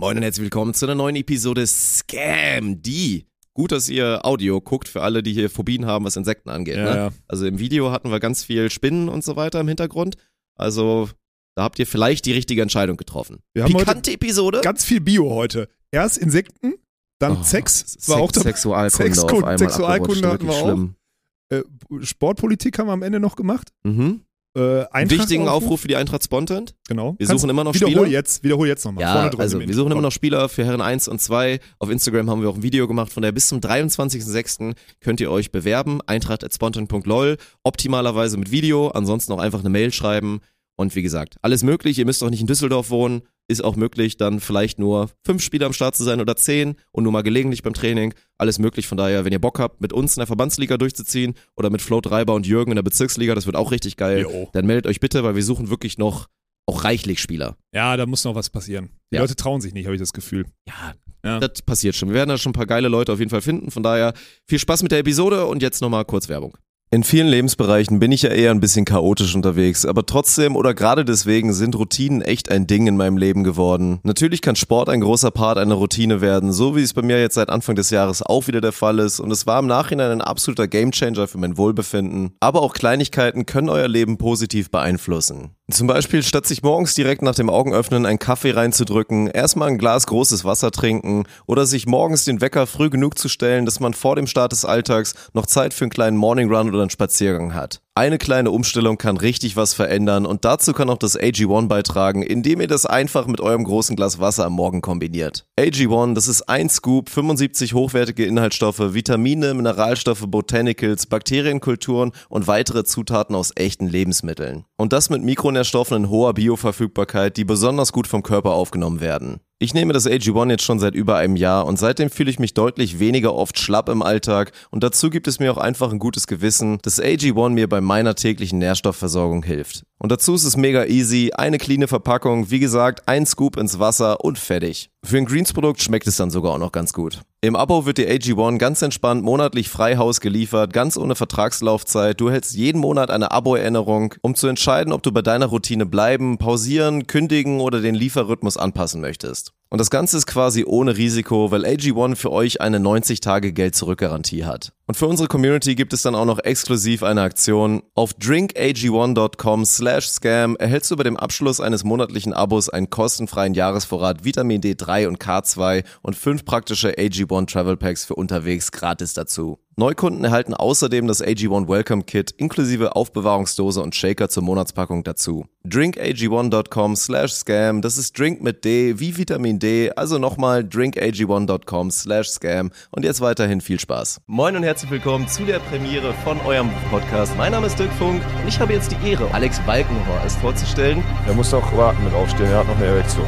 Moin 0.00 0.16
und 0.16 0.22
herzlich 0.22 0.44
willkommen 0.44 0.72
zu 0.72 0.86
einer 0.86 0.94
neuen 0.94 1.14
Episode 1.14 1.66
Scam, 1.66 2.80
die. 2.80 3.26
Gut, 3.52 3.70
dass 3.70 3.90
ihr 3.90 4.24
Audio 4.24 4.58
guckt 4.62 4.88
für 4.88 5.02
alle, 5.02 5.22
die 5.22 5.34
hier 5.34 5.50
Phobien 5.50 5.84
haben, 5.84 6.06
was 6.06 6.16
Insekten 6.16 6.48
angeht. 6.48 6.76
Ja, 6.78 6.84
ne? 6.84 6.96
ja. 6.96 7.10
Also 7.28 7.44
im 7.44 7.58
Video 7.58 7.90
hatten 7.92 8.10
wir 8.10 8.18
ganz 8.18 8.42
viel 8.42 8.70
Spinnen 8.70 9.10
und 9.10 9.22
so 9.22 9.36
weiter 9.36 9.60
im 9.60 9.68
Hintergrund. 9.68 10.16
Also 10.56 11.10
da 11.54 11.64
habt 11.64 11.78
ihr 11.78 11.86
vielleicht 11.86 12.24
die 12.24 12.32
richtige 12.32 12.62
Entscheidung 12.62 12.96
getroffen. 12.96 13.40
Wir 13.52 13.64
haben 13.64 13.74
heute 13.74 13.84
Pikante 13.84 14.12
Episode. 14.12 14.62
Ganz 14.62 14.86
viel 14.86 15.02
Bio 15.02 15.34
heute. 15.34 15.68
Erst 15.90 16.16
Insekten, 16.16 16.76
dann 17.18 17.36
Oh, 17.36 17.42
Sex, 17.42 17.80
Sex, 17.80 18.08
war 18.08 18.20
auch 18.20 18.32
dabei. 18.32 18.52
Sexualkunde 18.52 19.04
Sexkunde- 19.12 19.32
auf 19.34 19.44
einmal 19.44 19.58
Sexualkunde 19.58 20.28
hatten 20.28 20.46
wir 20.46 20.54
auch. 20.54 21.58
Äh, 21.98 22.04
Sportpolitik 22.06 22.78
haben 22.78 22.86
wir 22.86 22.94
am 22.94 23.02
Ende 23.02 23.20
noch 23.20 23.36
gemacht. 23.36 23.68
Mhm. 23.82 24.22
Äh, 24.56 24.84
Eintracht 24.90 25.10
Wichtigen 25.20 25.46
Aufruf 25.46 25.82
für 25.82 25.88
die 25.88 25.94
Eintracht 25.94 26.24
Spontent. 26.24 26.74
Genau. 26.88 27.14
Wir 27.18 27.26
Kannst- 27.28 27.40
suchen 27.42 27.50
immer 27.50 27.62
noch 27.62 27.72
wiederhol 27.74 27.92
Spieler. 27.92 28.06
jetzt, 28.08 28.42
wiederhol 28.42 28.66
jetzt 28.66 28.84
nochmal. 28.84 29.02
Ja, 29.02 29.30
also 29.38 29.60
wir 29.60 29.74
suchen 29.74 29.92
immer 29.92 30.00
noch 30.00 30.10
Spieler 30.10 30.48
für 30.48 30.64
Herren 30.64 30.80
1 30.80 31.06
und 31.06 31.20
2. 31.20 31.60
Auf 31.78 31.88
Instagram 31.88 32.28
haben 32.28 32.42
wir 32.42 32.48
auch 32.50 32.56
ein 32.56 32.62
Video 32.64 32.88
gemacht, 32.88 33.12
von 33.12 33.22
der 33.22 33.30
bis 33.30 33.46
zum 33.46 33.60
23.06. 33.60 34.74
könnt 35.00 35.20
ihr 35.20 35.30
euch 35.30 35.52
bewerben. 35.52 36.00
Eintracht.spontan.lol. 36.04 37.36
Optimalerweise 37.62 38.36
mit 38.38 38.50
Video, 38.50 38.88
ansonsten 38.88 39.32
auch 39.32 39.38
einfach 39.38 39.60
eine 39.60 39.70
Mail 39.70 39.92
schreiben. 39.92 40.40
Und 40.80 40.94
wie 40.96 41.02
gesagt, 41.02 41.36
alles 41.42 41.62
möglich. 41.62 41.98
Ihr 41.98 42.06
müsst 42.06 42.22
auch 42.22 42.30
nicht 42.30 42.40
in 42.40 42.46
Düsseldorf 42.46 42.88
wohnen. 42.88 43.20
Ist 43.48 43.62
auch 43.62 43.76
möglich, 43.76 44.16
dann 44.16 44.40
vielleicht 44.40 44.78
nur 44.78 45.10
fünf 45.26 45.42
Spieler 45.42 45.66
am 45.66 45.72
Start 45.74 45.94
zu 45.94 46.04
sein 46.04 46.20
oder 46.20 46.36
zehn 46.36 46.76
und 46.92 47.02
nur 47.04 47.12
mal 47.12 47.22
gelegentlich 47.22 47.62
beim 47.62 47.74
Training. 47.74 48.14
Alles 48.38 48.58
möglich. 48.58 48.86
Von 48.86 48.96
daher, 48.96 49.24
wenn 49.26 49.32
ihr 49.32 49.40
Bock 49.40 49.58
habt, 49.58 49.80
mit 49.82 49.92
uns 49.92 50.16
in 50.16 50.20
der 50.20 50.26
Verbandsliga 50.26 50.78
durchzuziehen 50.78 51.34
oder 51.56 51.68
mit 51.68 51.82
Flo 51.82 51.98
Reiber 51.98 52.32
und 52.34 52.46
Jürgen 52.46 52.70
in 52.72 52.76
der 52.76 52.82
Bezirksliga, 52.82 53.34
das 53.34 53.44
wird 53.46 53.56
auch 53.56 53.72
richtig 53.72 53.96
geil. 53.96 54.20
Jo. 54.22 54.48
Dann 54.52 54.66
meldet 54.66 54.86
euch 54.86 55.00
bitte, 55.00 55.22
weil 55.24 55.34
wir 55.34 55.42
suchen 55.42 55.68
wirklich 55.68 55.98
noch 55.98 56.28
auch 56.66 56.84
reichlich 56.84 57.20
Spieler. 57.20 57.56
Ja, 57.74 57.96
da 57.98 58.06
muss 58.06 58.24
noch 58.24 58.34
was 58.34 58.48
passieren. 58.48 58.90
Die 59.12 59.16
Ja. 59.16 59.22
Leute 59.22 59.36
trauen 59.36 59.60
sich 59.60 59.74
nicht, 59.74 59.84
habe 59.86 59.96
ich 59.96 60.00
das 60.00 60.12
Gefühl. 60.14 60.46
Ja, 60.68 60.94
Ja. 61.24 61.40
das 61.40 61.60
passiert 61.62 61.96
schon. 61.96 62.08
Wir 62.08 62.14
werden 62.14 62.28
da 62.30 62.38
schon 62.38 62.50
ein 62.50 62.54
paar 62.54 62.66
geile 62.66 62.88
Leute 62.88 63.12
auf 63.12 63.18
jeden 63.18 63.30
Fall 63.30 63.42
finden. 63.42 63.70
Von 63.70 63.82
daher 63.82 64.14
viel 64.48 64.58
Spaß 64.60 64.82
mit 64.84 64.92
der 64.92 65.00
Episode 65.00 65.44
und 65.46 65.60
jetzt 65.60 65.82
nochmal 65.82 66.04
kurz 66.04 66.28
Werbung. 66.28 66.56
In 66.92 67.04
vielen 67.04 67.28
Lebensbereichen 67.28 68.00
bin 68.00 68.10
ich 68.10 68.22
ja 68.22 68.30
eher 68.30 68.50
ein 68.50 68.58
bisschen 68.58 68.84
chaotisch 68.84 69.36
unterwegs, 69.36 69.86
aber 69.86 70.06
trotzdem 70.06 70.56
oder 70.56 70.74
gerade 70.74 71.04
deswegen 71.04 71.52
sind 71.52 71.76
Routinen 71.76 72.20
echt 72.20 72.50
ein 72.50 72.66
Ding 72.66 72.88
in 72.88 72.96
meinem 72.96 73.16
Leben 73.16 73.44
geworden. 73.44 74.00
Natürlich 74.02 74.42
kann 74.42 74.56
Sport 74.56 74.88
ein 74.88 75.00
großer 75.00 75.30
Part 75.30 75.58
einer 75.58 75.76
Routine 75.76 76.20
werden, 76.20 76.50
so 76.50 76.74
wie 76.74 76.82
es 76.82 76.92
bei 76.92 77.02
mir 77.02 77.20
jetzt 77.20 77.36
seit 77.36 77.48
Anfang 77.48 77.76
des 77.76 77.90
Jahres 77.90 78.22
auch 78.22 78.48
wieder 78.48 78.60
der 78.60 78.72
Fall 78.72 78.98
ist 78.98 79.20
und 79.20 79.30
es 79.30 79.46
war 79.46 79.60
im 79.60 79.68
Nachhinein 79.68 80.10
ein 80.10 80.20
absoluter 80.20 80.66
Gamechanger 80.66 81.28
für 81.28 81.38
mein 81.38 81.56
Wohlbefinden. 81.56 82.32
Aber 82.40 82.60
auch 82.60 82.74
Kleinigkeiten 82.74 83.46
können 83.46 83.68
euer 83.68 83.86
Leben 83.86 84.18
positiv 84.18 84.72
beeinflussen. 84.72 85.50
Zum 85.70 85.86
Beispiel 85.86 86.24
statt 86.24 86.46
sich 86.46 86.64
morgens 86.64 86.96
direkt 86.96 87.22
nach 87.22 87.36
dem 87.36 87.48
Augenöffnen 87.48 88.04
einen 88.04 88.18
Kaffee 88.18 88.50
reinzudrücken, 88.50 89.28
erstmal 89.28 89.68
ein 89.68 89.78
Glas 89.78 90.08
großes 90.08 90.44
Wasser 90.44 90.72
trinken 90.72 91.22
oder 91.46 91.66
sich 91.66 91.86
morgens 91.86 92.24
den 92.24 92.40
Wecker 92.40 92.66
früh 92.66 92.90
genug 92.90 93.16
zu 93.16 93.28
stellen, 93.28 93.64
dass 93.64 93.78
man 93.78 93.94
vor 93.94 94.16
dem 94.16 94.26
Start 94.26 94.50
des 94.50 94.64
Alltags 94.64 95.14
noch 95.32 95.46
Zeit 95.46 95.72
für 95.72 95.84
einen 95.84 95.92
kleinen 95.92 96.16
Morning 96.16 96.52
Run 96.52 96.68
oder 96.70 96.79
einen 96.82 96.90
Spaziergang 96.90 97.54
hat. 97.54 97.82
Eine 97.96 98.18
kleine 98.18 98.52
Umstellung 98.52 98.98
kann 98.98 99.16
richtig 99.16 99.56
was 99.56 99.74
verändern 99.74 100.24
und 100.24 100.44
dazu 100.44 100.72
kann 100.72 100.88
auch 100.88 100.96
das 100.96 101.18
AG1 101.18 101.66
beitragen, 101.66 102.22
indem 102.22 102.60
ihr 102.60 102.68
das 102.68 102.86
einfach 102.86 103.26
mit 103.26 103.40
eurem 103.40 103.64
großen 103.64 103.96
Glas 103.96 104.20
Wasser 104.20 104.46
am 104.46 104.52
Morgen 104.52 104.80
kombiniert. 104.80 105.44
AG1, 105.58 106.14
das 106.14 106.28
ist 106.28 106.48
ein 106.48 106.68
Scoop, 106.68 107.10
75 107.10 107.74
hochwertige 107.74 108.24
Inhaltsstoffe, 108.24 108.94
Vitamine, 108.94 109.54
Mineralstoffe, 109.54 110.24
Botanicals, 110.28 111.06
Bakterienkulturen 111.06 112.12
und 112.28 112.46
weitere 112.46 112.84
Zutaten 112.84 113.34
aus 113.34 113.50
echten 113.56 113.88
Lebensmitteln. 113.88 114.66
Und 114.76 114.92
das 114.92 115.10
mit 115.10 115.24
Mikronährstoffen 115.24 115.96
in 115.96 116.10
hoher 116.10 116.32
Bioverfügbarkeit, 116.32 117.36
die 117.36 117.44
besonders 117.44 117.92
gut 117.92 118.06
vom 118.06 118.22
Körper 118.22 118.52
aufgenommen 118.52 119.00
werden. 119.00 119.40
Ich 119.62 119.74
nehme 119.74 119.92
das 119.92 120.06
AG1 120.06 120.48
jetzt 120.48 120.64
schon 120.64 120.78
seit 120.78 120.94
über 120.94 121.16
einem 121.16 121.36
Jahr 121.36 121.66
und 121.66 121.78
seitdem 121.78 122.08
fühle 122.08 122.30
ich 122.30 122.38
mich 122.38 122.54
deutlich 122.54 122.98
weniger 122.98 123.34
oft 123.34 123.58
schlapp 123.58 123.90
im 123.90 124.00
Alltag 124.00 124.52
und 124.70 124.82
dazu 124.82 125.10
gibt 125.10 125.28
es 125.28 125.38
mir 125.38 125.52
auch 125.52 125.58
einfach 125.58 125.92
ein 125.92 125.98
gutes 125.98 126.26
Gewissen, 126.26 126.78
dass 126.80 126.98
AG1 126.98 127.50
mir 127.50 127.68
bei 127.68 127.82
meiner 127.90 128.14
täglichen 128.14 128.60
Nährstoffversorgung 128.60 129.42
hilft. 129.42 129.82
Und 129.98 130.12
dazu 130.12 130.36
ist 130.36 130.44
es 130.44 130.56
mega 130.56 130.84
easy, 130.84 131.32
eine 131.34 131.58
cleane 131.58 131.88
Verpackung, 131.88 132.48
wie 132.48 132.60
gesagt, 132.60 133.02
ein 133.08 133.26
Scoop 133.26 133.56
ins 133.56 133.80
Wasser 133.80 134.24
und 134.24 134.38
fertig. 134.38 134.90
Für 135.04 135.16
ein 135.16 135.24
Greens-Produkt 135.24 135.82
schmeckt 135.82 136.06
es 136.06 136.16
dann 136.16 136.30
sogar 136.30 136.52
auch 136.52 136.58
noch 136.58 136.70
ganz 136.70 136.92
gut. 136.92 137.22
Im 137.40 137.56
Abo 137.56 137.86
wird 137.86 137.98
dir 137.98 138.08
AG1 138.08 138.58
ganz 138.58 138.80
entspannt 138.82 139.24
monatlich 139.24 139.68
frei 139.68 139.96
Haus 139.96 140.20
geliefert, 140.20 140.72
ganz 140.72 140.96
ohne 140.96 141.16
Vertragslaufzeit. 141.16 142.20
Du 142.20 142.30
hältst 142.30 142.54
jeden 142.54 142.80
Monat 142.80 143.10
eine 143.10 143.32
Abo-Erinnerung, 143.32 144.14
um 144.22 144.36
zu 144.36 144.46
entscheiden, 144.46 144.92
ob 144.92 145.02
du 145.02 145.10
bei 145.10 145.22
deiner 145.22 145.46
Routine 145.46 145.84
bleiben, 145.84 146.38
pausieren, 146.38 147.08
kündigen 147.08 147.60
oder 147.60 147.80
den 147.80 147.96
Lieferrhythmus 147.96 148.56
anpassen 148.56 149.00
möchtest. 149.00 149.52
Und 149.70 149.78
das 149.80 149.90
Ganze 149.90 150.16
ist 150.16 150.26
quasi 150.26 150.64
ohne 150.64 150.96
Risiko, 150.96 151.50
weil 151.50 151.64
AG1 151.64 152.16
für 152.16 152.30
euch 152.30 152.60
eine 152.60 152.78
90-Tage-Geld-Zurück-Garantie 152.78 154.44
hat. 154.44 154.72
Und 154.90 154.96
für 154.96 155.06
unsere 155.06 155.28
Community 155.28 155.76
gibt 155.76 155.92
es 155.92 156.02
dann 156.02 156.16
auch 156.16 156.24
noch 156.24 156.40
exklusiv 156.40 157.04
eine 157.04 157.22
Aktion. 157.22 157.84
Auf 157.94 158.10
drinkag1.com 158.14 159.64
slash 159.64 160.08
scam 160.08 160.56
erhältst 160.56 160.90
du 160.90 160.96
bei 160.96 161.04
dem 161.04 161.16
Abschluss 161.16 161.60
eines 161.60 161.84
monatlichen 161.84 162.32
Abos 162.32 162.68
einen 162.68 162.90
kostenfreien 162.90 163.54
Jahresvorrat 163.54 164.24
Vitamin 164.24 164.60
D3 164.60 165.06
und 165.06 165.22
K2 165.22 165.84
und 166.02 166.16
fünf 166.16 166.44
praktische 166.44 166.94
AG1 166.98 167.46
Travel 167.46 167.76
Packs 167.76 168.04
für 168.04 168.16
unterwegs 168.16 168.72
gratis 168.72 169.14
dazu. 169.14 169.60
Neukunden 169.76 170.24
erhalten 170.24 170.52
außerdem 170.52 171.06
das 171.06 171.24
AG1 171.24 171.68
Welcome 171.68 172.02
Kit 172.02 172.32
inklusive 172.32 172.96
Aufbewahrungsdose 172.96 173.80
und 173.80 173.94
Shaker 173.94 174.28
zur 174.28 174.42
Monatspackung 174.42 175.04
dazu. 175.04 175.46
drinkag1.com 175.64 176.96
slash 176.96 177.32
scam, 177.32 177.80
das 177.80 177.96
ist 177.96 178.18
Drink 178.18 178.42
mit 178.42 178.64
D 178.64 178.98
wie 178.98 179.16
Vitamin 179.16 179.58
D, 179.58 179.90
also 179.96 180.18
nochmal 180.18 180.62
drinkag1.com 180.62 181.90
slash 181.90 182.28
scam 182.28 182.72
und 182.90 183.04
jetzt 183.04 183.20
weiterhin 183.20 183.60
viel 183.60 183.80
Spaß. 183.80 184.20
Moin 184.26 184.56
und 184.56 184.64
herzlich 184.64 184.79
willkommen 184.88 185.28
zu 185.28 185.44
der 185.44 185.58
Premiere 185.58 186.14
von 186.24 186.40
eurem 186.42 186.70
Podcast. 186.90 187.36
Mein 187.36 187.52
Name 187.52 187.66
ist 187.66 187.78
Dirk 187.78 187.92
Funk 187.94 188.22
und 188.40 188.48
ich 188.48 188.58
habe 188.58 188.72
jetzt 188.72 188.90
die 188.90 189.10
Ehre, 189.10 189.28
Alex 189.34 189.60
Balkenhorst 189.60 190.38
vorzustellen. 190.38 191.02
Er 191.26 191.34
muss 191.34 191.52
noch 191.52 191.76
warten 191.76 192.02
mit 192.04 192.14
aufstehen, 192.14 192.46
er 192.46 192.58
hat 192.58 192.66
noch 192.66 192.76
eine 192.76 192.86
Erektion. 192.86 193.26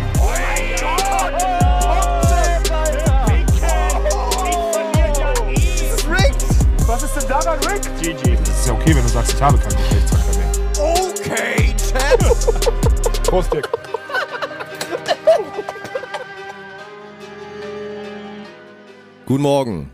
Was 6.86 7.02
ist 7.02 7.16
denn 7.16 7.28
daran, 7.28 7.58
Rick? 7.64 7.82
GG. 8.00 8.36
Das 8.36 8.48
ist 8.48 8.68
ja 8.68 8.72
okay, 8.72 8.94
wenn 8.94 9.02
du 9.02 9.08
sagst, 9.08 9.34
ich 9.34 9.42
habe 9.42 9.58
keinen 9.58 9.76
Geschlechtsverkehr 9.76 10.38
mehr. 10.38 10.52
Okay, 10.80 11.74
Chat! 11.76 13.22
Prost, 13.24 13.52
Dirk. 13.52 13.68
Guten 19.26 19.42
Morgen, 19.42 19.90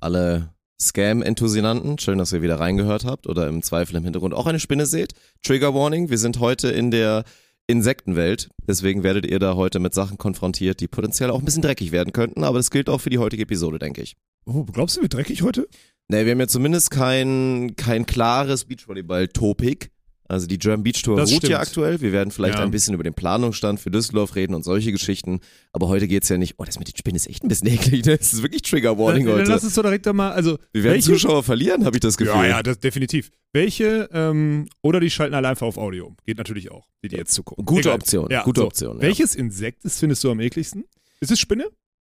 alle 0.00 0.48
Scam-Enthusianten. 0.82 1.98
Schön, 1.98 2.18
dass 2.18 2.32
ihr 2.32 2.42
wieder 2.42 2.60
reingehört 2.60 3.04
habt 3.04 3.26
oder 3.26 3.48
im 3.48 3.62
Zweifel 3.62 3.96
im 3.96 4.04
Hintergrund 4.04 4.34
auch 4.34 4.46
eine 4.46 4.60
Spinne 4.60 4.86
seht. 4.86 5.14
Trigger 5.42 5.74
Warning, 5.74 6.10
wir 6.10 6.18
sind 6.18 6.40
heute 6.40 6.68
in 6.68 6.90
der 6.90 7.24
Insektenwelt. 7.66 8.50
Deswegen 8.66 9.02
werdet 9.02 9.24
ihr 9.26 9.38
da 9.38 9.54
heute 9.54 9.78
mit 9.78 9.94
Sachen 9.94 10.18
konfrontiert, 10.18 10.80
die 10.80 10.88
potenziell 10.88 11.30
auch 11.30 11.38
ein 11.38 11.44
bisschen 11.44 11.62
dreckig 11.62 11.92
werden 11.92 12.12
könnten. 12.12 12.44
Aber 12.44 12.58
das 12.58 12.70
gilt 12.70 12.88
auch 12.88 13.00
für 13.00 13.10
die 13.10 13.18
heutige 13.18 13.44
Episode, 13.44 13.78
denke 13.78 14.02
ich. 14.02 14.16
Oh, 14.44 14.64
glaubst 14.64 14.96
du, 14.96 15.02
wird 15.02 15.14
dreckig 15.14 15.42
heute? 15.42 15.68
Ne, 16.08 16.24
wir 16.24 16.32
haben 16.32 16.40
ja 16.40 16.48
zumindest 16.48 16.90
kein, 16.90 17.74
kein 17.76 18.04
klares 18.04 18.64
Beachvolleyball-Topik. 18.64 19.90
Also 20.28 20.46
die 20.46 20.58
German 20.58 20.82
Beach 20.82 21.02
Tour 21.02 21.16
Das 21.16 21.30
ruht 21.32 21.42
ja 21.42 21.58
stimmt. 21.58 21.60
aktuell. 21.60 22.00
Wir 22.00 22.12
werden 22.12 22.30
vielleicht 22.30 22.58
Ja. 22.58 22.64
ein 22.64 22.70
bisschen 22.70 22.94
über 22.94 23.02
den 23.02 23.12
Planungsstand 23.12 23.80
für 23.80 23.90
Düsseldorf 23.90 24.34
reden 24.34 24.54
und 24.54 24.64
solche 24.64 24.90
Geschichten. 24.92 25.40
Aber 25.72 25.88
heute 25.88 26.08
geht's 26.08 26.28
ja 26.28 26.38
nicht. 26.38 26.54
Oh, 26.58 26.64
das 26.64 26.78
mit 26.78 26.88
den 26.88 26.96
Spinnen 26.96 27.16
ist 27.16 27.26
echt 27.28 27.42
ein 27.44 27.48
bisschen 27.48 27.66
eklig. 27.68 28.04
ne? 28.06 28.16
Das 28.16 28.32
ist 28.32 28.42
wirklich 28.42 28.62
Trigger 28.62 28.96
Warning 28.98 29.26
Dann, 29.26 29.32
dann 29.34 29.42
heute. 29.42 29.50
lass 29.52 29.64
uns 29.64 29.74
doch 29.74 29.82
direkt 29.82 30.06
einmal, 30.08 30.32
also 30.32 30.58
Wir 30.72 30.84
werden 30.84 30.94
welche, 30.94 31.06
Zuschauer 31.12 31.42
verlieren, 31.42 31.84
habe 31.84 31.96
ich 31.96 32.00
das 32.00 32.16
Gefühl. 32.16 32.34
Ja, 32.34 32.46
ja, 32.46 32.62
das 32.62 32.78
definitiv. 32.78 33.30
Welche, 33.52 34.08
ähm, 34.12 34.68
oder 34.80 35.00
die 35.00 35.10
schalten 35.10 35.34
alle 35.34 35.48
einfach 35.48 35.66
auf 35.66 35.76
Audio 35.76 36.06
um. 36.06 36.16
Geht 36.24 36.38
natürlich 36.38 36.70
auch, 36.70 36.86
die 37.04 37.08
die 37.08 37.16
jetzt 37.16 37.32
zugucken. 37.34 37.64
Gute 37.66 37.80
Egal. 37.88 37.94
Option, 37.96 38.30
Ja, 38.30 38.42
gute 38.44 38.60
so. 38.62 38.66
Option. 38.68 38.96
Ja. 38.96 39.02
Welches 39.02 39.34
Insekt 39.34 39.84
ist, 39.84 39.98
findest 39.98 40.24
du 40.24 40.30
am 40.30 40.40
ekligsten? 40.40 40.84
Ist 41.20 41.30
es 41.30 41.38
Spinne? 41.38 41.66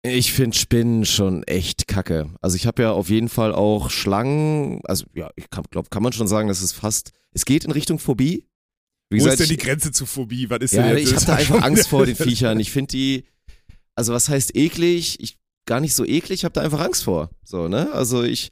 Ich 0.09 0.33
finde 0.33 0.57
Spinnen 0.57 1.05
schon 1.05 1.43
echt 1.45 1.87
kacke. 1.87 2.31
Also 2.41 2.57
ich 2.57 2.67
habe 2.67 2.83
ja 2.83 2.93
auf 2.93 3.09
jeden 3.09 3.29
Fall 3.29 3.53
auch 3.55 3.91
Schlangen, 3.91 4.81
also 4.85 5.07
ja, 5.15 5.31
ich 5.37 5.49
glaube, 5.51 5.89
kann 5.91 6.03
man 6.03 6.13
schon 6.13 6.29
sagen, 6.29 6.49
dass 6.49 6.61
es 6.63 6.73
fast, 6.73 7.13
es 7.33 7.45
geht 7.45 7.65
in 7.65 7.71
Richtung 7.71 7.99
Phobie. 7.99 8.47
Wie 9.11 9.21
Wo 9.21 9.27
ist 9.27 9.31
gesagt, 9.33 9.41
denn 9.41 9.57
die 9.57 9.63
Grenze 9.65 9.93
zu 9.93 10.05
Phobie? 10.07 10.51
Was 10.51 10.59
ist 10.61 10.73
Ja, 10.73 10.89
denn 10.89 10.99
ich 10.99 11.15
habe 11.15 11.25
da 11.27 11.35
einfach 11.37 11.63
Angst 11.63 11.89
vor 11.89 12.07
den 12.07 12.17
Viechern. 12.17 12.59
Ich 12.61 12.71
finde 12.73 12.89
die, 12.93 13.25
also 13.95 14.13
was 14.13 14.29
heißt 14.29 14.57
eklig? 14.57 15.21
Ich 15.21 15.39
gar 15.67 15.81
nicht 15.81 15.95
so 15.95 16.05
eklig, 16.05 16.41
ich 16.41 16.45
habe 16.45 16.53
da 16.53 16.61
einfach 16.63 16.81
Angst 16.81 17.05
vor. 17.05 17.31
So, 17.45 17.69
ne? 17.69 17.93
Also 17.93 18.23
ich, 18.23 18.51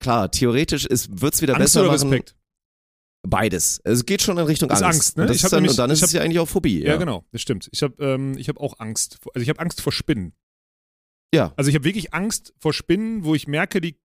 klar, 0.00 0.30
theoretisch 0.30 0.86
ist, 0.86 1.20
wird's 1.20 1.42
wieder 1.42 1.54
Angst 1.54 1.74
besser 1.74 1.80
oder 1.82 1.92
machen. 1.92 2.08
Respekt? 2.10 2.36
Beides. 3.28 3.80
Es 3.84 4.06
geht 4.06 4.22
schon 4.22 4.38
in 4.38 4.44
Richtung 4.44 4.70
Ist 4.70 4.82
Angst. 4.82 4.84
Angst, 4.84 5.16
ne? 5.16 5.22
Und, 5.24 5.28
das 5.30 5.36
Ich 5.36 5.40
ist 5.40 5.44
hab 5.44 5.50
dann, 5.50 5.62
nämlich- 5.62 5.70
und 5.72 5.78
dann 5.78 5.90
ich 5.90 5.94
ist 6.00 6.02
es 6.04 6.12
ja 6.12 6.22
eigentlich 6.22 6.38
auch 6.38 6.46
Phobie. 6.48 6.80
Ja, 6.80 6.90
Ja, 6.90 6.96
genau, 6.96 7.24
das 7.32 7.42
stimmt. 7.42 7.68
Ich 7.72 7.82
habe 7.82 7.94
ähm, 8.04 8.36
ich 8.38 8.48
hab 8.48 8.58
auch 8.58 8.78
Angst. 8.78 9.18
Vor, 9.20 9.32
also 9.34 9.42
ich 9.42 9.48
habe 9.48 9.58
Angst 9.60 9.80
vor 9.80 9.92
Spinnen. 9.92 10.32
Ja. 11.34 11.52
Also 11.56 11.68
ich 11.68 11.74
habe 11.74 11.84
wirklich 11.84 12.14
Angst 12.14 12.54
vor 12.58 12.72
Spinnen, 12.72 13.24
wo 13.24 13.34
ich 13.34 13.46
merke, 13.48 13.80
die 13.80 13.96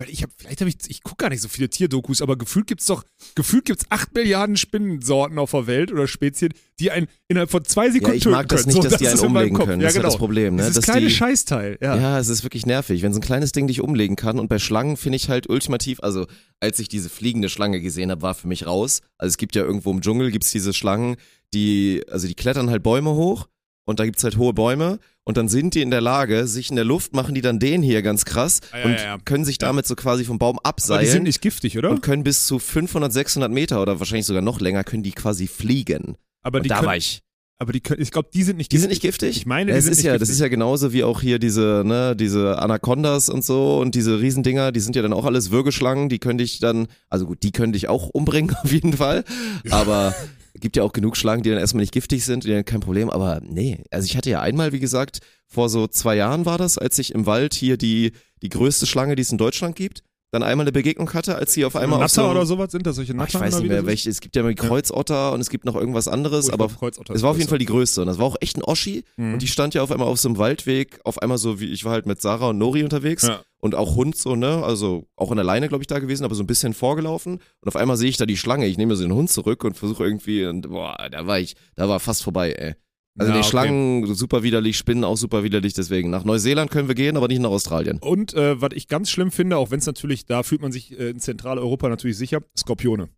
Weil 0.00 0.10
ich 0.10 0.22
habe, 0.22 0.32
vielleicht 0.36 0.60
habe 0.60 0.68
ich, 0.70 0.76
ich 0.86 1.02
gucke 1.02 1.24
gar 1.24 1.28
nicht 1.30 1.40
so 1.42 1.48
viele 1.48 1.68
Tierdokus, 1.68 2.22
aber 2.22 2.36
gefühlt 2.38 2.68
gibt's 2.68 2.86
doch, 2.86 3.02
gefühlt 3.34 3.64
gibt's 3.64 3.84
acht 3.88 4.14
Milliarden 4.14 4.56
Spinnensorten 4.56 5.40
auf 5.40 5.50
der 5.50 5.66
Welt 5.66 5.90
oder 5.90 6.06
Spezien, 6.06 6.52
die 6.78 6.92
einen 6.92 7.08
innerhalb 7.26 7.50
von 7.50 7.64
zwei 7.64 7.86
Ja, 7.86 7.92
Sekunden 7.94 8.16
ich 8.16 8.26
mag 8.26 8.48
das 8.48 8.60
können. 8.62 8.74
nicht, 8.76 8.82
So, 8.84 8.88
dass 8.88 8.98
die 8.98 9.06
ist 9.06 9.20
einen 9.24 9.26
umlegen 9.36 9.56
können. 9.58 9.80
Ja, 9.80 9.86
Das 9.86 9.90
ist 9.90 9.96
ja 9.96 10.02
genau. 10.02 10.12
das 10.12 10.18
Problem, 10.18 10.54
ne? 10.54 10.62
Das 10.62 10.76
ist 10.76 10.84
kleine 10.84 11.06
die- 11.08 11.12
Scheißteil. 11.12 11.78
Ja. 11.80 11.96
Ja. 11.96 12.18
es 12.20 12.28
ist 12.28 12.44
wirklich 12.44 12.64
nervig, 12.64 13.02
wenn 13.02 13.12
so 13.12 13.18
ein 13.18 13.22
kleines 13.22 13.50
Ding 13.50 13.66
dich 13.66 13.80
umlegen 13.80 14.14
kann. 14.14 14.38
Und 14.38 14.46
bei 14.48 14.60
Schlangen 14.60 14.96
finde 14.96 15.16
ich 15.16 15.28
halt 15.30 15.48
ultimativ, 15.48 15.98
also 16.00 16.26
als 16.60 16.78
ich 16.78 16.88
diese 16.88 17.08
fliegende 17.08 17.48
Schlange 17.48 17.80
gesehen 17.80 18.12
habe, 18.12 18.22
war 18.22 18.34
für 18.34 18.46
mich 18.46 18.66
raus. 18.66 19.00
Also 19.16 19.32
es 19.32 19.36
gibt 19.36 19.56
ja 19.56 19.64
irgendwo 19.64 19.90
im 19.90 20.00
Dschungel 20.00 20.30
gibt's 20.30 20.52
diese 20.52 20.72
Schlangen, 20.74 21.16
die, 21.54 22.04
also 22.08 22.28
die 22.28 22.34
klettern 22.34 22.70
halt 22.70 22.84
Bäume 22.84 23.10
hoch 23.14 23.48
und 23.88 23.98
da 24.00 24.04
gibt's 24.04 24.22
halt 24.22 24.36
hohe 24.36 24.52
Bäume 24.52 24.98
und 25.24 25.36
dann 25.36 25.48
sind 25.48 25.74
die 25.74 25.82
in 25.82 25.90
der 25.90 26.00
Lage, 26.00 26.46
sich 26.46 26.70
in 26.70 26.76
der 26.76 26.84
Luft 26.84 27.14
machen 27.14 27.34
die 27.34 27.40
dann 27.40 27.58
den 27.58 27.82
hier 27.82 28.02
ganz 28.02 28.24
krass 28.24 28.60
Ah, 28.72 28.78
ja, 28.78 28.84
und 28.84 28.92
ja, 28.92 29.02
ja. 29.04 29.18
können 29.24 29.44
sich 29.44 29.58
damit 29.58 29.86
so 29.86 29.96
quasi 29.96 30.24
vom 30.24 30.38
Baum 30.38 30.58
aber 30.62 30.76
die 30.78 30.82
sind 30.82 30.94
abseilen 30.94 31.22
nicht 31.24 31.40
giftig, 31.40 31.78
oder? 31.78 31.90
und 31.90 32.02
können 32.02 32.22
bis 32.22 32.46
zu 32.46 32.58
500, 32.58 33.12
600 33.12 33.50
Meter 33.50 33.80
oder 33.82 33.98
wahrscheinlich 33.98 34.26
sogar 34.26 34.42
noch 34.42 34.60
länger 34.60 34.84
können 34.84 35.02
die 35.02 35.12
quasi 35.12 35.46
fliegen. 35.46 36.16
aber 36.42 36.58
und 36.58 36.64
die 36.64 36.68
da 36.68 36.76
können, 36.76 36.86
war 36.88 36.96
ich. 36.96 37.20
aber 37.58 37.72
die 37.72 37.80
können, 37.80 38.00
ich 38.02 38.10
glaube, 38.10 38.28
die 38.32 38.42
sind 38.42 38.56
nicht 38.58 38.70
Die 38.72 38.78
sind 38.78 38.90
nicht 38.90 39.00
giftig? 39.02 39.36
Ich 39.38 39.46
meine, 39.46 39.72
die 39.72 39.78
es 39.78 39.84
sind 39.84 39.92
ist 39.92 39.98
nicht 39.98 40.06
ja, 40.06 40.12
das 40.12 40.20
giftig. 40.28 40.34
ist 40.34 40.40
ja 40.40 40.48
genauso 40.48 40.92
wie 40.92 41.02
auch 41.04 41.20
hier 41.22 41.38
diese, 41.38 41.82
ne, 41.84 42.14
diese 42.14 42.58
Anacondas 42.58 43.28
und 43.30 43.42
so 43.44 43.78
und 43.78 43.94
diese 43.94 44.20
Riesendinger, 44.20 44.70
die 44.72 44.80
sind 44.80 44.96
ja 44.96 45.02
dann 45.02 45.12
auch 45.14 45.24
alles 45.24 45.50
Würgeschlangen, 45.50 46.08
die 46.10 46.18
können 46.18 46.38
dich 46.38 46.58
dann, 46.60 46.88
also 47.08 47.26
gut, 47.26 47.42
die 47.42 47.52
können 47.52 47.72
dich 47.72 47.88
auch 47.88 48.08
umbringen 48.10 48.54
auf 48.62 48.70
jeden 48.70 48.92
Fall, 48.94 49.24
aber 49.70 50.14
gibt 50.54 50.76
ja 50.76 50.82
auch 50.82 50.92
genug 50.92 51.16
Schlangen, 51.16 51.42
die 51.42 51.50
dann 51.50 51.58
erstmal 51.58 51.82
nicht 51.82 51.92
giftig 51.92 52.24
sind, 52.24 52.44
die 52.44 52.50
dann 52.50 52.64
kein 52.64 52.80
Problem, 52.80 53.10
aber 53.10 53.40
nee, 53.42 53.84
also 53.90 54.06
ich 54.06 54.16
hatte 54.16 54.30
ja 54.30 54.40
einmal, 54.40 54.72
wie 54.72 54.80
gesagt, 54.80 55.20
vor 55.46 55.68
so 55.68 55.86
zwei 55.86 56.16
Jahren 56.16 56.46
war 56.46 56.58
das, 56.58 56.78
als 56.78 56.98
ich 56.98 57.14
im 57.14 57.26
Wald 57.26 57.54
hier 57.54 57.76
die, 57.76 58.12
die 58.42 58.48
größte 58.48 58.86
Schlange, 58.86 59.14
die 59.14 59.22
es 59.22 59.32
in 59.32 59.38
Deutschland 59.38 59.76
gibt, 59.76 60.02
dann 60.30 60.42
einmal 60.42 60.64
eine 60.64 60.72
Begegnung 60.72 61.12
hatte, 61.14 61.36
als 61.36 61.54
sie 61.54 61.64
auf 61.64 61.74
einmal 61.74 61.96
auf 61.96 62.02
Natter 62.02 62.22
so, 62.24 62.30
oder 62.30 62.44
sowas 62.44 62.70
sind 62.70 62.86
das 62.86 62.96
solche 62.96 63.12
Ach, 63.12 63.16
Natter? 63.16 63.28
ich 63.38 63.40
weiß 63.40 63.60
nicht 63.60 63.68
mehr 63.68 63.86
welche, 63.86 64.10
es 64.10 64.20
gibt 64.20 64.36
ja 64.36 64.42
mal 64.42 64.50
die 64.50 64.54
Kreuzotter 64.56 65.32
und 65.32 65.40
es 65.40 65.48
gibt 65.48 65.64
noch 65.64 65.74
irgendwas 65.74 66.06
anderes, 66.08 66.50
Oh, 66.50 66.52
aber 66.52 66.66
glaub, 66.68 66.78
Kreuzotter 66.78 67.14
es 67.14 67.22
war 67.22 67.30
auf 67.30 67.38
jeden. 67.38 67.48
Fall 67.48 67.58
die 67.58 67.64
größte 67.64 68.02
und 68.02 68.06
das 68.08 68.18
war 68.18 68.26
auch 68.26 68.36
echt 68.40 68.56
ein 68.58 68.62
Oschi 68.62 69.04
Mhm. 69.16 69.34
und 69.34 69.42
die 69.42 69.48
stand 69.48 69.72
ja 69.74 69.82
auf 69.82 69.90
einmal 69.90 70.06
auf 70.08 70.20
so 70.20 70.28
einem 70.28 70.36
Waldweg, 70.38 71.00
auf 71.04 71.22
einmal 71.22 71.38
so 71.38 71.60
wie, 71.60 71.66
ich 71.72 71.84
war 71.84 71.92
halt 71.92 72.04
mit 72.06 72.20
Sarah 72.20 72.50
und 72.50 72.58
Nori 72.58 72.82
unterwegs 72.84 73.22
Ja. 73.26 73.40
und 73.60 73.74
auch 73.74 73.96
Hund 73.96 74.16
so, 74.16 74.36
ne, 74.36 74.62
also 74.62 75.06
auch 75.16 75.30
an 75.30 75.36
der 75.38 75.44
Leine, 75.44 75.68
glaube 75.68 75.82
ich, 75.82 75.86
da 75.86 75.98
gewesen, 75.98 76.24
aber 76.24 76.34
so 76.34 76.42
ein 76.42 76.46
bisschen 76.46 76.74
vorgelaufen 76.74 77.34
und 77.62 77.68
auf 77.68 77.76
einmal 77.76 77.96
sehe 77.96 78.10
ich 78.10 78.18
da 78.18 78.26
die 78.26 78.36
Schlange, 78.36 78.66
ich 78.66 78.76
nehme 78.76 78.96
so 78.96 79.02
den 79.04 79.14
Hund 79.14 79.30
zurück 79.30 79.64
und 79.64 79.76
versuche 79.78 80.04
irgendwie 80.04 80.44
und 80.44 80.68
boah, 80.68 81.08
da 81.10 81.26
war 81.26 81.38
ich, 81.40 81.56
da 81.74 81.88
war 81.88 82.00
fast 82.00 82.22
vorbei, 82.22 82.52
ey. 82.52 82.74
Also 83.18 83.30
Ja, 83.32 83.38
die 83.38 83.40
okay. 83.40 83.48
Schlangen 83.50 84.14
super 84.14 84.42
widerlich, 84.42 84.78
Spinnen 84.78 85.04
auch 85.04 85.16
super 85.16 85.42
widerlich, 85.42 85.74
deswegen 85.74 86.08
nach 86.10 86.24
Neuseeland 86.24 86.70
können 86.70 86.88
wir 86.88 86.94
gehen, 86.94 87.16
aber 87.16 87.28
nicht 87.28 87.40
nach 87.40 87.50
Australien. 87.50 87.98
Und 88.00 88.34
äh, 88.34 88.60
was 88.60 88.70
ich 88.74 88.88
ganz 88.88 89.10
schlimm 89.10 89.30
finde, 89.30 89.56
auch 89.56 89.70
wenn 89.70 89.80
es 89.80 89.86
natürlich, 89.86 90.24
da 90.26 90.42
fühlt 90.42 90.62
man 90.62 90.72
sich 90.72 90.98
äh, 90.98 91.10
in 91.10 91.18
Zentraleuropa 91.18 91.88
natürlich 91.88 92.16
sicher, 92.16 92.40
Skorpione. 92.56 93.08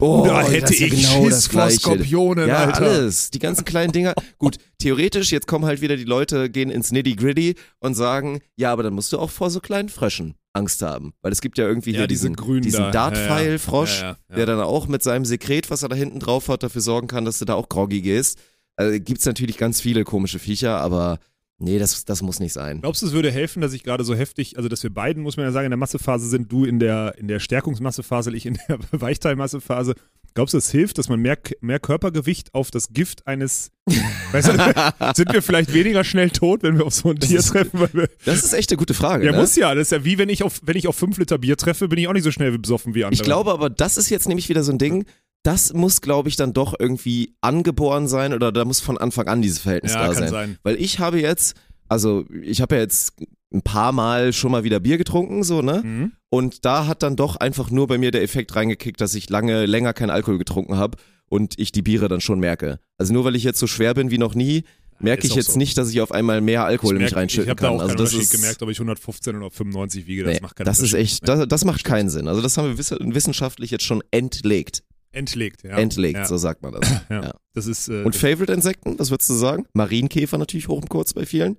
Oh, 0.00 0.24
da 0.26 0.42
hätte 0.42 0.74
ich 0.74 0.90
genau 0.90 1.26
Schiss 1.26 1.46
vor. 1.46 1.70
Skorpionen, 1.70 2.48
Ja, 2.48 2.64
Alter. 2.64 2.82
alles. 2.82 3.30
Die 3.30 3.38
ganzen 3.38 3.64
kleinen 3.64 3.92
Dinger. 3.92 4.14
Gut, 4.38 4.56
theoretisch, 4.78 5.30
jetzt 5.30 5.46
kommen 5.46 5.64
halt 5.64 5.80
wieder 5.80 5.96
die 5.96 6.02
Leute, 6.04 6.50
gehen 6.50 6.70
ins 6.70 6.90
Nitty-Gritty 6.90 7.54
und 7.78 7.94
sagen, 7.94 8.40
ja, 8.56 8.72
aber 8.72 8.82
dann 8.82 8.94
musst 8.94 9.12
du 9.12 9.18
auch 9.20 9.30
vor 9.30 9.50
so 9.50 9.60
kleinen 9.60 9.88
Fröschen 9.90 10.34
Angst 10.54 10.82
haben. 10.82 11.12
Weil 11.22 11.30
es 11.30 11.40
gibt 11.40 11.56
ja 11.56 11.68
irgendwie 11.68 11.92
Ja, 11.92 11.98
hier 11.98 12.06
diese 12.08 12.30
diesen, 12.30 12.60
diesen 12.62 12.80
da. 12.80 12.90
Dartpfeil-Frosch, 12.90 14.00
ja, 14.02 14.16
ja. 14.28 14.36
der 14.36 14.46
dann 14.46 14.60
auch 14.60 14.88
mit 14.88 15.04
seinem 15.04 15.24
Sekret, 15.24 15.70
was 15.70 15.84
er 15.84 15.88
da 15.88 15.94
hinten 15.96 16.18
drauf 16.18 16.48
hat, 16.48 16.64
dafür 16.64 16.80
sorgen 16.80 17.06
kann, 17.06 17.24
dass 17.24 17.38
du 17.38 17.44
da 17.44 17.54
auch 17.54 17.68
groggy 17.68 18.00
gehst. 18.02 18.38
Also 18.76 18.98
gibt's 19.00 19.26
natürlich 19.26 19.58
ganz 19.58 19.80
viele 19.80 20.04
komische 20.04 20.38
Viecher, 20.38 20.78
aber 20.78 21.18
nee, 21.58 21.78
das, 21.78 22.04
das 22.04 22.22
muss 22.22 22.40
nicht 22.40 22.52
sein. 22.52 22.80
Glaubst 22.80 23.02
du, 23.02 23.06
es 23.06 23.12
würde 23.12 23.30
helfen, 23.30 23.60
dass 23.60 23.72
ich 23.72 23.82
gerade 23.84 24.02
so 24.04 24.14
heftig, 24.14 24.56
also 24.56 24.68
dass 24.68 24.82
wir 24.82 24.90
beiden, 24.90 25.22
muss 25.22 25.36
man 25.36 25.46
ja 25.46 25.52
sagen, 25.52 25.66
in 25.66 25.70
der 25.70 25.76
Massephase 25.78 26.28
sind, 26.28 26.50
du 26.50 26.64
in 26.64 26.78
der, 26.78 27.14
in 27.18 27.28
der 27.28 27.38
Stärkungsmassephase, 27.38 28.34
ich 28.34 28.46
in 28.46 28.58
der 28.68 28.78
Weichteilmassephase. 28.92 29.94
Glaubst 30.34 30.54
du, 30.54 30.58
es 30.58 30.70
hilft, 30.70 30.96
dass 30.96 31.10
man 31.10 31.20
mehr, 31.20 31.36
mehr 31.60 31.78
Körpergewicht 31.78 32.54
auf 32.54 32.70
das 32.70 32.88
Gift 32.94 33.26
eines, 33.26 33.70
weißt 34.32 34.48
du, 34.48 35.12
sind 35.14 35.30
wir 35.30 35.42
vielleicht 35.42 35.74
weniger 35.74 36.04
schnell 36.04 36.30
tot, 36.30 36.62
wenn 36.62 36.78
wir 36.78 36.86
auf 36.86 36.94
so 36.94 37.10
ein 37.10 37.16
Tier 37.20 37.38
ist- 37.40 37.48
treffen? 37.48 37.78
Wir, 37.92 38.08
Das 38.24 38.42
ist 38.42 38.54
echt 38.54 38.70
eine 38.70 38.78
gute 38.78 38.94
Frage. 38.94 39.26
ja, 39.26 39.32
ne? 39.32 39.38
muss 39.38 39.54
ja. 39.56 39.74
Das 39.74 39.88
ist 39.88 39.92
ja 39.92 40.04
wie 40.06 40.16
wenn 40.16 40.30
ich 40.30 40.42
auf, 40.42 40.60
wenn 40.62 40.78
ich 40.78 40.88
auf 40.88 40.96
fünf 40.96 41.18
Liter 41.18 41.36
Bier 41.36 41.58
treffe, 41.58 41.86
bin 41.88 41.98
ich 41.98 42.08
auch 42.08 42.14
nicht 42.14 42.22
so 42.22 42.30
schnell 42.30 42.56
besoffen 42.58 42.94
wie 42.94 43.04
andere. 43.04 43.20
Ich 43.20 43.22
glaube 43.22 43.52
aber, 43.52 43.68
das 43.68 43.98
ist 43.98 44.08
jetzt 44.08 44.26
nämlich 44.26 44.48
wieder 44.48 44.62
so 44.64 44.72
ein 44.72 44.78
Ding, 44.78 45.04
das 45.42 45.72
muss, 45.72 46.00
glaube 46.00 46.28
ich, 46.28 46.36
dann 46.36 46.52
doch 46.52 46.74
irgendwie 46.78 47.34
angeboren 47.40 48.06
sein 48.08 48.32
oder 48.32 48.52
da 48.52 48.64
muss 48.64 48.80
von 48.80 48.98
Anfang 48.98 49.26
an 49.28 49.42
dieses 49.42 49.58
Verhältnis 49.58 49.92
ja, 49.94 50.00
da 50.00 50.06
kann 50.12 50.22
sein. 50.22 50.30
sein. 50.30 50.58
Weil 50.62 50.76
ich 50.76 50.98
habe 50.98 51.20
jetzt, 51.20 51.56
also 51.88 52.24
ich 52.42 52.60
habe 52.60 52.76
ja 52.76 52.80
jetzt 52.80 53.14
ein 53.52 53.62
paar 53.62 53.92
Mal 53.92 54.32
schon 54.32 54.50
mal 54.52 54.64
wieder 54.64 54.80
Bier 54.80 54.98
getrunken, 54.98 55.42
so, 55.42 55.60
ne? 55.62 55.82
Mhm. 55.84 56.12
Und 56.30 56.64
da 56.64 56.86
hat 56.86 57.02
dann 57.02 57.16
doch 57.16 57.36
einfach 57.36 57.70
nur 57.70 57.86
bei 57.86 57.98
mir 57.98 58.10
der 58.10 58.22
Effekt 58.22 58.54
reingekickt, 58.56 59.00
dass 59.00 59.14
ich 59.14 59.28
lange, 59.28 59.66
länger 59.66 59.92
keinen 59.92 60.10
Alkohol 60.10 60.38
getrunken 60.38 60.76
habe 60.76 60.96
und 61.28 61.58
ich 61.58 61.72
die 61.72 61.82
Biere 61.82 62.08
dann 62.08 62.20
schon 62.20 62.40
merke. 62.40 62.78
Also 62.96 63.12
nur 63.12 63.24
weil 63.24 63.36
ich 63.36 63.44
jetzt 63.44 63.58
so 63.58 63.66
schwer 63.66 63.94
bin 63.94 64.10
wie 64.10 64.18
noch 64.18 64.34
nie, 64.34 64.64
merke 65.00 65.26
ich 65.26 65.34
jetzt 65.34 65.52
so. 65.52 65.58
nicht, 65.58 65.76
dass 65.76 65.90
ich 65.90 66.00
auf 66.00 66.12
einmal 66.12 66.40
mehr 66.40 66.64
Alkohol 66.64 66.96
in 66.96 67.02
mich 67.02 67.14
reinschütten 67.16 67.44
ich 67.46 67.50
habe 67.50 67.60
da 67.60 67.68
kann. 67.68 67.76
auch 67.76 67.82
also 67.82 67.94
das 67.96 68.14
ist, 68.14 68.30
gemerkt, 68.30 68.62
ob 68.62 68.70
ich 68.70 68.78
115 68.78 69.36
oder 69.36 69.50
95 69.50 70.06
wiege. 70.06 70.24
Das 70.24 70.34
nee, 70.34 70.40
macht 70.40 70.56
keinen 70.56 70.66
das 70.66 70.78
ist 70.80 70.94
echt, 70.94 71.28
das, 71.28 71.46
das 71.48 71.64
macht 71.64 71.84
keinen 71.84 72.08
Sinn. 72.08 72.28
Also 72.28 72.40
das 72.40 72.56
haben 72.56 72.68
wir 72.68 72.78
wiss- 72.78 72.94
wissenschaftlich 72.98 73.70
jetzt 73.70 73.84
schon 73.84 74.02
entlegt. 74.12 74.82
Entlegt, 75.12 75.62
ja. 75.62 75.76
Entlegt, 75.76 76.18
ja. 76.18 76.24
so 76.24 76.36
sagt 76.36 76.62
man 76.62 76.72
das. 76.72 76.90
Ja. 77.10 77.22
Ja. 77.22 77.34
Das 77.54 77.66
ist. 77.66 77.88
Äh, 77.88 78.02
Und 78.02 78.16
Favorite-Insekten, 78.16 78.98
was 78.98 79.10
würdest 79.10 79.28
du 79.28 79.34
sagen? 79.34 79.66
Marienkäfer 79.74 80.38
natürlich 80.38 80.68
hoch 80.68 80.78
und 80.80 80.88
kurz 80.88 81.12
bei 81.12 81.26
vielen. 81.26 81.56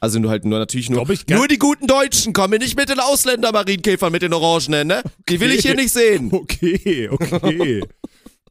Also 0.00 0.18
nur 0.18 0.30
halt 0.30 0.44
nur 0.44 0.58
natürlich 0.58 0.90
nur. 0.90 1.08
Ich, 1.08 1.26
nur 1.28 1.48
die 1.48 1.58
guten 1.58 1.86
Deutschen 1.86 2.34
kommen 2.34 2.58
nicht 2.58 2.76
mit 2.76 2.90
den 2.90 3.00
Ausländer-Marienkäfern 3.00 4.12
mit 4.12 4.20
den 4.20 4.34
Orangenen, 4.34 4.86
ne? 4.86 5.02
Die 5.30 5.40
will 5.40 5.50
ich 5.50 5.62
hier 5.62 5.74
nicht 5.74 5.92
sehen. 5.92 6.28
Okay, 6.32 7.08
okay. 7.08 7.82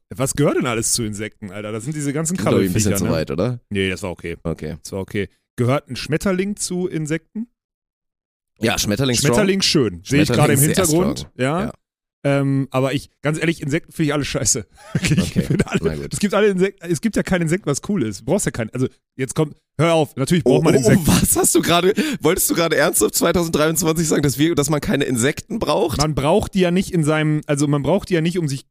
Was 0.10 0.34
gehört 0.34 0.58
denn 0.58 0.66
alles 0.66 0.94
zu 0.94 1.04
Insekten, 1.04 1.52
Alter? 1.52 1.72
Das 1.72 1.84
sind 1.84 1.96
diese 1.96 2.14
ganzen 2.14 2.36
ich 2.36 2.40
ein 2.40 2.46
bisschen 2.46 2.92
Krabbelfiecher, 2.92 2.96
zu 2.96 3.06
ne? 3.06 3.12
weit, 3.12 3.32
oder? 3.32 3.60
Nee, 3.70 3.90
das 3.90 4.02
war 4.04 4.12
okay. 4.12 4.38
Okay. 4.44 4.78
Das 4.82 4.92
war 4.92 5.00
okay. 5.00 5.30
Gehört 5.56 5.90
ein 5.90 5.96
Schmetterling 5.96 6.56
zu 6.56 6.88
Insekten? 6.88 7.48
Ja, 8.60 8.78
Schmetterling 8.78 9.16
strong. 9.16 9.34
Schmetterling 9.34 9.62
schön. 9.62 10.02
Sehe 10.04 10.24
ich 10.24 10.30
gerade 10.30 10.54
im 10.54 10.60
Hintergrund. 10.60 11.20
strong. 11.20 11.32
Ja. 11.38 11.62
Ja. 11.66 11.74
Ähm, 12.26 12.68
aber 12.72 12.94
ich, 12.94 13.10
ganz 13.22 13.38
ehrlich, 13.38 13.62
Insekten 13.62 13.92
finde 13.92 14.08
ich 14.08 14.14
alle 14.14 14.26
scheiße. 14.26 14.66
Okay, 14.96 15.18
alle, 15.66 16.08
es 16.12 16.20
gibt 16.20 16.34
alle 16.34 16.48
Insekten, 16.48 16.90
es 16.90 17.02
gibt 17.02 17.16
ja 17.16 17.24
kein 17.24 17.42
Insekt, 17.42 17.66
was 17.66 17.82
cool 17.90 18.04
ist. 18.04 18.22
Du 18.22 18.26
brauchst 18.26 18.46
ja 18.46 18.52
kein, 18.52 18.70
also 18.70 18.88
jetzt 19.18 19.36
kommt, 19.36 19.56
hör 19.78 19.94
auf, 19.94 20.16
natürlich 20.16 20.46
Oh, 20.46 20.54
braucht 20.62 20.64
man 20.64 20.76
oh, 20.76 20.78
oh, 20.78 20.80
Insekten. 20.80 21.08
was 21.08 21.36
hast 21.36 21.54
du 21.56 21.62
gerade? 21.62 21.94
Wolltest 22.22 22.50
du 22.50 22.56
gerade 22.56 22.78
ernsthaft 22.78 23.16
2023 23.16 24.08
sagen, 24.08 24.24
dass 24.24 24.38
wir, 24.38 24.56
dass 24.56 24.70
man 24.70 24.80
keine 24.80 25.04
Insekten 25.04 25.60
braucht? 25.60 25.98
Man 25.98 26.16
braucht 26.16 26.54
die 26.54 26.62
ja 26.62 26.72
nicht 26.72 26.94
in 26.94 27.04
seinem, 27.04 27.42
also 27.46 27.68
man 27.68 27.84
braucht 27.84 28.10
die 28.10 28.14
ja 28.14 28.22
nicht, 28.22 28.38
um 28.40 28.48
sich, 28.48 28.66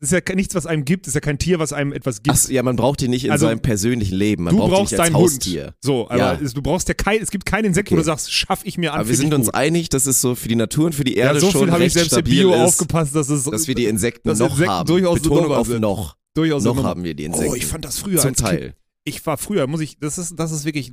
das 0.00 0.12
ist 0.12 0.28
ja 0.28 0.34
nichts, 0.34 0.54
was 0.54 0.64
einem 0.66 0.84
gibt, 0.84 1.06
das 1.06 1.10
ist 1.10 1.14
ja 1.14 1.20
kein 1.20 1.38
Tier, 1.38 1.58
was 1.58 1.72
einem 1.74 1.92
etwas 1.92 2.22
gibt. 2.22 2.36
Ach, 2.36 2.48
ja, 2.48 2.62
man 2.62 2.76
braucht 2.76 3.00
die 3.00 3.08
nicht 3.08 3.24
in 3.26 3.30
Also, 3.30 3.46
seinem 3.46 3.60
persönlichen 3.60 4.14
Leben. 4.16 4.44
Man 4.44 4.54
du 4.54 4.60
braucht 4.60 4.70
brauchst 4.72 4.92
nicht 4.92 5.00
als 5.00 5.12
Haustier. 5.12 5.64
Hund. 5.66 5.74
So, 5.82 6.08
aber 6.08 6.16
Ja. 6.18 6.38
es, 6.40 6.54
du 6.54 6.62
brauchst 6.62 6.88
ja 6.88 6.94
kein, 6.94 7.20
es 7.22 7.30
gibt 7.30 7.44
kein 7.44 7.64
Insekt, 7.64 7.90
wo 7.90 7.94
Okay. 7.94 8.00
du 8.02 8.06
sagst, 8.06 8.32
schaff 8.32 8.60
ich 8.64 8.78
mir 8.78 8.92
an. 8.94 9.00
Aber 9.00 9.08
wir 9.08 9.16
sind 9.16 9.34
uns 9.34 9.46
gut. 9.46 9.54
einig, 9.54 9.88
dass 9.90 10.06
es 10.06 10.20
so 10.20 10.34
für 10.34 10.48
die 10.48 10.56
Natur 10.56 10.86
und 10.86 10.94
für 10.94 11.04
die 11.04 11.16
Ja, 11.16 11.26
Erde 11.26 11.40
so 11.40 11.50
schon 11.50 11.64
viel 11.64 11.72
habe 11.72 11.84
ich 11.84 11.92
selbst 11.92 12.12
im 12.12 12.18
stabil 12.18 12.40
Bio 12.40 12.54
ist, 12.54 12.60
aufgepasst, 12.60 13.14
dass 13.14 13.28
es 13.28 13.44
dass 13.44 13.68
wir 13.68 13.74
die 13.74 13.84
Insekten 13.84 14.28
noch 14.30 14.50
Insekten 14.52 14.68
haben. 14.70 14.86
durchaus 14.86 15.20
Betonung 15.20 15.52
auf 15.52 15.66
sind. 15.66 15.80
noch. 15.82 16.16
durchaus 16.34 16.64
Noch 16.64 16.82
haben 16.82 17.04
wir 17.04 17.14
die 17.14 17.24
Insekten. 17.24 17.50
Oh, 17.52 17.54
ich 17.54 17.66
fand 17.66 17.84
das 17.84 17.98
früher 17.98 18.18
Zum 18.20 18.30
als 18.30 18.38
Kind. 18.38 18.48
Teil. 18.48 18.74
Ich 19.04 19.24
war 19.26 19.36
früher, 19.38 19.66
muss 19.66 19.80
ich, 19.80 19.98
das 19.98 20.18
ist, 20.18 20.38
das 20.38 20.50
ist 20.52 20.64
wirklich, 20.64 20.92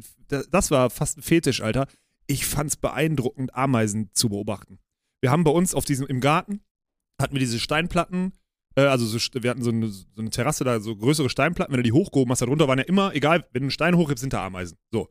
das 0.51 0.71
war 0.71 0.89
fast 0.89 1.17
ein 1.17 1.21
Fetisch, 1.21 1.61
Alter. 1.61 1.87
Ich 2.25 2.45
fand's 2.45 2.75
beeindruckend, 2.75 3.53
Ameisen 3.55 4.09
zu 4.13 4.27
beobachten. 4.29 4.79
Wir 5.21 5.31
haben 5.31 5.43
bei 5.45 5.51
uns 5.51 5.73
auf 5.73 5.85
diesem, 5.85 6.07
im 6.07 6.19
Garten, 6.19 6.61
hatten 7.21 7.33
wir 7.35 7.39
diese 7.39 7.59
Steinplatten, 7.59 8.33
also 8.85 9.05
so, 9.05 9.17
wir 9.41 9.49
hatten 9.49 9.63
so 9.63 9.71
eine, 9.71 9.87
so 9.87 10.05
eine 10.17 10.29
Terrasse 10.29 10.63
da, 10.63 10.79
so 10.79 10.95
größere 10.95 11.29
Steinplatten, 11.29 11.71
wenn 11.73 11.79
du 11.79 11.83
die 11.83 11.91
hochgehoben 11.93 12.31
hast, 12.31 12.41
darunter 12.41 12.67
waren 12.67 12.79
ja 12.79 12.85
immer, 12.85 13.13
egal, 13.15 13.45
wenn 13.51 13.61
du 13.61 13.65
einen 13.65 13.71
Stein 13.71 13.95
hochhebst, 13.97 14.21
sind 14.21 14.33
da 14.33 14.45
Ameisen. 14.45 14.77
So. 14.91 15.09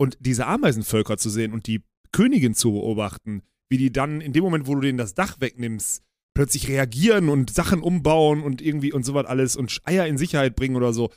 Und 0.00 0.16
diese 0.20 0.46
Ameisenvölker 0.46 1.16
zu 1.16 1.30
sehen 1.30 1.52
und 1.52 1.66
die 1.66 1.82
Königin 2.12 2.54
zu 2.54 2.72
beobachten, 2.72 3.42
wie 3.70 3.78
die 3.78 3.92
dann 3.92 4.20
in 4.20 4.32
dem 4.32 4.44
Moment, 4.44 4.66
wo 4.66 4.74
du 4.74 4.80
denen 4.82 4.98
das 4.98 5.14
Dach 5.14 5.40
wegnimmst, 5.40 6.02
plötzlich 6.34 6.68
reagieren 6.68 7.28
und 7.28 7.50
Sachen 7.50 7.80
umbauen 7.80 8.42
und 8.42 8.62
irgendwie 8.62 8.92
und 8.92 9.04
sowas 9.04 9.26
alles 9.26 9.56
und 9.56 9.76
Eier 9.84 10.06
in 10.06 10.16
Sicherheit 10.18 10.56
bringen 10.56 10.76
oder 10.76 10.92
so. 10.92 11.10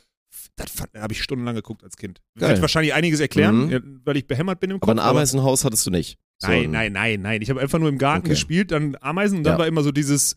Das 0.56 0.70
fand- 0.70 0.90
da 0.94 1.00
habe 1.02 1.12
ich 1.12 1.22
stundenlang 1.22 1.54
geguckt 1.54 1.82
als 1.84 1.96
Kind. 1.96 2.20
Geil. 2.38 2.50
Wird 2.50 2.60
wahrscheinlich 2.60 2.92
einiges 2.94 3.20
erklären, 3.20 3.66
Mhm. 3.66 3.70
ja, 3.70 3.80
weil 4.04 4.16
ich 4.16 4.26
behämmert 4.26 4.60
bin 4.60 4.70
im 4.70 4.80
Kopf. 4.80 4.90
Aber 4.90 5.00
ein 5.00 5.06
Ameisenhaus 5.08 5.64
hattest 5.64 5.86
du 5.86 5.90
nicht. 5.90 6.18
So 6.38 6.48
nein, 6.48 6.64
ein- 6.64 6.70
nein, 6.70 6.92
nein, 6.92 7.20
nein. 7.22 7.42
Ich 7.42 7.48
habe 7.50 7.60
einfach 7.60 7.78
nur 7.78 7.88
im 7.88 7.98
Garten 7.98 8.20
Okay. 8.26 8.30
gespielt, 8.30 8.70
dann 8.72 8.96
Ameisen 9.00 9.38
und 9.38 9.44
dann 9.44 9.54
Ja. 9.54 9.58
war 9.58 9.66
immer 9.66 9.82
so 9.82 9.92
dieses 9.92 10.36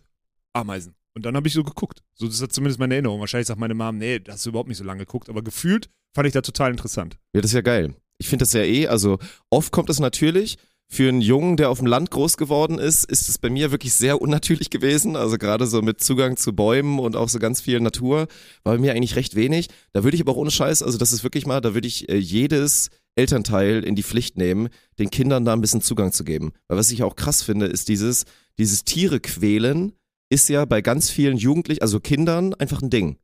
Ameisen. 0.54 0.96
Und 1.16 1.26
dann 1.26 1.36
habe 1.36 1.48
ich 1.48 1.54
so 1.54 1.64
geguckt. 1.64 2.02
So, 2.14 2.28
das 2.28 2.40
ist 2.40 2.54
zumindest 2.54 2.80
meine 2.80 2.94
Erinnerung. 2.94 3.20
Wahrscheinlich 3.20 3.48
sagt 3.48 3.60
meine 3.60 3.74
Mom, 3.74 3.98
nee, 3.98 4.20
da 4.20 4.34
hast 4.34 4.46
du 4.46 4.50
überhaupt 4.50 4.70
nicht 4.70 4.78
so 4.78 4.84
lange 4.84 5.06
geguckt. 5.06 5.30
Aber 5.30 5.42
gefühlt 5.42 5.90
fand 6.14 6.28
ich 6.28 6.34
da 6.34 6.42
total 6.42 6.72
interessant. 6.72 7.18
Ja, 7.34 7.42
das 7.42 7.52
ist 7.52 7.56
ja 7.56 7.62
geil. 7.62 7.96
Ich 8.18 8.28
finde 8.28 8.44
das 8.44 8.54
ja 8.54 8.62
eh, 8.62 8.88
also 8.88 9.18
oft 9.50 9.72
kommt 9.72 9.90
es 9.90 10.00
natürlich, 10.00 10.58
für 10.92 11.08
einen 11.08 11.22
Jungen, 11.22 11.56
der 11.56 11.70
auf 11.70 11.78
dem 11.78 11.88
Land 11.88 12.10
groß 12.10 12.36
geworden 12.36 12.80
ist, 12.80 13.06
ist 13.06 13.30
es 13.30 13.38
bei 13.38 13.52
mir 13.52 13.70
wirklich 13.70 13.94
sehr 13.94 14.20
unnatürlich 14.22 14.72
gewesen. 14.72 15.16
Also 15.16 15.38
gerade 15.38 15.68
so 15.68 15.84
mit 15.84 16.02
Zugang 16.02 16.36
zu 16.36 16.54
Bäumen 16.54 16.98
und 16.98 17.16
auch 17.16 17.30
so 17.30 17.38
ganz 17.38 17.62
viel 17.62 17.80
Natur 17.80 18.28
war 18.64 18.74
bei 18.74 18.80
mir 18.80 18.94
eigentlich 18.94 19.16
recht 19.16 19.36
wenig. 19.36 19.70
Da 19.94 20.04
würde 20.04 20.16
ich 20.16 20.22
aber 20.22 20.32
auch 20.32 20.38
ohne 20.38 20.50
Scheiß, 20.50 20.82
also 20.82 20.98
das 20.98 21.14
ist 21.14 21.24
wirklich 21.24 21.46
mal, 21.46 21.62
da 21.62 21.76
würde 21.76 21.88
ich 21.88 22.10
äh, 22.10 22.18
jedes 22.18 22.90
Elternteil 23.16 23.84
in 23.84 23.96
die 23.96 24.04
Pflicht 24.04 24.38
nehmen, 24.38 24.70
den 24.98 25.12
Kindern 25.12 25.46
da 25.46 25.54
ein 25.54 25.62
bisschen 25.62 25.82
Zugang 25.82 26.12
zu 26.12 26.24
geben. 26.24 26.54
Weil 26.68 26.80
was 26.80 26.92
ich 26.92 27.04
auch 27.04 27.16
krass 27.16 27.44
finde, 27.44 27.68
ist 27.68 27.88
dieses, 27.88 28.26
dieses 28.58 28.84
Tiere 28.84 29.20
quälen 29.20 29.94
ist 30.30 30.50
ja 30.50 30.66
bei 30.66 30.82
ganz 30.82 31.10
vielen 31.10 31.38
Jugendlichen, 31.38 31.82
also 31.82 32.00
Kindern, 32.00 32.54
einfach 32.56 32.82
ein 32.82 32.90
Ding. 32.90 33.18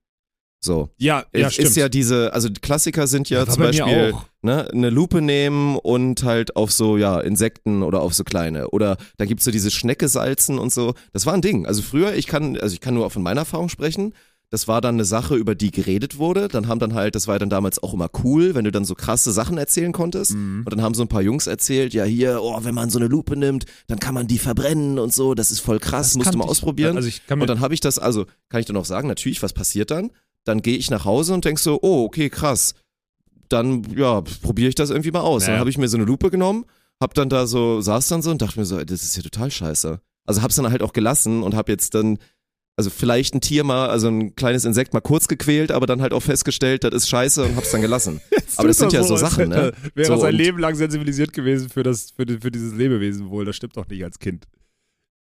So. 0.65 0.89
Ja, 0.97 1.25
ja, 1.33 1.47
es 1.47 1.59
ist 1.59 1.75
ja 1.77 1.89
diese, 1.89 2.33
also 2.33 2.49
die 2.49 2.59
Klassiker 2.59 3.05
sind 3.05 3.29
ja 3.29 3.45
zum 3.45 3.61
Beispiel 3.63 4.15
ne, 4.41 4.67
eine 4.71 4.89
Lupe 4.89 5.21
nehmen 5.21 5.77
und 5.77 6.23
halt 6.23 6.55
auf 6.55 6.71
so, 6.71 6.97
ja, 6.97 7.19
Insekten 7.19 7.83
oder 7.83 8.01
auf 8.01 8.15
so 8.15 8.23
kleine. 8.23 8.69
Oder 8.71 8.97
da 9.17 9.25
gibt's 9.25 9.45
so 9.45 9.51
diese 9.51 9.69
Schnecke 9.69 10.07
salzen 10.07 10.57
und 10.57 10.73
so. 10.73 10.95
Das 11.13 11.27
war 11.27 11.33
ein 11.33 11.41
Ding. 11.41 11.67
Also 11.67 11.83
früher, 11.83 12.15
ich 12.15 12.25
kann, 12.25 12.57
also 12.57 12.73
ich 12.73 12.81
kann 12.81 12.95
nur 12.95 13.09
von 13.11 13.21
meiner 13.21 13.41
Erfahrung 13.41 13.69
sprechen. 13.69 14.13
Das 14.51 14.67
war 14.67 14.79
dann 14.79 14.95
eine 14.95 15.05
Sache, 15.05 15.35
über 15.35 15.55
die 15.55 15.71
geredet 15.71 16.17
wurde. 16.17 16.47
Dann 16.47 16.67
haben 16.67 16.79
dann 16.79 16.93
halt, 16.93 17.15
das 17.15 17.27
war 17.27 17.39
dann 17.39 17.49
damals 17.49 17.81
auch 17.81 17.93
immer 17.93 18.09
cool, 18.23 18.55
wenn 18.55 18.63
du 18.63 18.71
dann 18.71 18.85
so 18.85 18.95
krasse 18.95 19.31
Sachen 19.31 19.57
erzählen 19.57 19.91
konntest. 19.91 20.35
Mhm. 20.35 20.59
Und 20.63 20.71
dann 20.71 20.81
haben 20.81 20.93
so 20.93 21.01
ein 21.01 21.07
paar 21.07 21.21
Jungs 21.23 21.47
erzählt, 21.47 21.93
ja 21.93 22.03
hier, 22.03 22.39
oh, 22.41 22.57
wenn 22.61 22.75
man 22.75 22.89
so 22.89 22.99
eine 22.99 23.07
Lupe 23.07 23.35
nimmt, 23.35 23.65
dann 23.87 23.99
kann 23.99 24.13
man 24.13 24.27
die 24.27 24.37
verbrennen 24.37 24.99
und 24.99 25.13
so. 25.13 25.33
Das 25.33 25.51
ist 25.51 25.59
voll 25.59 25.79
krass, 25.79 26.09
Das 26.09 26.17
musst 26.17 26.33
du 26.33 26.37
mal 26.37 26.45
ich. 26.45 26.51
ausprobieren. 26.51 26.95
Also 26.95 27.09
Und 27.29 27.47
dann 27.47 27.59
habe 27.59 27.73
ich 27.73 27.79
das, 27.79 27.99
also 27.99 28.25
kann 28.49 28.59
ich 28.59 28.65
dann 28.65 28.77
auch 28.77 28.85
sagen, 28.85 29.07
natürlich, 29.07 29.41
was 29.41 29.53
passiert 29.53 29.91
dann? 29.91 30.11
Dann 30.43 30.61
gehe 30.61 30.77
ich 30.77 30.91
nach 30.91 31.05
Hause 31.05 31.33
und 31.33 31.43
denk 31.43 31.57
so, 31.59 31.79
oh, 31.81 32.03
okay, 32.05 32.29
krass. 32.29 32.75
Dann, 33.49 33.83
ja, 33.95 34.21
probiere 34.41 34.69
ich 34.69 34.75
das 34.75 34.89
irgendwie 34.89 35.11
mal 35.11 35.21
aus. 35.21 35.43
Ja. 35.43 35.51
Dann 35.51 35.59
habe 35.59 35.69
ich 35.69 35.77
mir 35.77 35.87
so 35.87 35.97
eine 35.97 36.05
Lupe 36.05 36.29
genommen, 36.29 36.65
hab 37.01 37.13
dann 37.15 37.29
da 37.29 37.47
so, 37.47 37.81
saß 37.81 38.07
dann 38.07 38.21
so 38.21 38.31
und 38.31 38.41
dachte 38.41 38.59
mir 38.59 38.65
so, 38.65 38.83
das 38.83 39.03
ist 39.03 39.17
ja 39.17 39.23
total 39.23 39.51
scheiße. 39.51 39.99
Also 40.25 40.41
hab's 40.41 40.55
dann 40.55 40.69
halt 40.69 40.81
auch 40.81 40.93
gelassen 40.93 41.43
und 41.43 41.55
hab 41.55 41.69
jetzt 41.69 41.93
dann, 41.93 42.17
also 42.77 42.89
vielleicht 42.89 43.33
ein 43.33 43.41
Tier 43.41 43.63
mal, 43.63 43.89
also 43.89 44.07
ein 44.09 44.35
kleines 44.35 44.65
Insekt 44.65 44.93
mal 44.93 44.99
kurz 45.01 45.27
gequält, 45.27 45.71
aber 45.71 45.85
dann 45.85 46.01
halt 46.01 46.13
auch 46.13 46.21
festgestellt, 46.21 46.83
das 46.83 46.93
ist 46.93 47.09
scheiße 47.09 47.43
und 47.43 47.55
hab's 47.55 47.71
dann 47.71 47.81
gelassen. 47.81 48.19
Aber 48.57 48.67
das 48.69 48.77
sind 48.77 48.93
ja 48.93 49.03
so 49.03 49.15
Sachen, 49.17 49.49
ne? 49.49 49.55
hätte- 49.55 49.75
Wäre 49.95 50.07
So, 50.07 50.17
sein 50.17 50.33
Leben 50.35 50.59
lang 50.59 50.75
sensibilisiert 50.75 51.33
gewesen 51.33 51.67
für, 51.69 51.83
das, 51.83 52.11
für, 52.11 52.25
die- 52.25 52.37
für 52.39 52.51
dieses 52.51 52.73
Lebewesenwohl. 52.73 53.43
Das 53.45 53.55
stimmt 53.55 53.75
doch 53.75 53.87
nicht 53.87 54.03
als 54.03 54.17
Kind. 54.19 54.45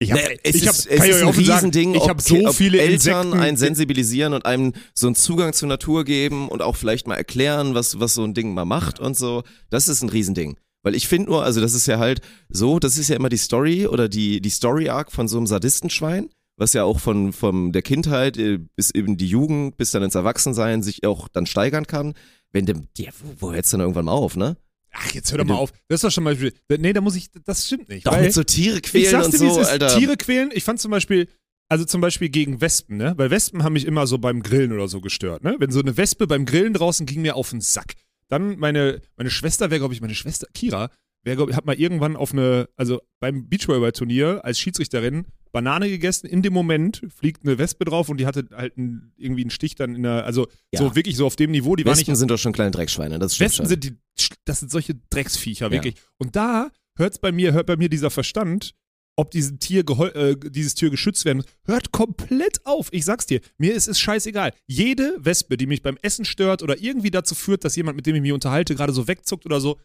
Ich 0.01 0.11
hab, 0.13 0.19
Nee, 0.19 0.39
es 0.43 0.55
ich 0.57 0.67
hab, 0.69 0.75
ist, 0.75 0.87
es 0.87 1.03
ich 1.05 1.11
ist 1.11 1.23
ein 1.23 1.29
offen 1.29 1.45
sagen, 1.45 1.57
Riesending, 1.73 1.95
Ich 1.95 2.09
habe 2.09 2.21
so 2.23 2.53
viele 2.53 2.79
Eltern 2.81 3.27
Insekten. 3.27 3.41
einen 3.41 3.57
sensibilisieren 3.57 4.35
und 4.35 4.45
einem 4.47 4.73
so 4.95 5.07
einen 5.07 5.15
Zugang 5.17 5.53
zur 5.53 5.69
Natur 5.69 6.05
geben 6.05 6.49
und 6.49 6.63
auch 6.63 6.77
vielleicht 6.77 7.07
mal 7.07 7.15
erklären, 7.17 7.75
was, 7.75 7.99
was 8.01 8.15
so 8.15 8.25
ein 8.25 8.35
Ding 8.35 8.53
mal 8.55 8.65
macht 8.65 8.99
und 9.01 9.17
so. 9.17 9.43
Das 9.71 9.89
ist 9.89 10.03
ein 10.03 10.09
Riesending. 10.11 10.57
Weil 10.83 10.95
ich 10.95 11.09
finde 11.09 11.31
nur, 11.31 11.45
also 11.45 11.61
das 11.61 11.73
ist 11.75 11.87
ja 11.87 11.99
halt 11.99 12.21
so, 12.49 12.79
das 12.79 12.99
ist 12.99 13.09
ja 13.09 13.17
immer 13.17 13.29
die 13.31 13.37
Story 13.39 13.87
oder 13.87 14.09
die, 14.09 14.41
die 14.41 14.51
Story-Arc 14.51 15.11
von 15.13 15.29
so 15.29 15.39
einem 15.39 15.47
Sadistenschwein, 15.47 16.29
was 16.57 16.73
ja 16.73 16.85
auch 16.85 17.01
von, 17.01 17.33
von 17.33 17.73
der 17.73 17.83
Kindheit 17.83 18.37
äh, 18.37 18.59
bis 18.77 18.91
eben 18.91 19.17
die 19.17 19.27
Jugend, 19.27 19.77
bis 19.77 19.91
dann 19.91 20.03
ins 20.03 20.15
Erwachsensein 20.15 20.83
sich 20.83 21.05
auch 21.05 21.29
dann 21.29 21.47
steigern 21.47 21.87
kann. 21.87 22.15
Wenn 22.53 22.67
dem, 22.67 22.87
ja, 22.97 23.11
wo, 23.21 23.49
wo 23.49 23.53
hört's 23.53 23.71
denn 23.71 23.81
irgendwann 23.81 24.05
mal 24.05 24.13
auf, 24.13 24.37
ne? 24.37 24.57
Ach, 24.93 25.11
jetzt 25.13 25.33
hör 25.33 25.39
doch 25.39 25.45
mal 25.45 25.57
auf. 25.57 25.73
Das 25.89 25.97
ist 25.97 26.05
doch 26.05 26.11
schon 26.11 26.23
mal. 26.23 26.37
Nee, 26.69 26.93
da 26.93 27.01
muss 27.01 27.17
ich. 27.17 27.29
Das 27.45 27.67
stimmt 27.67 27.89
nicht. 27.89 28.07
Doch 28.07 28.13
weil, 28.13 28.23
mit 28.23 28.33
so 28.33 28.45
Tiere 28.45 28.77
ich 28.77 28.83
quälen 28.83 29.11
sag's 29.11 29.27
und 29.27 29.35
dir, 29.35 29.41
wie 29.41 29.51
so, 29.51 29.61
es 29.61 29.67
ist. 29.67 29.73
Alter. 29.73 29.99
Tiere 29.99 30.17
quälen. 30.17 30.51
Ich 30.55 30.63
fand 30.63 30.79
zum 30.79 30.93
Beispiel, 30.93 31.29
also 31.69 31.85
zum 31.85 32.01
Beispiel 32.01 32.29
gegen 32.29 32.61
Wespen, 32.61 32.97
ne? 32.97 33.15
Weil 33.17 33.31
Wespen 33.31 33.65
haben 33.65 33.73
mich 33.73 33.87
immer 33.87 34.07
so 34.07 34.19
beim 34.19 34.43
Grillen 34.43 34.73
oder 34.73 34.87
so 34.87 35.01
gestört, 35.01 35.43
ne? 35.43 35.57
Wenn 35.59 35.73
so 35.73 35.81
eine 35.81 35.97
Wespe 35.97 36.29
beim 36.29 36.47
Grillen 36.47 36.75
draußen 36.75 37.07
ging 37.07 37.23
mir 37.23 37.35
auf 37.35 37.51
den 37.51 37.61
Sack. 37.61 37.95
Dann 38.29 38.57
meine, 38.59 39.01
meine 39.17 39.31
Schwester 39.31 39.71
wäre, 39.71 39.81
glaube 39.81 39.95
ich, 39.95 40.01
meine 40.01 40.15
Schwester, 40.15 40.47
Kira, 40.55 40.91
wäre, 41.25 41.37
glaube 41.37 41.51
ich, 41.51 41.57
hat 41.57 41.67
mal 41.67 41.75
irgendwann 41.75 42.17
auf 42.17 42.33
eine, 42.33 42.69
also 42.77 43.01
beim 43.19 43.49
Beachvolleyball-Turnier 43.49 44.45
als 44.45 44.61
Schiedsrichterin 44.61 45.27
Banane 45.55 45.89
gegessen. 45.89 46.27
In 46.27 46.43
dem 46.43 46.53
Moment 46.53 47.01
fliegt 47.17 47.45
eine 47.47 47.57
Wespe 47.59 47.85
drauf 47.87 48.09
und 48.11 48.19
die 48.19 48.27
hatte 48.27 48.49
halt 48.53 48.77
einen, 48.77 49.13
irgendwie 49.17 49.43
einen 49.43 49.51
Stich 49.51 49.77
dann 49.77 49.95
in 49.95 50.03
der, 50.03 50.25
also 50.27 50.49
Ja. 50.73 50.81
so 50.81 50.95
wirklich 50.97 51.17
so 51.17 51.25
auf 51.27 51.37
dem 51.37 51.53
Niveau, 51.53 51.77
die 51.77 51.85
war 51.85 51.93
nicht 51.93 52.01
Wespen 52.01 52.17
sind 52.17 52.31
doch 52.31 52.39
schon 52.39 52.53
kleine 52.53 52.73
Dreckschweine, 52.73 53.19
das 53.19 53.37
stimmt 53.37 53.51
Westen 53.51 53.57
schon. 53.63 53.67
sind 53.69 53.85
die, 53.85 53.97
das 54.45 54.61
sind 54.61 54.71
solche 54.71 54.97
Drecksviecher, 55.11 55.71
wirklich. 55.71 55.95
Und 56.19 56.37
da 56.37 56.71
hört's 56.99 57.19
bei 57.19 57.33
mir, 57.33 57.53
hört 57.53 57.67
bei 57.67 57.77
mir 57.77 57.89
dieser 57.89 58.11
Verstand, 58.11 58.75
ob 59.17 59.31
diesem 59.31 59.61
Tier 59.61 59.85
äh, 59.89 60.35
dieses 60.37 60.75
Tier 60.75 60.91
geschützt 60.91 61.25
werden 61.25 61.39
muss, 61.39 61.47
hört 61.67 61.93
komplett 61.93 62.67
auf. 62.67 62.89
Ich 62.93 63.05
sag's 63.05 63.27
dir, 63.27 63.41
mir 63.57 63.75
ist 63.75 63.87
es 63.87 64.01
scheißegal. 64.01 64.53
Jede 64.67 65.17
Wespe, 65.21 65.57
die 65.57 65.67
mich 65.67 65.83
beim 65.83 65.97
Essen 66.03 66.25
stört 66.25 66.65
oder 66.65 66.83
irgendwie 66.83 67.13
dazu 67.13 67.37
führt, 67.37 67.65
dass 67.65 67.77
jemand, 67.77 67.95
mit 67.97 68.07
dem 68.07 68.17
ich 68.17 68.23
mich 68.23 68.33
unterhalte, 68.33 68.75
gerade 68.75 68.93
so 68.93 69.07
wegzuckt 69.07 69.47
oder 69.47 69.61
so, 69.61 69.79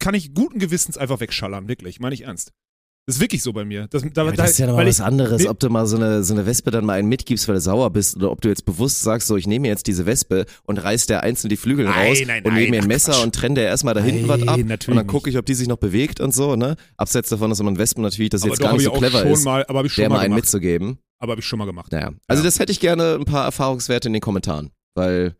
kann 0.00 0.14
ich 0.14 0.34
guten 0.34 0.58
Gewissens 0.58 0.98
einfach 0.98 1.20
wegschallern, 1.20 1.68
wirklich, 1.68 2.00
meine 2.00 2.14
ich 2.16 2.22
ernst. 2.22 2.50
Das 3.06 3.16
ist 3.16 3.20
wirklich 3.20 3.42
so 3.42 3.52
bei 3.52 3.64
mir. 3.64 3.88
Das, 3.88 4.02
da, 4.02 4.24
Ja, 4.24 4.30
da, 4.30 4.36
das 4.36 4.50
ist 4.52 4.58
ja 4.58 4.66
nochmal 4.68 4.86
was 4.86 4.98
ich, 5.00 5.04
anderes, 5.04 5.44
ob 5.46 5.58
du 5.58 5.68
mal 5.70 5.86
so 5.86 5.96
eine, 5.96 6.22
so 6.22 6.34
eine 6.34 6.46
Wespe 6.46 6.70
dann 6.70 6.84
mal 6.86 6.92
einen 6.98 7.08
mitgibst, 7.08 7.48
weil 7.48 7.56
du 7.56 7.60
sauer 7.60 7.90
bist, 7.90 8.16
oder 8.16 8.30
ob 8.30 8.40
du 8.40 8.48
jetzt 8.48 8.64
bewusst 8.64 9.02
sagst, 9.02 9.26
so, 9.26 9.36
ich 9.36 9.48
nehme 9.48 9.66
jetzt 9.66 9.88
diese 9.88 10.06
Wespe 10.06 10.46
und 10.66 10.78
reiß 10.78 11.06
der 11.06 11.24
einzeln 11.24 11.48
die 11.48 11.56
Flügel 11.56 11.86
Nein, 11.86 12.06
raus 12.08 12.18
nein, 12.24 12.44
und 12.44 12.54
nehme 12.54 12.70
mir 12.70 12.82
ein 12.82 12.86
Messer 12.86 13.12
Quatsch. 13.12 13.24
und 13.24 13.34
trenne 13.34 13.56
der 13.56 13.64
erstmal 13.64 13.94
da 13.94 14.00
hinten 14.00 14.28
was 14.28 14.46
ab. 14.46 14.56
und 14.60 14.96
dann 14.96 15.06
gucke 15.08 15.28
ich, 15.30 15.36
ob 15.36 15.44
die 15.46 15.54
sich 15.54 15.66
noch 15.66 15.78
bewegt 15.78 16.20
und 16.20 16.32
so, 16.32 16.54
ne? 16.54 16.76
Abseits 16.96 17.28
davon, 17.28 17.50
dass 17.50 17.60
man 17.60 17.76
Wespen 17.76 18.02
natürlich 18.04 18.30
das 18.30 18.44
jetzt 18.44 18.60
gar 18.60 18.72
nicht 18.72 18.82
ich 18.82 18.86
so 18.86 18.92
clever 18.92 19.24
ist, 19.24 19.44
mal, 19.44 19.64
aber 19.66 19.78
habe 19.78 19.88
ich 19.88 19.94
schon 19.94 20.02
der 20.02 20.08
mal 20.08 20.14
mal 20.16 20.20
einen 20.20 20.30
gemacht. 20.34 20.44
mitzugeben. 20.44 20.98
Aber 21.18 21.32
habe 21.32 21.40
ich 21.40 21.46
schon 21.46 21.58
mal 21.58 21.64
gemacht. 21.66 21.90
Naja. 21.90 22.12
Also 22.28 22.42
Ja. 22.42 22.46
das 22.46 22.60
hätte 22.60 22.70
ich 22.70 22.78
gerne 22.78 23.14
ein 23.16 23.24
paar 23.24 23.44
Erfahrungswerte 23.46 24.08
in 24.08 24.12
den 24.12 24.22
Kommentaren, 24.22 24.70
weil 24.94 25.34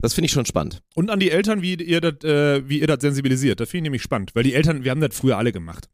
das 0.00 0.14
finde 0.14 0.26
ich 0.26 0.32
schon 0.32 0.46
spannend. 0.46 0.80
Und 0.94 1.10
an 1.10 1.20
die 1.20 1.30
Eltern, 1.30 1.60
wie 1.60 1.74
ihr 1.74 2.00
das, 2.00 2.24
äh, 2.24 2.66
wie 2.68 2.80
ihr 2.80 2.86
das 2.86 3.00
sensibilisiert. 3.02 3.60
Das 3.60 3.68
finde 3.68 3.80
ich 3.80 3.82
nämlich 3.84 4.02
spannend, 4.02 4.34
weil 4.34 4.44
die 4.44 4.54
Eltern, 4.54 4.82
wir 4.82 4.90
haben 4.90 5.00
das 5.02 5.14
früher 5.14 5.36
alle 5.36 5.52
gemacht. 5.52 5.88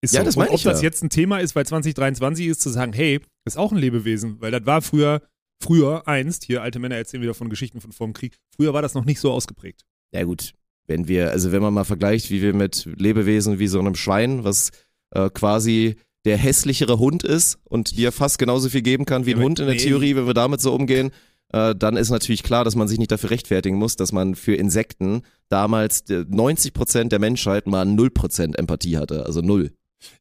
Ist 0.00 0.14
Ja, 0.14 0.20
so. 0.20 0.26
das 0.26 0.36
meine 0.36 0.50
ob 0.50 0.56
ich 0.56 0.62
das 0.62 0.80
ja. 0.80 0.84
jetzt 0.84 1.02
ein 1.02 1.10
Thema 1.10 1.38
ist, 1.38 1.56
weil 1.56 1.66
2023 1.66 2.46
ist, 2.46 2.60
zu 2.60 2.70
sagen, 2.70 2.92
hey, 2.92 3.20
das 3.44 3.54
ist 3.54 3.58
auch 3.58 3.72
ein 3.72 3.78
Lebewesen, 3.78 4.40
weil 4.40 4.50
das 4.50 4.66
war 4.66 4.82
früher, 4.82 5.22
früher 5.62 6.06
einst, 6.06 6.44
hier 6.44 6.62
alte 6.62 6.78
Männer 6.78 6.96
erzählen 6.96 7.22
wieder 7.22 7.34
von 7.34 7.48
Geschichten 7.48 7.80
von 7.80 7.92
vor 7.92 8.06
dem 8.06 8.12
Krieg, 8.12 8.36
früher 8.54 8.74
war 8.74 8.82
das 8.82 8.94
noch 8.94 9.04
nicht 9.04 9.20
so 9.20 9.32
ausgeprägt. 9.32 9.84
Ja 10.12 10.24
gut, 10.24 10.52
wenn 10.86 11.08
wir, 11.08 11.30
also 11.30 11.52
wenn 11.52 11.62
man 11.62 11.74
mal 11.74 11.84
vergleicht, 11.84 12.30
wie 12.30 12.42
wir 12.42 12.54
mit 12.54 12.88
Lebewesen 12.96 13.58
wie 13.58 13.66
so 13.66 13.78
einem 13.78 13.94
Schwein, 13.94 14.44
was 14.44 14.70
äh, 15.10 15.30
quasi 15.30 15.96
der 16.24 16.36
hässlichere 16.36 16.98
Hund 16.98 17.22
ist 17.22 17.58
und 17.64 17.96
dir 17.96 18.12
fast 18.12 18.38
genauso 18.38 18.68
viel 18.68 18.82
geben 18.82 19.04
kann 19.04 19.26
wie 19.26 19.30
Ja, 19.30 19.36
ein 19.36 19.42
Hund 19.42 19.60
in 19.60 19.66
der 19.66 19.76
nee. 19.76 19.80
Theorie, 19.80 20.16
wenn 20.16 20.26
wir 20.26 20.34
damit 20.34 20.60
so 20.60 20.74
umgehen, 20.74 21.12
äh, 21.52 21.74
dann 21.74 21.96
ist 21.96 22.10
natürlich 22.10 22.42
klar, 22.42 22.64
dass 22.64 22.74
man 22.74 22.88
sich 22.88 22.98
nicht 22.98 23.12
dafür 23.12 23.30
rechtfertigen 23.30 23.76
muss, 23.76 23.96
dass 23.96 24.12
man 24.12 24.34
für 24.34 24.54
Insekten 24.54 25.22
damals 25.48 26.00
äh, 26.10 26.24
90 26.28 26.72
Prozent 26.72 27.12
der 27.12 27.20
Menschheit 27.20 27.66
mal 27.66 27.84
0 27.84 28.10
Prozent 28.10 28.58
Empathie 28.58 28.96
hatte, 28.96 29.24
also 29.24 29.40
null. 29.40 29.70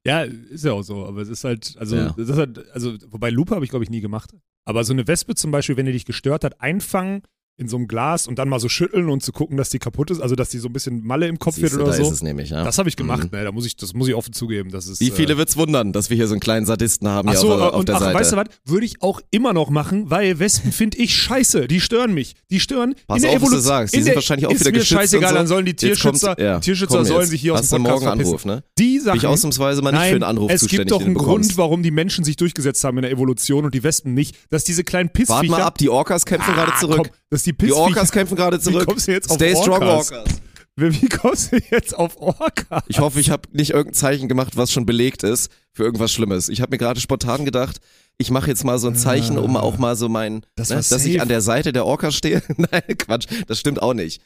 Ja, 0.06 0.24
ist 0.24 0.64
ja 0.66 0.74
auch 0.74 0.82
so, 0.84 1.06
aber 1.06 1.22
es 1.22 1.30
ist 1.30 1.44
halt, 1.44 1.76
also, 1.78 1.96
Ja. 1.96 2.14
das 2.18 2.30
ist 2.30 2.38
halt, 2.38 2.70
also 2.72 2.96
wobei 3.10 3.30
Lupe 3.30 3.54
habe 3.56 3.66
ich 3.66 3.70
glaube 3.72 3.84
ich 3.84 3.90
nie 3.90 4.02
gemacht. 4.02 4.32
Aber 4.66 4.84
so 4.84 4.94
eine 4.94 5.08
Wespe 5.08 5.36
zum 5.36 5.52
Beispiel, 5.52 5.78
wenn 5.78 5.86
die 5.86 5.92
dich 5.92 6.06
gestört 6.06 6.44
hat, 6.44 6.60
einfangen 6.62 7.22
in 7.58 7.70
so 7.70 7.78
einem 7.78 7.88
Glas 7.88 8.28
und 8.28 8.38
dann 8.38 8.50
mal 8.50 8.60
so 8.60 8.68
schütteln 8.68 9.10
und 9.10 9.24
zu 9.24 9.32
gucken, 9.32 9.56
dass 9.56 9.70
die 9.70 9.80
kaputt 9.80 10.12
ist, 10.12 10.20
also 10.20 10.36
dass 10.36 10.50
die 10.50 10.58
so 10.60 10.68
ein 10.68 10.74
bisschen 10.74 11.06
Malle 11.06 11.28
im 11.28 11.40
Kopf 11.40 11.56
Siehst 11.56 11.72
wird 11.72 11.82
oder 11.82 11.92
da 11.92 11.98
so. 11.98 12.04
ist 12.04 12.12
es 12.12 12.22
nämlich, 12.24 12.50
ja. 12.50 12.64
Das 12.66 12.78
habe 12.78 12.90
ich 12.90 12.98
gemacht, 12.98 13.32
Mhm. 13.32 13.38
ne? 13.38 13.44
Da 13.46 13.52
muss 13.54 13.66
ich, 13.66 13.78
das 13.78 13.94
muss 13.94 14.08
ich 14.10 14.14
offen 14.16 14.34
zugeben. 14.34 14.72
Das 14.72 14.88
ist, 14.88 15.00
Wie 15.00 15.10
viele 15.12 15.34
äh, 15.34 15.38
wird's 15.38 15.56
wundern, 15.56 15.94
dass 15.94 16.10
wir 16.10 16.18
hier 16.18 16.28
so 16.28 16.34
einen 16.34 16.42
kleinen 16.42 16.66
Sadisten 16.66 17.08
haben 17.08 17.30
Ach 17.30 17.34
hier 17.34 17.40
so, 17.42 17.54
auf, 17.54 17.62
auf 17.74 17.80
und 17.80 17.88
der 17.88 17.96
ach, 17.96 18.00
Seite? 18.02 18.20
weißt 18.20 18.32
du 18.34 18.36
was? 18.38 18.46
Würde 18.66 18.86
ich 18.86 19.02
auch 19.02 19.22
immer 19.32 19.54
noch 19.54 19.70
machen, 19.70 20.10
weil 20.10 20.38
Wespen 20.40 20.72
finde 20.74 20.98
ich 20.98 21.16
scheiße. 21.16 21.68
Die 21.70 21.80
stören 21.80 22.14
mich. 22.14 22.34
Die 22.52 22.60
stören 22.60 22.94
Pass 23.08 23.18
in 23.18 23.24
der 23.24 23.32
auf, 23.32 23.36
was 23.36 23.42
du 23.42 23.46
Evolution. 23.56 23.62
sagst. 23.62 23.94
Die 23.94 23.98
in 24.00 24.04
sind 24.04 24.10
der, 24.12 24.16
wahrscheinlich 24.18 24.48
auch 24.48 24.52
ist 24.52 24.60
wieder 24.60 24.72
mir 24.72 24.80
geschützt 24.80 25.00
scheißegal, 25.00 25.24
und 25.30 25.30
so. 25.34 25.38
dann 25.38 25.48
sollen 25.48 25.66
die 25.66 25.74
Tierschützer, 25.76 26.28
kommt- 26.36 26.40
ja, 26.40 26.60
Tierschützer 26.60 26.98
komm 26.98 27.06
sollen 27.06 27.28
sich 27.28 27.40
hier 27.42 27.54
aus 27.54 27.70
dem 27.70 27.84
Podcast 27.84 28.04
morgen 28.04 28.04
verpissen. 28.26 28.50
Anruf, 28.50 28.64
ne? 28.64 28.64
Die 28.78 29.00
Sachen. 29.00 29.18
ich 29.18 29.28
ausnahmsweise 29.28 29.82
mal 29.82 29.92
nicht 29.92 30.00
Nein, 30.02 30.10
für 30.10 30.16
einen 30.16 30.24
Anruf 30.24 30.52
es 30.52 30.68
gibt 30.68 30.92
doch 30.92 31.02
einen. 31.02 31.14
Grund, 31.14 31.58
warum 31.58 31.84
die 31.84 31.92
Menschen 31.92 32.26
sich 32.26 32.36
durchgesetzt 32.36 32.84
haben 32.84 32.98
in 32.98 33.04
der 33.04 33.12
Evolution 33.12 33.64
und 33.64 33.74
die 33.74 33.84
Wespen 33.84 34.14
nicht. 34.14 34.36
Dass 34.50 34.66
diese 34.66 34.84
kleinen 34.84 35.08
Warte 35.10 35.20
Pissviecher... 35.26 35.52
mal 35.52 35.62
ab, 35.62 35.78
die 35.78 35.88
Orcas 35.90 36.26
kämpfen 36.26 36.54
gerade 36.54 36.74
Ah, 36.74 36.80
zurück. 36.80 36.98
Komm, 36.98 37.08
dass 37.30 37.44
die 37.46 37.52
Die 37.52 37.54
Pissviecher... 37.54 37.78
Orcas 37.82 38.12
kämpfen 38.12 38.36
gerade 38.36 38.60
zurück. 38.60 38.86
kommst 38.86 39.08
du 39.08 39.12
jetzt 39.12 39.30
auf 39.30 39.36
Stay 39.38 39.56
strong, 39.56 39.82
Orcas? 39.84 40.12
Orcas. 40.12 40.42
Wie 40.78 41.08
kommst 41.08 41.52
du 41.54 41.58
jetzt 41.72 41.98
auf 41.98 42.18
Orca? 42.20 42.84
Ich 42.88 43.00
hoffe, 43.00 43.20
ich 43.22 43.30
habe 43.30 43.44
nicht 43.54 43.70
irgendein 43.72 43.94
Zeichen 43.94 44.28
gemacht, 44.28 44.58
was 44.58 44.72
schon 44.74 44.86
belegt 44.86 45.24
ist 45.24 45.50
für 45.72 45.84
irgendwas 45.84 46.12
Schlimmes. 46.12 46.50
Ich 46.50 46.60
habe 46.62 46.72
mir 46.72 46.78
gerade 46.78 47.00
spontan 47.00 47.46
gedacht, 47.46 47.78
ich 48.18 48.30
mache 48.30 48.50
jetzt 48.50 48.66
mal 48.66 48.78
so 48.78 48.88
ein 48.88 48.96
Zeichen, 48.96 49.38
um 49.38 49.56
auch 49.56 49.78
mal 49.78 49.96
so 49.96 50.10
mein, 50.10 50.46
Das 50.56 50.70
ne, 50.70 50.76
dass 50.76 50.92
ich 51.06 51.14
safe. 51.14 51.22
an 51.22 51.30
der 51.30 51.40
Seite 51.42 51.72
der 51.72 51.86
Orcas 51.86 52.16
stehe. 52.16 52.44
Nein, 52.58 52.84
Quatsch, 52.98 53.28
das 53.48 53.60
stimmt 53.60 53.82
auch 53.82 53.94
nicht. 53.94 54.22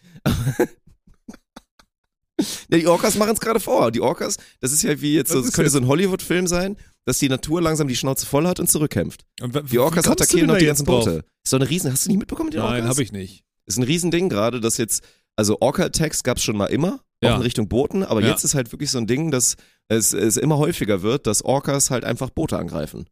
Ja, 2.69 2.77
die 2.77 2.87
Orcas 2.87 3.15
machen 3.17 3.33
es 3.33 3.39
gerade 3.39 3.59
vor. 3.59 3.91
Die 3.91 4.01
Orcas, 4.01 4.37
das 4.61 4.71
ist 4.71 4.83
ja 4.83 4.99
wie 5.01 5.13
jetzt, 5.15 5.31
so, 5.31 5.41
das 5.41 5.51
könnte 5.51 5.63
jetzt? 5.63 5.73
so 5.73 5.79
ein 5.79 5.87
Hollywood-Film 5.87 6.47
sein, 6.47 6.77
dass 7.05 7.19
die 7.19 7.29
Natur 7.29 7.61
langsam 7.61 7.87
die 7.87 7.95
Schnauze 7.95 8.25
voll 8.25 8.47
hat 8.47 8.59
und 8.59 8.69
zurückkämpft. 8.69 9.25
Und 9.41 9.71
Die 9.71 9.79
Orcas 9.79 10.07
attackieren 10.07 10.47
noch 10.47 10.57
die 10.57 10.65
ganzen 10.65 10.85
drauf? 10.85 11.05
Boote. 11.05 11.25
Ist 11.43 11.53
doch 11.53 11.59
eine 11.59 11.69
Riesen, 11.69 11.91
hast 11.91 12.05
du 12.05 12.09
nicht 12.09 12.19
mitbekommen, 12.19 12.51
die 12.51 12.57
Orcas? 12.59 12.79
Nein, 12.79 12.87
habe 12.87 13.03
ich 13.03 13.11
nicht. 13.11 13.43
Ist 13.65 13.77
ein 13.77 13.83
Riesending 13.83 14.29
gerade, 14.29 14.59
dass 14.59 14.77
jetzt, 14.77 15.03
also 15.35 15.57
Orca-Attacks 15.59 16.23
gab 16.23 16.37
es 16.37 16.43
schon 16.43 16.57
mal 16.57 16.65
immer, 16.67 16.99
Ja. 17.23 17.31
auch 17.33 17.35
in 17.37 17.41
Richtung 17.43 17.67
Booten, 17.67 18.03
aber 18.03 18.21
Ja. 18.21 18.29
jetzt 18.29 18.43
ist 18.43 18.55
halt 18.55 18.71
wirklich 18.71 18.89
so 18.91 18.97
ein 18.97 19.07
Ding, 19.07 19.31
dass 19.31 19.55
es, 19.87 20.13
es 20.13 20.37
immer 20.37 20.57
häufiger 20.57 21.01
wird, 21.01 21.27
dass 21.27 21.43
Orcas 21.43 21.89
halt 21.91 22.03
einfach 22.05 22.29
Boote 22.29 22.57
angreifen. 22.57 23.07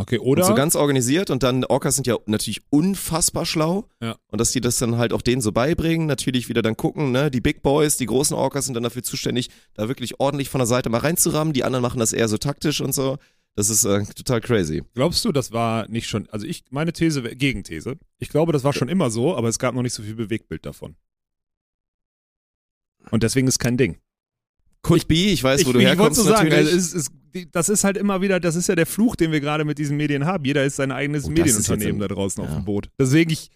Okay, 0.00 0.18
oder? 0.18 0.42
Und 0.42 0.48
so 0.48 0.54
ganz 0.54 0.76
organisiert 0.76 1.28
und 1.28 1.42
dann, 1.42 1.62
Orcas 1.66 1.94
sind 1.94 2.06
ja 2.06 2.16
natürlich 2.24 2.62
unfassbar 2.70 3.44
schlau. 3.44 3.86
Ja. 4.00 4.16
Und 4.28 4.40
dass 4.40 4.50
die 4.50 4.62
das 4.62 4.78
dann 4.78 4.96
halt 4.96 5.12
auch 5.12 5.20
denen 5.20 5.42
so 5.42 5.52
beibringen, 5.52 6.06
natürlich 6.06 6.48
wieder 6.48 6.62
dann 6.62 6.74
gucken, 6.74 7.12
ne, 7.12 7.30
die 7.30 7.42
Big 7.42 7.62
Boys, 7.62 7.98
die 7.98 8.06
großen 8.06 8.34
Orcas 8.34 8.64
sind 8.64 8.74
dann 8.74 8.82
dafür 8.82 9.02
zuständig, 9.02 9.50
da 9.74 9.88
wirklich 9.88 10.18
ordentlich 10.18 10.48
von 10.48 10.58
der 10.60 10.66
Seite 10.66 10.88
mal 10.88 10.98
reinzurammen, 11.02 11.52
die 11.52 11.64
anderen 11.64 11.82
machen 11.82 12.00
das 12.00 12.14
eher 12.14 12.28
so 12.28 12.38
taktisch 12.38 12.80
und 12.80 12.94
so. 12.94 13.18
Das 13.56 13.68
ist 13.68 13.84
äh, 13.84 14.06
total 14.06 14.40
crazy. 14.40 14.82
Glaubst 14.94 15.22
du, 15.26 15.32
das 15.32 15.52
war 15.52 15.86
nicht 15.90 16.08
schon, 16.08 16.26
also 16.30 16.46
ich, 16.46 16.64
meine 16.70 16.94
These, 16.94 17.20
Gegenthese, 17.22 17.98
ich 18.18 18.30
glaube, 18.30 18.52
das 18.52 18.64
war 18.64 18.72
schon 18.72 18.88
immer 18.88 19.10
so, 19.10 19.36
aber 19.36 19.48
es 19.48 19.58
gab 19.58 19.74
noch 19.74 19.82
nicht 19.82 19.92
so 19.92 20.02
viel 20.02 20.14
Bewegtbild 20.14 20.64
davon. 20.64 20.96
Und 23.10 23.22
deswegen 23.22 23.48
ist 23.48 23.58
kein 23.58 23.76
Ding. 23.76 23.98
Could 24.80 25.08
be, 25.08 25.14
ich 25.14 25.44
weiß, 25.44 25.66
wo 25.66 25.70
ich, 25.70 25.72
du 25.74 25.78
ich 25.80 25.84
herkommst 25.86 26.24
wollte 26.24 26.30
so 26.30 26.36
sagen, 26.36 26.52
also 26.52 26.74
es 26.74 26.92
die- 26.92 27.19
das 27.52 27.68
ist 27.68 27.84
halt 27.84 27.96
immer 27.96 28.20
wieder, 28.20 28.40
das 28.40 28.56
ist 28.56 28.68
ja 28.68 28.74
der 28.74 28.86
Fluch, 28.86 29.16
den 29.16 29.32
wir 29.32 29.40
gerade 29.40 29.64
mit 29.64 29.78
diesen 29.78 29.96
Medien 29.96 30.24
haben. 30.26 30.44
Jeder 30.44 30.64
ist 30.64 30.76
sein 30.76 30.90
eigenes 30.92 31.24
Oh, 31.24 31.28
das 31.30 31.38
Medienunternehmen 31.38 32.00
jetzt 32.00 32.10
da 32.10 32.14
draußen 32.14 32.42
auf 32.44 32.50
ja. 32.50 32.56
dem 32.56 32.64
Boot. 32.64 32.90
Deswegen, 32.98 33.30
ich, 33.30 33.50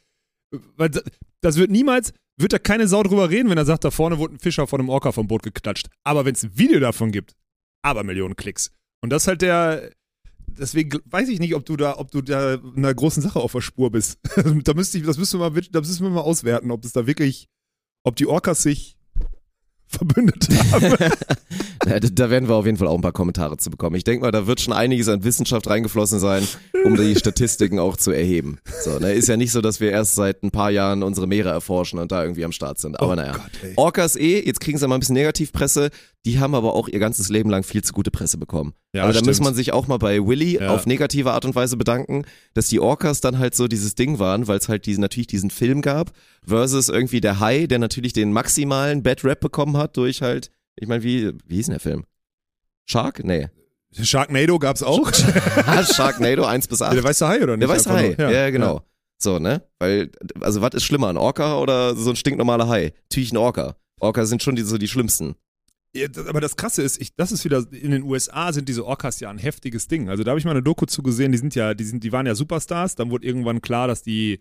weil 0.76 0.90
das- 0.90 1.04
das 1.40 1.56
wird 1.56 1.70
niemals, 1.70 2.12
wird 2.36 2.52
da 2.52 2.58
keine 2.58 2.88
Sau 2.88 3.02
drüber 3.02 3.30
reden, 3.30 3.50
wenn 3.50 3.58
er 3.58 3.64
sagt, 3.66 3.84
da 3.84 3.90
vorne 3.90 4.18
wurde 4.18 4.34
ein 4.34 4.38
Fischer 4.38 4.66
von 4.66 4.80
einem 4.80 4.88
Orca 4.88 5.12
vom 5.12 5.26
Boot 5.28 5.42
geklatscht. 5.42 5.88
Aber 6.02 6.24
wenn 6.24 6.34
es 6.34 6.42
ein 6.42 6.56
Video 6.58 6.80
davon 6.80 7.10
gibt, 7.12 7.34
aber 7.82 8.02
Millionen 8.02 8.34
Klicks. 8.36 8.70
Und 9.02 9.10
das 9.10 9.24
ist 9.24 9.28
halt 9.28 9.42
der, 9.42 9.90
deswegen 10.46 10.98
weiß 11.04 11.28
ich 11.28 11.38
nicht, 11.38 11.54
ob 11.54 11.64
du 11.66 11.76
da, 11.76 11.98
ob 11.98 12.10
du 12.10 12.22
da 12.22 12.58
einer 12.76 12.94
großen 12.94 13.22
Sache 13.22 13.38
auf 13.40 13.52
der 13.52 13.60
Spur 13.60 13.90
bist. 13.90 14.18
da 14.64 14.74
müsste 14.74 14.98
ich, 14.98 15.04
das 15.04 15.18
müssen 15.18 15.38
wir 15.38 15.50
mal, 15.50 15.60
da 15.70 15.80
müssen 15.80 16.02
wir 16.02 16.10
mal 16.10 16.22
auswerten, 16.22 16.70
ob 16.70 16.84
es 16.84 16.92
da 16.92 17.06
wirklich, 17.06 17.48
ob 18.04 18.16
die 18.16 18.26
Orcas 18.26 18.62
sich 18.62 18.96
verbündet 19.86 20.48
haben. 20.72 20.96
Ja, 21.86 22.00
da- 22.00 22.30
werden 22.30 22.48
wir 22.48 22.54
auf 22.54 22.64
jeden 22.66 22.78
Fall 22.78 22.88
auch 22.88 22.94
ein 22.94 23.00
paar 23.02 23.12
Kommentare 23.12 23.56
zu 23.58 23.70
bekommen. 23.70 23.96
Ich 23.96 24.04
denke 24.04 24.24
mal, 24.24 24.30
da 24.30 24.46
wird 24.46 24.60
schon 24.60 24.72
einiges 24.72 25.08
an 25.08 25.24
Wissenschaft 25.24 25.68
reingeflossen 25.68 26.18
sein, 26.18 26.46
um 26.84 26.96
die 26.96 27.14
Statistiken 27.16 27.78
auch 27.78 27.96
zu 27.96 28.10
erheben. 28.10 28.58
So, 28.82 28.98
ne, 28.98 29.12
ist 29.12 29.28
ja 29.28 29.36
nicht 29.36 29.52
so, 29.52 29.60
dass 29.60 29.80
wir 29.80 29.90
erst 29.90 30.14
seit 30.14 30.42
ein 30.42 30.50
paar 30.50 30.70
Jahren 30.70 31.02
unsere 31.02 31.26
Meere 31.26 31.50
erforschen 31.50 31.98
und 31.98 32.10
da 32.12 32.22
irgendwie 32.22 32.44
am 32.44 32.52
Start 32.52 32.78
sind. 32.78 32.98
Aber 33.00 33.12
Oh 33.12 33.14
naja. 33.14 33.32
Gott. 33.32 33.50
Orcas 33.76 34.16
eh, 34.16 34.40
jetzt 34.44 34.60
kriegen 34.60 34.78
sie 34.78 34.88
mal 34.88 34.96
ein 34.96 35.00
bisschen 35.00 35.14
Negativpresse, 35.14 35.90
die 36.26 36.38
haben 36.38 36.54
aber 36.54 36.74
auch 36.74 36.88
ihr 36.88 36.98
ganzes 37.00 37.28
Leben 37.28 37.50
lang 37.50 37.64
viel 37.64 37.84
zu 37.84 37.92
gute 37.92 38.10
Presse 38.10 38.38
bekommen. 38.38 38.72
Ja, 38.94 39.02
aber 39.02 39.12
da 39.12 39.18
stimmt. 39.18 39.26
muss 39.28 39.40
man 39.40 39.54
sich 39.54 39.72
auch 39.72 39.86
mal 39.86 39.98
bei 39.98 40.24
Willy 40.26 40.54
Ja. 40.60 40.68
auf 40.74 40.86
negative 40.86 41.32
Art 41.32 41.44
und 41.44 41.54
Weise 41.54 41.76
bedanken, 41.76 42.24
dass 42.54 42.68
die 42.68 42.80
Orcas 42.80 43.20
dann 43.20 43.38
halt 43.38 43.54
so 43.54 43.68
dieses 43.68 43.94
Ding 43.94 44.18
waren, 44.18 44.48
weil 44.48 44.56
es 44.58 44.68
halt 44.70 44.86
diesen, 44.86 45.02
natürlich 45.02 45.26
diesen 45.26 45.50
Film 45.50 45.82
gab, 45.82 46.12
versus 46.46 46.88
irgendwie 46.88 47.20
der 47.20 47.40
Hai, 47.40 47.66
der 47.66 47.78
natürlich 47.78 48.12
den 48.14 48.32
maximalen 48.32 49.02
Bad 49.02 49.22
Rap 49.24 49.40
bekommen 49.40 49.76
hat 49.76 49.96
durch 49.98 50.22
halt, 50.22 50.50
ich 50.76 50.88
meine, 50.88 51.02
wie, 51.02 51.32
wie 51.46 51.56
hieß 51.56 51.66
denn 51.66 51.74
der 51.74 51.80
Film? 51.80 52.04
Shark? 52.86 53.22
Nee. 53.24 53.48
Sharknado 53.92 54.58
gab's 54.58 54.82
auch. 54.82 55.12
Sharknado 55.94 56.44
1 56.44 56.66
bis 56.68 56.82
8. 56.82 56.90
Ja, 56.90 56.94
der 56.96 57.04
weiße 57.04 57.28
Hai, 57.28 57.42
oder 57.42 57.56
nicht? 57.56 57.68
Der 57.68 57.76
weiße 57.76 57.92
Hai, 57.92 58.14
nur- 58.18 58.30
ja, 58.30 58.50
genau. 58.50 58.82
So, 59.18 59.38
ne? 59.38 59.62
Weil, 59.78 60.10
also 60.40 60.60
was 60.60 60.74
ist 60.74 60.82
schlimmer, 60.84 61.08
ein 61.08 61.16
Orca 61.16 61.58
oder 61.58 61.94
so 61.94 62.10
ein 62.10 62.16
stinknormaler 62.16 62.68
Hai? 62.68 62.92
Natürlich 63.10 63.32
ein 63.32 63.36
Orca. 63.36 63.76
Orca 64.00 64.26
sind 64.26 64.42
schon 64.42 64.56
die, 64.56 64.62
so 64.62 64.76
die 64.78 64.88
schlimmsten. 64.88 65.36
Ja, 65.94 66.08
aber 66.26 66.40
das 66.40 66.56
Krasse 66.56 66.82
ist, 66.82 67.00
ich, 67.00 67.14
das 67.14 67.30
ist 67.30 67.44
wieder, 67.44 67.64
in 67.70 67.92
den 67.92 68.02
USA 68.02 68.52
sind 68.52 68.68
diese 68.68 68.84
Orcas 68.84 69.20
ja 69.20 69.30
ein 69.30 69.38
heftiges 69.38 69.86
Ding. 69.86 70.08
Also 70.08 70.24
da 70.24 70.30
habe 70.32 70.40
ich 70.40 70.44
mal 70.44 70.50
eine 70.50 70.62
Doku 70.62 70.86
zu 70.86 71.02
gesehen, 71.04 71.30
die 71.30 71.38
sind 71.38 71.54
ja, 71.54 71.72
die 71.74 71.84
sind, 71.84 72.02
die 72.02 72.10
waren 72.10 72.26
ja 72.26 72.34
Superstars, 72.34 72.96
dann 72.96 73.10
wurde 73.10 73.24
irgendwann 73.24 73.62
klar, 73.62 73.86
dass 73.86 74.02
die 74.02 74.40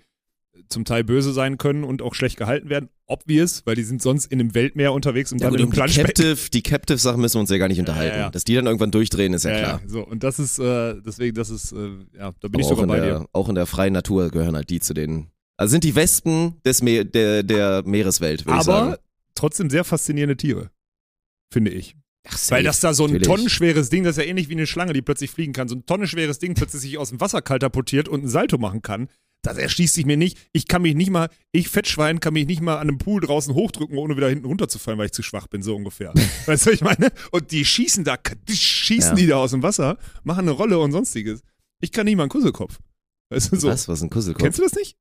zum 0.70 0.86
Teil 0.86 1.04
böse 1.04 1.34
sein 1.34 1.58
können 1.58 1.84
und 1.84 2.02
auch 2.02 2.14
schlecht 2.16 2.38
gehalten 2.38 2.70
werden. 2.70 2.90
Obvious, 3.06 3.64
weil 3.66 3.76
die 3.76 3.84
sind 3.84 4.02
sonst 4.02 4.28
in 4.32 4.40
einem 4.40 4.56
Weltmeer 4.56 4.94
unterwegs 4.94 5.32
und 5.32 5.40
Ja, 5.42 5.48
dann 5.50 5.56
in 5.56 5.62
um 5.62 5.64
einem 5.66 5.72
die 5.72 5.76
Planschbecken. 5.76 6.14
Captive, 6.26 6.50
die 6.52 6.64
Captive-Sachen 6.64 7.20
müssen 7.22 7.36
wir 7.36 7.42
uns 7.42 7.50
ja 7.50 7.58
gar 7.58 7.68
nicht 7.68 7.80
unterhalten. 7.80 8.18
ja. 8.18 8.30
Dass 8.30 8.44
die 8.44 8.56
dann 8.56 8.66
irgendwann 8.66 8.92
durchdrehen, 8.92 9.34
ist 9.34 9.44
ja, 9.46 9.58
klar. 9.58 9.82
Ja, 9.84 9.90
so, 9.90 10.02
und 10.06 10.24
das 10.24 10.40
ist, 10.40 10.60
äh, 10.60 10.96
deswegen, 11.06 11.36
das 11.36 11.50
ist, 11.50 11.72
äh, 11.74 11.90
ja, 12.18 12.32
da 12.40 12.48
bin 12.48 12.54
Aber 12.56 12.60
ich 12.62 12.66
sogar 12.68 12.88
bei 12.88 13.00
der, 13.00 13.20
dir. 13.20 13.28
auch 13.34 13.50
in 13.50 13.56
der 13.56 13.66
freien 13.66 13.94
Natur 13.94 14.30
gehören 14.30 14.56
halt 14.56 14.70
die 14.70 14.80
zu 14.80 14.94
den. 14.94 15.28
Also 15.58 15.72
sind 15.72 15.84
die 15.84 15.96
Wespen 15.96 16.56
des 16.66 16.82
Me 16.82 17.06
der, 17.06 17.44
der 17.44 17.84
Meereswelt, 17.86 18.46
würde 18.46 18.60
ich 18.60 18.64
sagen. 18.66 18.88
Aber 18.88 19.00
trotzdem 19.36 19.70
sehr 19.70 19.84
faszinierende 19.84 20.38
Tiere, 20.38 20.72
finde 21.52 21.72
ich. 21.72 21.96
Ach, 22.28 22.38
safe, 22.38 22.58
Weil 22.60 22.64
das 22.64 22.80
da 22.80 22.94
so 22.94 23.04
ein 23.04 23.08
natürlich. 23.12 23.28
tonnenschweres 23.28 23.90
Ding, 23.90 24.04
das 24.04 24.18
ist 24.18 24.24
ja 24.24 24.30
ähnlich 24.30 24.48
wie 24.50 24.54
eine 24.54 24.66
Schlange, 24.66 24.94
die 24.94 25.02
plötzlich 25.02 25.30
fliegen 25.30 25.52
kann, 25.54 25.68
so 25.68 25.76
ein 25.76 25.86
tonnenschweres 25.86 26.40
Ding 26.40 26.54
plötzlich 26.54 26.82
sich 26.82 26.98
aus 26.98 27.10
dem 27.10 27.20
Wasser 27.20 27.42
katapultiert 27.42 28.08
und 28.08 28.24
ein 28.24 28.30
Salto 28.30 28.58
machen 28.58 28.82
kann. 28.82 29.10
Das 29.44 29.58
erschließt 29.58 29.94
sich 29.94 30.06
mir 30.06 30.18
nicht. 30.18 30.38
Ich 30.54 30.68
kann 30.68 30.82
mich 30.82 30.96
nicht 30.96 31.12
mal, 31.12 31.30
ich 31.52 31.68
Fettschwein 31.70 32.20
kann 32.22 32.34
mich 32.34 32.48
nicht 32.48 32.62
mal 32.62 32.76
an 32.76 32.88
einem 32.88 32.98
Pool 32.98 33.22
draußen 33.22 33.54
hochdrücken, 33.54 33.98
ohne 33.98 34.16
wieder 34.18 34.30
hinten 34.30 34.46
runterzufallen, 34.46 34.98
weil 34.98 35.08
ich 35.08 35.12
zu 35.12 35.22
schwach 35.22 35.48
bin, 35.48 35.62
so 35.62 35.76
ungefähr. 35.76 36.14
weißt 36.46 36.66
du, 36.66 36.70
was 36.72 36.76
ich 36.76 36.82
meine? 36.82 37.12
Und 37.32 37.52
die 37.52 37.66
schießen 37.66 38.04
da, 38.06 38.16
die 38.48 38.56
schießen 38.56 39.12
Ja. 39.12 39.16
die 39.16 39.28
da 39.28 39.36
aus 39.38 39.52
dem 39.52 39.62
Wasser, 39.62 39.98
machen 40.24 40.42
eine 40.42 40.52
Rolle 40.52 40.80
und 40.80 40.92
sonstiges. 40.94 41.42
Ich 41.82 41.92
kann 41.92 42.06
nicht 42.06 42.16
mal 42.16 42.24
einen 42.24 42.30
Kusselkopf. 42.30 42.80
Weißt 43.30 43.52
du, 43.52 43.58
so. 43.58 43.68
Was? 43.68 43.88
Was 43.90 44.00
ist 44.00 44.04
ein 44.04 44.10
Kusselkopf? 44.10 44.42
Kennst 44.44 44.60
du 44.60 44.64
das 44.64 44.74
nicht? 44.74 44.96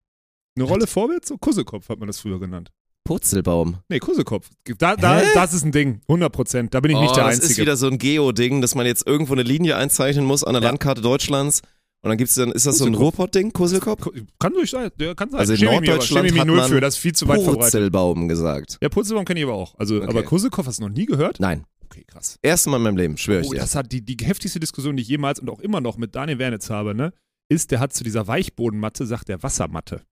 Eine 0.57 0.65
Rolle 0.65 0.87
vorwärts? 0.87 1.29
So 1.29 1.39
Kusselkopf 1.39 1.89
hat 1.89 1.99
man 2.01 2.09
das 2.09 2.19
früher 2.19 2.41
genannt. 2.41 2.71
Purzelbaum. 3.05 3.79
Nee, 3.89 3.99
Kusselkopf. 4.01 4.49
Da, 4.79 4.97
da, 4.97 5.21
Hä? 5.21 5.27
das 5.35 5.53
ist 5.55 5.65
ein 5.65 5.73
Ding. 5.73 6.01
100 6.09 6.33
Prozent. 6.33 6.75
Da 6.75 6.81
bin 6.81 6.91
ich 6.93 6.99
nicht 6.99 7.11
oh, 7.11 7.15
der 7.15 7.25
das 7.25 7.35
Einzige. 7.37 7.53
ist 7.53 7.59
wieder 7.59 7.77
so 7.77 7.87
ein 7.89 7.99
Geo-Ding, 7.99 8.61
dass 8.61 8.75
man 8.75 8.87
jetzt 8.87 9.07
irgendwo 9.07 9.33
eine 9.33 9.43
Linie 9.43 9.77
einzeichnen 9.77 10.25
muss 10.25 10.45
an 10.45 10.55
der 10.55 10.63
Ja. 10.63 10.69
Landkarte 10.69 11.01
Deutschlands. 11.01 11.63
Und 12.05 12.09
dann 12.09 12.19
gibt's 12.19 12.35
dann, 12.35 12.51
ist 12.51 12.67
das 12.67 12.79
so 12.79 12.87
ein. 12.87 12.95
Ruhrpott-Ding, 12.95 13.53
Kusselkopf? 13.53 14.01
Ko- 14.01 14.13
Kann 14.41 14.53
durch 14.55 14.71
sein, 14.71 14.91
der 14.99 15.15
kann 15.15 15.31
sein. 15.31 15.39
Also 15.41 15.53
in 15.53 15.59
Schäme 15.61 15.71
Norddeutschland 15.73 16.31
mich 16.33 16.41
hat 16.41 16.49
man 16.49 16.69
für, 16.69 16.81
das 16.81 16.95
ist 16.95 17.01
viel 17.01 17.15
zu 17.15 17.29
weit 17.29 17.41
verbreitet. 17.43 17.61
Purzelbaum 17.73 18.27
gesagt. 18.29 18.79
Ja, 18.83 18.89
Purzelbaum 18.89 19.25
kenne 19.25 19.39
ich 19.41 19.45
aber 19.47 19.55
auch. 19.55 19.79
Also, 19.79 19.97
Okay. 19.99 20.07
aber 20.09 20.23
Kusselkopf 20.25 20.67
hast 20.67 20.81
du 20.81 20.83
noch 20.83 20.91
nie 20.95 21.07
gehört? 21.07 21.39
Nein. 21.39 21.65
Okay, 21.85 22.05
krass. 22.07 22.39
Erste 22.43 22.71
Mal 22.71 22.79
in 22.79 22.83
meinem 22.83 22.97
Leben, 22.97 23.17
schwöre 23.19 23.43
ich 23.43 23.47
Oh, 23.49 23.53
dir. 23.53 23.61
das 23.61 23.75
hat 23.77 23.93
die, 23.93 24.01
die 24.05 24.17
heftigste 24.25 24.59
Diskussion, 24.59 24.97
die 24.97 25.03
ich 25.03 25.09
jemals 25.09 25.39
und 25.39 25.49
auch 25.51 25.61
immer 25.61 25.81
noch 25.81 25.97
mit 25.97 26.15
Daniel 26.17 26.39
Wernitz 26.39 26.71
habe, 26.71 26.95
ne, 26.95 27.13
ist, 27.49 27.71
der 27.71 27.79
hat 27.81 27.93
zu 27.93 28.03
dieser 28.03 28.27
Weichbodenmatte, 28.27 29.07
sagt 29.07 29.29
der 29.29 29.43
Wassermatte. 29.43 30.03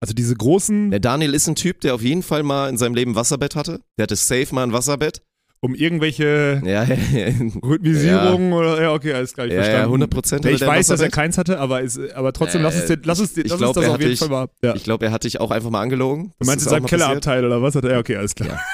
Also 0.00 0.14
diese 0.14 0.34
großen, 0.34 0.90
Der 0.90 1.00
Daniel 1.00 1.34
ist 1.34 1.46
ein 1.48 1.54
Typ, 1.54 1.80
der 1.80 1.94
auf 1.94 2.02
jeden 2.02 2.22
Fall 2.22 2.42
mal 2.42 2.68
in 2.68 2.76
seinem 2.78 2.94
Leben 2.94 3.12
ein 3.12 3.14
Wasserbett 3.16 3.54
hatte. 3.54 3.80
Der 3.98 4.04
hatte 4.04 4.16
safe 4.16 4.52
mal 4.54 4.62
ein 4.64 4.72
Wasserbett. 4.72 5.22
Um 5.64 5.74
irgendwelche 5.74 6.60
Ja, 6.64 6.84
ja, 6.84 6.94
ja. 6.94 7.26
Rhythmisierungen 7.64 8.52
oder, 8.52 8.82
ja, 8.82 8.92
okay, 8.92 9.12
alles 9.14 9.32
klar, 9.32 9.46
ich 9.46 9.52
Ja, 9.52 9.58
ja, 9.58 9.62
verstanden. 9.64 9.86
100 9.86 10.10
Prozent. 10.10 10.44
Ich 10.46 10.60
weiß, 10.60 10.88
dass 10.88 11.00
er 11.00 11.08
keins 11.08 11.38
hatte, 11.38 11.58
aber, 11.60 11.80
ist, 11.82 11.98
aber 12.14 12.32
trotzdem, 12.32 12.62
lass 12.62 12.74
uns, 12.74 12.86
den, 12.86 13.00
lass 13.04 13.20
uns, 13.20 13.32
den- 13.32 13.44
ich 13.46 13.50
lass 13.50 13.58
glaub, 13.58 13.68
uns 13.70 13.76
das 13.76 13.84
er 13.84 13.90
auf 13.94 13.98
jeden 14.00 14.10
dich- 14.10 14.18
Fall 14.18 14.28
mal. 14.28 14.48
Ja. 14.62 14.74
Ich 14.74 14.82
glaube, 14.84 15.06
er 15.06 15.12
hat 15.12 15.24
dich 15.24 15.40
auch 15.40 15.50
einfach 15.52 15.70
mal 15.70 15.80
angelogen. 15.80 16.32
Du 16.40 16.46
meinst 16.46 16.62
ist 16.66 16.66
in 16.66 16.70
seinem. 16.70 16.86
Kellerabteil 16.86 17.44
oder 17.44 17.62
was 17.62 17.74
hat 17.76 17.84
er? 17.84 17.92
Ja, 17.92 17.98
okay, 18.00 18.16
alles 18.16 18.34
klar. 18.34 18.50
Ja. 18.50 18.60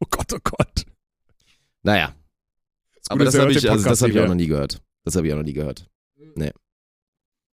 Oh 0.00 0.06
Gott, 0.10 0.32
oh 0.34 0.38
Gott. 0.42 0.84
Naja, 1.84 2.12
Das 2.96 3.10
aber 3.10 3.24
das 3.24 3.38
habe 3.38 3.52
ich, 3.52 3.70
also 3.70 3.88
das 3.88 4.02
hab 4.02 4.08
ich 4.08 4.18
auch 4.18 4.26
noch 4.26 4.34
nie 4.34 4.48
gehört. 4.48 4.82
Das 5.04 5.14
habe 5.14 5.28
ich 5.28 5.32
auch 5.32 5.36
noch 5.36 5.44
nie 5.44 5.52
gehört. 5.52 5.88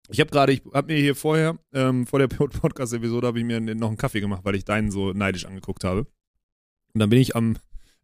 Ich 0.08 0.20
habe 0.20 0.30
gerade, 0.30 0.52
ich 0.52 0.62
habe 0.72 0.92
mir 0.92 1.00
hier 1.00 1.16
vorher, 1.16 1.58
ähm, 1.74 2.06
vor 2.06 2.20
der 2.20 2.28
Podcast-Episode, 2.28 3.26
habe 3.26 3.40
ich 3.40 3.44
mir 3.44 3.58
noch 3.60 3.88
einen 3.88 3.96
Kaffee 3.96 4.20
gemacht, 4.20 4.42
weil 4.44 4.54
ich 4.54 4.64
deinen 4.64 4.92
so 4.92 5.12
neidisch 5.12 5.44
angeguckt 5.46 5.82
habe. 5.82 6.06
Und 6.94 7.00
dann 7.00 7.10
bin 7.10 7.18
ich 7.20 7.34
am, 7.34 7.56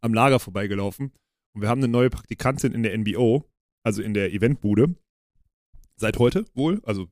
am 0.02 0.12
Lager 0.12 0.38
vorbeigelaufen 0.38 1.12
und 1.54 1.62
wir 1.62 1.68
haben 1.68 1.80
eine 1.80 1.88
neue 1.88 2.10
Praktikantin 2.10 2.72
in 2.72 2.82
der 2.82 2.96
NBO, 2.98 3.48
also 3.84 4.02
in 4.02 4.14
der 4.14 4.32
Eventbude. 4.32 4.94
Seit 5.96 6.18
heute 6.18 6.44
wohl, 6.54 6.80
also. 6.84 7.08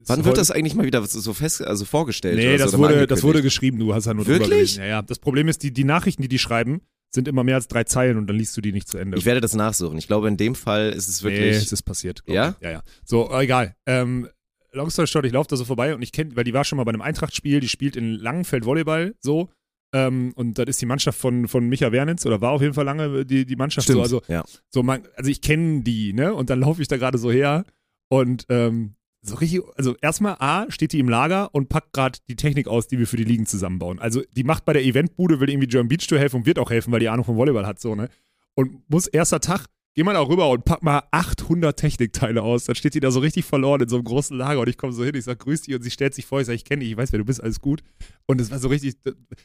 Wann 0.00 0.24
wird 0.24 0.36
das 0.36 0.50
eigentlich 0.50 0.74
mal 0.74 0.84
wieder 0.84 1.04
so 1.04 1.32
fest, 1.32 1.62
also 1.62 1.84
vorgestellt? 1.84 2.36
Nee, 2.36 2.58
das 2.58 2.72
so, 2.72 2.78
wurde, 2.78 3.06
das 3.06 3.22
wurde 3.22 3.42
geschrieben, 3.42 3.78
du 3.78 3.94
hast 3.94 4.06
ja 4.06 4.14
nur 4.14 4.24
drüber 4.24 4.40
Wirklich? 4.40 4.50
gelesen. 4.50 4.80
Ja, 4.80 4.86
ja. 4.86 5.02
Das 5.02 5.18
Problem 5.18 5.48
ist, 5.48 5.62
die, 5.62 5.72
die 5.72 5.84
Nachrichten, 5.84 6.22
die 6.22 6.28
die 6.28 6.38
schreiben, 6.38 6.82
sind 7.12 7.26
immer 7.28 7.42
mehr 7.44 7.56
als 7.56 7.66
drei 7.66 7.84
Zeilen 7.84 8.18
und 8.18 8.26
dann 8.26 8.36
liest 8.36 8.56
du 8.56 8.60
die 8.60 8.72
nicht 8.72 8.88
zu 8.88 8.98
Ende. 8.98 9.16
Ich 9.16 9.24
werde 9.24 9.40
das 9.40 9.54
nachsuchen. 9.54 9.96
Ich 9.96 10.06
glaube, 10.06 10.28
in 10.28 10.36
dem 10.36 10.54
Fall 10.54 10.90
ist 10.90 11.08
es 11.08 11.22
Nee, 11.22 11.30
wirklich. 11.30 11.56
es 11.56 11.72
ist 11.72 11.82
passiert. 11.82 12.22
Ja? 12.26 12.50
ich. 12.50 12.64
Ja, 12.64 12.70
ja. 12.70 12.82
So, 13.04 13.30
äh, 13.32 13.44
egal. 13.44 13.74
Ähm, 13.86 14.28
long 14.72 14.90
story 14.90 15.08
short, 15.08 15.24
ich 15.24 15.32
laufe 15.32 15.48
da 15.48 15.56
so 15.56 15.64
vorbei 15.64 15.94
und 15.94 16.02
ich 16.02 16.12
kenne, 16.12 16.36
weil 16.36 16.44
die 16.44 16.52
war 16.52 16.64
schon 16.64 16.76
mal 16.76 16.84
bei 16.84 16.90
einem 16.90 17.02
Eintracht-Spiel, 17.02 17.60
die 17.60 17.68
spielt 17.68 17.96
in 17.96 18.12
Langenfeld 18.12 18.64
Volleyball, 18.64 19.14
so. 19.20 19.48
Ähm, 19.92 20.32
und 20.34 20.58
das 20.58 20.66
ist 20.66 20.80
die 20.80 20.86
Mannschaft 20.86 21.18
von, 21.18 21.48
von 21.48 21.68
Micha 21.68 21.92
Wernitz 21.92 22.26
oder 22.26 22.40
war 22.40 22.52
auf 22.52 22.62
jeden 22.62 22.74
Fall 22.74 22.84
lange 22.84 23.24
die, 23.24 23.46
die 23.46 23.56
Mannschaft 23.56 23.84
Stimmt. 23.84 24.06
so. 24.06 24.18
Also, 24.18 24.22
ja. 24.28 24.44
so 24.68 24.82
man, 24.82 25.02
also 25.16 25.30
ich 25.30 25.40
kenne 25.40 25.82
die, 25.82 26.12
ne? 26.12 26.34
Und 26.34 26.50
dann 26.50 26.60
laufe 26.60 26.82
ich 26.82 26.88
da 26.88 26.96
gerade 26.96 27.18
so 27.18 27.30
her 27.30 27.64
und 28.08 28.46
ähm, 28.48 28.94
so 29.22 29.36
richtig, 29.36 29.62
also 29.76 29.96
erstmal 30.00 30.36
A, 30.38 30.70
steht 30.70 30.92
die 30.92 31.00
im 31.00 31.08
Lager 31.08 31.54
und 31.54 31.68
packt 31.68 31.92
gerade 31.92 32.18
die 32.28 32.36
Technik 32.36 32.68
aus, 32.68 32.86
die 32.86 32.98
wir 32.98 33.06
für 33.06 33.16
die 33.16 33.24
Ligen 33.24 33.46
zusammenbauen. 33.46 33.98
Also 33.98 34.22
die 34.32 34.44
macht 34.44 34.64
bei 34.64 34.72
der 34.72 34.84
Eventbude, 34.84 35.40
will 35.40 35.50
irgendwie 35.50 35.66
German 35.66 35.88
Beach 35.88 36.06
Tour 36.06 36.18
helfen 36.18 36.36
und 36.36 36.46
wird 36.46 36.58
auch 36.58 36.70
helfen, 36.70 36.92
weil 36.92 37.00
die 37.00 37.08
Ahnung 37.08 37.24
vom 37.24 37.36
Volleyball 37.36 37.66
hat, 37.66 37.80
so, 37.80 37.94
ne? 37.94 38.08
Und 38.54 38.88
muss 38.88 39.06
erster 39.06 39.40
Tag, 39.40 39.66
geh 39.96 40.04
mal 40.04 40.12
da 40.12 40.20
rüber 40.20 40.50
und 40.50 40.64
pack 40.64 40.82
mal 40.82 41.02
800 41.10 41.76
Technikteile 41.76 42.42
aus. 42.42 42.64
Dann 42.66 42.76
steht 42.76 42.94
die 42.94 43.00
da 43.00 43.10
so 43.10 43.20
richtig 43.20 43.44
verloren 43.46 43.80
in 43.80 43.88
so 43.88 43.96
einem 43.96 44.04
großen 44.04 44.36
Lager 44.36 44.60
und 44.60 44.68
ich 44.68 44.76
komme 44.76 44.92
so 44.92 45.02
hin, 45.04 45.14
ich 45.14 45.24
sag, 45.24 45.38
grüß 45.38 45.62
dich 45.62 45.74
und 45.74 45.82
sie 45.82 45.90
stellt 45.90 46.14
sich 46.14 46.26
vor, 46.26 46.40
ich 46.40 46.46
sag, 46.46 46.52
ich 46.54 46.64
kenne 46.64 46.80
dich, 46.80 46.90
ich 46.92 46.96
weiß, 46.96 47.12
wer 47.12 47.18
du 47.18 47.24
bist, 47.24 47.42
alles 47.42 47.60
gut. 47.60 47.82
Und 48.26 48.40
es 48.40 48.50
war 48.50 48.58
so 48.58 48.68
richtig, 48.68 48.96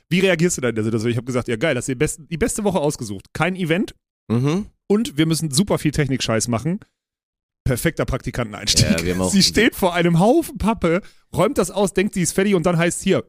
wie 0.09 0.19
reagierst 0.19 0.57
du 0.57 0.61
da 0.61 0.69
in 0.69 0.75
der 0.75 0.83
Situation? 0.83 1.09
Ich 1.09 1.17
habe 1.17 1.25
gesagt, 1.25 1.47
ja 1.47 1.55
geil, 1.55 1.75
hast 1.77 1.87
dir 1.87 1.95
die 1.95 2.37
beste, 2.37 2.63
Woche 2.63 2.79
ausgesucht. 2.79 3.27
Kein 3.33 3.55
Event, 3.55 3.95
Mhm. 4.29 4.67
und 4.87 5.17
wir 5.17 5.25
müssen 5.25 5.51
super 5.51 5.77
viel 5.79 5.91
Technik-Scheiß 5.91 6.47
machen. 6.47 6.79
Perfekter 7.63 8.05
Praktikanteneinstieg. 8.05 9.03
Ja, 9.05 9.19
auch- 9.19 9.31
sie 9.31 9.43
steht 9.43 9.75
vor 9.75 9.93
einem 9.93 10.19
Haufen 10.19 10.57
Pappe, 10.57 11.01
räumt 11.35 11.57
das 11.57 11.69
aus, 11.71 11.93
denkt, 11.93 12.13
sie 12.15 12.21
ist 12.21 12.33
fertig 12.33 12.55
und 12.55 12.65
dann 12.65 12.77
heißt 12.77 13.01
hier, 13.03 13.23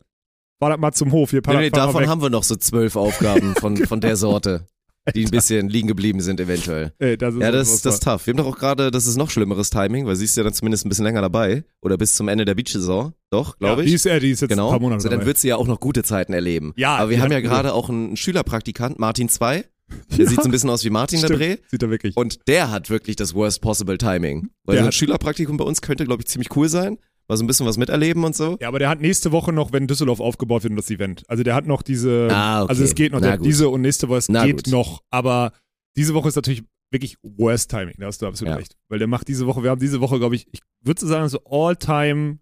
fahr 0.58 0.70
das 0.70 0.78
mal 0.78 0.92
zum 0.92 1.12
Hof, 1.12 1.30
hier, 1.30 1.42
Nee, 1.46 1.56
nee, 1.56 1.70
davon 1.70 2.02
weg. 2.02 2.08
haben 2.08 2.22
wir 2.22 2.30
noch 2.30 2.42
so 2.44 2.56
zwölf 2.56 2.96
Aufgaben 2.96 3.54
von, 3.56 3.76
von 3.76 4.00
der 4.00 4.16
Sorte, 4.16 4.66
die 5.14 5.24
ein 5.24 5.30
bisschen 5.30 5.68
liegen 5.68 5.88
geblieben 5.88 6.20
sind, 6.20 6.40
eventuell. 6.40 6.92
Ey, 6.98 7.16
das 7.16 7.34
ist 7.34 7.40
Ja, 7.40 7.50
das, 7.50 7.82
das 7.82 7.94
ist 7.94 8.02
tough. 8.04 8.26
Wir 8.26 8.32
haben 8.32 8.38
doch 8.38 8.46
auch 8.46 8.58
gerade, 8.58 8.90
das 8.90 9.06
ist 9.06 9.16
noch 9.16 9.30
schlimmeres 9.30 9.70
Timing, 9.70 10.06
weil 10.06 10.16
sie 10.16 10.24
ist 10.24 10.36
ja 10.36 10.44
dann 10.44 10.52
zumindest 10.52 10.86
ein 10.86 10.88
bisschen 10.88 11.04
länger 11.04 11.20
dabei. 11.20 11.64
Oder 11.80 11.98
bis 11.98 12.14
zum 12.14 12.28
Ende 12.28 12.44
der 12.44 12.54
Beach-Saison. 12.54 13.12
Doch, 13.30 13.58
glaube 13.58 13.82
ja, 13.82 13.84
ich. 13.84 13.90
Die 13.90 13.94
ist, 13.94 14.06
äh, 14.06 14.20
die 14.20 14.30
ist 14.30 14.42
jetzt 14.42 14.50
genau. 14.50 14.68
ein 14.68 14.72
paar 14.72 14.80
Monate 14.80 15.02
so, 15.02 15.08
dann 15.08 15.18
dabei. 15.18 15.26
wird 15.26 15.38
sie 15.38 15.48
ja 15.48 15.56
auch 15.56 15.66
noch 15.66 15.80
gute 15.80 16.04
Zeiten 16.04 16.32
erleben. 16.32 16.72
Ja, 16.76 16.96
Aber 16.96 17.10
wir 17.10 17.20
haben 17.20 17.32
ja 17.32 17.40
gerade 17.40 17.72
auch 17.72 17.88
einen 17.88 18.16
Schülerpraktikant, 18.16 18.98
Martin 18.98 19.28
2. 19.28 19.64
Der 20.16 20.26
sieht 20.26 20.40
so 20.40 20.48
ein 20.48 20.50
bisschen 20.50 20.70
aus 20.70 20.84
wie 20.84 20.90
Martin 20.90 21.20
der 21.20 21.26
Stimmt. 21.26 21.40
Dreh. 21.40 21.56
Sieht 21.70 21.82
er 21.82 21.90
wirklich. 21.90 22.16
Und 22.16 22.38
der 22.48 22.70
hat 22.70 22.88
wirklich 22.88 23.16
das 23.16 23.34
worst 23.34 23.60
possible 23.60 23.98
Timing. 23.98 24.48
Weil 24.64 24.76
Der 24.76 24.84
so 24.84 24.88
ein 24.88 24.92
Schülerpraktikum 24.92 25.58
bei 25.58 25.64
uns 25.64 25.82
könnte, 25.82 26.06
glaube 26.06 26.22
ich, 26.22 26.28
ziemlich 26.28 26.54
cool 26.56 26.68
sein. 26.68 26.98
Mal 27.28 27.36
so 27.36 27.44
ein 27.44 27.46
bisschen 27.46 27.66
was 27.66 27.76
miterleben 27.78 28.24
und 28.24 28.34
so. 28.36 28.56
Ja, 28.60 28.68
aber 28.68 28.78
der 28.78 28.88
hat 28.88 29.00
nächste 29.00 29.32
Woche 29.32 29.52
noch, 29.52 29.72
wenn 29.72 29.86
Düsseldorf 29.86 30.20
aufgebaut 30.20 30.64
wird, 30.64 30.76
das 30.78 30.90
Event. 30.90 31.22
Also 31.28 31.42
der 31.42 31.54
hat 31.54 31.66
noch 31.66 31.82
diese, 31.82 32.28
Ah, 32.30 32.62
okay. 32.62 32.70
also 32.70 32.84
es 32.84 32.94
geht 32.94 33.12
noch, 33.12 33.20
der, 33.20 33.38
diese 33.38 33.68
und 33.68 33.80
nächste 33.82 34.08
Woche, 34.08 34.18
es 34.18 34.28
Na 34.28 34.44
geht 34.44 34.64
gut. 34.64 34.72
noch, 34.72 35.02
aber 35.10 35.52
diese 35.96 36.14
Woche 36.14 36.28
ist 36.28 36.36
natürlich 36.36 36.64
wirklich 36.90 37.16
worst 37.22 37.70
Timing, 37.70 37.94
da 37.98 38.06
hast 38.06 38.20
du 38.20 38.26
absolut 38.26 38.50
Ja. 38.52 38.56
recht. 38.58 38.76
Weil 38.88 38.98
der 38.98 39.08
macht 39.08 39.26
diese 39.28 39.46
Woche, 39.46 39.62
wir 39.62 39.70
haben 39.70 39.80
diese 39.80 40.00
Woche, 40.00 40.18
glaube 40.18 40.34
ich, 40.36 40.46
ich 40.52 40.60
würde 40.84 41.00
so 41.00 41.06
sagen, 41.06 41.28
so 41.28 41.42
All-Time, 41.44 42.38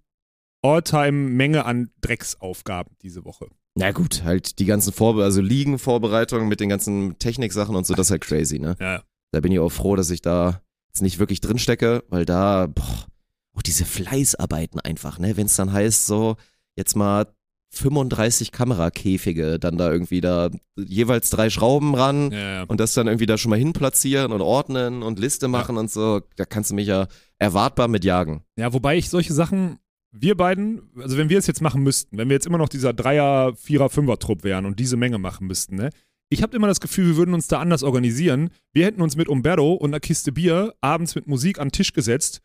All-Time-Menge 0.62 1.64
an 1.64 1.90
Drecksaufgaben 2.00 2.94
diese 3.02 3.24
Woche. 3.24 3.46
Na 3.76 3.92
gut, 3.92 4.24
halt 4.24 4.58
die 4.58 4.64
ganzen 4.66 4.92
Vorbe 4.92 5.22
also 5.24 5.40
Ligenvorbereitungen 5.40 6.48
mit 6.48 6.60
den 6.60 6.68
ganzen 6.68 7.18
Techniksachen 7.18 7.74
und 7.76 7.86
so, 7.86 7.94
das 7.94 8.08
ist 8.08 8.10
halt 8.10 8.22
crazy, 8.22 8.58
ne? 8.58 8.76
Ja. 8.80 9.02
Da 9.32 9.40
bin 9.40 9.52
ich 9.52 9.58
auch 9.60 9.70
froh, 9.70 9.94
dass 9.96 10.10
ich 10.10 10.20
da 10.22 10.60
jetzt 10.88 11.02
nicht 11.02 11.18
wirklich 11.20 11.40
drin 11.40 11.58
stecke, 11.58 12.02
weil 12.08 12.24
da, 12.24 12.66
boah, 12.66 13.06
auch 13.60 13.62
diese 13.62 13.84
Fleißarbeiten 13.84 14.80
einfach, 14.80 15.18
ne? 15.18 15.36
Wenn 15.36 15.44
es 15.46 15.56
dann 15.56 15.70
heißt, 15.70 16.06
so, 16.06 16.36
jetzt 16.76 16.96
mal 16.96 17.26
35 17.72 18.52
Kamerakäfige, 18.52 19.58
dann 19.58 19.76
da 19.76 19.92
irgendwie 19.92 20.22
da 20.22 20.50
jeweils 20.76 21.28
drei 21.28 21.50
Schrauben 21.50 21.94
ran 21.94 22.32
Ja, 22.32 22.38
ja. 22.38 22.62
und 22.64 22.80
das 22.80 22.94
dann 22.94 23.06
irgendwie 23.06 23.26
da 23.26 23.36
schon 23.36 23.50
mal 23.50 23.58
hinplatzieren 23.58 24.32
und 24.32 24.40
ordnen 24.40 25.02
und 25.02 25.18
Liste 25.18 25.46
machen 25.46 25.76
und 25.76 25.90
so, 25.90 26.22
da 26.36 26.46
kannst 26.46 26.70
du 26.70 26.74
mich 26.74 26.88
ja 26.88 27.06
erwartbar 27.38 27.86
mit 27.86 28.02
jagen. 28.02 28.42
Ja, 28.56 28.72
wobei 28.72 28.96
ich 28.96 29.10
solche 29.10 29.34
Sachen, 29.34 29.78
wir 30.10 30.36
beiden, 30.36 30.90
also 30.98 31.18
wenn 31.18 31.28
wir 31.28 31.38
es 31.38 31.46
jetzt 31.46 31.60
machen 31.60 31.82
müssten, 31.82 32.16
wenn 32.16 32.28
wir 32.28 32.34
jetzt 32.34 32.46
immer 32.46 32.58
noch 32.58 32.70
dieser 32.70 32.94
Dreier, 32.94 33.54
Vierer, 33.54 33.90
Fünfer-Trupp 33.90 34.42
wären 34.42 34.64
und 34.64 34.80
diese 34.80 34.96
Menge 34.96 35.18
machen 35.18 35.46
müssten, 35.46 35.76
ne? 35.76 35.90
Ich 36.32 36.42
habe 36.42 36.56
immer 36.56 36.68
das 36.68 36.80
Gefühl, 36.80 37.08
wir 37.08 37.16
würden 37.16 37.34
uns 37.34 37.48
da 37.48 37.58
anders 37.58 37.82
organisieren. 37.82 38.50
Wir 38.72 38.86
hätten 38.86 39.02
uns 39.02 39.16
mit 39.16 39.28
Umberto 39.28 39.74
und 39.74 39.90
einer 39.90 39.98
Kiste 39.98 40.30
Bier 40.30 40.74
abends 40.80 41.16
mit 41.16 41.26
Musik 41.26 41.58
an 41.58 41.68
den 41.68 41.72
Tisch 41.72 41.92
gesetzt 41.92 42.40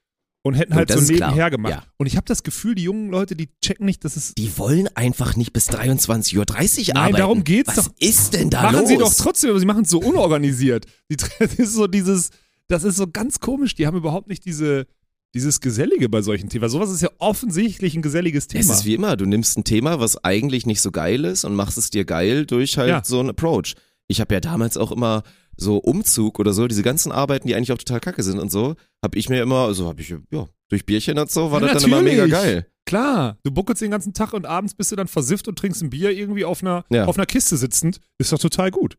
und 0.46 0.54
hätten 0.54 0.76
halt 0.76 0.92
das 0.92 1.08
so 1.08 1.14
klar. 1.16 1.30
nebenher 1.32 1.50
gemacht. 1.50 1.74
Ja. 1.74 1.84
Und 1.98 2.06
ich 2.06 2.18
habe 2.18 2.26
das 2.28 2.44
Gefühl, 2.44 2.76
die 2.76 2.84
jungen 2.84 3.10
Leute, 3.10 3.36
die 3.36 3.50
checken 3.62 3.86
nicht, 3.86 4.06
dass 4.06 4.16
es. 4.16 4.36
Die 4.36 4.56
wollen 4.60 4.88
einfach 4.96 5.36
nicht 5.36 5.54
bis 5.54 5.70
23.30 5.70 6.38
Uhr 6.38 6.46
Nein, 6.94 6.98
arbeiten. 6.98 7.18
darum 7.18 7.44
geht's 7.44 7.76
Was 7.76 7.86
doch. 7.86 7.94
ist 8.00 8.34
denn 8.36 8.52
da 8.52 8.62
machen 8.62 8.80
los? 8.82 8.88
sie 8.88 8.98
doch 8.98 9.14
trotzdem, 9.14 9.50
aber 9.50 9.60
sie 9.60 9.66
machen 9.66 9.84
es 9.86 9.90
so 9.90 10.00
unorganisiert. 10.00 10.86
Die, 11.12 11.18
das 11.18 11.56
ist 11.56 11.74
so 11.74 11.88
dieses, 11.88 12.30
das 12.68 12.84
ist 12.84 12.96
so 12.98 13.08
ganz 13.08 13.40
komisch. 13.40 13.74
Die 13.74 13.88
haben 13.88 13.98
überhaupt 13.98 14.28
nicht 14.28 14.46
diese, 14.46 14.86
dieses 15.34 15.62
Gesellige 15.62 16.10
bei 16.10 16.22
solchen 16.22 16.48
Themen. 16.50 16.62
Weil 16.62 16.70
sowas 16.70 16.92
ist 16.92 17.02
ja 17.02 17.10
offensichtlich 17.18 17.96
ein 17.96 18.04
geselliges 18.04 18.48
Thema. 18.48 18.62
Es 18.62 18.70
ist 18.70 18.86
wie 18.86 18.94
immer, 18.94 19.18
du 19.18 19.26
nimmst 19.26 19.58
ein 19.58 19.64
Thema, 19.64 20.00
was 20.00 20.24
eigentlich 20.24 20.68
nicht 20.68 20.82
so 20.82 20.92
geil 20.92 21.26
ist 21.26 21.44
und 21.44 21.56
machst 21.56 21.78
es 21.80 21.90
dir 21.90 22.06
geil 22.06 22.46
durch 22.46 22.78
halt 22.78 22.90
Ja. 22.90 23.02
so 23.04 23.20
einen 23.20 23.32
Approach. 23.32 23.74
Ich 24.08 24.22
habe 24.22 24.34
ja 24.36 24.40
damals 24.40 24.78
auch 24.78 24.92
immer 24.92 25.24
so 25.58 25.78
Umzug 25.78 26.40
oder 26.40 26.54
so, 26.54 26.68
diese 26.68 26.84
ganzen 26.84 27.12
Arbeiten, 27.12 27.48
die 27.48 27.56
eigentlich 27.56 27.72
auch 27.72 27.78
total 27.78 28.00
kacke 28.00 28.24
sind 28.24 28.40
und 28.40 28.52
so, 28.52 28.76
habe 29.04 29.18
ich 29.18 29.30
mir 29.30 29.42
immer, 29.42 29.66
also 29.66 29.88
habe 29.88 30.02
ich, 30.02 30.14
ja, 30.32 30.48
durch 30.70 30.86
Bierchen 30.86 31.18
und 31.20 31.30
so, 31.32 31.52
war 31.52 31.62
Ja, 31.62 31.74
das 31.74 31.84
dann 31.84 31.92
immer 31.92 32.02
mega 32.02 32.28
natürlich. 32.28 32.34
geil. 32.34 32.68
Klar, 32.86 33.38
du 33.44 33.52
buckelst 33.52 33.82
den 33.82 33.92
ganzen 33.92 34.14
Tag 34.14 34.34
und 34.34 34.46
abends 34.46 34.76
bist 34.76 34.92
du 34.92 34.96
dann 34.96 35.08
versifft 35.08 35.48
und 35.48 35.58
trinkst 35.58 35.82
ein 35.82 35.90
Bier 35.90 36.12
irgendwie 36.12 36.46
auf 36.46 36.62
einer, 36.62 36.86
Ja. 36.90 37.06
auf 37.06 37.18
einer 37.18 37.26
Kiste 37.26 37.58
sitzend. 37.58 38.00
Ist 38.20 38.32
doch 38.32 38.40
total 38.40 38.70
gut. 38.72 38.98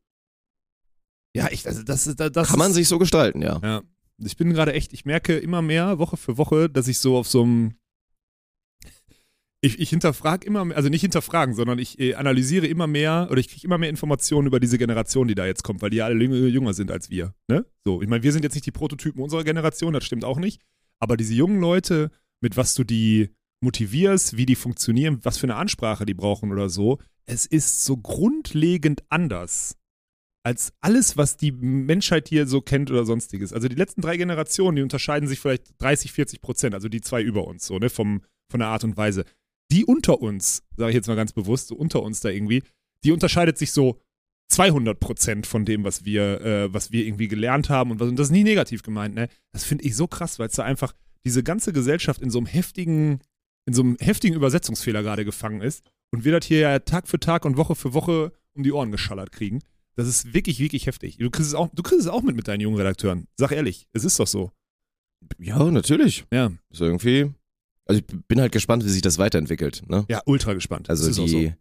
Ja, 1.35 1.49
ich, 1.51 1.67
also 1.67 1.83
das 1.83 2.07
ist, 2.07 2.19
das 2.19 2.49
Kann 2.49 2.59
man 2.59 2.73
sich 2.73 2.89
so 2.89 2.99
gestalten, 2.99 3.43
ja. 3.43 3.61
Ja. 3.63 3.83
Ich 4.19 4.37
bin 4.37 4.53
gerade 4.55 4.73
echt, 4.73 4.93
ich 4.95 5.05
merke 5.05 5.37
immer 5.37 5.61
mehr, 5.61 5.99
Woche 5.99 6.17
für 6.17 6.39
Woche, 6.39 6.71
dass 6.71 6.89
ich 6.89 6.99
so 6.99 7.17
auf 7.19 7.29
so 7.29 7.43
einem. 7.43 7.75
Ich, 9.67 9.81
ich 9.81 9.91
hinterfrage 9.91 10.47
immer 10.47 10.65
mehr, 10.65 10.77
also 10.77 10.89
nicht 10.89 11.01
hinterfragen, 11.01 11.55
sondern 11.55 11.79
ich 11.79 11.99
äh, 11.99 12.15
analysiere 12.15 12.67
immer 12.67 12.87
mehr 12.87 13.29
oder 13.31 13.41
ich 13.41 13.49
kriege 13.49 13.67
immer 13.67 13.79
mehr 13.79 13.91
Informationen 13.91 14.47
über 14.47 14.61
diese 14.61 14.79
Generation, 14.79 15.27
die 15.27 15.35
da 15.35 15.45
jetzt 15.45 15.65
kommt, 15.65 15.83
weil 15.83 15.91
die 15.91 15.97
ja 15.97 16.07
alle 16.07 16.25
jünger, 16.25 16.73
sind 16.73 16.91
als 16.91 17.11
wir. 17.11 17.35
Ne? 17.49 17.67
So, 17.85 18.01
ich 18.01 18.09
meine, 18.09 18.23
wir 18.23 18.33
sind 18.33 18.45
jetzt 18.45 18.55
nicht 18.55 18.67
die 18.67 18.73
Prototypen 18.73 19.23
unserer 19.23 19.45
Generation, 19.45 19.93
das 19.93 20.05
stimmt 20.05 20.25
auch 20.25 20.39
nicht. 20.39 20.63
Aber 21.01 21.17
diese 21.17 21.35
jungen 21.35 21.61
Leute, 21.61 22.11
mit 22.41 22.57
was 22.57 22.75
du 22.75 22.85
die 22.85 23.31
motivierst, 23.61 24.37
wie 24.37 24.47
die 24.47 24.55
funktionieren, 24.55 25.19
was 25.23 25.39
für 25.39 25.47
eine 25.47 25.57
Ansprache 25.57 26.07
die 26.07 26.15
brauchen 26.15 26.53
oder 26.53 26.69
so, 26.69 26.99
es 27.25 27.47
ist 27.47 27.85
so 27.85 27.97
grundlegend 27.97 29.03
anders 29.09 29.77
als 30.45 30.73
alles, 30.81 31.17
was 31.17 31.37
die 31.37 31.51
Menschheit 31.51 32.29
hier 32.29 32.47
so 32.47 32.61
kennt 32.61 32.89
oder 32.89 33.05
sonstiges. 33.05 33.53
Also 33.53 33.67
die 33.67 33.75
letzten 33.75 34.01
drei 34.01 34.17
Generationen, 34.17 34.77
die 34.77 34.83
unterscheiden 34.83 35.29
sich 35.29 35.41
vielleicht 35.41 35.75
30, 35.83 36.13
40 36.13 36.41
Prozent, 36.41 36.73
also 36.73 36.89
die 36.89 37.01
zwei 37.01 37.21
über 37.21 37.49
uns, 37.49 37.67
so, 37.67 37.81
ne, 37.81 37.91
vom, 37.91 38.23
von 38.49 38.61
der 38.61 38.69
Art 38.69 38.85
und 38.85 38.97
Weise. 38.97 39.25
Die 39.71 39.85
unter 39.85 40.21
uns, 40.21 40.63
sage 40.77 40.91
ich 40.91 40.95
jetzt 40.95 41.09
mal 41.09 41.17
ganz 41.17 41.33
bewusst, 41.33 41.69
so 41.69 41.75
unter 41.75 42.03
uns 42.03 42.21
da 42.21 42.29
irgendwie, 42.29 42.63
die 43.05 43.13
unterscheidet 43.13 43.59
sich 43.59 43.73
so 43.73 44.01
200 44.49 45.01
Prozent 45.01 45.47
von 45.47 45.65
dem, 45.65 45.85
was 45.85 46.05
wir, 46.05 46.41
äh, 46.41 46.73
was 46.73 46.93
wir 46.93 47.05
irgendwie 47.05 47.29
gelernt 47.29 47.69
haben 47.69 47.91
und, 47.91 48.01
was, 48.01 48.09
und 48.09 48.17
das 48.17 48.29
ist 48.29 48.33
nie 48.33 48.45
negativ 48.45 48.83
gemeint, 48.83 49.15
ne? 49.15 49.29
Das 49.53 49.65
finde 49.65 49.85
ich 49.85 49.97
so 49.97 50.07
krass, 50.07 50.39
weil 50.39 50.49
es 50.49 50.55
da 50.55 50.65
einfach 50.65 50.95
diese 51.25 51.43
ganze 51.43 51.73
Gesellschaft 51.73 52.23
in 52.23 52.31
so 52.31 52.39
einem 52.39 52.47
heftigen, 52.47 53.21
in 53.67 53.75
so 53.75 53.83
einem 53.83 53.97
heftigen 53.99 54.37
Übersetzungsfehler 54.37 55.03
gerade 55.03 55.25
gefangen 55.25 55.61
ist 55.61 55.85
und 56.13 56.25
wir 56.25 56.39
das 56.39 56.47
hier 56.47 56.61
ja 56.61 56.79
Tag 56.79 57.09
für 57.09 57.19
Tag 57.19 57.45
und 57.45 57.57
Woche 57.57 57.75
für 57.75 57.93
Woche 57.93 58.33
um 58.55 58.63
die 58.63 58.73
Ohren 58.73 58.93
geschallert 58.93 59.33
kriegen. 59.33 59.61
Das 59.97 60.07
ist 60.07 60.35
wirklich, 60.35 60.61
wirklich 60.61 60.87
heftig. 60.87 61.17
Du 61.17 61.31
kriegst 61.31 61.49
es 61.49 61.55
auch, 61.55 61.69
du 61.75 61.83
kriegst 61.83 62.03
es 62.03 62.07
auch 62.07 62.23
mit 62.23 62.37
mit 62.37 62.47
deinen 62.47 62.61
jungen 62.61 62.77
Redakteuren. 62.77 63.27
Sag 63.37 63.51
ehrlich, 63.51 63.89
es 63.93 64.05
ist 64.05 64.21
doch 64.21 64.27
so. 64.27 64.53
Ja, 65.39 65.65
natürlich. 65.71 66.25
Ja, 66.33 66.53
Ist 66.71 66.81
irgendwie, 66.81 67.33
also 67.87 68.01
ich 68.01 68.07
bin 68.29 68.41
halt 68.41 68.53
gespannt, 68.53 68.85
wie 68.85 68.89
sich 68.89 69.03
das 69.03 69.19
weiterentwickelt, 69.19 69.83
ne? 69.89 70.05
ja, 70.09 70.21
ultra 70.27 70.55
gespannt. 70.55 70.91
Also 70.91 71.07
die, 71.25 71.29
so. 71.29 71.53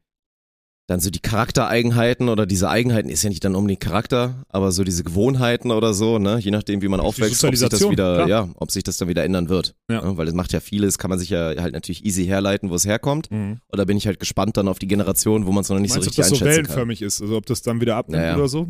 dann 0.88 1.00
so 1.00 1.10
die 1.10 1.20
Charaktereigenheiten 1.20 2.30
oder 2.30 2.46
diese 2.46 2.70
Eigenheiten 2.70 3.10
ist 3.10 3.24
ja 3.24 3.30
nicht 3.30 3.44
dann 3.44 3.56
unbedingt 3.56 3.80
Charakter, 3.82 4.44
aber 4.50 4.72
so 4.72 4.84
diese 4.84 5.04
Gewohnheiten 5.04 5.72
oder 5.72 5.94
so, 5.94 6.18
ne, 6.20 6.40
je 6.40 6.52
nachdem 6.52 6.82
wie 6.82 6.88
man 6.88 7.00
aufwächst, 7.00 7.44
ob 7.44 7.56
sich 7.56 7.70
das 7.70 7.90
wieder, 7.90 8.16
klar. 8.16 8.28
ja, 8.28 8.50
ob 8.56 8.72
sich 8.72 8.84
das 8.84 8.98
dann 8.98 9.08
wieder 9.08 9.24
ändern 9.24 9.50
wird. 9.50 9.76
Ja. 9.90 10.02
Ne? 10.04 10.18
Weil 10.18 10.28
es 10.28 10.34
macht 10.34 10.52
ja 10.52 10.60
vieles, 10.60 10.98
kann 10.98 11.10
man 11.10 11.20
sich 11.20 11.30
ja 11.30 11.54
halt 11.62 11.74
natürlich 11.74 12.04
easy 12.06 12.26
herleiten, 12.26 12.70
wo 12.70 12.76
es 12.76 12.86
herkommt. 12.86 13.30
Mhm. 13.30 13.60
Und 13.68 13.78
da 13.80 13.86
bin 13.86 13.98
ich 13.98 14.08
halt 14.08 14.20
gespannt 14.20 14.58
dann 14.58 14.68
auf 14.68 14.80
die 14.80 14.88
Generation, 14.88 15.46
wo 15.46 15.52
man 15.52 15.62
es 15.62 15.70
noch 15.70 15.80
nicht 15.80 15.92
Meinst 15.92 16.06
so 16.06 16.10
ob 16.10 16.18
richtig 16.18 16.18
das 16.18 16.30
so 16.30 16.36
einschätzen 16.36 16.46
kann. 16.46 16.66
wellenförmig 16.66 17.02
ist? 17.02 17.22
Also 17.22 17.38
ob 17.38 17.46
das 17.46 17.62
dann 17.62 17.82
wieder 17.82 17.96
abnimmt 17.96 18.24
Ja, 18.24 18.30
ja. 18.30 18.36
oder 18.36 18.48
so? 18.48 18.68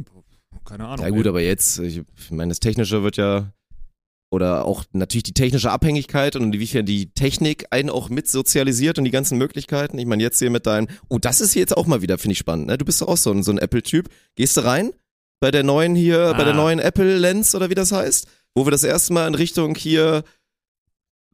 Keine 0.65 0.87
Ahnung. 0.87 1.05
Ja 1.05 1.11
gut, 1.11 1.25
ey. 1.25 1.29
aber 1.29 1.41
jetzt, 1.41 1.79
ich 1.79 2.01
meine, 2.31 2.49
das 2.49 2.59
Technische 2.59 3.03
wird 3.03 3.17
ja, 3.17 3.51
oder 4.31 4.65
auch 4.65 4.83
natürlich 4.91 5.23
die 5.23 5.33
technische 5.33 5.71
Abhängigkeit 5.71 6.35
und 6.35 6.53
inwiefern 6.53 6.85
die 6.85 7.11
Technik 7.11 7.67
einen 7.71 7.89
auch 7.89 8.09
mit 8.09 8.27
sozialisiert 8.27 8.97
und 8.97 9.05
die 9.05 9.11
ganzen 9.11 9.37
Möglichkeiten. 9.37 9.97
Ich 9.97 10.05
meine, 10.05 10.23
jetzt 10.23 10.39
hier 10.39 10.49
mit 10.49 10.65
deinem, 10.65 10.87
oh, 11.09 11.19
das 11.19 11.41
ist 11.41 11.53
hier 11.53 11.61
jetzt 11.61 11.77
auch 11.77 11.85
mal 11.85 12.01
wieder, 12.01 12.17
finde 12.17 12.33
ich 12.33 12.39
spannend, 12.39 12.67
ne? 12.67 12.77
Du 12.77 12.85
bist 12.85 13.01
doch 13.01 13.07
auch 13.07 13.17
so 13.17 13.31
ein, 13.31 13.43
so 13.43 13.51
ein 13.51 13.57
Apple-Typ. 13.57 14.09
Gehst 14.35 14.57
du 14.57 14.61
rein? 14.61 14.91
Bei 15.39 15.51
der 15.51 15.63
neuen 15.63 15.95
hier, 15.95 16.33
bei 16.37 16.43
der 16.43 16.53
Ah. 16.53 16.57
neuen 16.57 16.79
Apple 16.79 17.17
Lens 17.17 17.55
oder 17.55 17.69
wie 17.69 17.75
das 17.75 17.91
heißt? 17.91 18.27
Wo 18.55 18.65
wir 18.65 18.71
das 18.71 18.83
erste 18.83 19.13
Mal 19.13 19.27
in 19.27 19.35
Richtung 19.35 19.75
hier 19.75 20.23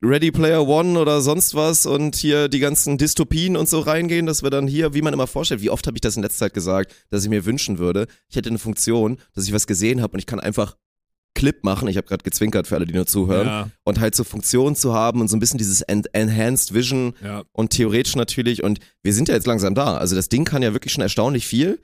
Ready 0.04 0.32
Player 0.32 0.68
One 0.68 1.00
oder 1.00 1.22
sonst 1.22 1.54
was 1.54 1.86
und 1.86 2.16
hier 2.16 2.50
die 2.50 2.60
ganzen 2.60 2.98
Dystopien 2.98 3.56
und 3.56 3.70
so 3.70 3.80
reingehen, 3.80 4.26
dass 4.26 4.42
wir 4.42 4.50
dann 4.50 4.68
hier, 4.68 4.96
wie 4.96 5.04
man 5.04 5.14
immer 5.14 5.28
vorstellt, 5.28 5.62
wie 5.62 5.70
oft 5.70 5.86
habe 5.86 5.96
ich 5.98 6.02
das 6.02 6.16
in 6.16 6.24
letzter 6.24 6.46
Zeit 6.46 6.56
gesagt, 6.56 6.94
dass 7.12 7.24
ich 7.24 7.30
mir 7.30 7.46
wünschen 7.46 7.78
würde, 7.78 8.08
ich 8.28 8.36
hätte 8.36 8.50
eine 8.50 8.58
Funktion, 8.58 9.18
dass 9.36 9.46
ich 9.46 9.54
was 9.54 9.68
gesehen 9.68 10.02
habe 10.02 10.14
und 10.14 10.20
ich 10.20 10.26
kann 10.26 10.40
einfach 10.40 10.76
Clip 11.34 11.64
machen, 11.64 11.88
ich 11.88 11.98
habe 11.98 12.08
gerade 12.08 12.24
gezwinkert 12.24 12.68
für 12.68 12.76
alle, 12.76 12.86
die 12.86 12.94
nur 12.94 13.06
zuhören, 13.06 13.48
ja, 13.48 13.70
und 13.84 14.00
halt 14.00 14.16
so 14.16 14.24
Funktionen 14.24 14.76
zu 14.76 14.94
haben 14.94 15.22
und 15.22 15.28
so 15.28 15.38
ein 15.38 15.40
bisschen 15.40 15.58
dieses 15.58 15.82
En 15.82 16.04
Enhanced 16.12 16.74
Vision 16.74 17.14
ja. 17.24 17.44
und 17.54 17.72
theoretisch 17.72 18.16
natürlich. 18.16 18.64
Und 18.64 18.80
wir 19.02 19.14
sind 19.14 19.30
ja 19.30 19.36
jetzt 19.36 19.48
langsam 19.48 19.74
da, 19.74 19.98
also 19.98 20.16
das 20.16 20.30
Ding 20.30 20.46
kann 20.46 20.62
ja 20.62 20.74
wirklich 20.74 20.94
schon 20.94 21.02
erstaunlich 21.02 21.48
viel. 21.48 21.80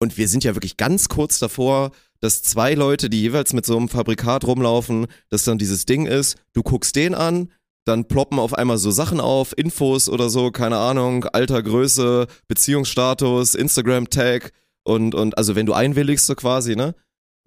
Und 0.00 0.16
wir 0.16 0.28
sind 0.28 0.44
ja 0.44 0.54
wirklich 0.54 0.76
ganz 0.76 1.08
kurz 1.08 1.40
davor, 1.40 1.90
dass 2.20 2.42
zwei 2.42 2.74
Leute, 2.74 3.10
die 3.10 3.20
jeweils 3.20 3.52
mit 3.52 3.66
so 3.66 3.76
einem 3.76 3.88
Fabrikat 3.88 4.44
rumlaufen, 4.44 5.06
dass 5.28 5.44
dann 5.44 5.58
dieses 5.58 5.86
Ding 5.86 6.06
ist, 6.06 6.36
du 6.52 6.62
guckst 6.62 6.94
den 6.96 7.14
an, 7.14 7.50
dann 7.84 8.06
ploppen 8.06 8.38
auf 8.38 8.54
einmal 8.54 8.78
so 8.78 8.90
Sachen 8.90 9.20
auf, 9.20 9.56
Infos 9.56 10.08
oder 10.08 10.28
so, 10.28 10.50
keine 10.50 10.76
Ahnung, 10.76 11.24
Alter, 11.24 11.62
Größe, 11.62 12.26
Beziehungsstatus, 12.46 13.54
Instagram-Tag 13.54 14.52
und, 14.84 15.14
und 15.14 15.38
also 15.38 15.56
wenn 15.56 15.66
du 15.66 15.72
einwilligst 15.72 16.26
so 16.26 16.34
quasi, 16.34 16.76
ne? 16.76 16.94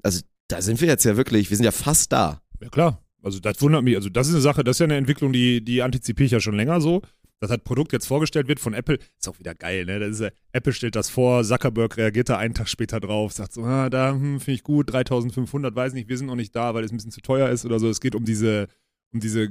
Also 0.04 0.22
da 0.52 0.62
sind 0.62 0.82
wir 0.82 0.88
jetzt 0.88 1.04
ja 1.04 1.18
wirklich, 1.18 1.50
wir 1.50 1.58
sind 1.58 1.66
ja 1.66 1.72
fast 1.72 2.12
da. 2.12 2.42
Ja, 2.62 2.70
klar. 2.70 3.02
Also 3.24 3.40
das 3.40 3.62
wundert 3.62 3.84
mich. 3.84 3.96
Also 3.96 4.10
das 4.10 4.28
ist 4.28 4.34
eine 4.34 4.42
Sache, 4.42 4.64
das 4.64 4.76
ist 4.76 4.80
ja 4.80 4.86
eine 4.86 4.98
Entwicklung, 4.98 5.32
die, 5.32 5.64
die 5.64 5.82
antizipiere 5.82 6.26
ich 6.26 6.32
ja 6.32 6.40
schon 6.40 6.56
länger 6.56 6.82
so. 6.82 7.02
Dass 7.40 7.50
das 7.50 7.60
Produkt 7.64 7.92
jetzt 7.92 8.06
vorgestellt 8.06 8.48
wird 8.48 8.60
von 8.60 8.76
Apple, 8.76 9.00
ist 9.18 9.28
auch 9.28 9.40
wieder 9.40 9.56
geil, 9.56 9.86
ne? 9.86 10.00
Das 10.00 10.20
ist, 10.20 10.32
Apple 10.52 10.74
stellt 10.74 10.96
das 10.96 11.10
vor, 11.10 11.44
Zuckerberg 11.44 11.98
reagiert 11.98 12.30
da 12.30 12.38
einen 12.38 12.54
Tag 12.54 12.70
später 12.70 13.00
drauf, 13.00 13.34
sagt 13.34 13.54
so, 13.54 13.64
ah, 13.64 13.90
da 13.90 14.12
hm, 14.12 14.40
finde 14.40 14.56
ich 14.56 14.64
gut, 14.64 14.94
3500, 14.94 15.76
weiß 15.76 15.94
nicht, 15.94 16.08
wir 16.08 16.20
sind 16.20 16.28
noch 16.28 16.36
nicht 16.36 16.56
da, 16.56 16.76
weil 16.76 16.84
es 16.84 16.92
ein 16.92 16.98
bisschen 16.98 17.10
zu 17.10 17.22
teuer 17.22 17.50
ist 17.50 17.66
oder 17.66 17.80
so. 17.80 17.90
Es 17.90 18.00
geht 18.00 18.14
um 18.14 18.26
diese, 18.26 18.68
um 19.12 19.20
diese 19.20 19.50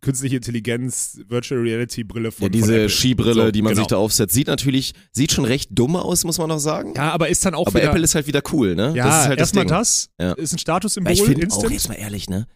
künstliche 0.00 0.36
Intelligenz, 0.36 1.20
Virtual 1.28 1.60
Reality 1.60 2.04
Brille 2.04 2.30
von 2.30 2.44
Ja, 2.44 2.46
von 2.48 2.52
diese 2.52 2.74
Apple. 2.74 2.88
Skibrille, 2.88 3.44
So, 3.46 3.50
die 3.50 3.62
man 3.62 3.72
genau. 3.72 3.82
sich 3.82 3.88
da 3.88 3.96
aufsetzt, 3.96 4.34
sieht 4.34 4.46
natürlich, 4.46 4.92
sieht 5.12 5.32
schon 5.32 5.44
recht 5.44 5.70
dumm 5.72 5.96
aus, 5.96 6.24
muss 6.24 6.38
man 6.38 6.48
noch 6.48 6.58
sagen. 6.58 6.92
Ja, 6.96 7.12
aber 7.12 7.28
ist 7.28 7.44
dann 7.44 7.54
auch 7.54 7.66
Aber 7.66 7.78
wieder, 7.80 7.90
Apple 7.90 8.02
ist 8.02 8.14
halt 8.14 8.26
wieder 8.26 8.42
cool, 8.52 8.74
ne? 8.74 8.92
ja, 8.94 9.04
das 9.06 9.14
ist 9.22 9.28
halt 9.28 9.40
das 9.40 9.48
erstmal 9.48 9.64
Ding. 9.64 9.70
das, 9.74 10.08
Ja. 10.20 10.32
ist 10.32 10.52
ein 10.52 10.58
Statussymbol, 10.58 11.12
ich 11.12 11.22
finde 11.22 11.40
auch, 11.40 11.42
instant. 11.44 11.72
jetzt 11.72 11.88
mal 11.88 11.94
ehrlich, 11.94 12.28
ne? 12.28 12.46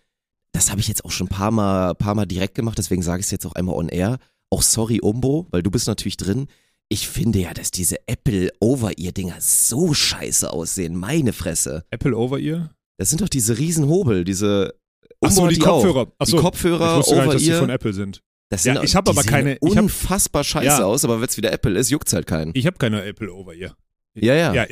Das 0.52 0.70
habe 0.70 0.80
ich 0.80 0.88
jetzt 0.88 1.04
auch 1.04 1.10
schon 1.12 1.26
ein 1.26 1.30
paar 1.30 1.50
Mal, 1.50 1.94
paar 1.94 2.14
Mal 2.14 2.26
direkt 2.26 2.54
gemacht, 2.54 2.76
deswegen 2.78 3.02
sage 3.02 3.20
ich 3.20 3.26
es 3.26 3.30
jetzt 3.30 3.46
auch 3.46 3.52
einmal 3.54 3.74
on 3.76 3.88
air. 3.88 4.18
Auch 4.50 4.62
sorry, 4.62 4.98
Umbo, 5.00 5.46
weil 5.50 5.62
du 5.62 5.70
bist 5.70 5.86
natürlich 5.86 6.16
drin. 6.16 6.46
Ich 6.88 7.06
finde 7.08 7.38
ja, 7.38 7.54
dass 7.54 7.70
diese 7.70 7.96
Apple 8.08 8.50
Over-Ear-Dinger 8.58 9.36
so 9.38 9.94
scheiße 9.94 10.52
aussehen. 10.52 10.96
Meine 10.96 11.32
Fresse. 11.32 11.84
Apple 11.90 12.16
Over-Ear? 12.16 12.70
Das 12.98 13.10
sind 13.10 13.20
doch 13.22 13.28
diese 13.28 13.58
Riesen 13.58 13.86
Hobel, 13.86 14.24
diese 14.24 14.74
Achso, 15.20 15.44
hat 15.46 15.52
die 15.56 15.60
auch. 15.62 15.82
Kopfhörer. 15.82 16.12
Achso, 16.18 16.36
die 16.36 16.42
Kopfhörer 16.42 16.90
ich 16.92 16.96
wusste 16.98 17.14
gar 17.16 17.22
nicht, 17.24 17.34
dass 17.34 17.42
die 17.42 17.52
von. 17.52 17.70
Apple 17.70 17.92
sind. 17.92 18.22
Das 18.48 18.64
Ja, 18.64 18.74
sind, 18.74 18.84
ich 18.84 18.96
hab 18.96 19.04
die 19.04 19.10
aber 19.12 19.22
keine- 19.22 19.58
ich 19.62 19.76
hab- 19.76 19.82
unfassbar 19.84 20.42
scheiße 20.44 20.66
Ja. 20.66 20.84
aus, 20.84 21.04
aber 21.04 21.20
wenn 21.20 21.28
es 21.28 21.36
wieder 21.36 21.52
Apple 21.52 21.78
ist, 21.78 21.90
juckt's 21.90 22.12
halt 22.12 22.26
keinen. 22.26 22.50
Ich 22.54 22.66
habe 22.66 22.78
keine 22.78 23.04
Apple 23.04 23.32
over 23.32 23.52
hier. 23.52 23.76
Ja, 24.14 24.34
ja. 24.34 24.52
Ja, 24.54 24.66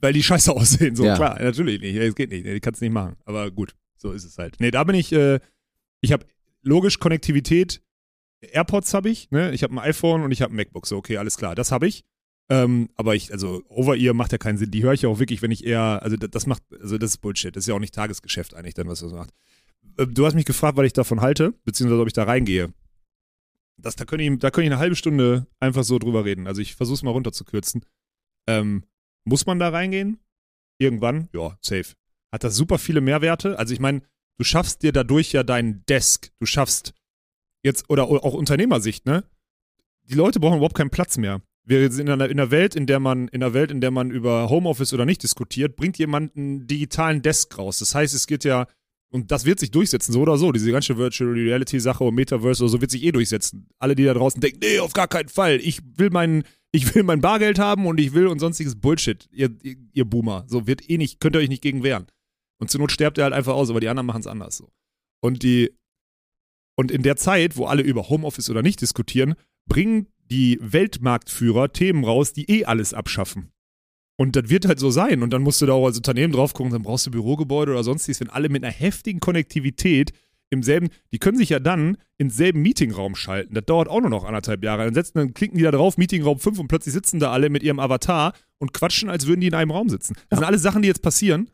weil 0.00 0.12
die 0.12 0.22
scheiße 0.22 0.52
aussehen. 0.56 0.96
So, 0.96 1.04
Ja. 1.04 1.14
klar, 1.16 1.40
natürlich 1.40 1.80
nicht. 1.80 1.94
Es 1.96 2.14
geht 2.14 2.30
nicht. 2.30 2.44
Ich 2.44 2.60
kann 2.60 2.74
es 2.74 2.80
nicht 2.80 2.90
machen. 2.92 3.14
Aber 3.24 3.50
gut, 3.52 3.74
so 3.96 4.10
ist 4.12 4.24
es 4.24 4.36
halt. 4.38 4.56
Nee, 4.58 4.70
da 4.72 4.82
bin 4.84 4.96
ich, 4.96 5.12
äh, 5.12 5.38
ich 6.00 6.12
habe 6.12 6.26
logisch 6.62 6.98
Konnektivität. 6.98 7.80
AirPods 8.40 8.92
habe 8.94 9.08
ich, 9.10 9.30
ne? 9.30 9.52
Ich 9.52 9.62
habe 9.62 9.74
ein 9.74 9.78
iPhone 9.78 10.22
und 10.22 10.32
ich 10.32 10.42
habe 10.42 10.52
ein 10.52 10.56
MacBook. 10.56 10.86
So, 10.86 10.96
okay, 10.96 11.16
alles 11.18 11.36
klar. 11.36 11.54
Das 11.54 11.70
habe 11.72 11.86
ich. 11.86 12.04
Ähm, 12.50 12.90
aber 12.96 13.14
ich, 13.14 13.32
also 13.32 13.62
Over-Ear 13.68 14.12
macht 14.12 14.32
ja 14.32 14.38
keinen 14.38 14.58
Sinn. 14.58 14.70
Die 14.70 14.82
höre 14.82 14.92
ich 14.92 15.02
ja 15.02 15.08
auch 15.08 15.18
wirklich, 15.18 15.40
wenn 15.40 15.50
ich 15.50 15.64
eher, 15.64 16.02
also 16.02 16.16
das 16.16 16.46
macht, 16.46 16.62
also 16.78 16.98
das 16.98 17.12
ist 17.12 17.18
Bullshit. 17.18 17.56
Das 17.56 17.62
ist 17.64 17.68
ja 17.68 17.74
auch 17.74 17.78
nicht 17.80 17.94
Tagesgeschäft 17.94 18.54
eigentlich 18.54 18.74
dann, 18.74 18.86
was 18.86 19.00
das 19.00 19.12
macht. 19.12 19.30
Äh, 19.96 20.06
Du 20.06 20.26
hast 20.26 20.34
mich 20.34 20.44
gefragt, 20.44 20.76
was 20.76 20.86
ich 20.86 20.92
davon 20.92 21.20
halte, 21.20 21.52
beziehungsweise 21.64 22.00
ob 22.00 22.06
ich 22.06 22.12
da 22.12 22.24
reingehe. 22.24 22.72
Das, 23.76 23.96
da 23.96 24.04
könnte 24.04 24.24
ich, 24.24 24.38
da 24.38 24.48
ich 24.48 24.58
eine 24.58 24.78
halbe 24.78 24.96
Stunde 24.96 25.46
einfach 25.60 25.84
so 25.84 25.98
drüber 25.98 26.24
reden. 26.24 26.46
Also 26.46 26.62
ich 26.62 26.74
versuche 26.74 26.94
es 26.94 27.02
mal 27.02 27.10
runterzukürzen. 27.10 27.84
Ähm, 28.46 28.84
muss 29.24 29.46
man 29.46 29.58
da 29.58 29.70
reingehen? 29.70 30.18
Irgendwann? 30.78 31.28
Ja, 31.32 31.58
safe. 31.60 31.94
Hat 32.32 32.44
das 32.44 32.56
super 32.56 32.78
viele 32.78 33.00
Mehrwerte? 33.00 33.58
Also 33.58 33.74
ich 33.74 33.80
meine, 33.80 34.02
du 34.38 34.44
schaffst 34.44 34.82
dir 34.82 34.92
dadurch 34.92 35.32
ja 35.32 35.42
deinen 35.42 35.84
Desk. 35.86 36.30
Du 36.38 36.46
schaffst 36.46 36.94
jetzt, 37.62 37.88
oder 37.88 38.04
auch 38.04 38.34
Unternehmersicht, 38.34 39.06
ne? 39.06 39.24
Die 40.04 40.14
Leute 40.14 40.38
brauchen 40.38 40.56
überhaupt 40.56 40.76
keinen 40.76 40.90
Platz 40.90 41.16
mehr. 41.16 41.40
Wir 41.66 41.90
sind 41.90 42.08
in 42.08 42.12
einer, 42.12 42.26
in 42.26 42.38
einer 42.38 42.50
Welt, 42.50 42.76
in 42.76 42.86
der 42.86 43.00
man, 43.00 43.28
in 43.28 43.42
einer 43.42 43.54
Welt, 43.54 43.70
in 43.70 43.80
der 43.80 43.90
man 43.90 44.10
über 44.10 44.50
Homeoffice 44.50 44.92
oder 44.92 45.06
nicht 45.06 45.22
diskutiert, 45.22 45.76
bringt 45.76 45.96
jemand 45.96 46.36
einen 46.36 46.66
digitalen 46.66 47.22
Desk 47.22 47.56
raus. 47.56 47.78
Das 47.78 47.94
heißt, 47.94 48.12
es 48.14 48.26
geht 48.26 48.44
ja, 48.44 48.66
und 49.14 49.30
das 49.30 49.44
wird 49.44 49.60
sich 49.60 49.70
durchsetzen, 49.70 50.12
so 50.12 50.22
oder 50.22 50.36
so. 50.36 50.50
Diese 50.50 50.72
ganze 50.72 50.98
Virtual 50.98 51.30
Reality 51.30 51.78
Sache 51.78 52.02
und 52.02 52.16
Metaverse 52.16 52.64
oder 52.64 52.70
so 52.72 52.80
wird 52.80 52.90
sich 52.90 53.04
eh 53.04 53.12
durchsetzen. 53.12 53.68
Alle, 53.78 53.94
die 53.94 54.02
da 54.02 54.12
draußen 54.12 54.40
denken, 54.40 54.58
nee, 54.60 54.80
auf 54.80 54.92
gar 54.92 55.06
keinen 55.06 55.28
Fall. 55.28 55.60
Ich 55.62 55.78
will 55.96 56.10
mein, 56.10 56.42
ich 56.72 56.92
will 56.92 57.04
mein 57.04 57.20
Bargeld 57.20 57.60
haben 57.60 57.86
und 57.86 58.00
ich 58.00 58.12
will 58.12 58.26
und 58.26 58.40
sonstiges 58.40 58.74
Bullshit. 58.74 59.28
Ihr, 59.30 59.50
ihr, 59.62 59.76
ihr 59.92 60.04
Boomer. 60.04 60.44
So 60.48 60.66
wird 60.66 60.90
eh 60.90 60.98
nicht, 60.98 61.20
könnt 61.20 61.36
ihr 61.36 61.38
euch 61.38 61.48
nicht 61.48 61.62
gegen 61.62 61.84
wehren. 61.84 62.08
Und 62.58 62.72
zur 62.72 62.80
Not 62.80 62.90
sterbt 62.90 63.16
ihr 63.16 63.22
halt 63.22 63.34
einfach 63.34 63.54
aus, 63.54 63.70
aber 63.70 63.78
die 63.78 63.86
anderen 63.86 64.06
machen 64.06 64.18
es 64.18 64.26
anders 64.26 64.56
so. 64.56 64.72
Und 65.20 65.44
die, 65.44 65.70
und 66.74 66.90
in 66.90 67.04
der 67.04 67.14
Zeit, 67.14 67.56
wo 67.56 67.66
alle 67.66 67.82
über 67.82 68.08
Homeoffice 68.08 68.50
oder 68.50 68.62
nicht 68.62 68.80
diskutieren, 68.80 69.36
bringen 69.66 70.08
die 70.28 70.58
Weltmarktführer 70.60 71.72
Themen 71.72 72.02
raus, 72.02 72.32
die 72.32 72.50
eh 72.50 72.64
alles 72.64 72.92
abschaffen. 72.92 73.52
Und 74.16 74.36
das 74.36 74.48
wird 74.48 74.66
halt 74.66 74.78
so 74.78 74.90
sein. 74.90 75.22
Und 75.22 75.32
dann 75.32 75.42
musst 75.42 75.60
du 75.60 75.66
da 75.66 75.72
auch 75.72 75.86
als 75.86 75.96
Unternehmen 75.96 76.32
drauf 76.32 76.54
gucken, 76.54 76.72
dann 76.72 76.82
brauchst 76.82 77.06
du 77.06 77.10
Bürogebäude 77.10 77.72
oder 77.72 77.82
sonstiges, 77.82 78.20
wenn 78.20 78.30
alle 78.30 78.48
mit 78.48 78.62
einer 78.62 78.72
heftigen 78.72 79.20
Konnektivität 79.20 80.12
im 80.50 80.62
selben, 80.62 80.88
die 81.12 81.18
können 81.18 81.36
sich 81.36 81.48
ja 81.48 81.58
dann 81.58 81.96
ins 82.16 82.36
selben 82.36 82.62
Meetingraum 82.62 83.16
schalten. 83.16 83.54
Das 83.54 83.64
dauert 83.64 83.88
auch 83.88 84.00
nur 84.00 84.10
noch 84.10 84.24
anderthalb 84.24 84.62
Jahre. 84.62 84.84
Dann, 84.84 84.94
setzen, 84.94 85.18
dann 85.18 85.34
klicken 85.34 85.58
die 85.58 85.64
da 85.64 85.72
drauf, 85.72 85.98
Meetingraum 85.98 86.38
5 86.38 86.58
und 86.60 86.68
plötzlich 86.68 86.94
sitzen 86.94 87.18
da 87.18 87.32
alle 87.32 87.50
mit 87.50 87.62
ihrem 87.62 87.80
Avatar 87.80 88.34
und 88.58 88.72
quatschen, 88.72 89.10
als 89.10 89.26
würden 89.26 89.40
die 89.40 89.48
in 89.48 89.54
einem 89.54 89.72
Raum 89.72 89.88
sitzen. 89.88 90.14
Das 90.28 90.38
sind 90.38 90.46
alles 90.46 90.62
Sachen, 90.62 90.82
die 90.82 90.88
jetzt 90.88 91.02
passieren. 91.02 91.50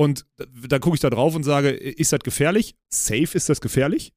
Und 0.00 0.24
da, 0.36 0.46
da 0.68 0.78
gucke 0.78 0.94
ich 0.94 1.00
da 1.00 1.10
drauf 1.10 1.34
und 1.34 1.42
sage, 1.42 1.70
ist 1.70 2.12
das 2.12 2.20
gefährlich? 2.20 2.74
Safe 2.88 3.28
ist 3.34 3.48
das 3.48 3.60
gefährlich. 3.60 4.12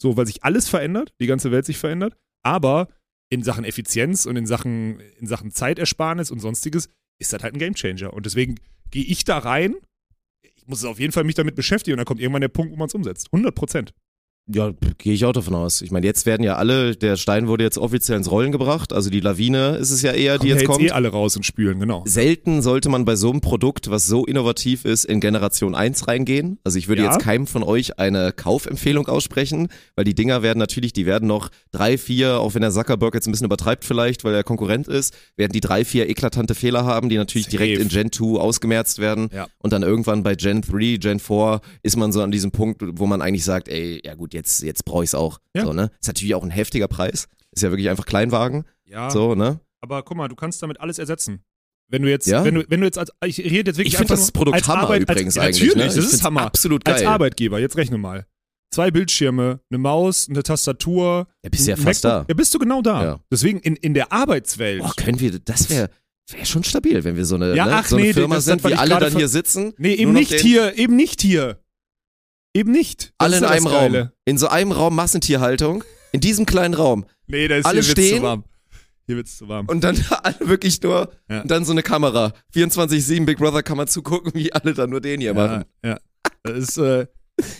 So, 0.00 0.16
weil 0.16 0.26
sich 0.26 0.44
alles 0.44 0.68
verändert, 0.68 1.12
die 1.20 1.26
ganze 1.26 1.50
Welt 1.50 1.66
sich 1.66 1.76
verändert. 1.76 2.16
Aber 2.42 2.88
in 3.30 3.42
Sachen 3.42 3.64
Effizienz 3.64 4.26
und 4.26 4.36
in 4.36 4.46
Sachen, 4.46 5.00
in 5.18 5.26
Sachen 5.26 5.50
Zeitersparnis 5.50 6.30
und 6.30 6.40
sonstiges 6.40 6.88
ist 7.18 7.32
das 7.32 7.42
halt 7.42 7.54
ein 7.54 7.58
Gamechanger. 7.58 8.12
Und 8.12 8.26
deswegen 8.26 8.56
gehe 8.90 9.04
ich 9.04 9.24
da 9.24 9.38
rein. 9.38 9.76
Ich 10.42 10.66
muss 10.66 10.84
auf 10.84 10.98
jeden 10.98 11.12
Fall 11.12 11.24
mich 11.24 11.34
damit 11.34 11.54
beschäftigen 11.54 11.94
und 11.94 11.98
dann 11.98 12.06
kommt 12.06 12.20
irgendwann 12.20 12.40
der 12.40 12.48
Punkt, 12.48 12.72
wo 12.72 12.76
man 12.76 12.88
es 12.88 12.94
umsetzt. 12.94 13.28
100 13.32 13.54
Prozent. 13.54 13.94
Ja, 14.46 14.72
gehe 14.98 15.14
ich 15.14 15.24
auch 15.24 15.32
davon 15.32 15.54
aus. 15.54 15.80
Ich 15.80 15.90
meine, 15.90 16.04
jetzt 16.04 16.26
werden 16.26 16.42
ja 16.42 16.56
alle, 16.56 16.94
der 16.96 17.16
Stein 17.16 17.48
wurde 17.48 17.64
jetzt 17.64 17.78
offiziell 17.78 18.18
ins 18.18 18.30
Rollen 18.30 18.52
gebracht, 18.52 18.92
also 18.92 19.08
die 19.08 19.20
Lawine 19.20 19.76
ist 19.76 19.90
es 19.90 20.02
ja 20.02 20.12
eher, 20.12 20.38
die 20.38 20.48
ja 20.48 20.56
jetzt 20.56 20.66
kommt. 20.66 20.82
eh 20.82 20.90
alle 20.90 21.08
raus 21.08 21.34
und 21.36 21.46
spülen, 21.46 21.80
genau. 21.80 22.02
Selten 22.06 22.60
sollte 22.60 22.90
man 22.90 23.06
bei 23.06 23.16
so 23.16 23.30
einem 23.30 23.40
Produkt, 23.40 23.88
was 23.88 24.06
so 24.06 24.26
innovativ 24.26 24.84
ist, 24.84 25.06
in 25.06 25.20
Generation 25.20 25.74
1 25.74 26.08
reingehen. 26.08 26.58
Also 26.62 26.76
ich 26.78 26.88
würde 26.88 27.04
Ja. 27.04 27.12
jetzt 27.12 27.22
keinem 27.22 27.46
von 27.46 27.62
euch 27.62 27.98
eine 27.98 28.32
Kaufempfehlung 28.32 29.06
aussprechen, 29.08 29.68
weil 29.96 30.04
die 30.04 30.14
Dinger 30.14 30.42
werden 30.42 30.58
natürlich, 30.58 30.92
die 30.92 31.06
werden 31.06 31.26
noch 31.26 31.48
drei, 31.72 31.96
vier, 31.96 32.40
auch 32.40 32.52
wenn 32.52 32.60
der 32.60 32.70
Zuckerberg 32.70 33.14
jetzt 33.14 33.26
ein 33.26 33.30
bisschen 33.32 33.46
übertreibt 33.46 33.86
vielleicht, 33.86 34.24
weil 34.24 34.34
er 34.34 34.44
Konkurrent 34.44 34.88
ist, 34.88 35.14
werden 35.38 35.52
die 35.52 35.60
drei, 35.60 35.86
vier 35.86 36.06
eklatante 36.10 36.54
Fehler 36.54 36.84
haben, 36.84 37.08
die 37.08 37.16
natürlich 37.16 37.46
Safe. 37.46 37.56
direkt 37.56 37.80
in 37.80 37.88
Gen 37.88 38.12
2 38.12 38.38
ausgemerzt 38.38 38.98
werden. 38.98 39.30
Ja. 39.32 39.46
Und 39.62 39.72
dann 39.72 39.82
irgendwann 39.82 40.22
bei 40.22 40.34
Gen 40.34 40.60
3, 40.60 40.98
Gen 40.98 41.18
4 41.18 41.62
ist 41.82 41.96
man 41.96 42.12
so 42.12 42.20
an 42.20 42.30
diesem 42.30 42.50
Punkt, 42.50 42.82
wo 42.98 43.06
man 43.06 43.22
eigentlich 43.22 43.44
sagt, 43.44 43.70
ey, 43.70 44.02
ja 44.04 44.14
gut, 44.14 44.33
jetzt, 44.34 44.62
jetzt 44.62 44.84
brauche 44.84 45.04
ich 45.04 45.10
es 45.10 45.14
auch. 45.14 45.38
Ja. 45.56 45.64
So, 45.64 45.72
ne? 45.72 45.90
Ist 46.00 46.08
natürlich 46.08 46.34
auch 46.34 46.42
ein 46.44 46.50
heftiger 46.50 46.88
Preis. 46.88 47.28
Ist 47.52 47.62
ja 47.62 47.70
wirklich 47.70 47.88
einfach 47.88 48.04
Kleinwagen. 48.04 48.64
Ja, 48.84 49.10
So, 49.10 49.34
ne? 49.34 49.60
aber 49.80 50.02
guck 50.02 50.16
mal, 50.16 50.28
du 50.28 50.34
kannst 50.34 50.62
damit 50.62 50.80
alles 50.80 50.98
ersetzen. 50.98 51.42
Wenn 51.88 52.02
du 52.02 52.10
jetzt, 52.10 52.26
Ja? 52.26 52.44
wenn 52.44 52.54
du, 52.54 52.64
wenn 52.68 52.80
du 52.80 52.86
jetzt 52.86 52.98
als, 52.98 53.10
ich 53.24 53.38
rede 53.38 53.70
jetzt 53.70 53.76
wirklich 53.78 53.88
Ich 53.94 53.96
finde 53.98 54.12
einfach 54.14 54.22
das 54.24 54.32
Produkt 54.32 54.56
als 54.56 54.66
Hammer 54.68 54.82
Arbeit, 54.82 55.02
übrigens 55.02 55.36
als, 55.38 55.56
eigentlich. 55.56 55.74
Natürlich, 55.74 55.94
ne? 55.96 56.02
das 56.02 56.12
ist 56.12 56.22
Hammer. 56.24 56.42
Absolut 56.42 56.84
geil. 56.84 56.94
Als 56.94 57.04
Arbeitgeber, 57.04 57.58
jetzt 57.60 57.76
rechne 57.76 57.98
mal. 57.98 58.26
Zwei 58.70 58.90
Bildschirme, 58.90 59.60
eine 59.70 59.78
Maus, 59.78 60.28
eine 60.28 60.42
Tastatur. 60.42 61.28
Ja, 61.44 61.50
bist 61.50 61.68
ja 61.68 61.76
fast 61.76 62.02
MacBook. 62.02 62.26
da. 62.26 62.26
Ja, 62.28 62.34
bist 62.34 62.52
du 62.54 62.58
genau 62.58 62.82
da. 62.82 63.04
Ja. 63.04 63.20
Deswegen 63.30 63.60
in, 63.60 63.76
in 63.76 63.94
der 63.94 64.10
Arbeitswelt. 64.12 64.80
Boah, 64.82 64.92
können 64.96 65.20
wir, 65.20 65.38
das 65.38 65.68
wäre 65.70 65.90
wär 66.30 66.44
schon 66.46 66.64
stabil, 66.64 67.04
wenn 67.04 67.16
wir 67.16 67.26
so 67.26 67.34
eine, 67.36 67.54
Ja, 67.54 67.66
ne, 67.66 67.72
ach 67.74 67.86
so 67.86 67.96
eine 67.96 68.06
nee, 68.06 68.12
Firma 68.14 68.40
sind, 68.40 68.64
wie 68.64 68.74
alle 68.74 68.98
dann 68.98 69.14
hier 69.14 69.28
sitzen. 69.28 69.74
nee, 69.76 69.92
eben 69.94 70.12
nicht 70.14 70.32
hier, 70.40 70.76
eben 70.78 70.96
nicht 70.96 71.20
hier. 71.20 71.60
Eben 72.54 72.70
nicht. 72.72 73.12
Das 73.18 73.26
Alle 73.26 73.36
in 73.38 73.42
ja 73.42 73.48
einem 73.50 73.66
Raum. 73.66 73.74
Geile. 73.92 74.12
In 74.24 74.38
so 74.38 74.48
einem 74.48 74.72
Raum 74.72 74.94
Massentierhaltung. 74.94 75.84
In 76.12 76.20
diesem 76.20 76.46
kleinen 76.46 76.74
Raum. 76.74 77.04
Nee, 77.26 77.48
da 77.48 77.56
ist 77.56 77.66
Alle 77.66 77.80
hier 77.80 77.90
stehen. 77.90 78.16
zu 78.18 78.22
warm. 78.22 78.44
Hier 79.06 79.16
wird's 79.16 79.36
zu 79.36 79.48
warm. 79.48 79.66
Und 79.66 79.82
dann 79.84 80.02
alle 80.22 80.36
wirklich 80.48 80.80
nur, 80.82 81.12
Ja. 81.28 81.42
und 81.42 81.50
dann 81.50 81.64
so 81.64 81.72
eine 81.72 81.82
Kamera. 81.82 82.32
24-7 82.54 83.26
Big 83.26 83.38
Brother 83.38 83.62
kann 83.62 83.76
man 83.76 83.88
zugucken, 83.88 84.32
wie 84.34 84.52
alle 84.52 84.72
dann 84.72 84.90
nur 84.90 85.00
den 85.00 85.20
hier 85.20 85.34
machen. 85.34 85.64
Ja, 85.84 85.90
ja. 85.90 85.98
Das 86.44 86.56
ist, 86.58 86.76
äh, 86.78 87.06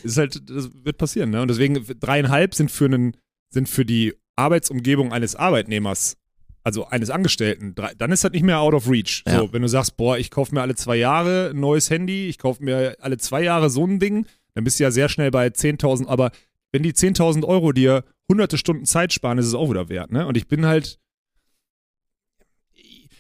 ist 0.05 0.17
halt, 0.17 0.49
das 0.49 0.71
wird 0.85 0.97
passieren, 0.99 1.31
ne? 1.31 1.43
Und 1.43 1.49
deswegen 1.49 1.85
dreieinhalb 2.01 2.55
sind 2.55 2.71
für 2.71 2.85
einen, 2.87 3.17
sind 3.51 3.69
für 3.69 3.85
die 3.85 4.15
Arbeitsumgebung 4.37 5.13
eines 5.13 5.35
Arbeitnehmers, 5.37 6.17
also 6.63 6.87
eines 6.87 7.11
Angestellten, 7.11 7.75
dann 7.75 8.11
ist 8.13 8.25
das 8.25 8.33
nicht 8.33 8.43
mehr 8.43 8.61
out 8.61 8.73
of 8.75 8.89
reach. 8.89 9.23
Ja. 9.27 9.39
So, 9.41 9.53
wenn 9.53 9.63
du 9.63 9.69
sagst, 9.69 9.97
boah, 9.97 10.17
ich 10.17 10.31
kaufe 10.31 10.55
mir 10.55 10.63
alle 10.63 10.75
zwei 10.77 10.97
Jahre 10.97 11.51
ein 11.51 11.61
neues 11.61 11.91
Handy, 11.91 12.29
ich 12.29 12.39
kaufe 12.39 12.63
mir 12.65 12.97
alle 13.01 13.19
zwei 13.19 13.43
Jahre 13.43 13.69
so 13.69 13.87
ein 13.87 13.99
Ding, 13.99 14.27
dann 14.55 14.65
bist 14.65 14.79
du 14.79 14.85
ja 14.85 14.91
sehr 14.91 15.09
schnell 15.09 15.31
bei 15.31 15.47
10.000, 15.49 16.07
aber 16.07 16.31
wenn 16.73 16.83
die 16.83 16.93
10.000 16.93 17.45
Euro 17.45 17.73
dir 17.73 18.05
hunderte 18.29 18.59
Stunden 18.59 18.85
Zeit 18.85 19.13
sparen, 19.13 19.39
ist 19.39 19.47
es 19.47 19.55
auch 19.55 19.71
wieder 19.71 19.89
wert, 19.89 20.11
ne? 20.11 20.27
Und 20.27 20.37
ich 20.37 20.49
bin 20.49 20.67
halt, 20.67 20.99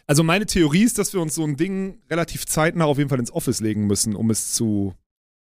also 0.06 0.22
meine 0.22 0.46
Theorie 0.46 0.82
ist, 0.84 0.98
dass 0.98 1.12
wir 1.12 1.20
uns 1.20 1.34
so 1.34 1.44
ein 1.44 1.56
Ding 1.56 1.98
relativ 2.10 2.46
zeitnah 2.46 2.84
auf 2.84 2.98
jeden 2.98 3.10
Fall 3.10 3.18
ins 3.20 3.32
Office 3.32 3.60
legen 3.60 3.86
müssen, 3.86 4.14
um 4.16 4.30
es 4.30 4.52
zu, 4.52 4.94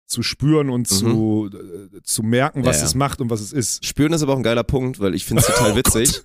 zu 0.06 0.22
spüren 0.22 0.70
und 0.70 0.86
zu, 0.86 1.50
äh, 1.52 2.02
zu 2.02 2.22
merken, 2.22 2.64
was 2.64 2.76
Mhm. 2.76 2.80
Ja, 2.80 2.82
ja. 2.82 2.86
es 2.86 2.94
macht 2.94 3.20
und 3.20 3.30
was 3.30 3.40
es 3.40 3.52
ist. 3.52 3.84
Spüren 3.84 4.12
ist 4.12 4.22
aber 4.22 4.34
auch 4.34 4.36
ein 4.38 4.42
geiler 4.42 4.64
Punkt, 4.64 5.00
weil 5.00 5.14
ich 5.14 5.24
finde 5.24 5.40
es 5.42 5.46
total 5.48 5.72
Oh 5.74 5.76
witzig. 5.76 6.22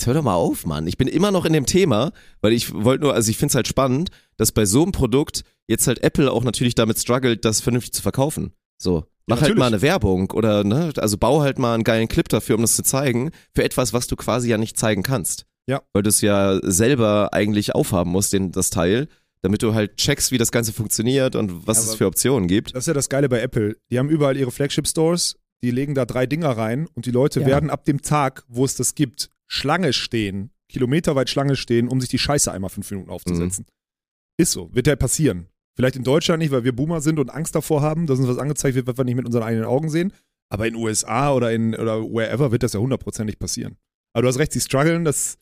Jetzt 0.00 0.06
hör 0.06 0.14
doch 0.14 0.22
mal 0.22 0.34
auf, 0.34 0.64
Mann. 0.64 0.86
Ich 0.86 0.96
bin 0.96 1.08
immer 1.08 1.30
noch 1.30 1.44
in 1.44 1.52
dem 1.52 1.66
Thema, 1.66 2.12
weil 2.40 2.54
ich 2.54 2.72
wollte 2.72 3.04
nur, 3.04 3.12
also 3.12 3.30
ich 3.30 3.36
finde 3.36 3.50
es 3.50 3.54
halt 3.54 3.68
spannend, 3.68 4.08
dass 4.38 4.50
bei 4.50 4.64
so 4.64 4.82
einem 4.82 4.92
Produkt 4.92 5.42
jetzt 5.68 5.86
halt 5.86 6.02
Apple 6.02 6.32
auch 6.32 6.42
natürlich 6.42 6.74
damit 6.74 6.98
struggelt, 6.98 7.44
das 7.44 7.60
vernünftig 7.60 7.92
zu 7.92 8.00
verkaufen. 8.00 8.52
So, 8.78 9.04
mach 9.26 9.36
halt 9.36 9.50
natürlich. 9.50 9.58
mal 9.58 9.66
eine 9.66 9.82
Werbung 9.82 10.30
oder, 10.30 10.64
ne, 10.64 10.90
also 10.96 11.18
bau 11.18 11.42
halt 11.42 11.58
mal 11.58 11.74
einen 11.74 11.84
geilen 11.84 12.08
Clip 12.08 12.26
dafür, 12.30 12.54
um 12.56 12.62
das 12.62 12.76
zu 12.76 12.82
zeigen, 12.82 13.30
für 13.54 13.62
etwas, 13.62 13.92
was 13.92 14.06
du 14.06 14.16
quasi 14.16 14.48
ja 14.48 14.56
nicht 14.56 14.78
zeigen 14.78 15.02
kannst. 15.02 15.44
Ja. 15.66 15.82
Weil 15.92 16.02
du 16.02 16.08
es 16.08 16.22
ja 16.22 16.58
selber 16.62 17.34
eigentlich 17.34 17.74
aufhaben 17.74 18.10
musst, 18.10 18.32
den, 18.32 18.52
das 18.52 18.70
Teil, 18.70 19.06
damit 19.42 19.62
du 19.62 19.74
halt 19.74 19.98
checkst, 19.98 20.32
wie 20.32 20.38
das 20.38 20.50
Ganze 20.50 20.72
funktioniert 20.72 21.36
und 21.36 21.66
was 21.66 21.84
Ja, 21.84 21.90
es 21.90 21.96
für 21.96 22.06
Optionen 22.06 22.48
gibt. 22.48 22.74
Das 22.74 22.84
ist 22.84 22.86
ja 22.86 22.94
das 22.94 23.10
Geile 23.10 23.28
bei 23.28 23.42
Apple. 23.42 23.76
Die 23.90 23.98
haben 23.98 24.08
überall 24.08 24.38
ihre 24.38 24.50
Flagship-Stores, 24.50 25.36
die 25.62 25.70
legen 25.70 25.94
da 25.94 26.06
drei 26.06 26.24
Dinger 26.24 26.56
rein 26.56 26.88
und 26.94 27.04
die 27.04 27.10
Leute 27.10 27.40
Ja. 27.40 27.46
werden 27.48 27.68
ab 27.68 27.84
dem 27.84 28.00
Tag, 28.00 28.44
wo 28.48 28.64
es 28.64 28.76
das 28.76 28.94
gibt, 28.94 29.28
Schlange 29.50 29.92
stehen, 29.92 30.50
kilometerweit 30.68 31.28
Schlange 31.28 31.56
stehen, 31.56 31.88
um 31.88 32.00
sich 32.00 32.08
die 32.08 32.18
Scheiße 32.18 32.52
einmal 32.52 32.70
fünf 32.70 32.90
Minuten 32.90 33.10
aufzusetzen. 33.10 33.66
Mhm. 33.68 34.42
Ist 34.42 34.52
so, 34.52 34.72
wird 34.72 34.86
ja 34.86 34.96
passieren. 34.96 35.48
Vielleicht 35.76 35.96
in 35.96 36.04
Deutschland 36.04 36.40
nicht, 36.40 36.52
weil 36.52 36.64
wir 36.64 36.74
Boomer 36.74 37.00
sind 37.00 37.18
und 37.18 37.30
Angst 37.30 37.54
davor 37.54 37.82
haben, 37.82 38.06
dass 38.06 38.18
uns 38.18 38.28
was 38.28 38.38
angezeigt 38.38 38.76
wird, 38.76 38.86
was 38.86 38.96
wir 38.96 39.04
nicht 39.04 39.16
mit 39.16 39.26
unseren 39.26 39.42
eigenen 39.42 39.64
Augen 39.64 39.90
sehen. 39.90 40.12
Aber 40.52 40.66
in 40.66 40.74
USA 40.74 41.32
oder 41.32 41.52
in 41.52 41.74
oder 41.74 42.02
wherever 42.02 42.52
wird 42.52 42.62
das 42.62 42.72
ja 42.72 42.80
hundertprozentig 42.80 43.38
passieren. 43.38 43.76
Aber 44.12 44.22
du 44.22 44.28
hast 44.28 44.38
recht, 44.38 44.52
sie 44.52 44.60
strugglen, 44.60 45.04
das 45.04 45.38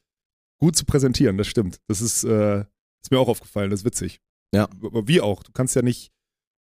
gut 0.58 0.76
zu 0.76 0.84
präsentieren, 0.84 1.38
das 1.38 1.46
stimmt. 1.46 1.80
Das 1.86 2.00
ist, 2.00 2.24
äh, 2.24 2.60
ist 3.02 3.10
mir 3.10 3.18
auch 3.18 3.28
aufgefallen, 3.28 3.70
das 3.70 3.80
ist 3.80 3.86
witzig. 3.86 4.20
Ja. 4.54 4.64
Aber 4.82 5.06
wie 5.06 5.20
auch, 5.20 5.42
du 5.42 5.52
kannst 5.52 5.76
ja 5.76 5.82
nicht. 5.82 6.12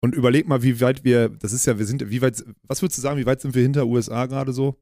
Und 0.01 0.15
überleg 0.15 0.47
mal, 0.47 0.63
wie 0.63 0.81
weit 0.81 1.03
wir, 1.03 1.29
das 1.29 1.53
ist 1.53 1.65
ja, 1.65 1.77
wir 1.79 1.85
sind, 1.85 2.09
wie 2.09 2.21
weit, 2.21 2.43
was 2.63 2.81
würdest 2.81 2.97
du 2.97 3.01
sagen, 3.01 3.19
wie 3.19 3.25
weit 3.25 3.41
sind 3.41 3.55
wir 3.55 3.61
hinter 3.61 3.85
USA 3.85 4.25
gerade 4.25 4.51
so? 4.51 4.81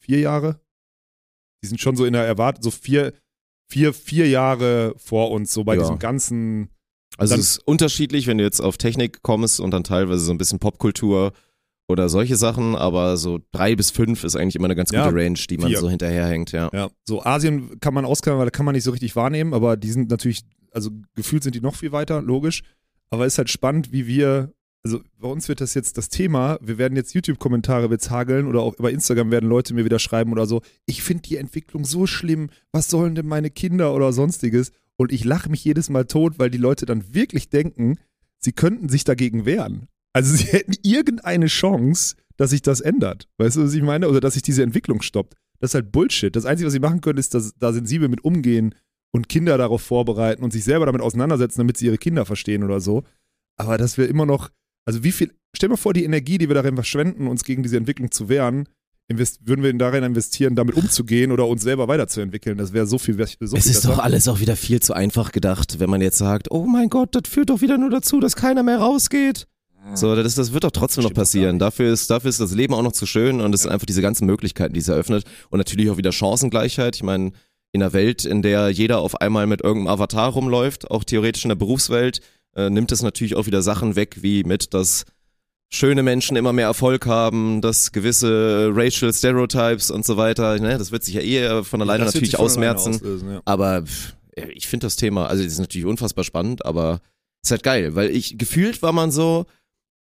Vier 0.00 0.20
Jahre? 0.20 0.60
Die 1.62 1.68
sind 1.68 1.80
schon 1.80 1.96
so 1.96 2.04
in 2.04 2.12
der 2.12 2.24
Erwartung, 2.26 2.62
so 2.62 2.70
vier, 2.70 3.12
vier, 3.70 3.92
vier 3.92 4.28
Jahre 4.28 4.94
vor 4.96 5.30
uns, 5.30 5.52
so 5.52 5.64
bei 5.64 5.74
Ja. 5.74 5.82
diesem 5.82 5.98
ganzen, 5.98 6.68
Also 7.18 7.34
es 7.34 7.40
ist 7.40 7.58
unterschiedlich, 7.66 8.26
wenn 8.26 8.38
du 8.38 8.44
jetzt 8.44 8.60
auf 8.60 8.76
Technik 8.76 9.22
kommst 9.22 9.58
und 9.60 9.70
dann 9.70 9.84
teilweise 9.84 10.20
so 10.24 10.32
ein 10.32 10.38
bisschen 10.38 10.58
Popkultur 10.58 11.32
oder 11.88 12.08
solche 12.08 12.36
Sachen, 12.36 12.74
aber 12.74 13.16
so 13.16 13.38
drei 13.52 13.74
bis 13.76 13.90
fünf 13.90 14.24
ist 14.24 14.36
eigentlich 14.36 14.56
immer 14.56 14.66
eine 14.66 14.74
ganz 14.76 14.90
gute 14.90 15.00
Ja, 15.02 15.08
Range, 15.08 15.38
die 15.48 15.56
man 15.56 15.68
vier. 15.68 15.78
so 15.78 15.88
hinterherhängt, 15.88 16.52
ja. 16.52 16.68
Ja, 16.72 16.90
so 17.04 17.22
Asien 17.24 17.78
kann 17.80 17.94
man 17.94 18.04
ausklammern, 18.04 18.40
weil 18.40 18.46
da 18.46 18.50
kann 18.50 18.66
man 18.66 18.74
nicht 18.74 18.84
so 18.84 18.90
richtig 18.90 19.14
wahrnehmen, 19.16 19.54
aber 19.54 19.76
die 19.76 19.90
sind 19.90 20.10
natürlich, 20.10 20.42
also 20.72 20.90
gefühlt 21.14 21.42
sind 21.44 21.54
die 21.54 21.60
noch 21.60 21.76
viel 21.76 21.92
weiter, 21.92 22.20
logisch. 22.22 22.62
Aber 23.08 23.24
ist 23.24 23.38
halt 23.38 23.50
spannend, 23.50 23.92
wie 23.92 24.06
wir, 24.08 24.52
also 24.86 25.00
bei 25.18 25.26
uns 25.26 25.48
wird 25.48 25.60
das 25.60 25.74
jetzt 25.74 25.98
das 25.98 26.10
Thema, 26.10 26.60
wir 26.62 26.78
werden 26.78 26.94
jetzt 26.94 27.12
YouTube-Kommentare 27.12 27.88
hageln 28.08 28.46
oder 28.46 28.60
auch 28.60 28.78
über 28.78 28.92
Instagram 28.92 29.32
werden 29.32 29.48
Leute 29.48 29.74
mir 29.74 29.84
wieder 29.84 29.98
schreiben 29.98 30.30
oder 30.30 30.46
so, 30.46 30.62
ich 30.86 31.02
finde 31.02 31.24
die 31.24 31.38
Entwicklung 31.38 31.84
so 31.84 32.06
schlimm, 32.06 32.50
was 32.70 32.88
sollen 32.88 33.16
denn 33.16 33.26
meine 33.26 33.50
Kinder 33.50 33.92
oder 33.94 34.12
sonstiges? 34.12 34.70
Und 34.96 35.10
ich 35.10 35.24
lache 35.24 35.50
mich 35.50 35.64
jedes 35.64 35.90
Mal 35.90 36.04
tot, 36.04 36.38
weil 36.38 36.50
die 36.50 36.58
Leute 36.58 36.86
dann 36.86 37.12
wirklich 37.12 37.50
denken, 37.50 37.98
sie 38.38 38.52
könnten 38.52 38.88
sich 38.88 39.02
dagegen 39.02 39.44
wehren. 39.44 39.88
Also 40.12 40.36
sie 40.36 40.44
hätten 40.52 40.74
irgendeine 40.84 41.46
Chance, 41.46 42.14
dass 42.36 42.50
sich 42.50 42.62
das 42.62 42.80
ändert. 42.80 43.28
Weißt 43.38 43.56
du, 43.56 43.64
was 43.64 43.74
ich 43.74 43.82
meine? 43.82 44.08
Oder 44.08 44.20
dass 44.20 44.34
sich 44.34 44.44
diese 44.44 44.62
Entwicklung 44.62 45.02
stoppt. 45.02 45.34
Das 45.58 45.70
ist 45.70 45.74
halt 45.74 45.90
Bullshit. 45.90 46.36
Das 46.36 46.46
Einzige, 46.46 46.68
was 46.68 46.74
sie 46.74 46.78
machen 46.78 47.00
können, 47.00 47.18
ist, 47.18 47.34
dass, 47.34 47.54
da 47.58 47.72
sensibel 47.72 48.08
mit 48.08 48.24
umgehen 48.24 48.72
und 49.10 49.28
Kinder 49.28 49.58
darauf 49.58 49.82
vorbereiten 49.82 50.44
und 50.44 50.52
sich 50.52 50.62
selber 50.62 50.86
damit 50.86 51.02
auseinandersetzen, 51.02 51.58
damit 51.58 51.76
sie 51.76 51.86
ihre 51.86 51.98
Kinder 51.98 52.24
verstehen 52.24 52.62
oder 52.62 52.78
so. 52.78 53.02
Aber 53.56 53.78
dass 53.78 53.98
wir 53.98 54.08
immer 54.08 54.26
noch, 54.26 54.50
also 54.86 55.04
wie 55.04 55.12
viel, 55.12 55.32
stell 55.54 55.68
dir 55.68 55.74
mal 55.74 55.76
vor, 55.76 55.92
die 55.92 56.04
Energie, 56.04 56.38
die 56.38 56.48
wir 56.48 56.54
darin 56.54 56.74
verschwenden, 56.74 57.26
uns 57.26 57.44
gegen 57.44 57.62
diese 57.62 57.76
Entwicklung 57.76 58.10
zu 58.10 58.28
wehren, 58.28 58.68
invest, 59.08 59.46
würden 59.46 59.62
wir 59.62 59.72
darin 59.74 60.04
investieren, 60.04 60.54
damit 60.54 60.76
umzugehen 60.76 61.30
oder 61.32 61.46
uns 61.46 61.62
selber 61.62 61.88
weiterzuentwickeln. 61.88 62.56
Das 62.56 62.72
wäre 62.72 62.86
so 62.86 62.98
viel, 62.98 63.14
so 63.14 63.56
Es 63.56 63.64
viel 63.64 63.72
ist 63.72 63.84
doch 63.84 63.98
alles 63.98 64.26
auch 64.28 64.40
wieder 64.40 64.56
viel 64.56 64.80
zu 64.80 64.94
einfach 64.94 65.32
gedacht, 65.32 65.78
wenn 65.78 65.90
man 65.90 66.00
jetzt 66.00 66.18
sagt, 66.18 66.50
oh 66.50 66.66
mein 66.66 66.88
Gott, 66.88 67.14
das 67.14 67.28
führt 67.28 67.50
doch 67.50 67.60
wieder 67.60 67.78
nur 67.78 67.90
dazu, 67.90 68.20
dass 68.20 68.36
keiner 68.36 68.62
mehr 68.62 68.78
rausgeht. 68.78 69.46
So, 69.94 70.16
das, 70.16 70.34
das 70.34 70.52
wird 70.52 70.64
doch 70.64 70.72
trotzdem 70.72 71.02
noch 71.02 71.10
Stimmt 71.10 71.16
gar 71.16 71.22
passieren. 71.22 71.58
Dafür 71.60 71.92
ist, 71.92 72.10
dafür 72.10 72.30
ist 72.30 72.40
das 72.40 72.52
Leben 72.52 72.74
auch 72.74 72.82
noch 72.82 72.92
zu 72.92 73.06
schön 73.06 73.40
und 73.40 73.54
es 73.54 73.62
sind 73.62 73.70
einfach 73.70 73.86
diese 73.86 74.02
ganzen 74.02 74.26
Möglichkeiten, 74.26 74.74
die 74.74 74.80
es 74.80 74.88
eröffnet. 74.88 75.24
Und 75.50 75.58
natürlich 75.58 75.90
auch 75.90 75.96
wieder 75.96 76.10
Chancengleichheit. 76.10 76.96
Ich 76.96 77.04
meine, 77.04 77.30
in 77.70 77.82
einer 77.82 77.92
Welt, 77.92 78.24
in 78.24 78.42
der 78.42 78.70
jeder 78.70 78.98
auf 78.98 79.20
einmal 79.20 79.46
mit 79.46 79.62
irgendeinem 79.62 79.94
Avatar 79.94 80.30
rumläuft, 80.32 80.90
auch 80.90 81.04
theoretisch 81.04 81.44
in 81.44 81.50
der 81.50 81.56
Berufswelt, 81.56 82.20
äh, 82.56 82.70
nimmt 82.70 82.90
es 82.90 83.02
natürlich 83.02 83.36
auch 83.36 83.46
wieder 83.46 83.62
Sachen 83.62 83.94
weg, 83.96 84.16
wie 84.22 84.42
mit, 84.44 84.74
dass 84.74 85.04
schöne 85.72 86.02
Menschen 86.02 86.36
immer 86.36 86.52
mehr 86.52 86.66
Erfolg 86.66 87.06
haben, 87.06 87.60
dass 87.60 87.92
gewisse 87.92 88.70
Racial 88.72 89.12
Stereotypes 89.12 89.90
und 89.90 90.04
so 90.04 90.16
weiter, 90.16 90.58
ne, 90.58 90.78
das 90.78 90.92
wird 90.92 91.04
sich 91.04 91.14
ja 91.14 91.20
eh 91.20 91.62
von 91.64 91.82
alleine 91.82 92.04
wird 92.04 92.14
natürlich 92.14 92.38
ausmerzen. 92.38 92.94
auslösen, 92.94 93.30
ja. 93.32 93.42
Aber 93.44 93.82
pff, 93.82 94.14
ich 94.54 94.68
finde 94.68 94.86
das 94.86 94.96
Thema, 94.96 95.26
also 95.26 95.42
das 95.42 95.52
ist 95.52 95.58
natürlich 95.58 95.86
unfassbar 95.86 96.24
spannend, 96.24 96.64
aber 96.64 97.00
ist 97.42 97.50
halt 97.50 97.62
geil, 97.62 97.94
weil 97.94 98.10
ich 98.10 98.38
gefühlt 98.38 98.80
war 98.82 98.92
man 98.92 99.10
so, 99.10 99.46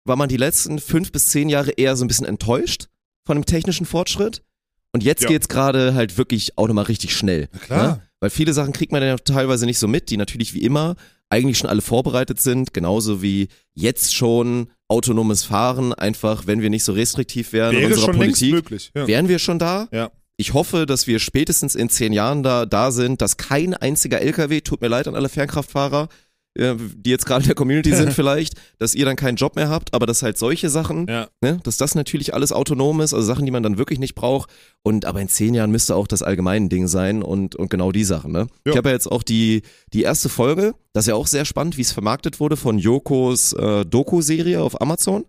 war 0.06 0.16
man 0.16 0.30
die 0.30 0.38
letzten 0.38 0.80
fünf 0.80 1.12
bis 1.12 1.28
zehn 1.30 1.50
Jahre 1.50 1.72
eher 1.72 1.96
so 1.96 2.06
ein 2.06 2.08
bisschen 2.08 2.26
enttäuscht 2.26 2.88
von 3.26 3.36
dem 3.38 3.46
technischen 3.46 3.86
Fortschritt. 3.86 4.44
Und 4.92 5.04
jetzt 5.04 5.24
Ja. 5.24 5.30
geht's 5.30 5.50
gerade 5.50 5.94
halt 5.94 6.18
wirklich 6.18 6.58
auch 6.58 6.68
nochmal 6.68 6.86
richtig 6.86 7.16
schnell. 7.16 7.48
klar. 7.62 7.88
Ne? 7.98 8.09
Weil 8.20 8.30
viele 8.30 8.54
Sachen 8.54 8.74
kriegt 8.74 8.92
man 8.92 9.02
ja 9.02 9.18
teilweise 9.18 9.66
nicht 9.66 9.80
so 9.80 9.88
mit, 9.88 10.10
die 10.10 10.18
natürlich 10.18 10.54
wie 10.54 10.64
immer 10.64 10.96
eigentlich 11.30 11.58
schon 11.58 11.70
alle 11.70 11.82
vorbereitet 11.82 12.42
sind, 12.42 12.74
genauso 12.74 13.22
wie 13.22 13.50
jetzt 13.76 14.16
schon 14.16 14.70
autonomes 14.88 15.44
Fahren, 15.44 15.94
einfach 15.94 16.48
wenn 16.48 16.62
wir 16.62 16.70
nicht 16.70 16.84
so 16.84 16.94
restriktiv 16.94 17.54
wären 17.54 17.76
in 17.76 17.82
Wäre 17.82 17.92
unserer 17.92 18.06
schon 18.06 18.16
Politik, 18.16 18.52
möglich. 18.52 18.92
Ja. 18.96 19.08
wären 19.08 19.28
wir 19.28 19.40
schon 19.40 19.60
da. 19.60 19.88
Ja. 19.92 20.12
Ich 20.38 20.54
hoffe, 20.54 20.86
dass 20.86 21.06
wir 21.06 21.20
spätestens 21.20 21.76
in 21.76 21.90
zehn 21.90 22.14
Jahren 22.14 22.44
da, 22.44 22.66
da 22.66 22.92
sind, 22.92 23.22
dass 23.22 23.38
kein 23.38 23.74
einziger 23.74 24.22
LKW, 24.22 24.62
tut 24.62 24.82
mir 24.82 24.88
leid 24.88 25.08
an 25.08 25.16
alle 25.16 25.30
Fernkraftfahrer, 25.30 26.08
die 26.58 27.10
jetzt 27.10 27.26
gerade 27.26 27.44
in 27.44 27.48
der 27.48 27.56
Community 27.56 27.96
sind 27.96 28.12
vielleicht, 28.14 28.56
dass 28.80 28.96
ihr 28.96 29.06
dann 29.06 29.16
keinen 29.16 29.36
Job 29.36 29.56
mehr 29.56 29.70
habt, 29.70 29.94
aber 29.94 30.06
dass 30.06 30.24
halt 30.24 30.38
solche 30.38 30.70
Sachen, 30.70 31.08
Ja. 31.08 31.28
ne, 31.42 31.60
dass 31.64 31.78
das 31.78 31.96
natürlich 31.96 32.34
alles 32.34 32.52
autonom 32.52 33.02
ist, 33.02 33.14
also 33.14 33.26
Sachen, 33.26 33.46
die 33.46 33.52
man 33.52 33.64
dann 33.64 33.78
wirklich 33.78 34.00
nicht 34.00 34.16
braucht. 34.16 34.50
Und 34.84 35.06
aber 35.06 35.22
in 35.22 35.30
zehn 35.30 35.54
Jahren 35.54 35.72
müsste 35.72 35.96
auch 35.96 36.08
das 36.08 36.22
allgemeine 36.24 36.68
Ding 36.68 36.88
sein 36.88 37.22
und, 37.24 37.56
und 37.56 37.70
genau 37.70 37.92
die 37.92 38.04
Sachen. 38.04 38.32
Ne? 38.32 38.48
Ja. 38.66 38.72
Ich 38.72 38.78
habe 38.78 38.90
ja 38.90 38.96
jetzt 38.96 39.12
auch 39.12 39.24
die, 39.24 39.62
die 39.94 40.02
erste 40.04 40.28
Folge, 40.28 40.74
das 40.94 41.04
ist 41.06 41.10
ja 41.10 41.16
auch 41.16 41.28
sehr 41.28 41.46
spannend, 41.46 41.78
wie 41.78 41.82
es 41.82 41.92
vermarktet 41.92 42.40
wurde 42.40 42.58
von 42.58 42.80
Yokos 42.80 43.54
äh, 43.54 43.86
Doku-Serie 43.86 44.62
auf 44.62 44.82
Amazon. 44.82 45.26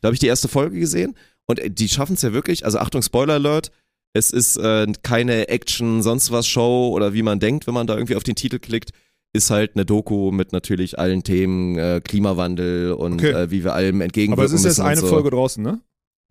Da 0.00 0.06
habe 0.08 0.14
ich 0.14 0.20
die 0.20 0.26
erste 0.28 0.48
Folge 0.48 0.78
gesehen 0.78 1.14
und 1.46 1.58
äh, 1.58 1.70
die 1.70 1.88
schaffen 1.88 2.14
es 2.14 2.22
ja 2.22 2.32
wirklich, 2.32 2.64
also 2.64 2.78
Achtung, 2.78 3.02
Spoiler 3.02 3.34
Alert, 3.34 3.70
es 4.12 4.30
ist 4.30 4.56
äh, 4.58 4.86
keine 5.02 5.48
Action, 5.48 6.02
sonst 6.02 6.30
was 6.30 6.46
Show 6.46 6.90
oder 6.94 7.14
wie 7.14 7.22
man 7.22 7.40
denkt, 7.40 7.66
wenn 7.66 7.74
man 7.74 7.86
da 7.86 7.94
irgendwie 7.94 8.16
auf 8.16 8.22
den 8.22 8.34
Titel 8.36 8.58
klickt, 8.58 8.90
ist 9.32 9.50
halt 9.50 9.72
eine 9.74 9.84
Doku 9.84 10.30
mit 10.32 10.52
natürlich 10.52 10.98
allen 10.98 11.22
Themen, 11.22 11.76
äh, 11.78 12.00
Klimawandel 12.02 12.92
und 12.92 13.14
Okay. 13.14 13.30
äh, 13.32 13.50
wie 13.50 13.62
wir 13.64 13.74
allem 13.74 14.00
entgegenwirken 14.00 14.32
Aber 14.32 14.44
es 14.44 14.52
ist 14.52 14.64
jetzt 14.64 14.80
eine 14.80 15.00
so. 15.00 15.06
Folge 15.06 15.30
draußen, 15.30 15.62
ne? 15.62 15.80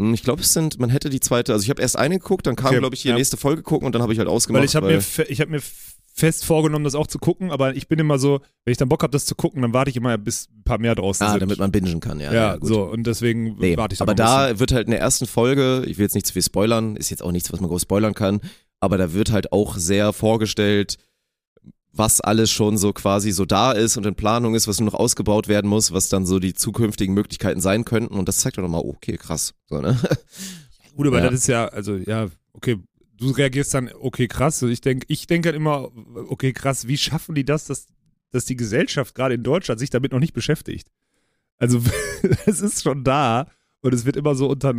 Hm, 0.01 0.13
Ich 0.13 0.23
glaube, 0.23 0.41
es 0.41 0.53
sind, 0.53 0.79
man 0.79 0.89
hätte 0.89 1.09
die 1.09 1.19
zweite, 1.19 1.53
also 1.53 1.63
ich 1.63 1.69
habe 1.69 1.81
erst 1.81 1.97
eine 1.97 2.17
geguckt, 2.19 2.47
dann 2.47 2.55
kam, 2.55 2.67
Okay, 2.69 2.79
glaube 2.79 2.95
ich, 2.95 3.01
die 3.03 3.09
ja. 3.09 3.15
nächste 3.15 3.37
Folge 3.37 3.61
gucken 3.63 3.85
und 3.85 3.93
dann 3.95 4.01
habe 4.01 4.13
ich 4.13 4.19
halt 4.19 4.27
ausgemacht. 4.27 4.61
Weil 4.61 4.65
ich 4.65 4.75
habe 4.75 4.87
mir, 4.87 5.01
ich 5.29 5.41
hab 5.41 5.49
mir 5.49 5.61
fest 6.13 6.45
vorgenommen, 6.45 6.83
das 6.83 6.95
auch 6.95 7.05
zu 7.05 7.19
gucken, 7.19 7.51
aber 7.51 7.75
ich 7.75 7.87
bin 7.87 7.99
immer 7.99 8.17
so, 8.17 8.39
wenn 8.65 8.71
ich 8.71 8.77
dann 8.79 8.89
Bock 8.89 9.03
habe, 9.03 9.11
das 9.11 9.25
zu 9.25 9.35
gucken, 9.35 9.61
dann 9.61 9.73
warte 9.73 9.91
ich 9.91 9.95
immer, 9.95 10.17
bis 10.17 10.49
ein 10.49 10.63
paar 10.63 10.79
mehr 10.79 10.95
draußen 10.95 11.25
ah, 11.27 11.31
sind. 11.33 11.41
damit 11.41 11.59
man 11.59 11.71
bingen 11.71 11.99
kann, 11.99 12.19
ja. 12.19 12.33
ja, 12.33 12.55
gut. 12.57 12.67
so, 12.67 12.81
und 12.85 13.05
deswegen 13.05 13.55
Nee, 13.59 13.77
warte 13.77 13.93
ich 13.93 14.01
aber 14.01 14.13
ein 14.13 14.15
bisschen. 14.15 14.27
da 14.27 14.59
wird 14.59 14.71
halt 14.71 14.87
in 14.87 14.91
der 14.91 14.99
ersten 14.99 15.27
Folge, 15.27 15.83
ich 15.85 15.99
will 15.99 16.05
jetzt 16.05 16.15
nicht 16.15 16.25
zu 16.25 16.33
viel 16.33 16.41
spoilern, 16.41 16.95
ist 16.95 17.11
jetzt 17.11 17.21
auch 17.21 17.31
nichts, 17.31 17.53
was 17.53 17.59
man 17.61 17.69
groß 17.69 17.83
spoilern 17.83 18.15
kann, 18.15 18.41
aber 18.79 18.97
da 18.97 19.13
wird 19.13 19.31
halt 19.31 19.51
auch 19.51 19.77
sehr 19.77 20.11
vorgestellt, 20.11 20.97
was 21.97 22.21
alles 22.21 22.51
schon 22.51 22.77
so 22.77 22.93
quasi 22.93 23.31
so 23.31 23.45
da 23.45 23.71
ist 23.71 23.97
und 23.97 24.05
in 24.05 24.15
Planung 24.15 24.55
ist, 24.55 24.67
was 24.67 24.79
nur 24.79 24.91
noch 24.91 24.99
ausgebaut 24.99 25.47
werden 25.47 25.69
muss, 25.69 25.91
was 25.91 26.09
dann 26.09 26.25
so 26.25 26.39
die 26.39 26.53
zukünftigen 26.53 27.13
Möglichkeiten 27.13 27.61
sein 27.61 27.85
könnten 27.85 28.13
und 28.15 28.27
das 28.27 28.37
zeigt 28.37 28.57
doch 28.57 28.61
nochmal, 28.63 28.81
okay, 28.85 29.17
krass. 29.17 29.53
So, 29.67 29.81
ne? 29.81 29.99
Gut, 30.95 31.07
aber 31.07 31.19
Ja. 31.19 31.29
das 31.29 31.41
ist 31.41 31.47
ja, 31.47 31.67
also 31.67 31.95
ja, 31.95 32.27
okay, 32.53 32.77
du 33.17 33.31
reagierst 33.31 33.73
dann, 33.73 33.89
okay, 33.99 34.27
krass. 34.27 34.61
Ich 34.63 34.81
denke, 34.81 35.05
ich 35.09 35.27
denke 35.27 35.49
halt 35.49 35.55
immer, 35.55 35.89
okay, 36.29 36.53
krass, 36.53 36.87
wie 36.87 36.97
schaffen 36.97 37.35
die 37.35 37.45
das, 37.45 37.65
dass, 37.65 37.87
dass 38.31 38.45
die 38.45 38.55
Gesellschaft 38.55 39.15
gerade 39.15 39.35
in 39.35 39.43
Deutschland 39.43 39.79
sich 39.79 39.89
damit 39.89 40.11
noch 40.11 40.19
nicht 40.19 40.33
beschäftigt? 40.33 40.87
Also 41.57 41.81
es 42.45 42.61
ist 42.61 42.83
schon 42.83 43.03
da 43.03 43.47
und 43.81 43.93
es 43.93 44.05
wird 44.05 44.15
immer 44.17 44.35
so 44.35 44.47
unter 44.49 44.73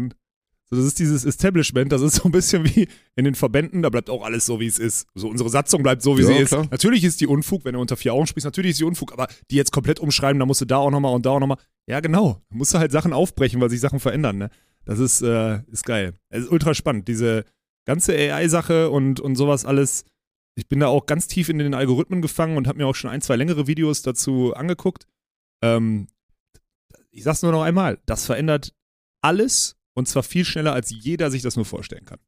so, 0.70 0.76
das 0.76 0.84
ist 0.84 0.98
dieses 0.98 1.24
Establishment, 1.24 1.90
das 1.92 2.02
ist 2.02 2.16
so 2.16 2.24
ein 2.24 2.32
bisschen 2.32 2.64
wie 2.64 2.88
in 3.16 3.24
den 3.24 3.34
Verbänden, 3.34 3.82
da 3.82 3.88
bleibt 3.88 4.10
auch 4.10 4.22
alles 4.24 4.44
so, 4.46 4.60
wie 4.60 4.66
es 4.66 4.78
ist. 4.78 5.06
So, 5.14 5.28
unsere 5.28 5.48
Satzung 5.48 5.82
bleibt 5.82 6.02
so, 6.02 6.18
wie 6.18 6.22
Ja, 6.22 6.28
sie 6.28 6.34
ist. 6.34 6.48
klar. 6.48 6.66
Natürlich 6.70 7.04
ist 7.04 7.20
die 7.20 7.26
Unfug, 7.26 7.64
wenn 7.64 7.74
du 7.74 7.80
unter 7.80 7.96
vier 7.96 8.12
Augen 8.12 8.26
sprichst, 8.26 8.44
natürlich 8.44 8.72
ist 8.72 8.80
die 8.80 8.84
Unfug, 8.84 9.12
aber 9.12 9.28
die 9.50 9.56
jetzt 9.56 9.72
komplett 9.72 9.98
umschreiben, 10.00 10.38
da 10.38 10.46
musst 10.46 10.60
du 10.60 10.64
da 10.66 10.76
auch 10.76 10.90
nochmal 10.90 11.14
und 11.14 11.24
da 11.24 11.30
auch 11.30 11.40
nochmal. 11.40 11.58
Ja, 11.86 12.00
genau. 12.00 12.42
Da 12.50 12.56
musst 12.56 12.74
du 12.74 12.78
halt 12.78 12.92
Sachen 12.92 13.12
aufbrechen, 13.14 13.60
weil 13.60 13.70
sich 13.70 13.80
Sachen 13.80 13.98
verändern, 14.00 14.36
ne? 14.38 14.50
Das 14.84 14.98
ist, 14.98 15.22
äh, 15.22 15.60
ist 15.70 15.84
geil. 15.84 16.14
Es 16.30 16.44
ist 16.44 16.50
ultra 16.50 16.74
spannend. 16.74 17.08
Diese 17.08 17.44
ganze 17.86 18.12
AI-Sache 18.14 18.90
und, 18.90 19.20
und 19.20 19.36
sowas 19.36 19.64
alles. 19.64 20.04
Ich 20.54 20.68
bin 20.68 20.80
da 20.80 20.88
auch 20.88 21.06
ganz 21.06 21.28
tief 21.28 21.48
in 21.48 21.58
den 21.58 21.72
Algorithmen 21.74 22.20
gefangen 22.20 22.56
und 22.56 22.66
habe 22.66 22.78
mir 22.78 22.86
auch 22.86 22.94
schon 22.94 23.10
ein, 23.10 23.20
zwei 23.22 23.36
längere 23.36 23.66
Videos 23.66 24.02
dazu 24.02 24.54
angeguckt. 24.54 25.06
Ähm, 25.62 26.08
ich 27.10 27.22
sag's 27.22 27.42
nur 27.42 27.52
noch 27.52 27.62
einmal, 27.62 27.98
das 28.06 28.26
verändert 28.26 28.74
alles 29.22 29.76
und 29.98 30.06
zwar 30.08 30.22
viel 30.22 30.44
schneller, 30.44 30.72
als 30.72 30.90
jeder 30.90 31.30
sich 31.30 31.42
das 31.42 31.56
nur 31.56 31.64
vorstellen 31.64 32.04
kann. 32.04 32.20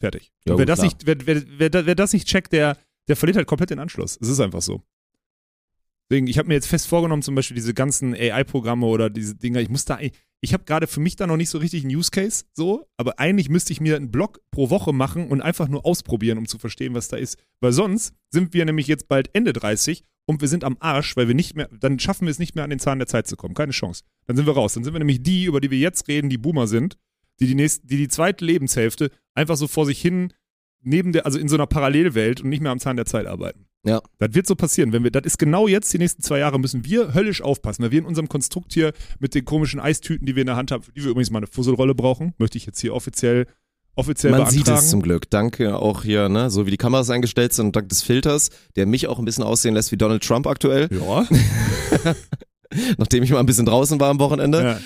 Fertig. 0.00 0.32
Ja, 0.44 0.58
wer 0.58 0.66
gut, 0.66 0.68
das, 0.68 0.80
klar. 0.80 0.86
nicht, 0.86 1.06
wer, 1.06 1.26
wer, 1.26 1.72
wer, 1.72 1.86
wer 1.86 1.94
das 1.94 2.12
nicht 2.12 2.26
checkt, 2.26 2.52
der, 2.52 2.76
der 3.08 3.16
verliert 3.16 3.36
halt 3.36 3.46
komplett 3.46 3.70
den 3.70 3.78
Anschluss. 3.78 4.18
Es 4.20 4.28
ist 4.28 4.40
einfach 4.40 4.62
so. 4.62 4.82
Deswegen, 6.10 6.26
ich 6.26 6.36
habe 6.36 6.48
mir 6.48 6.54
jetzt 6.54 6.66
fest 6.66 6.88
vorgenommen, 6.88 7.22
zum 7.22 7.34
Beispiel 7.34 7.54
diese 7.54 7.72
ganzen 7.72 8.12
AI-Programme 8.12 8.84
oder 8.86 9.08
diese 9.08 9.36
Dinger, 9.36 9.60
ich 9.60 9.70
muss 9.70 9.84
da, 9.84 9.98
ich 10.40 10.52
habe 10.52 10.64
gerade 10.64 10.88
für 10.88 11.00
mich 11.00 11.16
da 11.16 11.26
noch 11.26 11.36
nicht 11.36 11.48
so 11.48 11.58
richtig 11.58 11.84
einen 11.84 11.94
Use 11.94 12.10
Case, 12.10 12.44
so, 12.52 12.86
aber 12.96 13.20
eigentlich 13.20 13.48
müsste 13.48 13.72
ich 13.72 13.80
mir 13.80 13.96
einen 13.96 14.10
Blog 14.10 14.40
pro 14.50 14.68
Woche 14.68 14.92
machen 14.92 15.28
und 15.28 15.40
einfach 15.40 15.68
nur 15.68 15.86
ausprobieren, 15.86 16.38
um 16.38 16.46
zu 16.46 16.58
verstehen, 16.58 16.94
was 16.94 17.08
da 17.08 17.16
ist. 17.16 17.38
Weil 17.60 17.72
sonst 17.72 18.12
sind 18.30 18.52
wir 18.52 18.64
nämlich 18.64 18.88
jetzt 18.88 19.08
bald 19.08 19.30
Ende 19.32 19.52
30 19.52 20.02
und 20.26 20.40
wir 20.40 20.48
sind 20.48 20.64
am 20.64 20.76
Arsch, 20.80 21.16
weil 21.16 21.28
wir 21.28 21.34
nicht 21.34 21.54
mehr, 21.54 21.68
dann 21.68 21.98
schaffen 21.98 22.26
wir 22.26 22.30
es 22.30 22.38
nicht 22.38 22.56
mehr 22.56 22.64
an 22.64 22.70
den 22.70 22.78
Zahn 22.80 22.98
der 22.98 23.08
Zeit 23.08 23.26
zu 23.26 23.36
kommen. 23.36 23.54
Keine 23.54 23.72
Chance. 23.72 24.02
Dann 24.26 24.36
sind 24.36 24.46
wir 24.46 24.54
raus. 24.54 24.74
Dann 24.74 24.84
sind 24.84 24.92
wir 24.94 24.98
nämlich 24.98 25.22
die, 25.22 25.44
über 25.44 25.60
die 25.60 25.70
wir 25.70 25.78
jetzt 25.78 26.08
reden, 26.08 26.28
die 26.28 26.38
Boomer 26.38 26.66
sind, 26.66 26.96
die 27.40 27.46
die, 27.46 27.54
nächste, 27.54 27.86
die, 27.86 27.96
die 27.96 28.08
zweite 28.08 28.44
Lebenshälfte 28.44 29.10
einfach 29.34 29.56
so 29.56 29.66
vor 29.66 29.86
sich 29.86 30.00
hin 30.00 30.32
neben 30.82 31.12
der, 31.12 31.26
also 31.26 31.38
in 31.38 31.48
so 31.48 31.56
einer 31.56 31.66
Parallelwelt 31.66 32.40
und 32.40 32.48
nicht 32.48 32.62
mehr 32.62 32.72
am 32.72 32.80
Zahn 32.80 32.96
der 32.96 33.06
Zeit 33.06 33.26
arbeiten. 33.26 33.66
Ja. 33.84 34.00
Das 34.18 34.34
wird 34.34 34.46
so 34.46 34.54
passieren. 34.54 34.92
Wenn 34.92 35.02
wir, 35.02 35.10
das 35.10 35.24
ist 35.24 35.38
genau 35.38 35.66
jetzt, 35.66 35.92
die 35.92 35.98
nächsten 35.98 36.22
zwei 36.22 36.38
Jahre 36.38 36.58
müssen 36.58 36.84
wir 36.84 37.14
höllisch 37.14 37.42
aufpassen, 37.42 37.82
weil 37.82 37.90
wir 37.90 37.98
in 37.98 38.04
unserem 38.04 38.28
Konstrukt 38.28 38.72
hier 38.72 38.92
mit 39.18 39.34
den 39.34 39.44
komischen 39.44 39.80
Eistüten, 39.80 40.26
die 40.26 40.36
wir 40.36 40.42
in 40.42 40.46
der 40.46 40.56
Hand 40.56 40.70
haben, 40.70 40.82
für 40.82 40.92
die 40.92 41.02
wir 41.02 41.10
übrigens 41.10 41.30
mal 41.30 41.38
eine 41.38 41.48
Fusselrolle 41.48 41.94
brauchen, 41.94 42.32
möchte 42.38 42.58
ich 42.58 42.66
jetzt 42.66 42.80
hier 42.80 42.94
offiziell, 42.94 43.46
offiziell 43.96 44.30
Man 44.30 44.42
beantragen. 44.42 44.64
sieht 44.64 44.68
es 44.68 44.90
zum 44.90 45.02
Glück. 45.02 45.28
Danke 45.30 45.76
auch 45.76 46.04
hier, 46.04 46.28
ne, 46.28 46.48
so 46.50 46.66
wie 46.66 46.70
die 46.70 46.76
Kameras 46.76 47.10
eingestellt 47.10 47.52
sind 47.52 47.66
und 47.66 47.76
dank 47.76 47.88
des 47.88 48.02
Filters, 48.02 48.50
der 48.76 48.86
mich 48.86 49.08
auch 49.08 49.18
ein 49.18 49.24
bisschen 49.24 49.44
aussehen 49.44 49.74
lässt 49.74 49.90
wie 49.90 49.96
Donald 49.96 50.22
Trump 50.22 50.46
aktuell, 50.46 50.88
ja. 50.92 51.26
nachdem 52.98 53.24
ich 53.24 53.30
mal 53.30 53.40
ein 53.40 53.46
bisschen 53.46 53.66
draußen 53.66 53.98
war 53.98 54.10
am 54.10 54.20
Wochenende. 54.20 54.62
ja. 54.62 54.80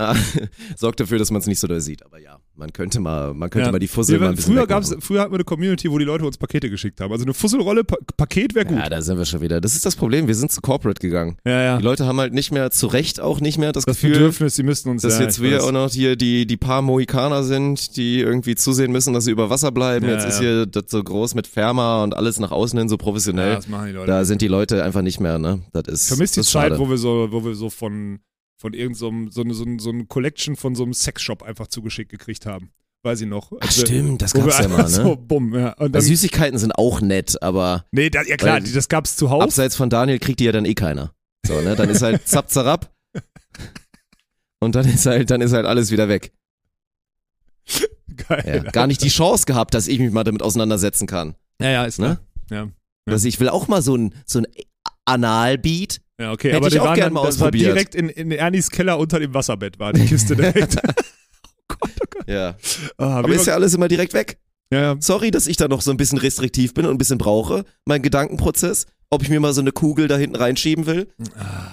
Ah, 0.00 0.16
sorgt 0.76 0.98
dafür, 1.00 1.18
dass 1.18 1.30
man 1.30 1.40
es 1.40 1.46
nicht 1.46 1.60
so 1.60 1.66
doll 1.66 1.80
sieht. 1.80 2.04
Aber 2.04 2.18
ja, 2.18 2.38
man 2.56 2.72
könnte 2.72 3.00
mal, 3.00 3.34
man 3.34 3.50
könnte 3.50 3.66
Ja. 3.66 3.72
mal 3.72 3.78
die 3.78 3.86
Fussel 3.88 4.14
Wir- 4.14 4.20
mal 4.20 4.28
ein 4.30 4.36
bisschen 4.36 4.54
früher, 4.54 4.66
gab's, 4.66 4.94
früher 5.00 5.20
hatten 5.20 5.32
wir 5.32 5.36
eine 5.36 5.44
Community, 5.44 5.90
wo 5.90 5.98
die 5.98 6.04
Leute 6.04 6.24
uns 6.24 6.38
Pakete 6.38 6.70
geschickt 6.70 7.00
haben. 7.00 7.12
Also 7.12 7.24
eine 7.24 7.34
Fusselrolle, 7.34 7.84
pa 7.84 7.96
Paket 8.16 8.54
wäre 8.54 8.64
gut. 8.66 8.78
Ja, 8.78 8.88
da 8.88 9.02
sind 9.02 9.18
wir 9.18 9.24
schon 9.26 9.40
wieder. 9.42 9.60
Das 9.60 9.74
ist 9.74 9.84
das 9.84 9.94
Problem. 9.96 10.26
Wir 10.26 10.34
sind 10.34 10.50
zu 10.52 10.60
corporate 10.60 11.00
gegangen. 11.00 11.36
Ja, 11.44 11.60
ja. 11.62 11.76
Die 11.78 11.84
Leute 11.84 12.06
haben 12.06 12.18
halt 12.18 12.32
nicht 12.32 12.50
mehr, 12.50 12.70
zu 12.70 12.86
Recht 12.86 13.20
auch 13.20 13.40
nicht 13.40 13.58
mehr 13.58 13.72
das, 13.72 13.84
Das 13.84 13.96
Gefühl, 13.96 14.12
Bedürfnis, 14.12 14.54
die 14.56 14.62
müssten 14.62 14.88
uns 14.90 15.02
dass 15.02 15.18
ja, 15.18 15.24
jetzt 15.24 15.42
wir 15.42 15.56
weiß. 15.58 15.64
auch 15.64 15.72
noch 15.72 15.90
hier 15.90 16.16
die, 16.16 16.46
die 16.46 16.56
paar 16.56 16.80
Mohikaner 16.82 17.42
sind, 17.44 17.96
die 17.96 18.20
irgendwie 18.20 18.54
zusehen 18.54 18.92
müssen, 18.92 19.12
dass 19.12 19.24
sie 19.24 19.30
über 19.30 19.50
Wasser 19.50 19.70
bleiben. 19.72 20.06
Ja, 20.06 20.12
jetzt 20.14 20.26
ist 20.26 20.36
ja. 20.36 20.40
hier 20.42 20.66
das 20.66 20.84
so 20.88 21.02
groß 21.02 21.34
mit 21.34 21.46
Firma 21.46 22.02
und 22.02 22.16
alles 22.16 22.38
nach 22.40 22.50
außen 22.50 22.78
hin 22.78 22.88
so 22.88 22.94
ja, 22.94 22.98
professionell. 22.98 23.56
das 23.56 23.68
machen 23.68 23.86
die 23.88 23.92
Leute. 23.92 24.06
da 24.06 24.24
sind 24.24 24.40
die 24.42 24.48
Leute 24.48 24.82
einfach 24.82 25.02
nicht 25.02 25.20
mehr, 25.20 25.38
ne? 25.38 25.60
Das 25.72 25.84
ist. 25.88 26.02
Ich 26.04 26.08
vermisse 26.08 26.34
die 26.34 26.40
das 26.40 26.46
ist 26.46 26.52
Zeit, 26.52 26.68
schade. 26.70 26.78
wo 26.78 26.88
wir 26.88 26.96
so, 26.98 27.28
wo 27.30 27.44
wir 27.44 27.54
so 27.54 27.68
von, 27.70 28.20
von 28.60 28.74
irgendeinem, 28.74 29.30
so, 29.30 29.40
eine- 29.40 29.54
so, 29.54 29.64
ein- 29.64 29.78
so 29.78 29.88
eine 29.90 30.04
Collection 30.04 30.54
von 30.54 30.74
so 30.74 30.82
einem 30.82 30.92
Sexshop 30.92 31.42
einfach 31.42 31.66
zugeschickt 31.68 32.10
gekriegt 32.10 32.44
haben. 32.44 32.70
Weiß 33.02 33.22
ich 33.22 33.26
noch. 33.26 33.52
Ach, 33.58 33.66
Als 33.66 33.78
wir- 33.78 33.86
stimmt, 33.86 34.20
das 34.20 34.34
gab's 34.34 34.58
ja 34.58 34.68
mal, 34.68 34.82
ne? 34.82 34.88
so, 34.90 35.16
bumm, 35.16 35.54
ja. 35.54 35.72
Und 35.78 35.92
dann, 35.94 36.02
Süßigkeiten 36.02 36.58
sind 36.58 36.72
auch 36.72 37.00
nett, 37.00 37.42
aber 37.42 37.86
nee, 37.92 38.10
da, 38.10 38.20
ja 38.22 38.36
klar, 38.36 38.60
das 38.60 38.88
gab's 38.90 39.16
zuhauf. 39.16 39.42
abseits 39.42 39.74
von 39.76 39.88
Daniel 39.88 40.18
kriegt 40.18 40.40
die 40.40 40.44
ja 40.44 40.52
dann 40.52 40.66
eh 40.66 40.74
keiner. 40.74 41.14
So, 41.46 41.58
ne? 41.62 41.74
Dann 41.76 41.88
ist 41.88 42.02
halt 42.02 42.28
zapp, 42.28 42.50
zarab. 42.50 42.94
Und 44.60 44.74
dann 44.74 44.86
ist 44.86 45.06
halt, 45.06 45.30
dann 45.30 45.40
ist 45.40 45.54
halt 45.54 45.64
alles 45.64 45.90
wieder 45.90 46.08
weg. 46.10 46.32
Geil. 48.28 48.62
Ja. 48.66 48.70
Gar 48.70 48.86
nicht 48.86 49.02
die 49.02 49.08
Chance 49.08 49.46
gehabt, 49.46 49.72
dass 49.72 49.88
ich 49.88 49.98
mich 49.98 50.12
mal 50.12 50.24
damit 50.24 50.42
auseinandersetzen 50.42 51.06
kann. 51.06 51.34
Ja, 51.62 51.70
ja, 51.70 51.84
ist 51.84 51.98
Ne? 51.98 52.18
klar. 52.48 52.64
Ja. 52.66 52.70
Dass 53.06 53.24
ich 53.24 53.40
will 53.40 53.48
auch 53.48 53.68
mal 53.68 53.80
so 53.80 53.96
ein, 53.96 54.14
so 54.26 54.40
ein 54.40 54.46
Analbeat. 55.06 56.00
Ja, 56.20 56.32
okay, 56.32 56.48
Hätte 56.48 56.56
aber 56.58 56.66
ich 56.66 56.72
die 56.74 56.80
auch 56.80 56.84
waren 56.84 56.94
gern 56.96 57.06
dann, 57.06 57.12
mal 57.14 57.22
das 57.26 57.40
war 57.40 57.46
ausprobiert. 57.48 57.66
direkt 57.74 57.94
in, 57.94 58.08
in 58.10 58.30
Ernies 58.30 58.70
Keller 58.70 58.98
unter 58.98 59.18
dem 59.18 59.32
Wasserbett 59.32 59.78
war 59.78 59.92
die 59.94 60.04
Kiste 60.06 60.36
direkt. 60.36 60.76
oh 60.86 61.62
Gott, 61.68 61.90
oh 62.00 62.04
Gott. 62.10 62.28
Ja. 62.28 62.56
Ah, 62.98 63.18
Aber 63.20 63.30
ist 63.32 63.46
ja 63.46 63.54
alles 63.54 63.72
immer 63.74 63.88
direkt 63.88 64.12
weg. 64.12 64.38
ja, 64.72 64.80
ja. 64.80 64.96
Sorry, 65.00 65.30
dass 65.30 65.46
ich 65.46 65.56
da 65.56 65.66
noch 65.68 65.80
so 65.80 65.90
ein 65.90 65.96
bisschen 65.96 66.18
restriktiv 66.18 66.74
bin 66.74 66.84
und 66.84 66.92
ein 66.92 66.98
bisschen 66.98 67.18
brauche, 67.18 67.64
mein 67.86 68.02
Gedankenprozess, 68.02 68.86
ob 69.08 69.22
ich 69.22 69.30
mir 69.30 69.40
mal 69.40 69.54
so 69.54 69.60
eine 69.62 69.72
Kugel 69.72 70.08
da 70.08 70.16
hinten 70.18 70.36
reinschieben 70.36 70.86
will. 70.86 71.08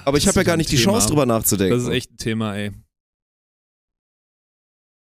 Aber 0.05 0.17
ich 0.17 0.23
Das 0.23 0.29
habe 0.33 0.37
ja 0.37 0.41
ist 0.41 0.45
gar 0.47 0.53
ein 0.53 0.57
nicht 0.59 0.71
die 0.71 0.77
Thema. 0.77 0.93
Chance, 0.93 1.07
drüber 1.09 1.25
nachzudenken. 1.25 1.75
Das 1.77 1.83
ist 1.83 1.89
echt 1.93 2.13
ein 2.13 2.17
Thema, 2.17 2.55
ey. 2.55 2.71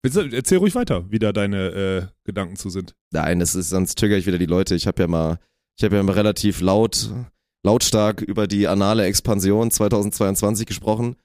Willst 0.03 0.17
du- 0.17 0.35
Erzähl 0.35 0.57
ruhig 0.57 0.75
weiter, 0.75 1.09
wie 1.09 1.19
da 1.19 1.31
deine 1.31 1.67
äh, 1.69 2.07
Gedanken 2.25 2.55
zu 2.57 2.69
sind. 2.69 2.93
Nein, 3.11 3.39
das 3.39 3.55
ist, 3.55 3.69
sonst 3.69 3.97
triggere 3.97 4.19
ich 4.19 4.25
wieder 4.25 4.37
die 4.37 4.45
Leute. 4.45 4.75
Ich 4.75 4.85
habe 4.85 5.01
ja 5.01 5.07
mal, 5.07 5.39
ich 5.77 5.83
habe 5.83 5.95
ja 5.95 6.03
mal 6.03 6.11
relativ 6.13 6.59
laut, 6.61 7.09
lautstark 7.63 8.21
über 8.21 8.47
die 8.47 8.67
anale 8.67 9.05
Expansion 9.05 9.71
2022 9.71 10.65
gesprochen, 10.65 11.15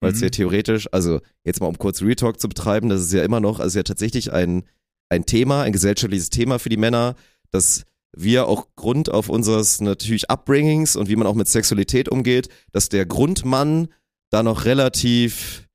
weil 0.00 0.12
es 0.12 0.18
Mhm. 0.18 0.24
ja 0.24 0.30
theoretisch, 0.30 0.88
also 0.92 1.20
jetzt 1.44 1.60
mal 1.60 1.66
um 1.66 1.78
kurz 1.78 2.02
Retalk 2.02 2.38
zu 2.40 2.48
betreiben, 2.48 2.88
das 2.88 3.00
ist 3.00 3.12
ja 3.12 3.24
immer 3.24 3.40
noch, 3.40 3.60
also 3.60 3.78
ja 3.78 3.82
tatsächlich 3.82 4.32
ein, 4.32 4.64
ein 5.08 5.26
Thema, 5.26 5.62
ein 5.62 5.72
gesellschaftliches 5.72 6.30
Thema 6.30 6.58
für 6.58 6.68
die 6.68 6.76
Männer, 6.76 7.14
dass 7.50 7.84
wir 8.16 8.46
auch 8.46 8.68
Grund 8.76 9.10
auf 9.10 9.28
unseres 9.28 9.80
natürlich 9.80 10.30
Upbringings 10.30 10.96
und 10.96 11.08
wie 11.08 11.16
man 11.16 11.26
auch 11.26 11.34
mit 11.34 11.48
Sexualität 11.48 12.08
umgeht, 12.08 12.48
dass 12.72 12.88
der 12.88 13.06
Grundmann 13.06 13.88
da 14.30 14.42
noch 14.42 14.64
relativ 14.64 15.66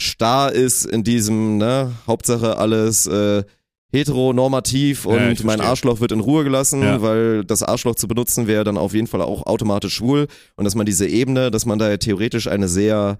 starr 0.00 0.52
ist 0.52 0.86
in 0.86 1.04
diesem, 1.04 1.58
ne, 1.58 1.92
Hauptsache 2.06 2.56
alles 2.56 3.06
äh, 3.06 3.44
heteronormativ 3.92 5.06
und 5.06 5.38
Ja, 5.40 5.44
mein. 5.44 5.60
Arschloch 5.60 6.00
wird 6.00 6.12
in 6.12 6.20
Ruhe 6.20 6.44
gelassen, 6.44 6.82
Ja. 6.82 7.02
weil 7.02 7.44
das 7.44 7.62
Arschloch 7.62 7.94
zu 7.96 8.08
benutzen 8.08 8.46
wäre 8.46 8.64
dann 8.64 8.76
auf 8.78 8.94
jeden 8.94 9.06
Fall 9.06 9.22
auch 9.22 9.46
automatisch 9.46 9.94
schwul 9.94 10.26
und 10.56 10.64
dass 10.64 10.74
man 10.74 10.86
diese 10.86 11.06
Ebene, 11.06 11.50
dass 11.50 11.66
man 11.66 11.78
da 11.78 11.88
ja 11.90 11.96
theoretisch 11.96 12.46
eine 12.48 12.68
sehr 12.68 13.18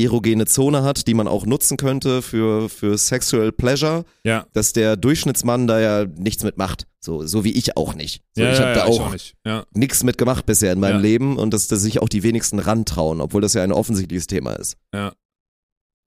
erogene 0.00 0.46
Zone 0.46 0.82
hat, 0.82 1.06
die 1.06 1.12
man 1.14 1.28
auch 1.28 1.44
nutzen 1.44 1.76
könnte 1.76 2.22
für, 2.22 2.68
für 2.70 2.96
Sexual 2.96 3.52
Pleasure, 3.52 4.04
Ja. 4.24 4.46
dass 4.54 4.72
der 4.72 4.96
Durchschnittsmann 4.96 5.66
da 5.66 5.80
ja 5.80 6.06
nichts 6.16 6.42
mitmacht. 6.44 6.86
So, 6.98 7.26
so 7.26 7.44
wie 7.44 7.52
ich 7.52 7.76
auch 7.76 7.94
nicht. 7.94 8.22
So, 8.34 8.42
ja, 8.42 8.52
ich 8.52 8.58
habe 8.58 8.68
ja, 8.70 8.74
da 8.74 8.84
auch. 8.84 9.14
Ja. 9.44 9.64
nichts 9.74 10.02
mitgemacht 10.02 10.46
bisher 10.46 10.72
in 10.72 10.80
meinem. 10.80 11.02
Leben 11.02 11.36
und 11.36 11.52
dass, 11.52 11.68
dass 11.68 11.82
sich 11.82 12.00
auch 12.00 12.08
die 12.08 12.22
wenigsten 12.22 12.58
rantrauen, 12.58 13.20
obwohl 13.20 13.42
das 13.42 13.52
ja 13.54 13.62
ein 13.62 13.70
offensichtliches 13.72 14.26
Thema 14.26 14.52
ist. 14.54 14.76
Ja. 14.94 15.12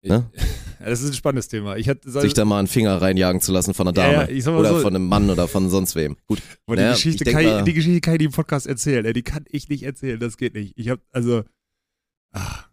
Ne? 0.02 0.30
Ja, 0.34 0.44
das 0.86 1.00
ist 1.02 1.10
ein 1.10 1.14
spannendes 1.14 1.48
Thema. 1.48 1.76
Ich 1.76 1.88
hatte 1.88 2.08
Sich 2.10 2.34
da 2.34 2.44
mal 2.44 2.58
einen 2.58 2.68
Finger 2.68 3.00
reinjagen 3.02 3.40
zu 3.40 3.52
lassen 3.52 3.74
von 3.74 3.88
einer 3.88 3.96
Ja, 3.96 4.12
Dame 4.24 4.32
ja, 4.32 4.50
mal 4.50 4.58
oder 4.60 4.68
so- 4.74 4.80
von 4.80 4.94
einem 4.94 5.08
Mann 5.08 5.28
oder 5.30 5.48
von 5.48 5.68
sonst 5.70 5.94
wem. 5.96 6.16
Gut, 6.26 6.40
Aber 6.66 6.76
die, 6.76 6.82
Naja, 6.82 6.94
Geschichte 6.94 7.24
ich 7.24 7.30
kann 7.32 7.44
ich, 7.58 7.64
die 7.64 7.72
Geschichte 7.72 8.00
kann 8.00 8.14
ich 8.16 8.22
im 8.22 8.32
Podcast 8.32 8.66
erzählen. 8.66 9.12
Die 9.12 9.22
kann 9.22 9.44
ich 9.50 9.68
nicht 9.68 9.82
erzählen. 9.82 10.20
Das 10.20 10.36
geht 10.36 10.54
nicht. 10.54 10.74
Ich 10.76 10.88
habe 10.90 11.00
also. 11.12 11.42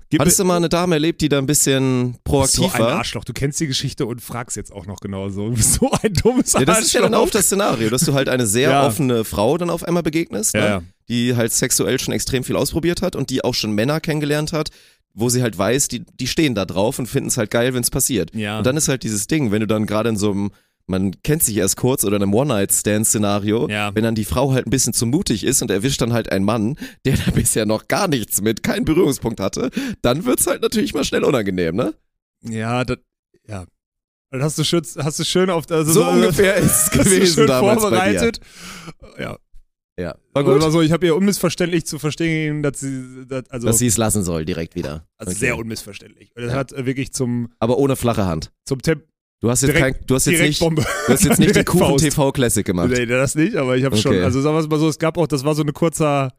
Gib 0.09 0.19
hattest 0.21 0.37
du 0.39 0.43
mal 0.43 0.57
eine 0.57 0.69
Dame 0.69 0.95
erlebt, 0.95 1.21
die 1.21 1.29
da 1.29 1.39
ein 1.39 1.47
bisschen 1.47 2.17
proaktiv 2.23 2.67
so 2.69 2.73
ein 2.73 2.79
war? 2.81 2.91
Arschloch. 2.97 3.23
Du 3.23 3.33
kennst 3.33 3.59
die 3.59 3.65
Geschichte 3.67 4.05
und 4.05 4.21
fragst 4.21 4.55
jetzt 4.57 4.71
auch 4.71 4.85
noch 4.85 4.99
genau 4.99 5.29
so. 5.29 5.49
Du 5.49 5.55
bist 5.55 5.73
so 5.75 5.89
ein 6.03 6.13
dummes 6.13 6.53
Ja, 6.53 6.59
Arschloch. 6.59 6.75
das 6.75 6.85
ist 6.85 6.93
ja 6.93 7.01
dann 7.01 7.13
auch 7.15 7.29
das 7.31 7.45
Szenario, 7.45 7.89
dass 7.89 8.01
du 8.03 8.13
halt 8.13 8.29
eine 8.29 8.45
sehr 8.45 8.69
Ja. 8.71 8.85
offene 8.85 9.23
Frau 9.23 9.57
dann 9.57 9.71
auf 9.71 9.83
einmal 9.83 10.03
begegnest, 10.03 10.53
Ja, 10.53 10.59
ne? 10.61 10.67
ja. 10.67 10.83
die 11.09 11.35
halt 11.35 11.51
sexuell 11.51 11.99
schon 11.99 12.13
extrem 12.13 12.43
viel 12.43 12.55
ausprobiert 12.57 13.01
hat 13.01 13.15
und 13.15 13.31
die 13.31 13.43
auch 13.43 13.55
schon 13.55 13.71
Männer 13.71 13.99
kennengelernt 14.01 14.53
hat, 14.53 14.69
wo 15.13 15.29
sie 15.29 15.41
halt 15.43 15.57
weiß, 15.57 15.87
die, 15.89 16.03
die 16.19 16.27
stehen 16.27 16.55
da 16.55 16.65
drauf 16.65 16.97
und 16.99 17.07
finden 17.07 17.29
es 17.29 17.37
halt 17.37 17.51
geil, 17.51 17.73
wenn 17.73 17.83
es 17.83 17.91
passiert. 17.91 18.33
Ja. 18.35 18.57
Und 18.57 18.65
dann 18.65 18.77
ist 18.77 18.87
halt 18.87 19.03
dieses 19.03 19.27
Ding, 19.27 19.51
wenn 19.51 19.59
du 19.61 19.67
dann 19.67 19.85
gerade 19.85 20.09
in 20.09 20.17
so 20.17 20.31
einem, 20.31 20.51
man 20.87 21.21
kennt 21.23 21.43
sich 21.43 21.55
erst 21.57 21.77
kurz 21.77 22.03
oder 22.03 22.17
in 22.17 22.23
einem 22.23 22.33
One-Night-Stand-Szenario, 22.33 23.69
Ja. 23.69 23.93
wenn 23.95 24.03
dann 24.03 24.15
die 24.15 24.25
Frau 24.25 24.51
halt 24.53 24.65
ein 24.67 24.69
bisschen 24.69 24.93
zu 24.93 25.05
mutig 25.05 25.43
ist 25.43 25.61
und 25.61 25.71
erwischt 25.71 26.01
dann 26.01 26.13
halt 26.13 26.31
einen 26.31 26.45
Mann, 26.45 26.77
der 27.05 27.15
da 27.17 27.31
bisher 27.31 27.65
noch 27.65 27.87
gar 27.87 28.07
nichts 28.07 28.41
mit, 28.41 28.63
keinen 28.63 28.85
Berührungspunkt 28.85 29.39
hatte, 29.39 29.69
dann 30.01 30.25
wird's 30.25 30.47
halt 30.47 30.61
natürlich 30.61 30.93
mal 30.93 31.03
schnell 31.03 31.23
unangenehm, 31.23 31.75
ne? 31.75 31.93
Ja, 32.41 32.83
das, 32.83 32.97
ja. 33.47 33.65
Das 34.31 34.41
hast 34.41 34.57
du 34.57 34.63
schön, 34.63 34.81
hast 34.97 35.19
du 35.19 35.23
schön 35.25 35.49
auf, 35.51 35.69
also 35.69 35.93
So 35.93 36.05
ungefähr 36.09 36.55
ist 36.55 36.85
es 36.87 36.89
gewesen 36.89 37.45
damals 37.45 37.81
vorbereitet. 37.81 38.39
Ja. 39.19 39.33
bei 39.33 39.35
dir. 39.35 39.37
Ja. 39.99 40.15
War 40.33 40.43
gut. 40.43 40.63
Also 40.63 40.81
ich 40.81 40.91
habe 40.91 41.05
ihr 41.05 41.15
unmissverständlich 41.15 41.85
zu 41.85 41.99
verstehen, 41.99 42.63
dass 42.63 42.79
sie, 42.79 43.25
dass, 43.27 43.47
also, 43.51 43.67
Dass 43.67 43.77
sie 43.77 43.87
es 43.87 43.97
lassen 43.97 44.23
soll, 44.23 44.43
direkt 44.45 44.73
wieder. 44.75 45.07
also 45.17 45.29
Okay. 45.31 45.39
sehr 45.39 45.57
unmissverständlich. 45.57 46.31
Das 46.35 46.51
Ja. 46.51 46.57
hat 46.57 46.71
äh, 46.73 46.85
wirklich 46.87 47.13
zum, 47.13 47.49
Aber 47.59 47.77
ohne 47.77 47.95
flache 47.95 48.25
Hand. 48.25 48.51
zum 48.65 48.81
Temp 48.81 49.03
Du 49.41 49.49
hast 49.49 49.61
jetzt, 49.61 49.75
Direkt- 49.75 49.97
kein, 49.97 50.05
du 50.07 50.15
hast 50.15 50.25
jetzt 50.25 50.39
nicht, 50.39 50.59
Bombe. 50.61 50.83
du 51.07 51.13
hast 51.13 51.25
jetzt 51.25 51.37
nicht 51.37 51.53
die 51.53 51.63
Kuchen. 51.65 51.97
TV 51.97 52.31
Classic 52.31 52.65
gemacht. 52.65 52.87
Nee, 52.89 53.05
das 53.05 53.35
nicht, 53.35 53.57
aber 53.57 53.75
ich 53.75 53.83
habe 53.83 53.97
schon, 53.97 54.13
Okay. 54.13 54.23
also 54.23 54.39
sagen 54.41 54.55
wir 54.57 54.65
mal 54.69 54.79
so, 54.79 54.87
es 54.87 54.97
gab 54.99 55.17
auch, 55.17 55.27
das 55.27 55.43
war 55.43 55.53
so 55.53 55.63
eine 55.63 55.73
kurzer, 55.73 56.31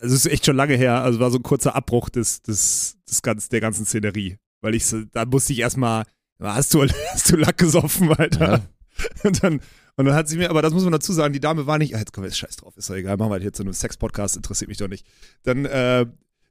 also 0.00 0.14
es 0.16 0.26
ist 0.26 0.32
echt 0.32 0.44
schon 0.44 0.56
lange 0.56 0.74
her, 0.74 1.00
also 1.04 1.20
war 1.20 1.30
so 1.30 1.38
ein 1.38 1.44
kurzer 1.44 1.76
Abbruch 1.76 2.08
des, 2.10 2.42
des, 2.42 2.96
des 3.08 3.22
ganz, 3.22 3.48
der 3.50 3.60
ganzen 3.60 3.86
Szenerie. 3.86 4.36
Weil 4.62 4.74
ich, 4.74 4.84
so- 4.86 5.04
da 5.12 5.24
musste 5.26 5.52
ich 5.52 5.60
erstmal, 5.60 6.06
hast 6.42 6.74
du, 6.74 6.82
hast 7.12 7.30
du 7.30 7.36
Lack 7.36 7.56
gesoffen, 7.56 8.10
Alter? 8.12 8.48
Ja. 8.50 8.60
Und 9.24 9.42
dann, 9.42 9.60
und 9.96 10.04
dann 10.04 10.14
hat 10.14 10.28
sie 10.28 10.36
mir, 10.36 10.50
aber 10.50 10.62
das 10.62 10.72
muss 10.72 10.84
man 10.84 10.92
dazu 10.92 11.12
sagen, 11.12 11.32
die 11.32 11.40
Dame 11.40 11.66
war 11.66 11.78
nicht, 11.78 11.94
ah, 11.94 11.98
jetzt 11.98 12.12
komm, 12.12 12.24
jetzt 12.24 12.38
scheiß 12.38 12.56
drauf, 12.56 12.76
ist 12.76 12.88
doch 12.88 12.94
egal, 12.94 13.16
machen 13.16 13.30
wir 13.30 13.34
halt 13.34 13.42
jetzt 13.42 13.56
so 13.56 13.64
einen 13.64 13.72
Sex-Podcast, 13.72 14.36
interessiert 14.36 14.68
mich 14.68 14.78
doch 14.78 14.88
nicht. 14.88 15.04
Dann, 15.42 15.64
äh, 15.64 16.06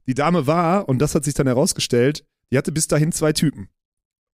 die 0.06 0.14
Dame 0.14 0.46
war, 0.46 0.88
und 0.88 0.98
das 0.98 1.14
hat 1.14 1.24
sich 1.24 1.34
dann 1.34 1.46
herausgestellt, 1.46 2.24
die 2.50 2.58
hatte 2.58 2.72
bis 2.72 2.88
dahin 2.88 3.12
zwei 3.12 3.32
Typen. 3.32 3.68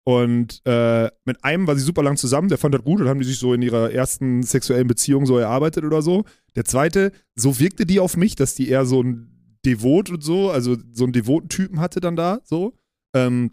Und 0.05 0.61
äh, 0.65 1.11
mit 1.25 1.45
einem 1.45 1.67
war 1.67 1.77
sie 1.77 1.83
super 1.83 2.03
lang 2.03 2.17
zusammen, 2.17 2.49
der 2.49 2.59
fand 2.59 2.75
das 2.75 2.83
gut 2.83 3.01
und 3.01 3.09
haben 3.09 3.21
die 3.21 3.27
sich 3.27 3.39
so 3.39 3.55
in 3.55 3.63
ihrer 3.63 3.93
ersten 3.93 4.43
sexuellen 4.43 4.89
Beziehung 4.89 5.27
so 5.27 5.39
erarbeitet 5.39 5.85
oder 5.85 6.03
so. 6.03 6.25
Der 6.57 6.65
zweite, 6.65 7.13
so 7.37 7.59
wirkte 7.61 7.87
die 7.87 8.01
auf 8.01 8.17
mich, 8.17 8.35
dass 8.35 8.55
die 8.55 8.69
eher 8.69 8.85
so 8.85 9.03
ein 9.03 9.59
Devot 9.65 10.11
und 10.11 10.25
so, 10.25 10.51
also 10.51 10.77
so 10.93 11.05
einen 11.05 11.13
devoten 11.13 11.49
Typen 11.49 11.81
hatte 11.81 12.01
dann 12.01 12.17
da, 12.17 12.41
so. 12.45 12.75
Ähm, 13.15 13.53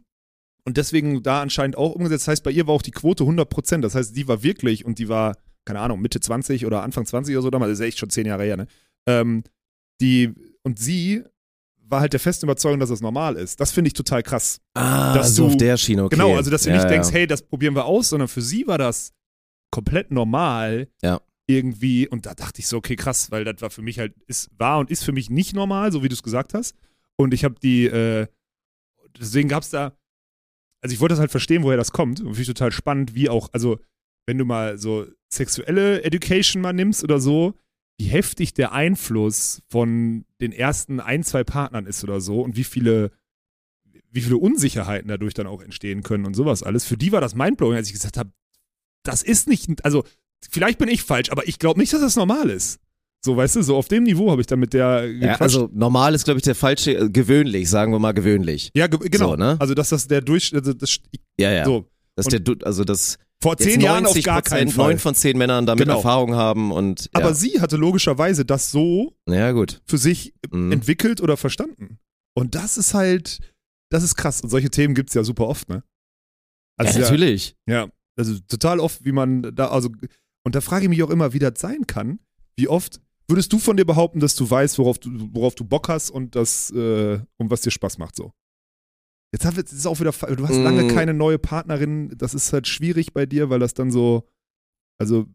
und 0.70 0.78
deswegen 0.78 1.24
da 1.24 1.42
anscheinend 1.42 1.76
auch 1.78 1.94
umgesetzt. 1.94 2.28
Das 2.28 2.32
heißt, 2.34 2.44
bei 2.44 2.52
ihr 2.52 2.68
war 2.68 2.76
auch 2.76 2.84
die 2.84 2.92
Quote 2.92 3.24
100%. 3.24 3.82
Das 3.82 3.96
heißt, 3.96 4.16
die 4.16 4.28
war 4.28 4.44
wirklich 4.44 4.86
und 4.86 5.00
die 5.00 5.10
war, 5.10 5.36
keine 5.66 5.80
Ahnung, 5.80 6.00
Mitte 6.00 6.20
20 6.20 6.64
oder 6.68 6.84
Anfang 6.84 7.08
20 7.08 7.36
oder 7.36 7.42
so 7.42 7.50
damals, 7.50 7.72
das 7.72 7.80
ist 7.80 7.86
echt 7.88 7.98
schon 7.98 8.12
zehn 8.12 8.28
Jahre 8.28 8.44
her, 8.44 8.56
ne? 8.56 8.68
Ähm, 9.08 9.44
die, 10.00 10.32
und 10.62 10.78
sie 10.78 11.24
war 11.82 12.02
halt 12.02 12.14
der 12.14 12.20
festen 12.20 12.46
Überzeugung, 12.46 12.80
dass 12.80 12.90
das 12.90 13.02
normal 13.02 13.36
ist. 13.36 13.60
Das 13.60 13.72
finde 13.72 13.88
ich 13.88 13.94
total 13.96 14.22
krass. 14.22 14.62
Ah, 14.76 15.16
Dass 15.16 15.36
so 15.36 15.46
du- 15.46 15.50
auf 15.50 15.58
der 15.58 15.76
Schiene, 15.76 16.04
okay. 16.04 16.16
Genau, 16.16 16.36
also 16.36 16.52
dass 16.52 16.62
du 16.62 16.70
ja, 16.70 16.76
nicht 16.76 16.84
ja. 16.84 16.90
denkst, 16.90 17.10
hey, 17.12 17.26
das 17.26 17.42
probieren 17.42 17.74
wir 17.76 17.86
aus, 17.86 18.10
sondern 18.10 18.28
für 18.28 18.44
sie 18.44 18.68
war 18.68 18.78
das 18.78 19.12
komplett 19.72 20.12
normal. 20.12 20.88
Ja. 21.02 21.20
Irgendwie, 21.48 22.08
und 22.08 22.28
da 22.28 22.36
dachte 22.36 22.60
ich 22.60 22.68
so, 22.68 22.78
okay, 22.78 22.96
krass, 22.96 23.32
weil 23.32 23.44
das 23.44 23.60
war 23.64 23.72
für 23.72 23.82
mich 23.82 23.98
halt, 23.98 24.14
ist, 24.28 24.52
war 24.60 24.78
und 24.78 24.92
ist 24.92 25.04
für 25.04 25.14
mich 25.14 25.32
nicht 25.32 25.56
normal, 25.56 25.92
so 25.92 26.04
wie 26.04 26.10
du 26.10 26.14
es 26.14 26.22
gesagt 26.22 26.54
hast. 26.54 26.76
Und 27.16 27.34
ich 27.34 27.44
habe 27.44 27.56
die, 27.60 27.88
äh, 27.88 28.28
deswegen 29.20 29.50
gab 29.50 29.64
es 29.64 29.72
da, 29.72 29.98
also 30.82 30.94
ich 30.94 31.00
wollte 31.00 31.14
das 31.14 31.20
halt 31.20 31.32
verstehen, 31.32 31.64
woher 31.64 31.78
das 31.78 31.92
kommt. 31.92 32.20
Und 32.20 32.28
finde 32.28 32.42
ich 32.42 32.48
total 32.48 32.72
spannend, 32.72 33.16
wie 33.16 33.30
auch, 33.30 33.50
also 33.52 33.80
wenn 34.26 34.38
du 34.38 34.46
mal 34.46 34.78
so 34.78 35.08
sexuelle 35.30 36.04
Education 36.04 36.62
mal 36.62 36.74
nimmst 36.74 37.04
oder 37.04 37.20
so, 37.20 37.56
wie 38.00 38.06
heftig 38.06 38.54
der 38.54 38.72
Einfluss 38.72 39.62
von 39.68 40.26
den 40.40 40.52
ersten 40.52 41.00
ein, 41.00 41.24
zwei 41.24 41.44
Partnern 41.44 41.86
ist 41.86 42.04
oder 42.04 42.22
so 42.22 42.42
und 42.42 42.56
wie 42.56 42.64
viele, 42.64 43.12
wie 44.10 44.22
viele 44.22 44.38
Unsicherheiten 44.38 45.10
dadurch 45.10 45.34
dann 45.34 45.48
auch 45.48 45.62
entstehen 45.62 46.02
können 46.04 46.26
und 46.26 46.34
sowas 46.34 46.64
alles. 46.64 46.86
Für 46.86 46.98
die 46.98 47.12
war 47.12 47.22
das 47.22 47.36
mindblowing, 47.36 47.76
als 47.76 47.88
ich 47.88 47.94
gesagt 47.94 48.18
habe, 48.18 48.32
das 49.04 49.22
ist 49.22 49.48
nicht, 49.48 49.84
also 49.84 50.06
vielleicht 50.50 50.80
bin 50.80 50.88
ich 50.88 51.04
falsch, 51.04 51.30
aber 51.30 51.48
ich 51.48 51.60
glaube 51.60 51.80
nicht, 51.80 51.92
dass 51.92 52.02
das 52.02 52.16
normal 52.16 52.50
ist. 52.50 52.80
So, 53.24 53.36
weißt 53.36 53.58
du, 53.58 53.62
so 53.64 53.76
auf 53.76 53.88
dem 53.90 54.04
Niveau 54.04 54.32
habe 54.32 54.40
ich 54.42 54.48
dann 54.48 54.60
mit 54.60 54.74
der 54.74 55.06
Ja, 55.12 55.20
gequatscht. 55.34 55.42
also 55.42 55.70
normal 55.74 56.16
ist, 56.16 56.24
glaube 56.24 56.38
ich, 56.38 56.44
der 56.44 56.56
falsche, 56.56 56.94
äh, 56.98 57.10
gewöhnlich, 57.10 57.70
sagen 57.70 57.92
wir 57.92 58.00
mal 58.00 58.14
gewöhnlich. 58.14 58.72
Ja, 58.74 58.88
ge 58.88 59.10
genau. 59.10 59.32
So, 59.32 59.36
ne? 59.36 59.58
Also, 59.60 59.74
dass 59.74 59.90
das 59.90 60.08
der 60.08 60.22
Durch, 60.22 60.54
also 60.56 60.74
das, 60.74 61.00
Ja, 61.38 61.52
ja. 61.52 61.66
so. 61.66 61.86
Das 62.16 62.28
ist 62.28 62.48
der, 62.48 62.56
also 62.66 62.84
das 62.84 63.18
Vor 63.42 63.58
zehn 63.58 63.80
Jahren 63.82 64.06
auf 64.06 64.12
90 64.14 64.24
gar 64.26 64.42
keinen 64.42 64.70
Fall. 64.72 64.88
neun 64.88 65.00
von 65.00 65.16
zehn 65.16 65.38
Männern 65.38 65.66
damit 65.66 65.86
Genau. 65.86 65.98
Erfahrung 65.98 66.36
haben 66.36 66.72
und 66.72 67.10
Aber 67.14 67.28
ja. 67.30 67.34
sie 67.34 67.60
hatte 67.62 67.76
logischerweise 67.78 68.44
das 68.46 68.72
so 68.72 69.14
ja 69.28 69.52
gut. 69.52 69.82
für 69.86 69.98
sich 69.98 70.34
Mhm. 70.52 70.72
entwickelt 70.74 71.22
oder 71.22 71.36
verstanden. 71.38 72.00
Und 72.36 72.56
das 72.56 72.78
ist 72.78 72.94
halt, 72.94 73.40
das 73.90 74.04
ist 74.04 74.16
krass. 74.16 74.42
Und 74.42 74.50
solche 74.50 74.70
Themen 74.70 74.96
gibt's 74.96 75.14
ja 75.14 75.24
super 75.24 75.48
oft, 75.48 75.68
ne? 75.70 75.84
Also 76.78 77.00
ja, 77.00 77.06
natürlich. 77.06 77.56
Ja, 77.68 77.90
also 78.18 78.38
total 78.48 78.80
oft, 78.80 79.04
wie 79.04 79.12
man 79.12 79.54
da, 79.56 79.68
also, 79.70 79.90
und 80.46 80.56
da 80.56 80.62
frage 80.62 80.84
ich 80.86 80.90
mich 80.90 81.04
auch 81.04 81.10
immer, 81.10 81.34
wie 81.34 81.40
das 81.40 81.54
sein 81.58 81.86
kann. 81.88 82.20
Wie 82.58 82.68
oft 82.68 83.00
würdest 83.30 83.52
du 83.54 83.60
von 83.60 83.78
dir 83.78 83.86
behaupten, 83.86 84.20
dass 84.20 84.36
du 84.36 84.50
weißt, 84.50 84.78
worauf 84.80 84.98
du, 85.00 85.10
worauf 85.34 85.56
du 85.56 85.64
Bock 85.64 85.88
hast 85.90 86.10
und 86.10 86.36
das, 86.36 86.72
äh, 86.72 87.20
und 87.38 87.50
was 87.50 87.62
dir 87.62 87.72
Spaß 87.72 87.98
macht, 87.98 88.16
so? 88.16 88.32
Jetzt 89.32 89.46
haben 89.46 89.56
wir- 89.56 89.62
jetzt 89.62 89.72
ist 89.74 89.86
auch 89.86 90.00
wieder, 90.00 90.12
du 90.12 90.48
hast 90.48 90.58
lange 90.58 90.84
Mm. 90.86 90.88
keine 90.90 91.14
neue 91.14 91.38
Partnerin, 91.38 92.18
das 92.18 92.34
ist 92.34 92.52
halt 92.52 92.68
schwierig 92.68 93.14
bei 93.14 93.26
dir, 93.28 93.50
weil 93.50 93.60
das 93.60 93.74
dann 93.76 93.92
so, 93.92 94.28
also, 95.00 95.28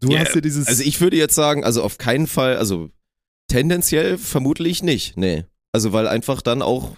du 0.00 0.10
Ja, 0.10 0.20
hast 0.20 0.34
ja 0.34 0.40
dieses, 0.42 0.66
Also 0.66 0.82
ich 0.82 1.00
würde 1.00 1.16
jetzt 1.16 1.34
sagen, 1.34 1.64
also 1.64 1.82
auf 1.82 1.96
keinen 1.98 2.26
Fall, 2.26 2.58
also 2.58 2.90
tendenziell 3.48 4.18
vermutlich 4.18 4.82
nicht. 4.82 5.16
Nee. 5.16 5.44
Also 5.72 5.92
weil 5.92 6.06
einfach 6.06 6.42
dann 6.42 6.60
auch 6.62 6.96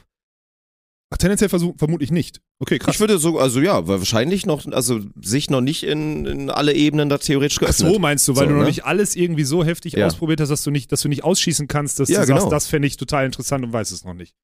ach, 1.11 1.19
tendenziell 1.19 1.49
versuch, 1.49 1.75
vermutlich 1.79 2.11
nicht. 2.11 2.41
Okay, 2.59 2.79
krass. 2.79 2.95
Ich 2.95 3.01
würde 3.01 3.19
so, 3.19 3.39
also 3.39 3.61
ja, 3.61 3.87
wahrscheinlich 3.87 4.47
noch, 4.47 4.67
also 4.73 5.01
sich 5.21 5.51
noch 5.51 5.61
nicht 5.61 5.83
in, 5.83 6.25
in 6.25 6.49
alle 6.51 6.73
Ebenen 6.73 7.11
da 7.11 7.19
theoretisch 7.19 7.59
Ach 7.59 7.67
geöffnet. 7.67 7.93
so, 7.93 7.99
meinst 7.99 8.27
du, 8.29 8.35
weil 8.35 8.45
So, 8.45 8.49
du 8.49 8.55
noch 8.55 8.61
ne? 8.63 8.69
nicht 8.69 8.85
alles 8.87 9.15
irgendwie 9.15 9.45
so 9.45 9.63
heftig 9.63 9.93
Ja. 9.93 10.07
ausprobiert 10.07 10.41
hast, 10.41 10.49
dass 10.49 10.63
du 10.63 10.71
nicht, 10.71 10.91
dass 10.91 11.03
du 11.03 11.09
nicht 11.09 11.23
ausschießen 11.23 11.69
kannst, 11.69 12.01
dass 12.01 12.09
Ja, 12.09 12.21
du 12.23 12.27
genau. 12.29 12.41
sagst, 12.41 12.53
das 12.53 12.67
fände 12.67 12.89
ich 12.89 12.97
total 12.97 13.27
interessant 13.27 13.63
und 13.65 13.73
weiß 13.75 13.91
es 13.91 14.05
noch 14.05 14.15
nicht. 14.15 14.35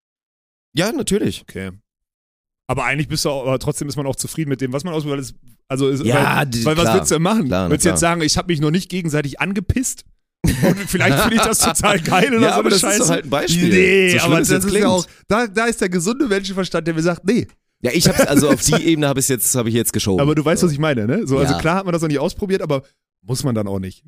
Ja, 0.75 0.93
natürlich. 0.93 1.43
Okay. 1.43 1.71
Aber 2.67 2.85
eigentlich 2.85 3.09
bist 3.09 3.25
du 3.25 3.31
auch, 3.31 3.47
aber 3.47 3.59
trotzdem 3.59 3.89
ist 3.89 3.97
man 3.97 4.07
auch 4.07 4.17
zufrieden 4.17 4.51
mit 4.51 4.61
dem, 4.61 4.73
was 4.75 4.85
man 4.85 4.93
ausprobiert. 4.93 5.19
weil 5.19 5.25
es- 5.25 5.35
Also, 5.69 5.89
ist, 5.89 6.05
Ja, 6.05 6.37
weil, 6.37 6.47
die- 6.47 6.65
weil 6.67 6.77
was 6.77 6.85
klar. 6.85 6.95
willst 6.97 7.11
du 7.11 7.15
denn 7.15 7.23
machen? 7.23 7.47
Klar, 7.47 7.71
willst 7.71 7.85
du 7.87 7.89
jetzt 7.89 8.01
sagen, 8.01 8.21
ich 8.21 8.37
habe 8.37 8.53
mich 8.53 8.61
noch 8.61 8.71
nicht 8.71 8.91
gegenseitig 8.91 9.41
angepisst? 9.41 10.05
Und 10.45 10.77
vielleicht 10.87 11.19
finde 11.21 11.37
ich 11.37 11.43
das 11.43 11.59
total 11.61 11.99
geil 12.01 12.29
oder 12.35 12.43
Ja, 12.43 12.53
so 12.55 12.59
aber 12.59 12.69
das 12.71 12.81
Scheiße. 12.81 12.97
ist 13.01 13.09
doch 13.09 13.11
halt 13.15 13.25
ein 13.25 13.31
Beispiel. 13.31 13.69
Nee, 13.71 14.19
So 14.19 14.25
aber 14.27 14.39
das 14.41 14.51
jetzt 14.51 14.65
ist 14.65 14.71
klingt. 14.71 14.83
ja 14.85 14.89
auch, 14.91 15.07
da, 15.29 15.47
da 15.47 15.65
ist 15.67 15.81
der 15.81 15.89
gesunde 15.89 16.27
Menschenverstand, 16.29 16.87
der 16.87 16.95
mir 16.95 17.03
sagt, 17.03 17.25
nee. 17.25 17.47
Ja, 17.83 17.91
ich 17.93 18.09
habe 18.09 18.28
also 18.28 18.49
auf 18.51 18.62
die 18.62 18.74
Ebene 18.83 19.09
habe 19.09 19.20
ich 19.20 19.28
jetzt 19.28 19.55
habe 19.55 19.68
ich 19.68 19.74
jetzt 19.74 19.93
geschoben. 19.93 20.20
Aber 20.20 20.35
du 20.35 20.45
weißt, 20.45 20.61
so. 20.61 20.66
was 20.66 20.72
ich 20.72 20.78
meine, 20.78 21.07
ne? 21.07 21.26
So, 21.26 21.39
also 21.39 21.55
Ja. 21.55 21.61
klar 21.61 21.76
hat 21.76 21.85
man 21.85 21.93
das 21.93 22.01
noch 22.03 22.09
nicht 22.09 22.20
ausprobiert, 22.20 22.62
aber 22.62 22.83
muss 23.22 23.43
man 23.45 23.55
dann 23.55 23.66
auch 23.66 23.78
nicht. 23.80 24.05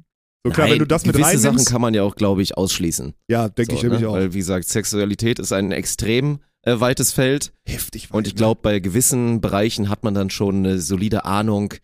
So 0.46 0.52
klar, 0.52 0.66
Nein, 0.66 0.72
wenn 0.74 0.78
du 0.80 0.86
das 0.86 1.06
mit 1.06 1.16
gewisse 1.16 1.38
Sachen 1.38 1.46
reinnimmst, 1.46 1.70
kann 1.70 1.80
man 1.80 1.94
ja 1.94 2.02
auch, 2.02 2.16
glaube 2.16 2.42
ich, 2.42 2.56
ausschließen. 2.56 3.14
ja, 3.28 3.48
denke 3.48 3.72
So, 3.72 3.76
ich 3.78 3.82
nämlich 3.82 4.02
ne? 4.02 4.08
auch. 4.08 4.12
Weil 4.14 4.32
wie 4.34 4.38
gesagt, 4.38 4.68
Sexualität 4.68 5.38
ist 5.38 5.52
ein 5.52 5.72
extrem 5.72 6.40
äh, 6.62 6.78
weites 6.80 7.12
Feld 7.12 7.52
Heftig. 7.66 8.08
und 8.12 8.26
ich 8.26 8.32
weit, 8.32 8.36
ne? 8.36 8.38
glaube, 8.38 8.60
bei 8.62 8.78
gewissen 8.78 9.40
Bereichen 9.40 9.88
hat 9.88 10.04
man 10.04 10.14
dann 10.14 10.30
schon 10.30 10.56
eine 10.58 10.78
solide 10.78 11.24
Ahnung, 11.24 11.74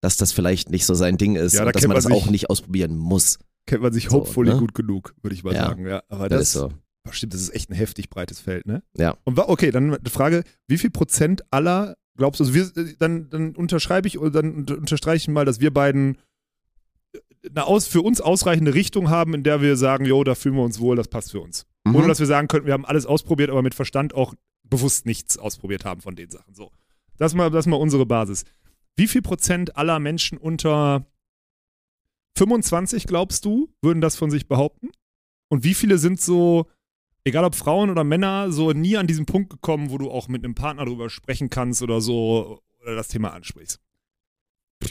dass 0.00 0.16
das 0.16 0.32
vielleicht 0.32 0.70
nicht 0.70 0.86
so 0.86 0.94
sein 0.94 1.18
Ding 1.18 1.36
ist 1.36 1.52
Ja, 1.54 1.60
da 1.60 1.66
und 1.66 1.74
dass 1.76 1.80
kennt 1.82 1.88
man 1.88 1.94
das 1.96 2.04
man 2.04 2.14
sich- 2.14 2.22
auch 2.26 2.30
nicht 2.30 2.50
ausprobieren 2.50 2.96
muss. 2.96 3.38
kennt 3.66 3.82
man 3.82 3.92
sich 3.92 4.04
So, 4.08 4.12
hopefully 4.12 4.50
ne? 4.52 4.56
gut 4.58 4.74
genug, 4.74 5.14
würde 5.22 5.34
ich 5.34 5.44
mal 5.44 5.54
Ja. 5.54 5.66
sagen. 5.66 5.86
Ja, 5.86 6.02
aber 6.08 6.28
Das, 6.28 6.38
das, 6.40 6.48
ist 6.48 6.52
so. 6.54 6.72
Ach, 7.08 7.12
Stimmt, 7.14 7.34
das 7.34 7.40
ist 7.40 7.54
echt 7.54 7.70
ein 7.70 7.74
heftig 7.74 8.10
breites 8.10 8.40
Feld, 8.40 8.66
ne? 8.66 8.82
Ja. 8.96 9.16
Und 9.24 9.38
okay, 9.38 9.70
dann 9.70 9.96
die 10.02 10.10
Frage, 10.10 10.44
wie 10.66 10.78
viel 10.78 10.90
Prozent 10.90 11.42
aller 11.50 11.96
glaubst 12.16 12.40
du, 12.40 12.44
also 12.44 12.54
wir, 12.54 12.64
äh, 12.76 12.94
dann, 12.98 13.30
dann 13.30 13.54
unterschreibe 13.56 14.08
ich 14.08 14.18
oder 14.18 14.30
dann 14.42 14.52
unter- 14.54 14.76
unterstreiche 14.76 15.22
ich 15.22 15.28
mal, 15.28 15.44
dass 15.44 15.60
wir 15.60 15.72
beiden 15.72 16.18
äh, 17.14 17.18
eine 17.50 17.64
aus, 17.64 17.86
für 17.86 18.02
uns 18.02 18.20
ausreichende 18.20 18.74
Richtung 18.74 19.08
haben, 19.08 19.34
in 19.34 19.42
der 19.44 19.62
wir 19.62 19.76
sagen, 19.76 20.04
jo, 20.04 20.22
da 20.24 20.34
fühlen 20.34 20.56
wir 20.56 20.64
uns 20.64 20.80
wohl, 20.80 20.96
das 20.96 21.08
passt 21.08 21.30
für 21.30 21.40
uns. 21.40 21.64
Mhm. 21.84 21.94
Ohne 21.96 22.08
dass 22.08 22.18
wir 22.18 22.26
sagen 22.26 22.48
könnten, 22.48 22.66
wir 22.66 22.74
haben 22.74 22.84
alles 22.84 23.06
ausprobiert, 23.06 23.50
aber 23.50 23.62
mit 23.62 23.74
Verstand 23.74 24.14
auch 24.14 24.34
bewusst 24.64 25.06
nichts 25.06 25.38
ausprobiert 25.38 25.84
haben 25.84 26.00
von 26.00 26.16
den 26.16 26.30
Sachen. 26.30 26.54
So. 26.54 26.70
Das 27.16 27.34
mal, 27.34 27.50
das 27.50 27.64
ist 27.66 27.70
mal 27.70 27.76
unsere 27.76 28.04
Basis. 28.04 28.44
Wie 28.96 29.06
viel 29.08 29.22
Prozent 29.22 29.76
aller 29.76 29.98
Menschen 30.00 30.36
unter 30.38 31.06
25, 32.36 33.06
glaubst 33.06 33.44
du, 33.44 33.68
würden 33.82 34.00
das 34.00 34.16
von 34.16 34.30
sich 34.30 34.46
behaupten? 34.48 34.90
Und 35.48 35.64
wie 35.64 35.74
viele 35.74 35.98
sind 35.98 36.20
so, 36.20 36.66
egal 37.28 37.44
ob 37.44 37.54
Frauen 37.54 37.90
oder 37.90 38.04
Männer, 38.04 38.50
so 38.52 38.72
nie 38.72 38.96
an 38.96 39.06
diesen 39.06 39.26
Punkt 39.26 39.50
gekommen, 39.50 39.90
wo 39.90 39.98
du 39.98 40.10
auch 40.10 40.28
mit 40.28 40.44
einem 40.44 40.54
Partner 40.54 40.84
drüber 40.84 41.10
sprechen 41.10 41.50
kannst 41.50 41.82
oder 41.82 42.00
so 42.00 42.60
oder 42.82 42.94
das 42.96 43.08
Thema 43.08 43.32
ansprichst? 43.32 43.78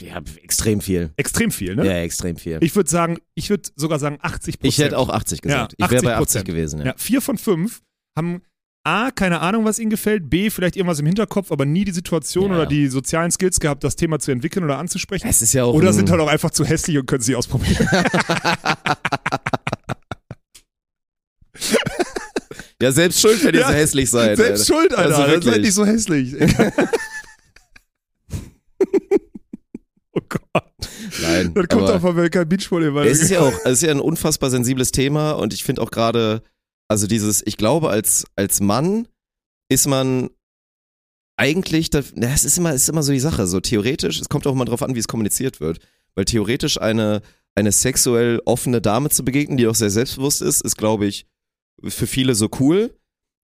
Ja, 0.00 0.20
extrem 0.42 0.80
viel. 0.80 1.12
Extrem 1.16 1.50
viel, 1.50 1.74
ne? 1.74 1.86
Ja, 1.86 1.92
extrem 1.98 2.36
viel. 2.36 2.58
Ich 2.60 2.76
würde 2.76 2.90
sagen, 2.90 3.18
ich 3.34 3.48
würde 3.50 3.70
sogar 3.74 3.98
sagen 3.98 4.18
80 4.20 4.58
Prozent. 4.58 4.72
Ich 4.74 4.78
hätte 4.78 4.98
auch 4.98 5.08
80 5.08 5.40
gesagt. 5.40 5.74
Ja, 5.78 5.86
ich 5.86 5.90
wäre 5.90 6.02
bei 6.02 6.16
80%. 6.16 6.20
80 6.20 6.44
gewesen. 6.44 6.78
Ja. 6.80 6.86
Ja, 6.86 6.94
vier 6.96 7.22
von 7.22 7.38
fünf 7.38 7.80
haben 8.16 8.42
A, 8.84 9.10
keine 9.10 9.40
Ahnung, 9.40 9.64
was 9.64 9.78
ihnen 9.78 9.90
gefällt, 9.90 10.30
B, 10.30 10.50
vielleicht 10.50 10.76
irgendwas 10.76 11.00
im 11.00 11.06
Hinterkopf, 11.06 11.50
aber 11.52 11.66
nie 11.66 11.84
die 11.84 11.92
Situation 11.92 12.50
Ja. 12.50 12.56
oder 12.58 12.66
die 12.66 12.88
sozialen 12.88 13.30
Skills 13.30 13.60
gehabt, 13.60 13.82
das 13.84 13.96
Thema 13.96 14.18
zu 14.18 14.30
entwickeln 14.30 14.64
oder 14.64 14.78
anzusprechen. 14.78 15.26
Es 15.28 15.42
ist 15.42 15.52
ja 15.52 15.64
auch 15.64 15.74
Oder 15.74 15.92
sind 15.92 16.10
halt 16.10 16.20
auch 16.20 16.28
einfach 16.28 16.50
zu 16.50 16.64
hässlich 16.64 16.96
und 16.96 17.06
können 17.06 17.22
sie 17.22 17.34
ausprobieren. 17.34 17.86
Ja, 22.80 22.92
selbst 22.92 23.20
schuld, 23.20 23.42
wenn 23.44 23.54
ihr 23.54 23.60
Ja, 23.62 23.68
so 23.68 23.74
hässlich 23.74 24.08
seid. 24.10 24.36
Selbst 24.36 24.70
Alter. 24.70 24.80
schuld, 24.80 24.94
Alter. 24.94 25.16
Also 25.18 25.22
Also 25.22 25.32
wirklich. 25.32 25.52
seid 25.54 25.62
nicht 25.62 25.74
so 25.74 25.84
hässlich. 25.84 26.34
oh 30.12 30.20
Gott. 30.28 30.64
Nein. 31.22 31.54
Das 31.54 31.68
kommt 31.68 31.90
auch 31.90 32.00
von 32.00 32.10
American 32.10 32.48
Beachvolleyball. 32.48 33.06
Es 33.06 33.20
ist 33.20 33.30
ja 33.30 33.40
auch, 33.40 33.52
es 33.64 33.72
ist 33.72 33.82
ja 33.82 33.90
ein 33.90 34.00
unfassbar 34.00 34.50
sensibles 34.50 34.92
Thema 34.92 35.32
und 35.32 35.52
ich 35.52 35.64
finde 35.64 35.82
auch 35.82 35.90
gerade, 35.90 36.42
also 36.88 37.06
dieses, 37.06 37.42
ich 37.46 37.56
glaube, 37.56 37.90
als, 37.90 38.24
als 38.36 38.60
Mann 38.60 39.08
ist 39.68 39.86
man 39.86 40.30
eigentlich, 41.36 41.90
da, 41.90 42.02
na, 42.14 42.32
es 42.32 42.44
ist 42.44 42.58
immer, 42.58 42.72
es 42.74 42.82
ist 42.82 42.88
immer 42.88 43.02
so 43.02 43.12
die 43.12 43.20
Sache, 43.20 43.46
so 43.46 43.60
theoretisch, 43.60 44.20
es 44.20 44.28
kommt 44.28 44.46
auch 44.46 44.54
mal 44.54 44.64
drauf 44.64 44.82
an, 44.82 44.94
wie 44.94 44.98
es 45.00 45.08
kommuniziert 45.08 45.60
wird, 45.60 45.78
weil 46.14 46.24
theoretisch 46.24 46.80
eine, 46.80 47.22
eine 47.54 47.72
sexuell 47.72 48.40
offene 48.44 48.80
Dame 48.80 49.10
zu 49.10 49.24
begegnen, 49.24 49.56
die 49.56 49.66
auch 49.66 49.74
sehr 49.74 49.90
selbstbewusst 49.90 50.42
ist, 50.42 50.62
ist, 50.62 50.76
glaube 50.76 51.06
ich, 51.06 51.26
für 51.84 52.06
viele 52.06 52.34
so 52.34 52.48
cool. 52.60 52.94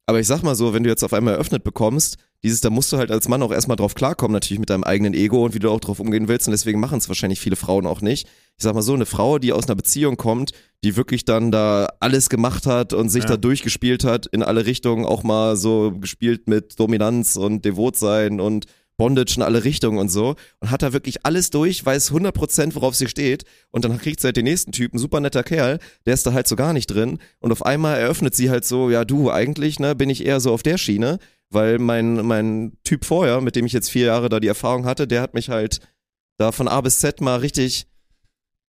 Aber 0.06 0.20
ich 0.20 0.26
sag 0.26 0.42
mal 0.42 0.54
so, 0.54 0.74
wenn 0.74 0.82
du 0.82 0.90
jetzt 0.90 1.02
auf 1.02 1.14
einmal 1.14 1.34
eröffnet 1.34 1.64
bekommst, 1.64 2.18
dieses, 2.42 2.60
da 2.60 2.68
musst 2.68 2.92
du 2.92 2.98
halt 2.98 3.10
als 3.10 3.26
Mann 3.26 3.42
auch 3.42 3.50
erstmal 3.50 3.78
drauf 3.78 3.94
klarkommen, 3.94 4.34
natürlich 4.34 4.58
mit 4.60 4.68
deinem 4.68 4.84
eigenen 4.84 5.14
Ego 5.14 5.42
und 5.46 5.54
wie 5.54 5.60
du 5.60 5.70
auch 5.70 5.80
drauf 5.80 5.98
umgehen 5.98 6.28
willst. 6.28 6.46
Und 6.46 6.52
deswegen 6.52 6.78
machen 6.78 6.98
es 6.98 7.08
wahrscheinlich 7.08 7.40
viele 7.40 7.56
Frauen 7.56 7.86
auch 7.86 8.02
nicht. 8.02 8.26
Ich 8.58 8.62
sag 8.64 8.74
mal 8.74 8.82
so, 8.82 8.92
eine 8.92 9.06
Frau, 9.06 9.38
die 9.38 9.54
aus 9.54 9.66
einer 9.66 9.76
Beziehung 9.76 10.18
kommt, 10.18 10.52
die 10.84 10.96
wirklich 10.96 11.24
dann 11.24 11.50
da 11.50 11.88
alles 12.00 12.28
gemacht 12.28 12.66
hat 12.66 12.92
und 12.92 13.08
sich 13.08 13.22
Ja. 13.24 13.30
da 13.30 13.36
durchgespielt 13.38 14.04
hat, 14.04 14.26
in 14.26 14.42
alle 14.42 14.66
Richtungen, 14.66 15.06
auch 15.06 15.22
mal 15.22 15.56
so 15.56 15.92
gespielt 15.98 16.46
mit 16.46 16.78
Dominanz 16.78 17.36
und 17.36 17.64
Devotsein 17.64 18.40
und 18.40 18.66
Bondage 18.96 19.34
in 19.36 19.42
alle 19.42 19.64
Richtungen 19.64 19.98
und 19.98 20.08
so 20.08 20.36
und 20.60 20.70
hat 20.70 20.82
da 20.82 20.92
wirklich 20.92 21.24
alles 21.26 21.50
durch, 21.50 21.84
weiß 21.84 22.12
100% 22.12 22.74
worauf 22.74 22.94
sie 22.94 23.08
steht 23.08 23.44
und 23.70 23.84
dann 23.84 23.98
kriegt 23.98 24.20
sie 24.20 24.28
halt 24.28 24.36
den 24.36 24.44
nächsten 24.44 24.72
Typen, 24.72 24.98
super 24.98 25.20
netter 25.20 25.42
Kerl, 25.42 25.78
der 26.06 26.14
ist 26.14 26.26
da 26.26 26.32
halt 26.32 26.46
so 26.46 26.54
gar 26.56 26.72
nicht 26.72 26.86
drin 26.86 27.18
und 27.40 27.50
auf 27.52 27.64
einmal 27.66 27.98
eröffnet 27.98 28.34
sie 28.34 28.50
halt 28.50 28.64
so, 28.64 28.90
ja 28.90 29.04
du, 29.04 29.30
eigentlich 29.30 29.80
ne, 29.80 29.94
bin 29.94 30.10
ich 30.10 30.24
eher 30.24 30.38
so 30.40 30.52
auf 30.52 30.62
der 30.62 30.78
Schiene, 30.78 31.18
weil 31.50 31.78
mein, 31.78 32.24
mein 32.26 32.72
Typ 32.84 33.04
vorher, 33.04 33.40
mit 33.40 33.56
dem 33.56 33.66
ich 33.66 33.72
jetzt 33.72 33.90
vier 33.90 34.06
Jahre 34.06 34.28
da 34.28 34.38
die 34.40 34.48
Erfahrung 34.48 34.86
hatte, 34.86 35.06
der 35.08 35.22
hat 35.22 35.34
mich 35.34 35.48
halt 35.48 35.80
da 36.38 36.52
von 36.52 36.68
A 36.68 36.80
bis 36.80 36.98
Z 37.00 37.20
mal 37.20 37.36
richtig, 37.40 37.86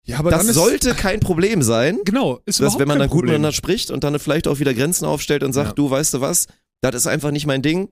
ja, 0.05 0.19
aber 0.19 0.31
das 0.31 0.41
dann 0.41 0.49
ist, 0.49 0.55
sollte 0.57 0.95
kein 0.95 1.21
Problem 1.21 1.63
sein, 1.63 1.99
Genau, 2.05 2.41
ist 2.45 2.59
dass 2.59 2.75
überhaupt 2.75 2.81
wenn 2.81 2.89
man 2.89 2.99
dann 2.99 3.09
gut 3.09 3.19
Problem. 3.21 3.35
miteinander 3.35 3.53
spricht 3.53 3.91
und 3.93 4.03
dann 4.03 4.19
vielleicht 4.19 4.49
auch 4.49 4.59
wieder 4.59 4.75
Grenzen 4.75 5.05
aufstellt 5.05 5.45
und 5.45 5.53
sagt, 5.53 5.69
Ja. 5.71 5.75
du 5.75 5.91
weißt 5.91 6.15
du 6.15 6.21
was, 6.21 6.47
das 6.81 6.95
ist 6.97 7.07
einfach 7.07 7.31
nicht 7.31 7.47
mein 7.47 7.63
Ding. 7.63 7.89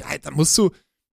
Ja, 0.00 0.06
da 0.20 0.30
musst 0.30 0.56
du, 0.58 0.70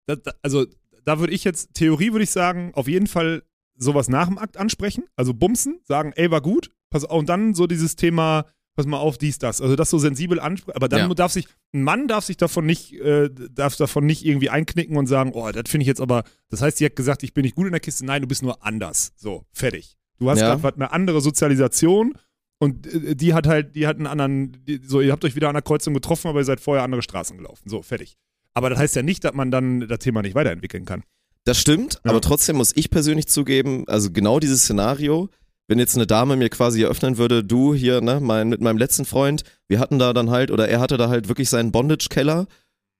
da, 0.06 0.16
da, 0.16 0.34
also 0.42 0.66
da 1.04 1.20
würde 1.20 1.34
ich 1.34 1.44
jetzt, 1.44 1.74
Theorie 1.74 2.12
würde 2.12 2.24
ich 2.24 2.32
sagen, 2.32 2.72
auf 2.76 2.88
jeden 2.88 3.08
Fall 3.08 3.44
sowas 3.78 4.10
nach 4.10 4.28
dem 4.28 4.38
Akt 4.38 4.58
ansprechen, 4.58 5.06
also 5.16 5.34
bumsen, 5.34 5.80
sagen, 5.84 6.12
ey, 6.16 6.32
war 6.32 6.42
gut, 6.42 6.72
pass 6.90 7.06
auf, 7.06 7.20
und 7.20 7.30
dann 7.30 7.54
so 7.54 7.68
dieses 7.68 7.96
Thema, 7.96 8.46
pass 8.76 8.86
mal 8.86 8.98
auf, 8.98 9.18
dies, 9.18 9.38
das, 9.40 9.62
also 9.62 9.76
das 9.76 9.90
so 9.90 9.98
sensibel 10.00 10.40
ansprechen, 10.40 10.76
aber 10.76 10.88
dann 10.90 11.08
Ja. 11.10 11.14
darf 11.16 11.32
sich, 11.32 11.48
ein 11.74 11.84
Mann 11.84 12.08
darf 12.08 12.26
sich 12.26 12.38
davon 12.38 12.66
nicht, 12.66 12.94
äh, 12.94 13.30
darf 13.52 13.76
davon 13.76 14.06
nicht 14.06 14.26
irgendwie 14.26 14.50
einknicken 14.50 14.98
und 14.98 15.08
sagen, 15.08 15.32
oh, 15.34 15.52
das 15.52 15.70
finde 15.70 15.84
ich 15.84 15.88
jetzt 15.88 16.02
aber, 16.02 16.24
das 16.50 16.62
heißt, 16.62 16.78
sie 16.78 16.86
hat 16.86 16.96
gesagt, 16.96 17.24
ich 17.24 17.34
bin 17.34 17.44
nicht 17.44 17.56
gut 17.56 17.66
in 17.68 17.72
der 17.72 17.80
Kiste, 17.82 18.06
nein, 18.06 18.22
du 18.22 18.28
bist 18.28 18.42
nur 18.44 18.64
anders, 18.66 19.14
so, 19.16 19.46
fertig. 19.54 19.98
Du 20.20 20.30
hast 20.32 20.40
Ja. 20.40 20.56
gerade 20.56 20.76
eine 20.78 20.92
andere 20.92 21.22
Sozialisation 21.22 22.14
und 22.60 22.88
äh, 22.88 23.16
die 23.16 23.34
hat 23.36 23.46
halt, 23.48 23.76
die 23.76 23.86
hat 23.86 23.98
einen 23.98 24.08
anderen, 24.08 24.58
die, 24.66 24.82
so, 24.84 25.02
ihr 25.02 25.12
habt 25.12 25.24
euch 25.26 25.36
wieder 25.36 25.50
an 25.50 25.54
der 25.56 25.62
Kreuzung 25.62 25.94
getroffen, 25.94 26.28
aber 26.28 26.40
ihr 26.40 26.46
seid 26.46 26.60
vorher 26.60 26.84
andere 26.84 27.04
Straßen 27.04 27.38
gelaufen, 27.38 27.70
so, 27.70 27.82
fertig. 27.84 28.18
Aber 28.58 28.70
das 28.72 28.80
heißt 28.80 28.96
ja 28.96 29.04
nicht, 29.04 29.24
dass 29.24 29.34
man 29.34 29.52
dann 29.52 29.88
das 29.88 30.00
Thema 30.00 30.22
nicht 30.24 30.34
weiterentwickeln 30.36 30.84
kann. 30.86 31.04
Das 31.46 31.60
stimmt, 31.60 31.96
Ja. 32.04 32.12
aber 32.12 32.22
trotzdem 32.22 32.58
muss 32.58 32.72
ich 32.76 32.90
persönlich 32.90 33.28
zugeben, 33.28 33.84
also 33.88 34.12
genau 34.12 34.40
dieses 34.40 34.64
Szenario, 34.64 35.30
wenn 35.68 35.80
jetzt 35.80 35.96
eine 35.96 36.08
Dame 36.08 36.36
mir 36.38 36.50
quasi 36.50 36.82
eröffnen 36.82 37.18
würde, 37.18 37.44
du 37.44 37.74
hier, 37.76 38.02
ne, 38.02 38.20
mein, 38.20 38.50
mit 38.50 38.60
meinem 38.60 38.78
letzten 38.78 39.06
Freund, 39.06 39.44
wir 39.68 39.80
hatten 39.80 40.00
da 40.00 40.12
dann 40.14 40.30
halt, 40.32 40.50
oder 40.50 40.68
er 40.68 40.80
hatte 40.80 40.98
da 40.98 41.08
halt 41.10 41.28
wirklich 41.28 41.50
seinen 41.50 41.72
Bondage-Keller 41.72 42.48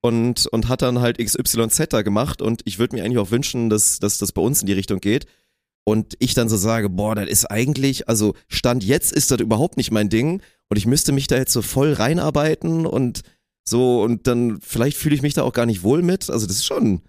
und, 0.02 0.46
und 0.48 0.68
hat 0.70 0.82
dann 0.84 1.00
halt 1.00 1.18
XYZ 1.18 1.88
da 1.90 2.04
gemacht 2.04 2.42
und 2.42 2.62
ich 2.66 2.78
würde 2.78 2.96
mir 2.96 3.04
eigentlich 3.04 3.18
auch 3.18 3.32
wünschen, 3.32 3.70
dass, 3.70 4.00
dass 4.00 4.20
das 4.20 4.32
bei 4.32 4.42
uns 4.42 4.62
in 4.62 4.68
die 4.68 4.74
Richtung 4.74 5.00
geht. 5.00 5.26
und 5.86 6.16
ich 6.20 6.34
dann 6.34 6.50
so 6.50 6.58
sage, 6.58 6.90
boah, 6.90 7.16
das 7.16 7.28
ist 7.30 7.46
eigentlich, 7.46 8.08
also 8.08 8.36
Stand 8.48 8.84
jetzt 8.84 9.12
ist 9.12 9.32
das 9.32 9.40
überhaupt 9.40 9.78
nicht 9.78 9.90
mein 9.92 10.10
Ding 10.10 10.42
und 10.70 10.78
ich 10.78 10.86
müsste 10.86 11.14
mich 11.14 11.28
da 11.28 11.36
jetzt 11.38 11.54
so 11.54 11.62
voll 11.62 11.94
reinarbeiten 11.94 12.86
und 12.86 13.22
so 13.68 14.02
und 14.02 14.28
dann 14.28 14.60
vielleicht 14.62 14.98
fühle 14.98 15.16
ich 15.16 15.22
mich 15.22 15.34
da 15.34 15.44
auch 15.44 15.54
gar 15.54 15.66
nicht 15.66 15.84
wohl 15.84 16.02
mit. 16.02 16.30
Also 16.30 16.48
das 16.48 16.58
ist 16.58 16.66
schon, 16.66 17.02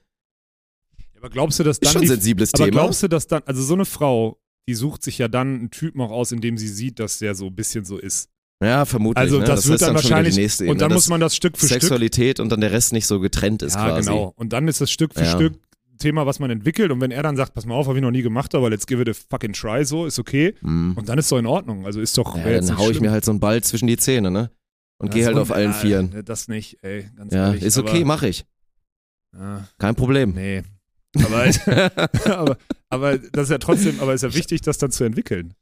Aber 1.17 1.31
glaubst 1.31 1.59
du, 1.59 1.65
dass 1.65 1.79
ist 1.79 1.85
dann 1.87 1.93
schon 1.93 2.01
ein 2.01 2.03
die, 2.03 2.09
sensibles 2.09 2.55
aber 2.55 2.65
Thema. 2.65 2.81
glaubst 2.81 3.03
du, 3.03 3.09
dass 3.09 3.27
dann, 3.27 3.43
also 3.47 3.63
so 3.63 3.75
eine 3.75 3.85
Frau, 3.85 4.39
die 4.69 4.75
sucht 4.75 5.03
sich 5.03 5.19
ja 5.19 5.29
dann 5.29 5.55
einen 5.55 5.71
Typen 5.71 6.01
auch 6.01 6.11
aus, 6.11 6.33
in 6.33 6.41
dem 6.41 6.59
sie 6.59 6.69
sieht, 6.69 6.99
dass 6.99 7.19
der 7.19 7.35
so 7.35 7.47
ein 7.47 7.55
bisschen 7.55 7.85
so 7.85 7.97
ist. 7.99 8.29
ja, 8.63 8.85
vermutlich. 8.85 9.21
Also 9.21 9.39
ne? 9.39 9.45
das, 9.45 9.67
wird 9.67 9.77
ist 9.77 9.83
dann 9.83 9.95
wieder 9.97 10.03
wahrscheinlich, 10.03 10.35
die 10.35 10.41
nächste 10.43 10.65
und 10.65 10.69
Ebene, 10.69 10.81
dann 10.81 10.89
dass 10.91 10.97
muss 10.97 11.09
man 11.09 11.21
das 11.21 11.35
Stück 11.37 11.57
für 11.57 11.67
Stück 11.67 11.81
Sexualität 11.83 12.41
und 12.41 12.51
dann 12.51 12.61
der 12.61 12.73
Rest 12.73 12.93
nicht 12.93 13.07
so 13.07 13.21
getrennt 13.21 13.63
ist 13.63 13.75
ja, 13.75 13.89
quasi. 13.89 14.11
genau. 14.11 14.33
Und 14.37 14.53
dann 14.53 14.69
ist 14.69 14.81
das 14.81 14.91
Stück 14.91 15.15
für 15.15 15.25
Ja. 15.25 15.35
Stück 15.35 15.55
Thema, 15.99 16.27
was 16.27 16.39
man 16.39 16.51
entwickelt. 16.51 16.93
Und 16.93 17.01
wenn 17.01 17.11
er 17.11 17.23
dann 17.23 17.37
sagt, 17.37 17.55
pass 17.55 17.67
mal 17.67 17.75
auf, 17.75 17.89
habe 17.89 17.99
ich 17.99 18.03
noch 18.03 18.11
nie 18.13 18.23
gemacht, 18.23 18.55
aber 18.55 18.71
let's 18.71 18.87
give 18.87 19.03
it 19.03 19.09
a 19.09 19.13
fucking 19.13 19.53
try, 19.53 19.85
so, 19.85 20.07
ist 20.07 20.19
okay. 20.19 20.55
Mhm. 20.61 20.93
Und 20.97 21.09
dann 21.09 21.19
ist 21.19 21.31
doch 21.33 21.39
in 21.39 21.47
Ordnung. 21.47 21.87
Also 21.87 22.01
ist 22.01 22.17
doch. 22.17 22.37
Ja, 22.37 22.45
dann 22.45 22.65
nicht 22.65 22.77
hau 22.77 22.83
ich 22.85 22.91
schlimm. 22.91 23.03
mir 23.03 23.11
halt 23.11 23.25
so 23.25 23.33
einen 23.33 23.41
Ball 23.41 23.63
zwischen 23.63 23.89
die 23.89 23.97
Zähne, 23.97 24.31
ne? 24.31 24.51
Und 24.99 25.13
geh 25.13 25.25
halt 25.25 25.37
auf 25.37 25.51
allen 25.53 25.73
Vieren. 25.75 26.25
Das 26.25 26.49
nicht, 26.49 26.79
ey, 26.83 27.09
ganz 27.17 27.33
Ja, 27.33 27.49
ehrlich. 27.49 27.63
ist 27.63 27.79
okay, 27.79 28.05
mach 28.05 28.23
ich. 28.23 28.45
Ja, 29.33 29.69
Kein 29.79 29.95
Problem. 29.95 30.33
nee. 30.35 30.63
Aber, 31.25 31.47
aber, 32.27 32.59
aber 32.91 33.19
das 33.19 33.45
ist 33.45 33.51
ja 33.51 33.59
trotzdem, 33.59 33.99
aber 34.01 34.13
ist 34.13 34.23
ja 34.23 34.35
wichtig, 34.35 34.61
das 34.61 34.77
dann 34.77 34.91
zu 34.91 35.05
entwickeln. 35.05 35.55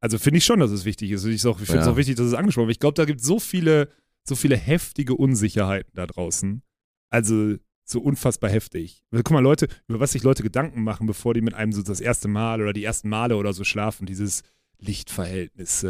Also 0.00 0.16
finde 0.16 0.38
ich 0.38 0.44
schon, 0.44 0.60
dass 0.60 0.70
es 0.70 0.84
wichtig 0.84 1.10
ist. 1.10 1.24
Und 1.24 1.30
Ich, 1.32 1.36
ich 1.36 1.42
finde 1.42 1.80
es 1.80 1.86
Ja. 1.86 1.90
auch 1.92 1.96
wichtig, 1.96 2.14
dass 2.16 2.26
es 2.26 2.34
angesprochen 2.34 2.68
wird. 2.68 2.76
Ich 2.76 2.80
glaube, 2.80 2.94
da 2.94 3.04
gibt 3.04 3.20
es 3.20 3.26
so 3.26 3.40
viele, 3.40 3.90
so 4.24 4.36
viele 4.36 4.56
heftige 4.56 5.14
Unsicherheiten 5.16 5.90
da 5.94 6.06
draußen. 6.06 6.62
Also 7.10 7.56
so 7.84 8.00
unfassbar 8.00 8.48
heftig. 8.48 9.02
Guck 9.10 9.30
mal, 9.32 9.40
Leute, 9.40 9.66
über 9.88 9.98
was 9.98 10.12
sich 10.12 10.22
Leute 10.22 10.44
Gedanken 10.44 10.84
machen, 10.84 11.06
bevor 11.08 11.34
die 11.34 11.40
mit 11.42 11.54
einem 11.54 11.72
so 11.72 11.82
das 11.82 12.00
erste 12.00 12.28
Mal 12.28 12.62
oder 12.62 12.72
die 12.72 12.84
ersten 12.84 13.08
Male 13.08 13.36
oder 13.36 13.52
so 13.52 13.64
schlafen, 13.64 14.06
dieses 14.06 14.42
Lichtverhältnis, 14.78 15.82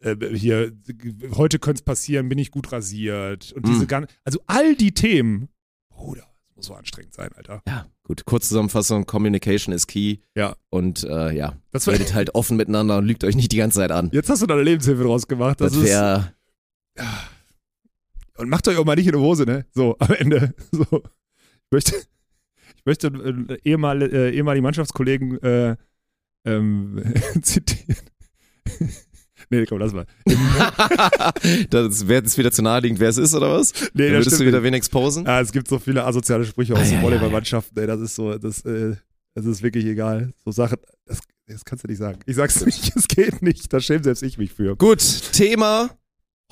äh, 0.00 0.16
hier, 0.36 0.72
heute 1.32 1.58
könnte 1.58 1.80
es 1.80 1.84
passieren, 1.84 2.28
bin 2.28 2.38
ich 2.38 2.50
gut 2.50 2.72
rasiert 2.72 3.52
und 3.52 3.66
diese 3.66 3.82
Mhm. 3.82 3.86
ganzen, 3.86 4.12
also 4.24 4.40
all 4.46 4.74
die 4.74 4.92
Themen, 4.92 5.48
Bruder, 5.90 6.26
das 6.48 6.56
muss 6.56 6.66
so 6.66 6.74
anstrengend 6.74 7.14
sein, 7.14 7.30
Alter. 7.34 7.62
Ja, 7.66 7.86
gut. 8.04 8.24
Kurzzusammenfassung, 8.24 9.06
Communication 9.06 9.74
is 9.74 9.86
key. 9.86 10.18
Ja. 10.34 10.56
Und 10.70 11.04
äh, 11.04 11.32
ja, 11.32 11.56
Das 11.70 11.86
redet 11.88 12.14
halt 12.14 12.34
offen 12.34 12.56
miteinander 12.56 12.98
und 12.98 13.06
lügt 13.06 13.24
euch 13.24 13.36
nicht 13.36 13.52
die 13.52 13.56
ganze 13.58 13.76
Zeit 13.78 13.92
an. 13.92 14.10
jetzt 14.12 14.28
hast 14.30 14.42
du 14.42 14.46
deine 14.46 14.62
Lebenshilfe 14.62 15.02
draus 15.04 15.26
gemacht. 15.28 15.60
Das, 15.60 15.72
Das 15.72 15.82
wäre, 15.82 16.34
und 18.36 18.48
macht 18.48 18.66
euch 18.68 18.76
auch 18.78 18.84
mal 18.84 18.96
nicht 18.96 19.06
in 19.06 19.12
die 19.12 19.18
Hose, 19.18 19.44
ne? 19.44 19.66
So, 19.74 19.96
am 19.98 20.12
Ende. 20.12 20.54
So. 20.72 21.02
Ich 21.02 21.70
möchte, 21.72 21.94
ich 22.76 22.84
möchte 22.86 23.06
äh, 23.08 23.58
ehemal, 23.68 24.02
äh, 24.02 24.30
ehemalige 24.34 24.62
Mannschaftskollegen 24.62 25.40
äh, 25.42 25.76
ähm, 26.44 27.00
zitieren. 27.42 27.96
Nee, 29.50 29.66
komm, 29.66 29.78
lass 29.78 29.92
mal. 29.92 30.06
das 31.70 32.08
wäre 32.08 32.22
jetzt 32.22 32.38
wieder 32.38 32.50
zu 32.52 32.62
naheliegend, 32.62 33.00
wer 33.00 33.08
es 33.08 33.18
ist, 33.18 33.34
oder 33.34 33.52
was? 33.52 33.72
Nee, 33.94 34.04
Dann 34.08 34.12
würdest 34.18 34.40
du 34.40 34.46
wieder 34.46 34.62
wen 34.62 34.74
exposen? 34.74 35.26
Ah, 35.26 35.40
es 35.40 35.52
gibt 35.52 35.68
so 35.68 35.78
viele 35.78 36.04
asoziale 36.04 36.44
Sprüche 36.44 36.74
aus 36.74 36.80
Ah, 36.80 36.94
ja, 36.94 37.02
Volleyballmannschaften, 37.02 37.76
ey, 37.78 37.86
das 37.86 38.00
ist 38.00 38.14
so, 38.14 38.36
das, 38.38 38.64
äh, 38.64 38.94
das 39.34 39.46
ist 39.46 39.62
wirklich 39.62 39.84
egal. 39.84 40.32
So 40.44 40.50
Sachen, 40.50 40.78
das, 41.06 41.20
das 41.46 41.64
kannst 41.64 41.84
du 41.84 41.88
nicht 41.88 41.98
sagen. 41.98 42.20
Ich 42.26 42.36
sag's 42.36 42.64
nicht, 42.64 42.92
es 42.96 43.08
geht 43.08 43.42
nicht, 43.42 43.72
da 43.72 43.80
schäme 43.80 44.02
selbst 44.04 44.22
ich 44.22 44.38
mich 44.38 44.52
für. 44.52 44.76
Gut, 44.76 45.00
Thema. 45.32 45.90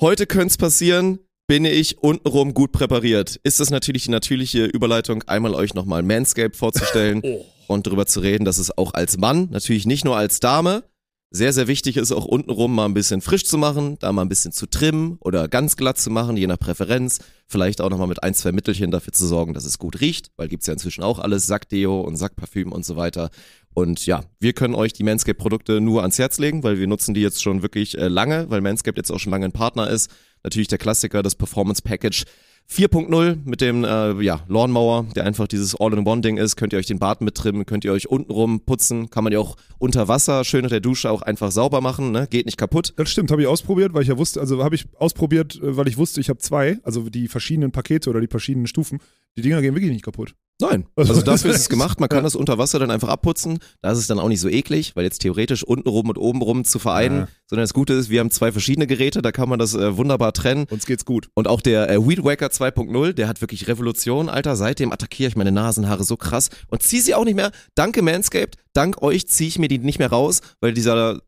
Heute 0.01 0.25
könnte 0.27 0.47
es 0.47 0.57
passieren. 0.57 1.19
Bin 1.47 1.65
ich 1.65 1.97
untenrum 1.97 2.53
gut 2.53 2.71
präpariert? 2.71 3.39
Ist 3.43 3.59
das 3.59 3.71
natürlich 3.71 4.03
die 4.03 4.11
natürliche 4.11 4.65
Überleitung, 4.65 5.23
einmal 5.23 5.55
euch 5.55 5.73
nochmal 5.73 6.03
Manscaped 6.03 6.55
vorzustellen 6.55 7.21
Oh. 7.25 7.43
und 7.67 7.87
darüber 7.87 8.05
zu 8.05 8.19
reden, 8.19 8.45
dass 8.45 8.59
es 8.59 8.77
auch 8.77 8.93
als 8.93 9.17
Mann, 9.17 9.49
natürlich 9.49 9.87
nicht 9.87 10.05
nur 10.05 10.15
als 10.15 10.39
Dame, 10.39 10.83
sehr, 11.31 11.53
sehr 11.53 11.67
wichtig 11.67 11.97
ist, 11.97 12.11
auch 12.11 12.25
untenrum 12.25 12.73
mal 12.73 12.85
ein 12.85 12.95
bisschen 12.95 13.21
frisch 13.21 13.45
zu 13.45 13.57
machen, 13.57 13.97
da 13.99 14.11
mal 14.11 14.23
ein 14.23 14.29
bisschen 14.29 14.51
zu 14.51 14.65
trimmen 14.65 15.17
oder 15.19 15.47
ganz 15.47 15.75
glatt 15.75 15.99
zu 15.99 16.09
machen, 16.09 16.37
je 16.37 16.47
nach 16.47 16.57
Präferenz. 16.57 17.19
Vielleicht 17.47 17.81
auch 17.81 17.89
nochmal 17.89 18.07
mit 18.07 18.23
ein, 18.23 18.33
zwei 18.33 18.51
Mittelchen 18.51 18.89
dafür 18.89 19.13
zu 19.13 19.27
sorgen, 19.27 19.53
dass 19.53 19.65
es 19.65 19.77
gut 19.77 20.01
riecht, 20.01 20.31
weil 20.37 20.47
gibt's 20.47 20.65
ja 20.65 20.73
inzwischen 20.73 21.03
auch 21.03 21.19
alles, 21.19 21.45
Sackdeo 21.45 22.01
und 22.01 22.15
Sackparfüm 22.15 22.71
und 22.71 22.83
so 22.83 22.95
weiter. 22.95 23.29
Und 23.73 24.05
ja, 24.07 24.21
wir 24.39 24.53
können 24.53 24.73
euch 24.73 24.93
die 24.93 25.03
Manscaped-Produkte 25.03 25.81
nur 25.81 26.01
ans 26.01 26.17
Herz 26.17 26.39
legen, 26.39 26.63
weil 26.63 26.79
wir 26.79 26.87
nutzen 26.87 27.13
die 27.13 27.21
jetzt 27.21 27.43
schon 27.43 27.61
wirklich 27.61 27.97
äh, 27.97 28.07
lange, 28.07 28.49
weil 28.49 28.61
Manscaped 28.61 28.97
jetzt 28.97 29.11
auch 29.11 29.19
schon 29.19 29.31
lange 29.31 29.45
ein 29.45 29.51
Partner 29.51 29.89
ist. 29.89 30.09
Natürlich 30.43 30.67
der 30.67 30.79
Klassiker, 30.79 31.21
das 31.21 31.35
Performance 31.35 31.81
Package 31.81 32.23
4.0 32.71 33.39
mit 33.45 33.61
dem 33.61 33.83
äh, 33.83 34.21
ja, 34.21 34.41
Lawnmower, 34.47 35.07
der 35.15 35.25
einfach 35.25 35.47
dieses 35.47 35.75
All-in-One-Ding 35.75 36.37
ist. 36.37 36.55
Könnt 36.55 36.71
ihr 36.71 36.79
euch 36.79 36.85
den 36.85 36.99
Bart 36.99 37.21
mittrimmen, 37.21 37.65
könnt 37.65 37.83
ihr 37.83 37.91
euch 37.91 38.09
untenrum 38.09 38.61
putzen, 38.61 39.09
kann 39.09 39.23
man 39.23 39.33
ja 39.33 39.39
auch 39.39 39.55
unter 39.79 40.07
Wasser 40.07 40.43
schön 40.43 40.63
unter 40.63 40.75
der 40.75 40.81
Dusche 40.81 41.09
auch 41.09 41.23
einfach 41.23 41.51
sauber 41.51 41.81
machen, 41.81 42.11
ne? 42.11 42.27
geht 42.29 42.45
nicht 42.45 42.57
kaputt. 42.57 42.93
Das 42.95 43.09
stimmt, 43.09 43.31
habe 43.31 43.41
ich 43.41 43.47
ausprobiert, 43.47 43.93
weil 43.93 44.03
ich 44.03 44.09
ja 44.09 44.17
wusste, 44.17 44.39
also 44.39 44.63
habe 44.63 44.75
ich 44.75 44.85
ausprobiert, 44.97 45.55
äh, 45.55 45.77
weil 45.77 45.87
ich 45.87 45.97
wusste, 45.97 46.21
ich 46.21 46.29
habe 46.29 46.39
zwei, 46.39 46.77
also 46.83 47.09
die 47.09 47.27
verschiedenen 47.27 47.71
Pakete 47.71 48.09
oder 48.09 48.21
die 48.21 48.27
verschiedenen 48.27 48.67
Stufen. 48.67 48.99
Die 49.35 49.41
Dinger 49.41 49.61
gehen 49.61 49.73
wirklich 49.73 49.91
nicht 49.91 50.05
kaputt. 50.05 50.35
Nein, 50.61 50.85
Also- 50.97 51.21
dafür 51.21 51.51
ist 51.51 51.61
es 51.61 51.69
gemacht. 51.69 51.99
Man 51.99 52.09
kann 52.09 52.23
das 52.23 52.35
unter 52.35 52.57
Wasser 52.57 52.79
dann 52.79 52.91
einfach 52.91 53.07
abputzen. 53.07 53.59
Da 53.81 53.91
ist 53.91 53.97
es 53.97 54.07
dann 54.07 54.19
auch 54.19 54.27
nicht 54.27 54.41
so 54.41 54.49
eklig, 54.49 54.95
weil 54.95 55.05
jetzt 55.05 55.19
theoretisch 55.19 55.63
untenrum 55.63 56.09
und 56.09 56.17
obenrum 56.17 56.65
zu 56.65 56.79
vereinen. 56.79 57.19
Ja. 57.21 57.27
Sondern 57.47 57.63
das 57.63 57.73
Gute 57.73 57.93
ist, 57.93 58.09
wir 58.09 58.19
haben 58.19 58.29
zwei 58.31 58.51
verschiedene 58.51 58.85
Geräte, 58.85 59.21
da 59.21 59.31
kann 59.31 59.47
man 59.49 59.57
das 59.59 59.73
äh, 59.73 59.95
wunderbar 59.97 60.33
trennen. 60.33 60.65
Uns 60.69 60.85
geht's 60.85 61.05
gut. 61.05 61.29
Und 61.33 61.47
auch 61.47 61.61
der 61.61 61.89
äh, 61.89 62.05
Weed 62.07 62.23
Wacker 62.23 62.47
2.0, 62.47 63.13
der 63.13 63.27
hat 63.27 63.41
wirklich 63.41 63.67
Revolution, 63.67 64.27
Alter. 64.29 64.55
Seitdem 64.55 64.91
attackiere 64.91 65.29
ich 65.29 65.35
meine 65.37 65.51
Nasenhaare 65.51 66.03
so 66.03 66.17
krass 66.17 66.49
und 66.67 66.83
ziehe 66.83 67.01
sie 67.01 67.15
auch 67.15 67.25
nicht 67.25 67.35
mehr. 67.35 67.51
Danke 67.75 68.01
Manscaped, 68.01 68.57
dank 68.73 69.01
euch 69.01 69.27
ziehe 69.27 69.47
ich 69.47 69.59
mir 69.59 69.67
die 69.69 69.77
nicht 69.79 69.99
mehr 69.99 70.09
raus, 70.09 70.41
weil 70.59 70.73
dieser, 70.73 71.21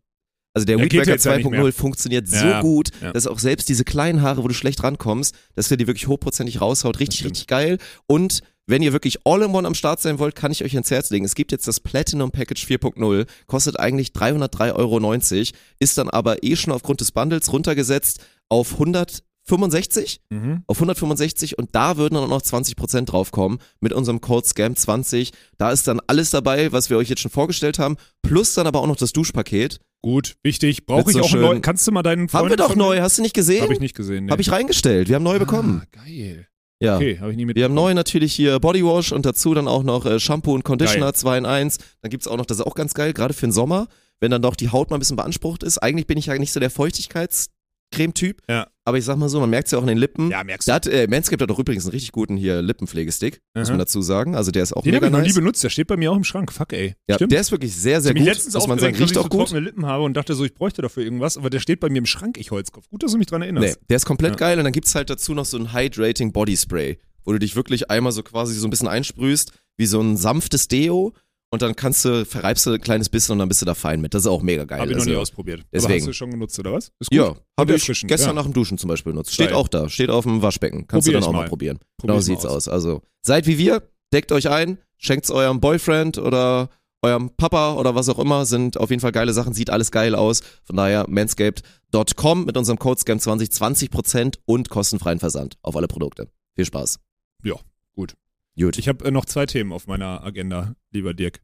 also 0.54 0.66
der 0.66 0.78
Ja, 0.78 0.84
Weed 0.84 0.92
geht 0.92 1.02
Wacker 1.02 1.12
jetzt 1.12 1.26
ja 1.26 1.38
nicht 1.38 1.48
2.0 1.48 1.52
mehr. 1.64 1.72
funktioniert 1.74 2.28
Ja, 2.28 2.58
so 2.62 2.68
gut, 2.68 2.90
ja. 3.02 3.14
dass 3.14 3.28
auch 3.28 3.40
selbst 3.40 3.70
diese 3.70 3.86
kleinen 3.86 4.22
Haare, 4.22 4.44
wo 4.44 4.48
du 4.50 4.54
schlecht 4.54 4.84
rankommst, 4.84 5.34
dass 5.56 5.70
der 5.70 5.78
die 5.78 5.88
wirklich 5.88 6.08
hochprozentig 6.08 6.60
raushaut. 6.60 7.00
Richtig, 7.00 7.24
richtig 7.24 7.48
geil. 7.48 7.78
Und 8.08 8.42
wenn 8.72 8.82
ihr 8.82 8.94
wirklich 8.94 9.20
All-in-One 9.26 9.68
am 9.68 9.76
Start 9.76 10.02
sein 10.02 10.18
wollt, 10.18 10.34
kann 10.34 10.52
ich 10.52 10.64
euch 10.64 10.74
ans 10.74 10.90
Herz 10.90 11.10
legen. 11.10 11.26
Es 11.26 11.36
gibt 11.36 11.52
jetzt 11.52 11.68
das 11.68 11.80
Platinum 11.82 12.32
Package 12.32 12.66
4.0, 12.66 13.28
kostet 13.46 13.80
eigentlich 13.80 14.10
303,90 14.10 14.76
Euro, 14.76 15.52
ist 15.80 15.98
dann 15.98 16.10
aber 16.10 16.44
eh 16.44 16.56
schon 16.56 16.74
aufgrund 16.74 17.02
des 17.02 17.12
Bundles 17.12 17.52
runtergesetzt 17.52 18.24
auf 18.50 18.74
165 18.74 20.22
Mhm. 20.30 20.64
auf 20.68 20.80
165 20.80 21.58
und 21.58 21.76
da 21.76 21.98
würden 21.98 22.16
dann 22.16 22.24
auch 22.24 22.30
noch 22.30 22.42
20% 22.42 23.06
draufkommen 23.06 23.60
mit 23.82 23.92
unserem 23.92 24.22
Code 24.22 24.48
SCAM20. 24.48 25.32
Da 25.58 25.72
ist 25.72 25.88
dann 25.88 26.00
alles 26.08 26.30
dabei, 26.30 26.72
was 26.72 26.90
wir 26.90 26.98
euch 26.98 27.10
jetzt 27.10 27.22
schon 27.22 27.32
vorgestellt 27.32 27.78
haben, 27.78 27.98
plus 28.22 28.54
dann 28.54 28.68
aber 28.68 28.80
auch 28.80 28.88
noch 28.88 28.96
das 28.96 29.12
Duschpaket. 29.12 29.80
Gut, 30.02 30.36
wichtig. 30.44 30.86
Brauche 30.86 31.12
ich 31.12 31.18
so 31.18 31.24
auch 31.24 31.34
neu. 31.34 31.60
Kannst 31.60 31.86
du 31.88 31.92
mal 31.92 32.04
deinen 32.04 32.30
Freund 32.30 32.44
haben 32.44 32.50
wir 32.50 32.58
doch 32.58 32.76
neu, 32.76 33.02
hast 33.02 33.18
du 33.18 33.22
nicht 33.22 33.36
gesehen? 33.36 33.62
Habe 33.64 33.74
ich 33.74 33.80
nicht 33.80 33.96
gesehen. 33.96 34.26
Nee. 34.26 34.32
Hab 34.32 34.40
ich 34.40 34.52
reingestellt, 34.52 35.10
wir 35.10 35.16
haben 35.16 35.24
neu 35.24 35.38
bekommen. 35.40 35.82
Ah, 35.84 36.04
geil. 36.06 36.48
Ja. 36.82 36.96
Okay, 36.96 37.20
habe 37.20 37.32
ich 37.32 37.38
nie 37.38 37.46
mit. 37.46 37.56
Wir 37.56 37.66
haben 37.66 37.74
neu 37.74 37.94
natürlich 37.94 38.34
hier 38.34 38.60
Bodywash 38.60 39.12
und 39.12 39.26
dazu 39.26 39.54
dann 39.54 39.68
auch 39.68 39.84
noch 39.84 40.06
äh, 40.06 40.20
Shampoo 40.20 40.54
und 40.54 40.64
Conditioner 40.64 41.06
Geil. 41.06 41.16
2 41.16 41.38
in 41.38 41.46
1. 41.46 41.78
Dann 42.02 42.10
gibt's 42.10 42.28
auch 42.28 42.38
noch, 42.38 42.46
das 42.46 42.58
ist 42.60 42.66
auch 42.66 42.76
ganz 42.76 42.94
geil, 42.94 43.14
gerade 43.14 43.34
für 43.34 43.46
den 43.46 43.52
Sommer, 43.52 43.88
wenn 44.20 44.32
dann 44.32 44.42
doch 44.42 44.56
die 44.56 44.70
Haut 44.70 44.90
mal 44.90 44.98
ein 44.98 45.00
bisschen 45.00 45.16
beansprucht 45.16 45.62
ist. 45.64 45.78
Eigentlich 45.78 46.08
bin 46.08 46.18
ich 46.18 46.26
ja 46.26 46.38
nicht 46.38 46.52
so 46.52 46.60
der 46.60 46.72
Feuchtigkeitscreme-Typ, 46.72 48.42
Ja. 48.50 48.68
Aber 48.86 48.98
ich 48.98 49.06
sag 49.06 49.18
mal 49.18 49.30
so, 49.30 49.40
man 49.40 49.50
merkt's 49.50 49.72
ja 49.72 49.78
auch 49.78 49.82
an 49.84 49.88
den 49.88 49.98
Lippen. 49.98 50.32
Ja, 50.32 50.44
merkst 50.44 50.68
du. 50.68 50.74
hat, 50.74 50.88
äh, 50.88 51.08
Manscaped 51.10 51.42
hat 51.42 51.52
auch 51.52 51.60
übrigens 51.60 51.86
einen 51.86 51.92
richtig 51.92 52.12
guten 52.12 52.36
hier 52.38 52.62
Lippenpflegestick, 52.62 53.42
muss 53.56 53.68
Aha. 53.68 53.74
man 53.74 53.80
dazu 53.80 54.02
sagen. 54.02 54.36
Also 54.36 54.52
der 54.52 54.64
ist 54.64 54.74
auch 54.74 54.84
Den 54.84 54.96
habe 54.96 55.06
mega 55.06 55.08
ich 55.08 55.12
noch 55.12 55.20
nie 55.20 55.26
nice. 55.28 55.36
benutzt. 55.36 55.64
Der 55.64 55.70
steht 55.70 55.88
bei 55.88 55.98
mir 55.98 56.12
auch 56.12 56.16
im 56.16 56.24
Schrank. 56.24 56.52
Fuck, 56.52 56.74
ey. 56.74 56.96
Ja, 57.08 57.16
Stimmt. 57.16 57.32
der 57.32 57.42
ist 57.42 57.52
wirklich 57.52 57.76
sehr, 57.76 58.02
sehr 58.02 58.12
ich 58.12 58.18
gut, 58.18 58.26
letztens 58.28 58.54
muss 58.56 58.68
man 58.68 58.80
sagen. 58.80 58.96
Riecht 58.96 59.04
auch 59.18 59.26
ich 59.26 59.32
so 59.32 59.38
gut. 59.38 59.48
trockene 59.48 59.60
Lippen 59.60 59.86
habe 59.86 60.04
und 60.04 60.16
dachte 60.16 60.34
so, 60.34 60.44
ich 60.46 60.54
bräuchte 60.54 60.82
dafür 60.82 61.04
irgendwas, 61.04 61.38
aber 61.38 61.50
der 61.50 61.60
steht 61.60 61.80
bei 61.80 61.90
mir 61.90 62.00
im 62.00 62.06
Schrank, 62.06 62.38
ich 62.40 62.52
Holzkopf. 62.52 62.90
Gut, 62.90 63.04
dass 63.04 63.12
du 63.12 63.18
mich 63.18 63.28
dran 63.28 63.42
Nee, 63.42 63.46
erinnerst. 63.48 63.80
der 63.90 63.98
ist 63.98 64.06
komplett 64.06 64.32
Ja. 64.34 64.38
geil 64.38 64.58
und 64.58 64.64
dann 64.64 64.74
gibt's 64.74 64.96
halt 64.96 65.10
dazu 65.10 65.34
noch 65.34 65.46
so 65.46 65.58
ein 65.58 65.74
Hydrating 65.74 66.32
Body 66.32 66.58
Spray, 66.58 66.98
wo 67.24 67.34
du 67.34 67.40
dich 67.40 67.56
wirklich 67.56 67.90
einmal 67.92 68.12
so 68.12 68.24
quasi 68.24 68.56
so 68.56 68.66
ein 68.68 68.72
bisschen 68.72 68.88
einsprühst, 68.88 69.52
wie 69.78 69.86
so 69.86 70.02
ein 70.02 70.18
sanftes 70.18 70.68
Deo 70.68 71.14
und 71.52 71.62
dann 71.62 71.76
kannst 71.76 72.06
du, 72.06 72.26
verreibst 72.26 72.66
du 72.66 72.72
ein 72.72 72.82
kleines 72.82 73.10
bisschen 73.10 73.34
und 73.34 73.40
dann 73.40 73.50
bist 73.50 73.62
du 73.62 73.66
da 73.66 73.76
fein 73.76 74.00
mit. 74.02 74.14
Das 74.14 74.24
ist 74.24 74.28
auch 74.28 74.42
mega 74.42 74.64
geil. 74.64 74.80
Habe 74.80 74.90
ich 74.92 74.96
noch 74.98 75.02
Also, 75.02 75.12
nie 75.12 75.18
ausprobiert. 75.18 75.60
Aber 75.60 75.68
deswegen. 75.74 76.00
hast 76.00 76.08
du 76.08 76.14
schon 76.14 76.32
genutzt, 76.32 76.58
oder 76.58 76.72
was? 76.74 76.92
Ist 77.00 77.10
gut. 77.12 77.18
Ja, 77.20 77.36
habe 77.60 77.76
ich 77.76 77.86
gestern 77.86 78.30
ja. 78.30 78.34
nach 78.34 78.44
dem 78.44 78.54
Duschen 78.54 78.78
zum 78.78 78.88
Beispiel 78.88 79.12
benutzt. 79.12 79.34
Steht 79.34 79.48
Geil. 79.50 79.56
auch 79.58 79.68
da, 79.68 79.90
steht 79.90 80.10
auf 80.10 80.24
dem 80.24 80.42
Waschbecken. 80.42 80.88
Kannst 80.88 81.06
Probier 81.06 81.20
du 81.20 81.26
dann 81.26 81.30
auch 81.30 81.34
mal 81.34 81.42
mal. 81.44 81.50
probieren. 81.50 81.78
Probier 81.98 82.14
Genau 82.14 82.22
sieht's 82.22 82.46
aus. 82.46 82.68
Also 82.68 83.02
seid 83.22 83.48
wie 83.48 83.58
wir, 83.58 83.84
deckt 84.14 84.32
euch 84.32 84.50
ein, 84.50 84.78
schenkt's 84.98 85.30
eurem 85.30 85.60
Boyfriend 85.60 86.18
oder 86.18 86.70
eurem 87.02 87.32
Papa 87.36 87.74
oder 87.74 87.96
was 87.96 88.08
auch 88.10 88.20
immer, 88.20 88.46
sind 88.46 88.78
auf 88.78 88.90
jeden 88.90 89.02
Fall 89.02 89.12
geile 89.12 89.34
Sachen, 89.34 89.54
sieht 89.54 89.70
alles 89.72 89.92
geil 89.92 90.16
aus. 90.16 90.42
Von 90.64 90.78
daher 90.78 91.06
manscaped.com 91.10 92.46
mit 92.46 92.56
unserem 92.58 92.80
Code 92.80 93.02
SCAM20 93.02 93.52
20% 93.90 94.36
und 94.46 94.70
kostenfreien 94.70 95.20
Versand 95.20 95.58
auf 95.64 95.76
alle 95.76 95.88
Produkte. 95.88 96.30
Viel 96.56 96.66
Spaß. 96.66 97.00
Ja, 97.44 97.56
gut. 97.94 98.14
Gut. 98.60 98.78
Ich 98.78 98.88
habe 98.88 99.06
äh, 99.06 99.12
noch 99.12 99.26
zwei 99.26 99.46
Themen 99.46 99.72
auf 99.72 99.88
meiner 99.88 100.24
Agenda, 100.24 100.76
lieber 100.92 101.14
Dirk. 101.14 101.42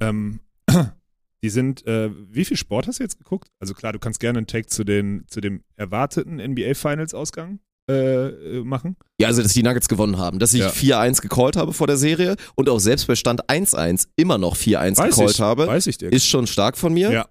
Ähm, 0.00 0.40
die 1.42 1.50
sind, 1.50 1.86
äh, 1.86 2.10
wie 2.30 2.44
viel 2.44 2.56
Sport 2.56 2.86
hast 2.86 3.00
du 3.00 3.04
jetzt 3.04 3.18
geguckt? 3.18 3.48
Also 3.60 3.74
klar, 3.74 3.92
du 3.92 3.98
kannst 3.98 4.20
gerne 4.20 4.38
einen 4.38 4.46
Take 4.46 4.66
zu, 4.66 4.84
den, 4.84 5.24
zu 5.28 5.40
dem 5.40 5.62
erwarteten 5.76 6.36
NBA 6.36 6.74
Finals 6.74 7.12
Ausgang 7.14 7.58
äh, 7.88 8.60
machen? 8.62 8.96
Ja, 9.20 9.28
also 9.28 9.42
dass 9.42 9.52
die 9.52 9.62
Nuggets 9.62 9.88
gewonnen 9.88 10.16
haben. 10.16 10.38
Dass 10.38 10.54
ich 10.54 10.60
Ja. 10.60 10.70
4-1 10.70 11.20
gecallt 11.20 11.56
habe 11.56 11.72
vor 11.72 11.86
der 11.86 11.96
Serie 11.96 12.36
und 12.54 12.68
auch 12.68 12.78
selbst 12.78 13.06
bei 13.06 13.14
Stand 13.14 13.44
1-1 13.50 14.08
immer 14.16 14.38
noch 14.38 14.56
4-1 14.56 14.96
Weiß 14.96 15.14
gecallt 15.16 15.30
ich, 15.32 15.40
habe, 15.40 15.66
weiß 15.66 15.86
ich 15.88 15.98
dir. 15.98 16.10
ist 16.10 16.26
schon 16.26 16.46
stark 16.46 16.78
von 16.78 16.94
mir. 16.94 17.10
Ja. 17.10 17.28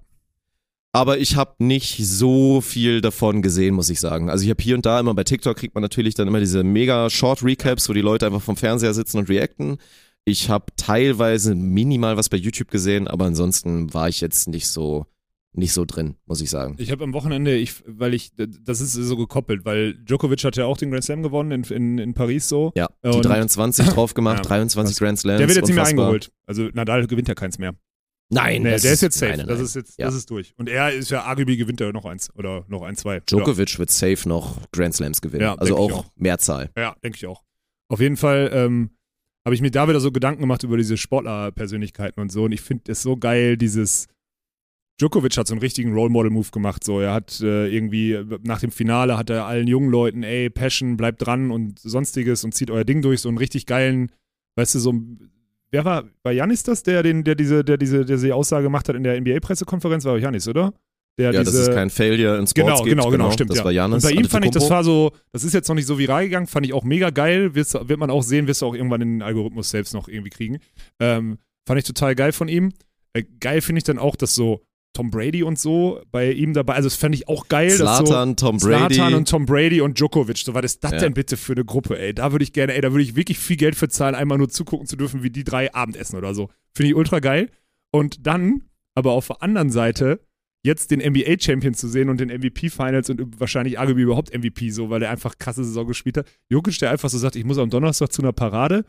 Aber 0.96 1.18
ich 1.18 1.36
habe 1.36 1.56
nicht 1.58 1.98
so 2.06 2.62
viel 2.62 3.02
davon 3.02 3.42
gesehen, 3.42 3.74
muss 3.74 3.90
ich 3.90 4.00
sagen. 4.00 4.30
Also 4.30 4.44
ich 4.44 4.52
habe 4.52 4.62
hier 4.62 4.76
und 4.76 4.86
da 4.86 5.00
immer 5.00 5.16
bei 5.16 5.24
TikTok 5.24 5.58
kriegt 5.58 5.74
man 5.74 5.82
natürlich 5.82 6.14
dann 6.14 6.28
immer 6.28 6.40
diese 6.40 6.64
mega 6.64 7.10
Short 7.10 7.44
Recaps, 7.44 7.90
wo 7.90 7.94
die 7.94 8.02
Leute 8.02 8.28
einfach 8.28 8.44
vom 8.44 8.56
Fernseher 8.56 8.94
sitzen 8.94 9.18
und 9.18 9.28
reacten. 9.28 9.78
Ich 10.24 10.50
habe 10.50 10.68
teilweise 10.78 11.56
minimal 11.56 12.16
was 12.16 12.30
bei 12.30 12.38
YouTube 12.38 12.70
gesehen, 12.70 13.08
aber 13.08 13.26
ansonsten 13.26 13.92
war 13.94 14.08
ich 14.08 14.22
jetzt 14.22 14.48
nicht 14.48 14.68
so 14.68 15.06
nicht 15.56 15.74
so 15.74 15.86
drin, 15.86 16.16
muss 16.26 16.42
ich 16.42 16.50
sagen. 16.50 16.76
Ich 16.80 16.92
habe 16.92 17.04
am 17.04 17.14
Wochenende, 17.14 17.56
ich, 17.56 17.76
weil 17.86 18.16
ich, 18.16 18.32
das 18.36 18.82
ist 18.82 18.94
so 18.94 19.16
gekoppelt, 19.16 19.66
weil 19.66 19.94
Djokovic 19.94 20.44
hat 20.44 20.56
ja 20.56 20.66
auch 20.66 20.78
den 20.78 20.90
Grand 20.90 21.04
Slam 21.04 21.22
gewonnen 21.22 21.52
in, 21.52 21.64
in, 21.76 21.98
in 22.00 22.14
Paris 22.16 22.50
so. 22.50 22.72
Ja, 22.76 22.90
die 23.04 23.10
Und- 23.10 23.26
23 23.26 23.88
drauf 23.90 24.16
gemacht, 24.16 24.38
Ja, 24.38 24.42
23 24.44 24.98
Grand 24.98 25.20
Slams. 25.20 25.38
Der 25.38 25.48
wird 25.48 25.58
jetzt 25.58 25.68
nicht 25.68 25.76
mehr 25.76 25.86
eingeholt. 25.86 26.32
Also 26.48 26.70
Nadal 26.74 27.06
gewinnt 27.06 27.28
ja 27.28 27.36
keins 27.36 27.60
mehr. 27.60 27.76
Nein, 28.34 28.64
Nee, 28.64 28.72
das 28.72 28.82
der 28.84 28.94
ist 28.94 29.02
jetzt 29.02 29.18
safe. 29.18 29.32
Nein, 29.32 29.40
nein, 29.40 29.48
Das 29.48 29.60
ist 29.60 29.76
jetzt, 29.76 29.98
Ja. 30.00 30.06
das 30.06 30.16
ist 30.16 30.30
durch. 30.30 30.54
Und 30.58 30.70
er 30.70 30.92
ist 30.94 31.10
ja 31.12 31.24
arguably 31.24 31.58
gewinnt 31.58 31.80
er 31.82 31.92
noch 31.94 32.06
eins 32.06 32.30
oder 32.36 32.66
noch 32.68 32.82
ein, 32.84 32.96
zwei. 32.96 33.20
Djokovic 33.22 33.78
wird 33.80 33.92
safe 33.92 34.28
noch 34.28 34.58
Grand 34.72 34.94
Slams 34.96 35.22
gewinnen. 35.22 35.44
Ja, 35.44 35.56
also 35.56 35.78
auch 35.78 35.92
auch. 35.92 36.06
Mehrzahl. 36.16 36.70
Ja, 36.76 36.82
ja 36.84 36.96
denke 37.04 37.18
ich 37.18 37.26
auch. 37.28 37.44
Auf 37.90 38.00
jeden 38.00 38.18
Fall 38.18 38.50
ähm, 38.54 38.92
habe 39.46 39.56
ich 39.56 39.62
mir 39.62 39.72
da 39.72 39.88
wieder 39.88 40.00
so 40.00 40.12
Gedanken 40.12 40.42
gemacht 40.42 40.64
über 40.64 40.78
diese 40.78 40.98
Sportlerpersönlichkeiten 40.98 42.22
und 42.22 42.32
so. 42.32 42.44
Und 42.46 42.52
ich 42.54 42.62
finde 42.62 42.92
es 42.92 43.02
so 43.02 43.18
geil, 43.18 43.58
dieses 43.58 44.08
Djokovic 45.00 45.36
hat 45.38 45.48
so 45.48 45.54
einen 45.54 45.62
richtigen 45.62 45.94
Role 45.94 46.10
Model 46.10 46.30
Move 46.32 46.50
gemacht. 46.52 46.84
So, 46.84 47.00
er 47.00 47.14
hat 47.14 47.40
äh, 47.42 47.68
irgendwie 47.68 48.18
nach 48.44 48.60
dem 48.60 48.72
Finale 48.72 49.18
hat 49.18 49.30
er 49.30 49.46
allen 49.46 49.68
jungen 49.68 49.90
Leuten, 49.90 50.24
ey, 50.24 50.50
Passion, 50.50 50.98
bleibt 50.98 51.26
dran 51.26 51.52
und 51.52 51.80
sonstiges 51.80 52.44
und 52.44 52.54
zieht 52.54 52.70
euer 52.72 52.84
Ding 52.84 53.02
durch. 53.02 53.22
So 53.22 53.30
einen 53.30 53.38
richtig 53.40 53.66
geilen, 53.66 54.12
weißt 54.56 54.76
du, 54.76 54.80
so 54.80 54.94
ein- 54.94 55.32
Wer 55.74 55.86
war, 55.86 56.04
war 56.22 56.32
Janis 56.32 56.62
das, 56.62 56.84
der, 56.84 57.02
den, 57.02 57.24
der, 57.24 57.34
diese, 57.34 57.64
der, 57.64 57.78
diese, 57.78 58.06
der 58.06 58.18
diese 58.18 58.36
Aussage 58.36 58.62
gemacht 58.64 58.88
hat 58.88 58.96
in 58.96 59.04
der 59.04 59.20
NBA-Pressekonferenz? 59.20 60.06
War 60.06 60.20
Janis, 60.20 60.48
oder? 60.48 60.72
Der 61.18 61.32
Ja, 61.32 61.44
diese, 61.44 61.64
es 61.64 61.76
kein 61.76 61.90
Failure 61.90 62.38
in 62.38 62.46
Sports 62.46 62.54
Genau, 62.54 62.84
gibt. 62.84 62.90
genau, 62.96 63.10
genau, 63.10 63.32
stimmt. 63.32 63.50
Das 63.50 63.58
ja. 63.58 63.66
war 63.66 63.72
Janis 63.72 64.04
und 64.04 64.12
bei 64.12 64.16
ihm 64.16 64.30
fand 64.30 64.46
ich, 64.46 64.52
das 64.52 64.70
war 64.70 64.84
so, 64.84 65.14
das 65.32 65.44
ist 65.44 65.54
jetzt 65.54 65.68
noch 65.68 65.76
nicht 65.76 65.88
so 65.88 65.98
viral 65.98 66.26
gegangen, 66.26 66.46
fand 66.46 66.68
ich 66.68 66.74
auch 66.74 66.84
mega 66.84 67.10
geil. 67.10 67.56
Wirst, 67.56 67.74
wird 67.74 68.00
man 68.00 68.12
auch 68.12 68.22
sehen, 68.22 68.46
wirst 68.46 68.62
du 68.62 68.68
auch 68.68 68.76
irgendwann 68.76 69.02
in 69.02 69.10
den 69.16 69.22
Algorithmus 69.24 69.72
selbst 69.72 69.96
noch 69.96 70.08
irgendwie 70.08 70.30
kriegen. 70.30 70.60
Ähm, 71.00 71.40
fand 71.68 71.80
ich 71.80 71.86
total 71.86 72.14
geil 72.14 72.34
von 72.34 72.48
ihm. 72.48 72.72
Äh, 73.14 73.24
geil 73.40 73.62
finde 73.62 73.80
ich 73.80 73.84
dann 73.84 73.98
auch, 73.98 74.16
dass 74.16 74.36
so 74.36 74.62
Tom 74.94 75.10
Brady 75.10 75.44
und 75.44 75.58
so 75.60 76.02
bei 76.12 76.32
ihm 76.32 76.54
dabei, 76.54 76.76
also 76.76 76.88
das 76.88 76.96
fand 76.96 77.16
ich 77.16 77.28
auch 77.28 77.48
geil. 77.48 77.76
dass 77.78 77.98
so, 77.98 78.06
Tom 78.36 78.58
Brady. 78.58 78.94
Zlatan 78.96 79.14
und 79.16 79.28
Tom 79.28 79.46
Brady 79.46 79.82
und 79.82 80.00
Djokovic. 80.00 80.38
So, 80.38 80.54
was 80.54 80.66
ist 80.66 80.84
das 80.84 80.92
Ja. 80.94 80.98
denn 81.00 81.14
bitte 81.14 81.36
für 81.36 81.54
eine 81.54 81.66
Gruppe, 81.66 81.98
ey? 82.00 82.14
Da 82.14 82.32
würde 82.32 82.44
ich 82.44 82.54
gerne, 82.54 82.74
ey, 82.76 82.82
da 82.82 82.92
würde 82.92 83.04
ich 83.04 83.16
wirklich 83.16 83.40
viel 83.40 83.58
Geld 83.58 83.76
für 83.76 83.90
zahlen, 83.90 84.14
einmal 84.16 84.38
nur 84.38 84.50
zugucken 84.50 84.86
zu 84.88 84.96
dürfen, 84.96 85.24
wie 85.24 85.30
die 85.32 85.44
drei 85.44 85.74
Abendessen 85.74 86.16
oder 86.18 86.34
so. 86.36 86.50
Finde 86.76 86.90
ich 86.90 86.96
ultra 86.96 87.20
geil. 87.20 87.50
Und 87.92 88.26
dann, 88.28 88.64
aber 88.96 89.12
auf 89.12 89.28
der 89.28 89.42
anderen 89.42 89.72
Seite, 89.72 90.20
jetzt 90.66 90.92
den 90.92 91.00
NBA-Champion 91.02 91.74
zu 91.74 91.88
sehen 91.90 92.10
und 92.10 92.20
den 92.22 92.30
MVP-Finals 92.30 93.10
und 93.10 93.40
wahrscheinlich 93.40 93.80
arguably 93.80 94.04
überhaupt 94.04 94.34
MVP, 94.34 94.70
so, 94.70 94.90
weil 94.90 95.02
er 95.04 95.10
einfach 95.12 95.38
krasse 95.38 95.64
Saison 95.64 95.88
gespielt 95.88 96.18
hat. 96.18 96.28
Jokic, 96.50 96.80
der 96.80 96.92
einfach 96.92 97.10
so 97.10 97.18
sagt, 97.18 97.36
ich 97.36 97.44
muss 97.44 97.58
am 97.58 97.70
Donnerstag 97.70 98.12
zu 98.14 98.22
einer 98.22 98.32
Parade, 98.32 98.86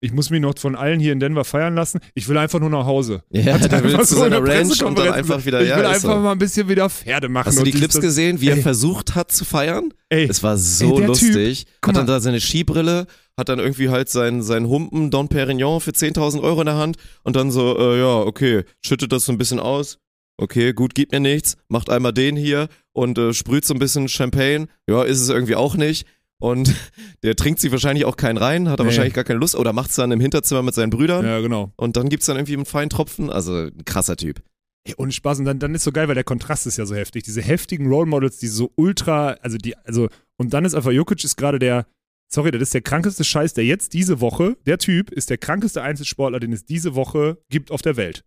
ich 0.00 0.12
muss 0.12 0.30
mich 0.30 0.40
noch 0.40 0.56
von 0.58 0.76
allen 0.76 1.00
hier 1.00 1.12
in 1.12 1.20
Denver 1.20 1.44
feiern 1.44 1.74
lassen, 1.74 1.98
ich 2.14 2.28
will 2.28 2.36
einfach 2.38 2.60
nur 2.60 2.70
nach 2.70 2.86
Hause. 2.86 3.22
Ja, 3.30 3.54
Hat 3.54 3.62
er 3.62 3.68
der 3.68 3.84
will 3.84 3.90
einfach 3.92 4.06
zu 4.06 4.16
so 4.16 4.24
in 4.24 4.32
seiner 4.32 4.46
Ranch 4.46 4.82
und 4.82 4.98
dann 4.98 5.08
einfach 5.12 5.44
wieder, 5.44 5.60
Ich 5.62 5.68
ja, 5.68 5.76
will 5.76 5.84
ist 5.84 5.90
einfach 5.90 6.14
so. 6.14 6.20
mal 6.20 6.32
ein 6.32 6.38
bisschen 6.38 6.68
wieder 6.68 6.88
Pferde 6.88 7.28
machen. 7.28 7.46
Hast 7.46 7.58
du 7.58 7.64
die 7.64 7.72
Clips 7.72 8.00
gesehen, 8.00 8.40
wie 8.40 8.48
er 8.48 8.56
Ey. 8.56 8.62
versucht 8.62 9.14
hat 9.14 9.32
zu 9.32 9.44
feiern? 9.44 9.92
Ey, 10.08 10.26
Es 10.28 10.42
war 10.42 10.52
Ey, 10.52 10.58
so 10.58 10.96
Typ, 10.98 11.06
lustig. 11.08 11.66
hat 11.84 11.96
dann 11.96 12.06
da 12.06 12.20
seine 12.20 12.40
Skibrille, 12.40 13.06
hat 13.36 13.48
dann 13.48 13.58
irgendwie 13.58 13.88
halt 13.88 14.08
seinen, 14.08 14.42
seinen 14.42 14.68
Humpen 14.68 15.10
Don 15.10 15.28
Perignon 15.28 15.80
für 15.80 15.90
10.000 15.90 16.42
Euro 16.42 16.60
in 16.60 16.66
der 16.66 16.76
Hand 16.76 16.96
und 17.24 17.36
dann 17.36 17.50
so, 17.50 17.76
äh, 17.78 17.98
ja, 17.98 18.18
okay, 18.20 18.64
schüttet 18.84 19.12
das 19.12 19.24
so 19.24 19.32
ein 19.32 19.38
bisschen 19.38 19.58
aus. 19.60 19.98
Okay, 20.40 20.72
gut, 20.72 20.94
gibt 20.94 21.10
mir 21.10 21.18
nichts. 21.18 21.56
Macht 21.68 21.90
einmal 21.90 22.12
den 22.12 22.36
hier 22.36 22.68
und 22.92 23.18
äh, 23.18 23.32
sprüht 23.34 23.64
so 23.64 23.74
ein 23.74 23.80
bisschen 23.80 24.08
Champagne. 24.08 24.68
Ja, 24.88 25.02
ist 25.02 25.20
es 25.20 25.28
irgendwie 25.30 25.56
auch 25.56 25.74
nicht. 25.74 26.06
Und 26.40 26.74
der 27.22 27.34
trinkt 27.36 27.60
sich 27.60 27.72
wahrscheinlich 27.72 28.04
auch 28.04 28.16
keinen 28.16 28.36
rein, 28.36 28.68
hat 28.68 28.78
er 28.80 28.84
Nee. 28.84 28.88
wahrscheinlich 28.90 29.14
gar 29.14 29.24
keine 29.24 29.40
Lust 29.40 29.56
oder 29.56 29.72
macht 29.72 29.90
es 29.90 29.96
dann 29.96 30.12
im 30.12 30.20
Hinterzimmer 30.20 30.62
mit 30.62 30.74
seinen 30.74 30.90
Brüdern. 30.90 31.24
ja, 31.24 31.40
genau. 31.40 31.72
Und 31.76 31.96
dann 31.96 32.08
gibt's 32.08 32.26
dann 32.26 32.36
irgendwie 32.36 32.54
einen 32.54 32.64
feinen 32.64 32.90
Tropfen. 32.90 33.30
Also 33.30 33.54
ein 33.66 33.84
krasser 33.84 34.16
Typ. 34.16 34.40
Ey, 34.86 34.94
ohne 34.98 35.10
Spaß. 35.12 35.40
Und 35.40 35.44
dann, 35.46 35.58
dann 35.58 35.74
ist 35.74 35.84
so 35.84 35.92
geil, 35.92 36.06
weil 36.08 36.14
der 36.14 36.24
Kontrast 36.24 36.66
ist 36.66 36.76
ja 36.78 36.86
so 36.86 36.94
heftig. 36.94 37.24
Diese 37.24 37.42
heftigen 37.42 37.88
Role 37.88 38.06
Models, 38.06 38.38
die 38.38 38.46
so 38.46 38.70
ultra, 38.76 39.32
also 39.42 39.58
die, 39.58 39.76
also, 39.78 40.08
und 40.36 40.54
dann 40.54 40.64
ist 40.64 40.74
einfach 40.74 40.92
Jokic 40.92 41.22
ist 41.24 41.36
gerade 41.36 41.58
der, 41.58 41.86
sorry, 42.32 42.52
das 42.52 42.62
ist 42.62 42.74
der 42.74 42.82
krankeste 42.82 43.24
Scheiß, 43.24 43.54
der 43.54 43.64
jetzt 43.64 43.92
diese 43.92 44.20
Woche, 44.20 44.56
der 44.66 44.78
Typ 44.78 45.10
ist 45.10 45.30
der 45.30 45.38
krankeste 45.38 45.82
Einzelsportler, 45.82 46.38
den 46.40 46.52
es 46.52 46.64
diese 46.64 46.94
Woche 46.94 47.38
gibt 47.50 47.70
auf 47.72 47.82
der 47.82 47.96
Welt. 47.96 48.24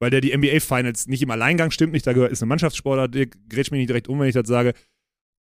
Weil 0.00 0.10
der 0.10 0.20
die 0.20 0.36
NBA 0.36 0.60
Finals 0.60 1.06
nicht 1.06 1.22
im 1.22 1.30
Alleingang 1.30 1.70
stimmt 1.70 1.92
nicht, 1.92 2.06
da 2.06 2.12
gehört, 2.12 2.32
ist 2.32 2.42
ein 2.42 2.48
Mannschaftssportler, 2.48 3.08
der 3.08 3.26
grätscht 3.48 3.70
mich 3.70 3.78
nicht 3.78 3.88
direkt 3.88 4.08
um, 4.08 4.18
wenn 4.18 4.28
ich 4.28 4.34
das 4.34 4.48
sage. 4.48 4.74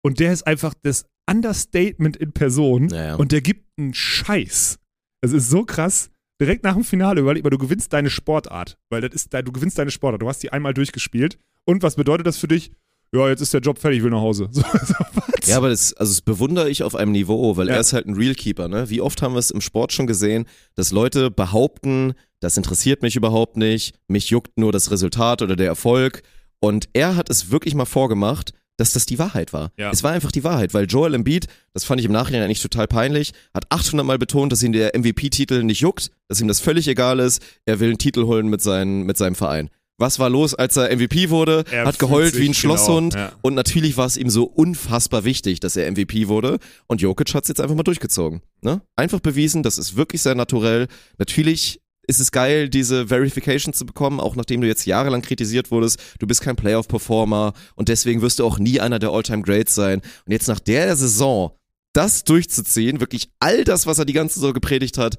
Und 0.03 0.19
der 0.19 0.31
ist 0.31 0.45
einfach 0.45 0.73
das 0.83 1.07
Understatement 1.29 2.17
in 2.17 2.31
Person 2.31 2.89
Ja, 2.89 3.03
ja. 3.05 3.15
und 3.15 3.31
der 3.31 3.41
gibt 3.41 3.65
einen 3.77 3.93
Scheiß. 3.93 4.77
Das 5.21 5.31
ist 5.31 5.49
so 5.49 5.63
krass. 5.63 6.09
Direkt 6.39 6.63
nach 6.63 6.73
dem 6.73 6.83
Finale 6.83 7.21
überleg 7.21 7.43
mal, 7.43 7.49
du 7.49 7.57
gewinnst 7.57 7.93
deine 7.93 8.09
Sportart, 8.09 8.77
weil 8.89 9.01
das 9.01 9.13
ist, 9.13 9.33
du 9.33 9.51
gewinnst 9.51 9.77
deine 9.77 9.91
Sportart. 9.91 10.21
Du 10.21 10.27
hast 10.27 10.43
die 10.43 10.51
einmal 10.51 10.73
durchgespielt. 10.73 11.37
Und 11.65 11.81
was 11.81 11.95
bedeutet 11.95 12.27
das 12.27 12.37
für 12.37 12.47
dich? 12.49 12.71
Ja, 13.13 13.29
jetzt 13.29 13.39
ist 13.41 13.53
der 13.53 13.61
Job 13.61 13.79
fertig, 13.79 13.99
ich 13.99 14.03
will 14.03 14.11
nach 14.11 14.19
Hause. 14.21 14.49
So, 14.51 14.61
so? 14.61 15.51
Ja, 15.51 15.57
aber 15.57 15.69
das, 15.69 15.93
also 15.93 16.11
das 16.11 16.21
bewundere 16.21 16.69
ich 16.69 16.81
auf 16.83 16.95
einem 16.95 17.11
Niveau, 17.11 17.55
weil 17.55 17.67
Ja. 17.67 17.75
er 17.75 17.79
ist 17.79 17.93
halt 17.93 18.07
ein 18.07 18.15
Realkeeper, 18.15 18.67
ne? 18.67 18.89
Wie 18.89 18.99
oft 18.99 19.21
haben 19.21 19.33
wir 19.35 19.39
es 19.39 19.51
im 19.51 19.61
Sport 19.61 19.93
schon 19.93 20.07
gesehen, 20.07 20.45
dass 20.73 20.91
Leute 20.91 21.29
behaupten, 21.31 22.13
das 22.39 22.57
interessiert 22.57 23.03
mich 23.03 23.15
überhaupt 23.15 23.55
nicht, 23.55 23.95
mich 24.07 24.31
juckt 24.31 24.57
nur 24.57 24.71
das 24.71 24.89
Resultat 24.91 25.41
oder 25.43 25.55
der 25.55 25.67
Erfolg. 25.67 26.23
Und 26.59 26.89
er 26.93 27.15
hat 27.15 27.29
es 27.29 27.51
wirklich 27.51 27.75
mal 27.75 27.85
vorgemacht, 27.85 28.53
dass 28.77 28.93
das 28.93 29.05
die 29.05 29.19
Wahrheit 29.19 29.53
war. 29.53 29.71
Ja. 29.77 29.91
Es 29.91 30.03
war 30.03 30.11
einfach 30.11 30.31
die 30.31 30.43
Wahrheit, 30.43 30.73
weil 30.73 30.85
Joel 30.85 31.13
Embiid, 31.13 31.45
das 31.73 31.83
fand 31.85 31.99
ich 32.01 32.05
im 32.05 32.11
Nachhinein 32.11 32.43
eigentlich 32.43 32.61
total 32.61 32.87
peinlich, 32.87 33.31
hat 33.53 33.65
800 33.69 34.05
Mal 34.05 34.17
betont, 34.17 34.51
dass 34.51 34.63
ihm 34.63 34.73
der 34.73 34.91
MVP-Titel 34.97 35.63
nicht 35.63 35.79
juckt, 35.81 36.11
dass 36.27 36.41
ihm 36.41 36.47
das 36.47 36.59
völlig 36.59 36.87
egal 36.87 37.19
ist, 37.19 37.41
er 37.65 37.79
will 37.79 37.89
einen 37.89 37.97
Titel 37.97 38.25
holen 38.25 38.47
mit, 38.47 38.61
seinen, 38.61 39.03
mit 39.03 39.17
seinem 39.17 39.35
Verein. 39.35 39.69
Was 39.97 40.19
war 40.19 40.29
los, 40.29 40.53
als 40.53 40.75
er 40.75 40.93
MVP 40.93 41.29
wurde? 41.29 41.63
Er 41.71 41.85
hat 41.85 41.99
geheult 41.99 42.33
sich- 42.33 42.41
wie 42.43 42.49
ein 42.49 42.53
Schlosshund 42.53 43.13
genau, 43.13 43.27
ja. 43.27 43.31
und 43.41 43.53
natürlich 43.53 43.95
war 43.95 44.05
es 44.05 44.17
ihm 44.17 44.29
so 44.29 44.43
unfassbar 44.43 45.23
wichtig, 45.23 45.61
dass 45.61 45.77
er 45.77 45.89
MVP 45.89 46.27
wurde. 46.27 46.57
Und 46.87 46.99
Jokic 46.99 47.33
hat 47.33 47.43
es 47.43 47.47
jetzt 47.47 47.61
einfach 47.61 47.75
mal 47.77 47.83
durchgezogen. 47.83 48.41
Ne? 48.61 48.81
Einfach 48.97 49.21
bewiesen, 49.21 49.63
das 49.63 49.77
ist 49.77 49.95
wirklich 49.95 50.21
sehr 50.21 50.35
naturell. 50.35 50.87
Natürlich 51.17 51.79
ist 52.07 52.19
es 52.19 52.31
geil, 52.31 52.69
diese 52.69 53.07
Verification 53.07 53.73
zu 53.73 53.85
bekommen, 53.85 54.19
auch 54.19 54.35
nachdem 54.35 54.61
du 54.61 54.67
jetzt 54.67 54.85
jahrelang 54.85 55.21
kritisiert 55.21 55.71
wurdest. 55.71 55.99
Du 56.19 56.27
bist 56.27 56.41
kein 56.41 56.55
Playoff-Performer 56.55 57.53
und 57.75 57.89
deswegen 57.89 58.21
wirst 58.21 58.39
du 58.39 58.45
auch 58.45 58.59
nie 58.59 58.79
einer 58.79 58.99
der 58.99 59.09
All-Time-Greats 59.09 59.75
sein. 59.75 60.01
Und 60.25 60.31
jetzt 60.31 60.47
nach 60.47 60.59
der 60.59 60.95
Saison 60.95 61.51
das 61.93 62.23
durchzuziehen, 62.23 62.99
wirklich 62.99 63.29
all 63.39 63.63
das, 63.63 63.87
was 63.87 63.99
er 63.99 64.05
die 64.05 64.13
ganze 64.13 64.35
Saison 64.35 64.53
gepredigt 64.53 64.97
hat, 64.97 65.15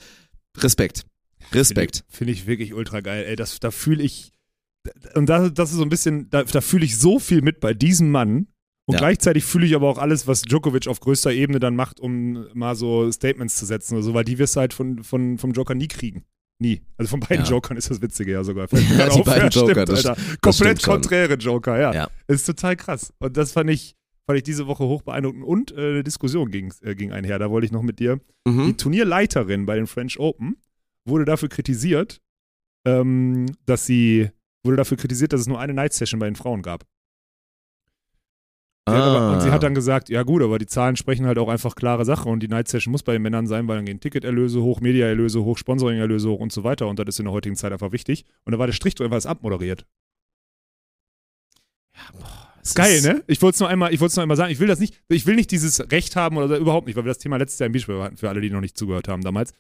Respekt. 0.59 1.05
Respekt. 1.53 2.05
Finde 2.09 2.17
find 2.17 2.31
ich 2.31 2.47
wirklich 2.47 2.75
ultra 2.75 3.01
geil. 3.01 3.25
Ey, 3.27 3.37
das, 3.37 3.61
da 3.61 3.71
fühle 3.71 4.03
ich, 4.03 4.33
und 5.15 5.27
das, 5.27 5.53
das 5.55 5.71
ist 5.71 5.77
so 5.77 5.83
ein 5.83 5.89
bisschen, 5.89 6.29
da, 6.31 6.45
da 6.45 6.61
fühle 6.61 6.85
ich 6.85 6.99
so 6.99 7.19
viel 7.19 7.43
mit 7.43 7.61
bei 7.61 7.73
diesem 7.75 8.11
Mann. 8.11 8.49
Und 8.89 8.95
Ja. 8.95 8.99
gleichzeitig 9.01 9.45
fühle 9.45 9.67
ich 9.67 9.75
aber 9.75 9.89
auch 9.89 9.99
alles, 9.99 10.27
was 10.29 10.43
Djokovic 10.43 10.87
auf 10.87 11.01
größter 11.01 11.33
Ebene 11.33 11.59
dann 11.59 11.75
macht, 11.75 11.99
um 11.99 12.47
mal 12.55 12.77
so 12.77 13.11
Statements 13.11 13.57
zu 13.57 13.67
setzen 13.67 13.95
oder 13.95 14.03
so, 14.05 14.15
weil 14.15 14.25
die 14.25 14.39
wirst 14.39 14.55
du 14.55 14.61
halt 14.61 14.75
von, 14.75 15.03
von, 15.03 15.39
vom 15.39 15.53
Joker 15.53 15.75
nie 15.75 15.89
kriegen. 15.89 16.25
Nie. 16.59 16.81
Also 16.97 17.11
von 17.11 17.21
beiden 17.21 17.45
Ja. 17.45 17.51
Jokern 17.51 17.77
ist 17.77 17.91
das 17.91 18.01
Witzige 18.01 18.33
ja 18.33 18.43
sogar. 18.45 18.67
Fällt 18.69 18.89
gerade 18.89 19.11
Die 19.13 19.21
auf. 19.21 19.25
beiden 19.27 19.43
ja, 19.51 19.61
Joker, 19.61 19.73
stimmt, 19.73 19.89
das- 19.91 20.07
Alter. 20.07 20.21
das 20.23 20.41
Komplett 20.41 20.83
schon. 20.83 20.93
konträre 20.95 21.35
Joker, 21.35 21.79
ja. 21.79 21.93
Ja. 21.95 22.09
Ist 22.29 22.47
total 22.47 22.77
krass. 22.77 23.13
Und 23.19 23.37
das 23.37 23.53
fand 23.53 23.69
ich, 23.71 23.95
fand 24.27 24.39
ich 24.39 24.43
diese 24.43 24.67
Woche 24.67 24.85
hoch 24.85 25.03
beeindruckend. 25.03 25.45
Und 25.45 25.73
äh, 25.73 25.75
eine 25.77 26.03
Diskussion 26.05 26.51
ging, 26.51 26.73
äh, 26.83 26.95
ging 26.95 27.13
einher. 27.13 27.39
Da 27.39 27.51
wollte 27.51 27.67
ich 27.67 27.73
noch 27.73 27.83
mit 27.83 27.99
dir 27.99 28.21
die 28.47 28.51
Mhm. 28.53 28.77
Turnierleiterin 28.77 29.67
bei 29.67 29.75
den 29.77 29.87
French 29.87 30.19
Open 30.19 30.57
wurde 31.05 31.25
dafür 31.25 31.49
kritisiert, 31.49 32.21
ähm, 32.87 33.47
dass 33.67 33.87
sie 33.87 34.31
wurde 34.65 34.77
dafür 34.77 34.97
kritisiert, 34.97 35.33
dass 35.33 35.41
es 35.43 35.47
nur 35.47 35.61
eine 35.61 35.75
Night 35.75 35.93
Session 35.93 36.19
bei 36.21 36.27
den 36.27 36.37
Frauen 36.37 36.63
gab. 36.63 36.85
Aber, 38.89 39.33
und 39.33 39.41
sie 39.41 39.49
Ah. 39.49 39.53
hat 39.53 39.63
dann 39.65 39.75
gesagt, 39.75 40.09
ja 40.11 40.23
gut, 40.23 40.43
aber 40.43 40.59
die 40.59 40.67
Zahlen 40.67 40.97
sprechen 40.97 41.27
halt 41.27 41.39
auch 41.39 41.49
einfach 41.49 41.75
klare 41.75 42.05
Sache 42.05 42.29
und 42.29 42.41
die 42.41 42.49
Night 42.49 42.69
Session 42.69 42.93
muss 42.93 43.03
bei 43.03 43.13
den 43.15 43.23
Männern 43.23 43.47
sein, 43.49 43.67
weil 43.67 43.77
dann 43.77 43.85
gehen 43.85 43.99
Ticketerlöse 43.99 44.63
hoch, 44.63 44.81
Mediaerlöse 44.81 45.43
hoch, 45.43 45.59
Sponsoringerlöse 45.59 46.29
hoch 46.31 46.39
und 46.39 46.53
so 46.53 46.63
weiter 46.63 46.87
und 46.87 46.99
das 47.01 47.07
ist 47.09 47.19
in 47.19 47.25
der 47.25 47.33
heutigen 47.33 47.57
Zeit 47.57 47.73
einfach 47.73 47.91
wichtig. 47.91 48.25
Und 48.45 48.53
da 48.53 48.59
war 48.61 48.67
der 48.67 48.73
Strich 48.75 48.95
drüber, 48.95 49.11
war 49.11 49.19
es 49.19 49.27
abmoderiert. 49.27 49.87
Es 52.63 52.75
Geil, 52.75 52.97
ist- 52.97 53.05
ne? 53.07 53.23
Ich 53.27 53.41
wollte 53.43 53.55
es 53.57 53.61
nur 53.61 53.69
einmal, 53.69 53.93
ich 53.95 54.01
wollte 54.01 54.11
es 54.11 54.17
nur 54.17 54.23
einmal 54.23 54.37
sagen. 54.37 54.51
Ich 54.53 54.59
will 54.61 54.67
das 54.69 54.79
nicht, 54.81 55.01
ich 55.09 55.27
will 55.27 55.37
nicht 55.37 55.51
dieses 55.51 55.81
Recht 55.91 56.17
haben 56.17 56.37
oder 56.37 56.57
überhaupt 56.57 56.87
nicht, 56.87 56.97
weil 56.97 57.05
wir 57.05 57.11
das 57.11 57.19
Thema 57.19 57.37
letztes 57.37 57.59
Jahr 57.59 57.67
im 57.67 57.73
Beachball 57.73 58.03
hatten, 58.03 58.17
für 58.17 58.29
alle, 58.29 58.41
die 58.41 58.51
noch 58.51 58.61
nicht 58.61 58.77
zugehört 58.77 59.09
haben 59.09 59.23
damals. 59.23 59.53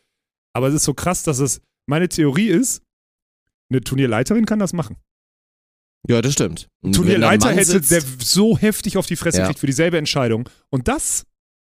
Aber 0.54 0.68
es 0.68 0.74
ist 0.74 0.84
so 0.84 0.94
krass, 0.94 1.22
dass 1.22 1.38
es, 1.38 1.60
meine 1.88 2.08
Theorie 2.08 2.48
ist, 2.48 2.82
eine 3.70 3.80
Turnierleiterin 3.80 4.46
kann 4.46 4.58
das 4.58 4.72
machen. 4.72 4.96
Ja, 6.08 6.22
das 6.22 6.34
stimmt. 6.34 6.68
Turnierleiter 6.92 7.50
hätte, 7.52 7.80
der 7.80 8.02
so 8.18 8.56
heftig 8.56 8.96
auf 8.96 9.06
die 9.06 9.16
Fresse 9.16 9.38
Ja. 9.40 9.46
kriegt 9.46 9.58
für 9.58 9.66
dieselbe 9.66 9.98
Entscheidung. 9.98 10.48
Und 10.70 10.88
das 10.88 11.24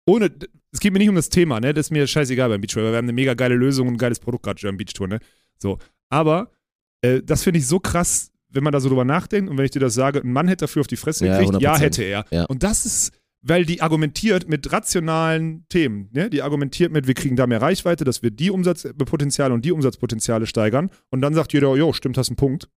ohne, 0.08 0.32
es 0.72 0.80
geht 0.80 0.92
mir 0.92 1.00
nicht 1.00 1.10
um 1.10 1.16
das 1.16 1.30
Thema, 1.30 1.60
ne? 1.60 1.74
Das 1.74 1.88
ist 1.88 1.92
mir 1.92 2.08
scheißegal 2.08 2.50
beim 2.50 2.62
Beachvolleyball. 2.62 2.94
Wir 2.94 2.98
haben 2.98 3.06
eine 3.06 3.14
mega 3.14 3.36
geile 3.36 3.54
Lösung 3.56 3.88
und 3.88 3.94
ein 3.96 3.98
geiles 3.98 4.20
Produkt 4.20 4.44
gerade 4.44 4.60
beim 4.64 4.78
Beachtour, 4.78 5.08
ne? 5.08 5.20
So. 5.58 5.78
Aber 6.10 6.52
äh, 7.02 7.22
das 7.22 7.44
finde 7.44 7.60
ich 7.60 7.68
so 7.68 7.80
krass, 7.80 8.32
wenn 8.50 8.64
man 8.64 8.74
da 8.74 8.80
so 8.80 8.90
drüber 8.90 9.06
nachdenkt 9.06 9.52
und 9.52 9.58
wenn 9.58 9.66
ich 9.66 9.72
dir 9.72 9.80
das 9.82 9.94
sage, 9.94 10.22
ein 10.22 10.32
Mann 10.34 10.48
hätte 10.48 10.64
dafür 10.64 10.80
auf 10.82 10.88
die 10.88 10.96
Fresse 10.96 11.28
Ja, 11.28 11.38
gekriegt, 11.40 11.62
ja, 11.62 11.76
100%. 11.76 11.80
hätte 11.80 12.04
er. 12.04 12.26
Ja. 12.32 12.46
Und 12.46 12.64
das 12.64 12.86
ist, 12.88 13.12
weil 13.44 13.66
die 13.66 13.82
argumentiert 13.84 14.50
mit 14.50 14.72
rationalen 14.72 15.66
Themen, 15.70 16.10
ne? 16.12 16.30
Die 16.32 16.42
argumentiert 16.42 16.92
mit, 16.92 17.06
wir 17.06 17.14
kriegen 17.14 17.36
da 17.36 17.46
mehr 17.46 17.62
Reichweite, 17.62 18.04
dass 18.04 18.24
wir 18.24 18.32
die 18.32 18.50
Umsatzpotenziale 18.50 19.54
und 19.54 19.64
die 19.64 19.72
Umsatzpotenziale 19.72 20.48
steigern. 20.48 20.90
Und 21.12 21.22
dann 21.22 21.36
sagt 21.36 21.54
jeder, 21.54 21.76
jo, 21.76 21.94
stimmt, 21.94 22.18
hast 22.18 22.30
einen 22.30 22.36
Punkt. 22.38 22.68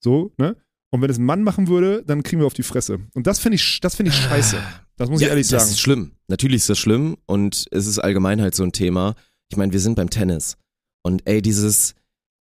So, 0.00 0.32
ne? 0.38 0.56
Und 0.92 1.02
wenn 1.02 1.10
es 1.10 1.18
ein 1.18 1.24
Mann 1.24 1.42
machen 1.42 1.68
würde, 1.68 2.02
dann 2.04 2.22
kriegen 2.22 2.40
wir 2.40 2.46
auf 2.46 2.54
die 2.54 2.62
Fresse. 2.64 2.98
Und 3.14 3.26
das 3.26 3.38
finde 3.38 3.56
ich, 3.56 3.80
das 3.80 3.94
finde 3.94 4.10
ich 4.10 4.16
scheiße. 4.16 4.56
Das 4.96 5.08
muss 5.08 5.20
ich 5.22 5.28
ehrlich 5.28 5.48
das 5.48 5.62
sagen. 5.62 5.72
ist 5.72 5.80
schlimm. 5.80 6.12
Natürlich 6.28 6.56
ist 6.58 6.68
das 6.70 6.78
schlimm 6.78 7.16
und 7.26 7.66
es 7.70 7.86
ist 7.86 7.98
allgemein 8.00 8.40
halt 8.42 8.54
so 8.54 8.64
ein 8.64 8.72
Thema. 8.72 9.14
Ich 9.50 9.56
meine, 9.56 9.72
wir 9.72 9.80
sind 9.80 9.94
beim 9.94 10.10
Tennis. 10.10 10.56
Und 11.02 11.22
ey, 11.26 11.40
dieses, 11.42 11.94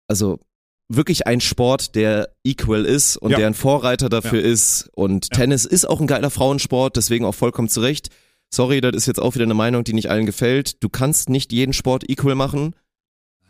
also 0.08 0.38
wirklich 0.88 1.26
ein 1.26 1.40
Sport, 1.40 1.94
der 1.96 2.30
equal 2.44 2.84
ist 2.86 3.16
und 3.18 3.32
Ja. 3.32 3.38
der 3.38 3.48
ein 3.48 3.54
Vorreiter 3.54 4.08
dafür 4.08 4.40
ist. 4.42 4.88
Und 4.94 5.26
Ja. 5.32 5.36
Tennis 5.40 5.64
ist 5.64 5.84
auch 5.86 6.00
ein 6.00 6.06
geiler 6.06 6.30
Frauensport, 6.30 6.96
deswegen 6.96 7.24
auch 7.24 7.34
vollkommen 7.34 7.68
zurecht. 7.68 8.08
Sorry, 8.54 8.80
das 8.80 8.94
ist 8.96 9.06
jetzt 9.06 9.20
auch 9.20 9.34
wieder 9.34 9.44
eine 9.44 9.52
Meinung, 9.54 9.84
die 9.84 9.92
nicht 9.92 10.10
allen 10.10 10.24
gefällt. 10.24 10.82
Du 10.82 10.88
kannst 10.88 11.28
nicht 11.28 11.52
jeden 11.52 11.74
Sport 11.74 12.08
equal 12.08 12.34
machen. 12.34 12.74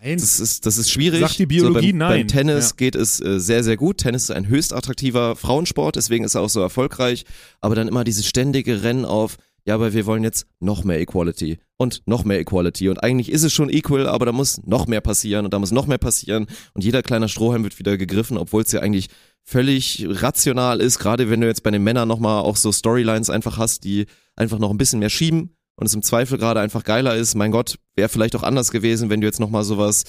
Nein. 0.01 0.19
Das 0.19 0.39
ist, 0.39 0.65
das 0.65 0.79
ist 0.79 0.91
schwierig. 0.91 1.21
Sagt 1.21 1.39
die 1.39 1.47
Biologie 1.47 1.93
beim, 1.93 1.99
nein. 1.99 2.21
Beim 2.21 2.29
Tennis 2.29 2.71
Ja. 2.71 2.77
geht 2.77 2.95
es 2.95 3.21
äh, 3.21 3.41
sehr, 3.41 3.65
sehr 3.65 3.77
gut. 3.77 3.99
Tennis 3.99 4.25
ist 4.25 4.31
ein 4.31 4.49
höchst 4.49 4.73
attraktiver 4.73 5.35
Frauensport, 5.37 5.97
deswegen 5.97 6.25
ist 6.25 6.35
er 6.35 6.43
auch 6.43 6.49
so 6.51 6.61
erfolgreich. 6.61 7.25
Aber 7.61 7.75
dann 7.75 7.89
immer 7.89 8.05
dieses 8.05 8.27
ständige 8.27 8.83
Rennen 8.83 9.05
auf, 9.05 9.37
ja, 9.65 9.75
aber 9.75 9.93
wir 9.93 10.07
wollen 10.07 10.23
jetzt 10.25 10.47
noch 10.61 10.85
mehr 10.85 11.01
Equality 11.01 11.59
und 11.77 12.03
noch 12.07 12.25
mehr 12.25 12.39
Equality. 12.41 12.89
Und 12.89 13.03
eigentlich 13.03 13.31
ist 13.31 13.43
es 13.43 13.53
schon 13.53 13.69
equal, 13.71 14.07
aber 14.07 14.25
da 14.27 14.33
muss 14.33 14.63
noch 14.65 14.87
mehr 14.87 15.01
passieren 15.01 15.45
und 15.45 15.53
da 15.53 15.59
muss 15.59 15.73
noch 15.73 15.87
mehr 15.87 15.99
passieren. 15.99 16.47
Und 16.75 16.85
jeder 16.85 17.03
kleiner 17.03 17.29
Strohhalm 17.29 17.65
wird 17.65 17.79
wieder 17.79 17.99
gegriffen, 17.99 18.39
obwohl 18.39 18.63
es 18.63 18.73
ja 18.73 18.81
eigentlich 18.81 19.09
völlig 19.45 20.07
rational 20.09 20.81
ist, 20.81 20.99
gerade 20.99 21.29
wenn 21.29 21.41
du 21.41 21.47
jetzt 21.47 21.63
bei 21.63 21.71
den 21.71 21.83
Männern 21.83 22.07
nochmal 22.09 22.43
auch 22.43 22.57
so 22.57 22.71
Storylines 22.71 23.31
einfach 23.31 23.59
hast, 23.59 23.85
die 23.85 24.07
einfach 24.37 24.59
noch 24.59 24.71
ein 24.71 24.79
bisschen 24.79 25.01
mehr 25.01 25.11
schieben 25.11 25.51
und 25.79 25.87
es 25.87 25.95
im 25.95 26.03
Zweifel 26.03 26.37
gerade 26.39 26.61
einfach 26.61 26.85
geiler 26.85 27.17
ist. 27.17 27.35
Mein 27.35 27.51
Gott, 27.51 27.79
wäre 27.97 28.09
vielleicht 28.09 28.37
auch 28.37 28.43
anders 28.43 28.71
gewesen, 28.71 29.09
wenn 29.11 29.21
du 29.21 29.27
jetzt 29.27 29.41
nochmal 29.41 29.65
sowas 29.65 30.05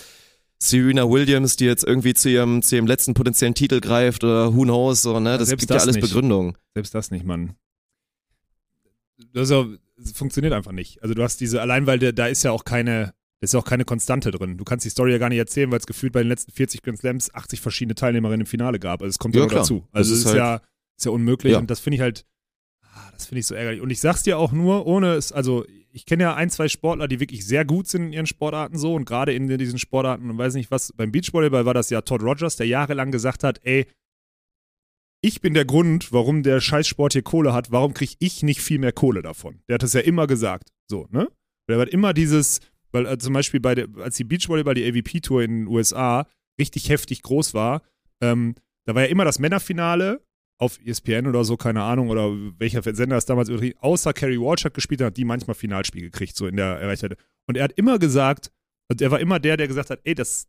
Serena 0.62 1.10
Williams, 1.10 1.56
die 1.56 1.66
jetzt 1.66 1.86
irgendwie 1.86 2.14
zu 2.14 2.30
ihrem, 2.30 2.62
zu 2.62 2.76
ihrem 2.76 2.86
letzten 2.88 3.14
potenziellen 3.14 3.54
Titel 3.56 3.80
greift 3.80 4.24
oder 4.26 4.54
who 4.54 4.64
knows, 4.64 5.02
so, 5.02 5.20
ne? 5.20 5.38
Das 5.38 5.48
selbst 5.48 5.62
gibt 5.62 5.70
ja 5.70 5.76
das 5.78 5.84
alles 5.84 5.96
nicht. 5.96 6.06
Begründung. 6.08 6.58
Selbst 6.74 6.94
das 6.94 7.12
nicht, 7.12 7.24
Mann. 7.24 7.56
Das, 9.34 9.50
ja, 9.50 9.66
das 9.98 10.12
funktioniert 10.14 10.54
einfach 10.54 10.72
nicht. 10.72 11.02
Also 11.04 11.14
du 11.14 11.24
hast 11.24 11.40
diese, 11.42 11.62
allein 11.62 11.86
weil 11.88 12.00
der, 12.00 12.14
da 12.14 12.28
ist 12.28 12.44
ja 12.44 12.52
auch 12.52 12.64
keine, 12.64 13.14
da 13.40 13.46
ist 13.46 13.54
ja 13.54 13.60
auch 13.60 13.66
keine 13.66 13.86
Konstante 13.86 14.32
drin. 14.32 14.58
Du 14.58 14.64
kannst 14.64 14.86
die 14.86 14.90
Story 14.90 15.12
ja 15.12 15.18
gar 15.18 15.30
nicht 15.30 15.38
erzählen, 15.38 15.72
weil 15.72 15.80
es 15.80 15.86
gefühlt 15.86 16.14
bei 16.14 16.22
den 16.22 16.30
letzten 16.30 16.52
40 16.52 16.82
Grand 16.82 16.98
Slams 17.00 17.34
80 17.34 17.62
verschiedene 17.62 17.96
Teilnehmerinnen 17.96 18.42
im 18.42 18.48
Finale 18.48 18.80
gab. 18.80 19.02
Also 19.02 19.10
es 19.12 19.20
kommt 19.20 19.36
ja, 19.36 19.42
Ja, 19.44 19.48
dazu. 19.48 19.86
Das 19.92 20.00
Also 20.00 20.14
es 20.14 20.20
ist 20.20 20.26
ist, 20.26 20.32
halt- 20.32 20.38
ja, 20.38 20.62
ist 20.98 21.06
ja 21.06 21.12
unmöglich 21.12 21.54
Ja. 21.54 21.60
und 21.60 21.70
das 21.70 21.80
finde 21.80 21.96
ich 21.96 22.02
halt, 22.02 22.26
das 23.20 23.28
finde 23.28 23.40
ich 23.40 23.48
so 23.48 23.56
ärgerlich. 23.56 23.82
Und 23.82 23.90
ich 23.90 24.00
sag's 24.00 24.24
dir 24.24 24.38
auch 24.38 24.52
nur, 24.52 24.88
ohne 24.88 25.14
es, 25.14 25.32
also 25.32 25.66
ich 25.92 26.06
kenne 26.06 26.24
ja 26.24 26.36
ein, 26.36 26.50
zwei 26.50 26.68
Sportler, 26.68 27.08
die 27.08 27.20
wirklich 27.20 27.46
sehr 27.46 27.66
gut 27.66 27.88
sind 27.88 28.08
in 28.08 28.14
ihren 28.14 28.26
Sportarten 28.26 28.78
so 28.78 28.96
und 28.96 29.06
gerade 29.06 29.34
in 29.34 29.48
diesen 29.58 29.80
Sportarten 29.80 30.30
und 30.30 30.38
weiß 30.38 30.54
nicht 30.54 30.72
was, 30.72 30.94
beim 30.94 31.12
Beachvolleyball 31.12 31.66
war 31.66 31.74
das 31.74 31.90
ja 31.90 32.02
Todd 32.02 32.22
Rogers, 32.22 32.56
der 32.56 32.68
jahrelang 32.68 33.12
gesagt 33.12 33.44
hat, 33.44 33.60
ey, 33.64 33.88
ich 35.22 35.42
bin 35.42 35.54
der 35.54 35.66
Grund, 35.66 36.14
warum 36.14 36.44
der 36.44 36.62
Scheißsport 36.62 37.12
hier 37.12 37.24
Kohle 37.24 37.54
hat, 37.54 37.72
warum 37.72 37.94
kriege 37.94 38.14
ich 38.20 38.42
nicht 38.42 38.62
viel 38.62 38.80
mehr 38.80 38.94
Kohle 38.94 39.22
davon? 39.22 39.62
Der 39.68 39.74
hat 39.74 39.84
das 39.84 39.94
ja 39.94 40.00
immer 40.00 40.28
gesagt. 40.28 40.70
So, 40.88 41.08
ne? 41.12 41.28
Der 41.68 41.78
hat 41.78 41.90
immer 41.90 42.14
dieses, 42.14 42.62
weil 42.92 43.06
äh, 43.06 43.18
zum 43.18 43.34
Beispiel 43.34 43.60
bei 43.60 43.76
der, 43.76 43.88
als 43.98 44.16
die 44.16 44.24
Beachvolleyball, 44.24 44.76
die 44.76 44.90
AVP-Tour 44.90 45.44
in 45.44 45.52
den 45.52 45.68
USA 45.68 46.26
richtig 46.58 46.88
heftig 46.88 47.22
groß 47.22 47.54
war, 47.54 47.82
ähm, 48.22 48.56
da 48.86 48.96
war 48.96 49.02
ja 49.02 49.10
immer 49.10 49.26
das 49.26 49.40
Männerfinale 49.40 50.22
auf 50.60 50.78
ESPN 50.86 51.26
oder 51.26 51.46
so, 51.46 51.58
keine 51.58 51.84
Ahnung, 51.84 52.10
oder 52.10 52.32
welcher 52.60 52.84
Sender 52.84 53.18
es 53.18 53.26
damals 53.26 53.50
übrigens, 53.50 53.78
außer 53.80 54.14
Kerry 54.14 54.40
Walsh 54.40 54.66
hat 54.66 54.74
gespielt, 54.74 55.02
hat 55.02 55.18
die 55.18 55.26
manchmal 55.26 55.56
Finalspiel 55.56 56.02
gekriegt, 56.02 56.36
so 56.36 56.48
in 56.48 56.58
der 56.58 56.82
Reichweite. 56.82 57.16
Und 57.48 57.56
er 57.56 57.64
hat 57.64 57.72
immer 57.72 57.98
gesagt, 57.98 58.52
und 58.90 59.02
er 59.02 59.10
war 59.10 59.20
immer 59.20 59.40
der, 59.40 59.56
der 59.56 59.68
gesagt 59.68 59.90
hat, 59.90 60.02
ey, 60.04 60.16
das, 60.16 60.48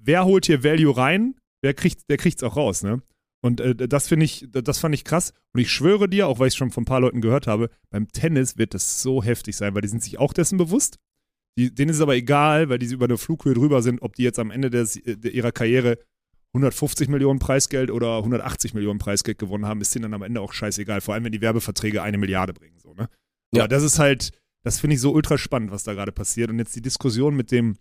wer 0.00 0.24
holt 0.24 0.46
hier 0.46 0.64
Value 0.64 0.96
rein, 0.96 1.34
wer 1.62 1.74
kriegt, 1.74 2.08
der 2.08 2.16
kriegt's 2.16 2.42
auch 2.42 2.56
raus, 2.56 2.82
ne? 2.82 3.02
Und 3.40 3.60
äh, 3.60 3.74
das 3.74 4.08
finde 4.08 4.24
ich, 4.24 4.48
das 4.50 4.78
fand 4.78 4.94
ich 4.94 5.04
krass. 5.04 5.32
Und 5.52 5.60
ich 5.60 5.70
schwöre 5.70 6.08
dir, 6.08 6.26
auch 6.26 6.38
weil 6.38 6.48
ich 6.48 6.54
schon 6.54 6.72
von 6.72 6.82
ein 6.82 6.86
paar 6.86 7.00
Leuten 7.00 7.20
gehört 7.20 7.46
habe, 7.46 7.70
beim 7.90 8.08
Tennis 8.08 8.58
wird 8.58 8.74
das 8.74 9.00
so 9.02 9.22
heftig 9.22 9.56
sein, 9.56 9.74
weil 9.74 9.82
die 9.82 9.88
sind 9.88 10.02
sich 10.02 10.18
auch 10.18 10.32
dessen 10.32 10.58
bewusst. 10.58 10.98
Die, 11.56 11.72
denen 11.72 11.90
ist 11.90 11.96
es 11.96 12.02
aber 12.02 12.16
egal, 12.16 12.68
weil 12.68 12.78
die 12.78 12.86
über 12.86 13.04
eine 13.04 13.18
Flughöhe 13.18 13.54
drüber 13.54 13.82
sind, 13.82 14.02
ob 14.02 14.14
die 14.14 14.22
jetzt 14.22 14.38
am 14.38 14.50
Ende 14.50 14.70
des, 14.70 14.96
äh, 14.96 15.16
ihrer 15.28 15.52
Karriere 15.52 15.98
150 16.54 17.08
Millionen 17.08 17.38
Preisgeld 17.38 17.90
oder 17.90 18.18
180 18.18 18.74
Millionen 18.74 18.98
Preisgeld 18.98 19.38
gewonnen 19.38 19.66
haben, 19.66 19.80
ist 19.80 19.94
denen 19.94 20.04
dann 20.04 20.14
am 20.14 20.22
Ende 20.22 20.40
auch 20.40 20.52
scheißegal. 20.52 21.00
Vor 21.00 21.14
allem, 21.14 21.24
wenn 21.24 21.32
die 21.32 21.40
Werbeverträge 21.40 22.02
eine 22.02 22.18
Milliarde 22.18 22.52
bringen. 22.54 22.78
So, 22.78 22.94
ne? 22.94 23.08
Ja. 23.54 23.62
Aber 23.62 23.68
das 23.68 23.82
ist 23.82 23.98
halt, 23.98 24.32
das 24.64 24.80
finde 24.80 24.94
ich 24.94 25.00
so 25.00 25.12
ultra 25.12 25.38
spannend, 25.38 25.70
was 25.70 25.84
da 25.84 25.94
gerade 25.94 26.12
passiert. 26.12 26.50
Und 26.50 26.58
jetzt 26.58 26.74
die 26.74 26.82
Diskussion 26.82 27.36
mit 27.36 27.50
dem, 27.50 27.76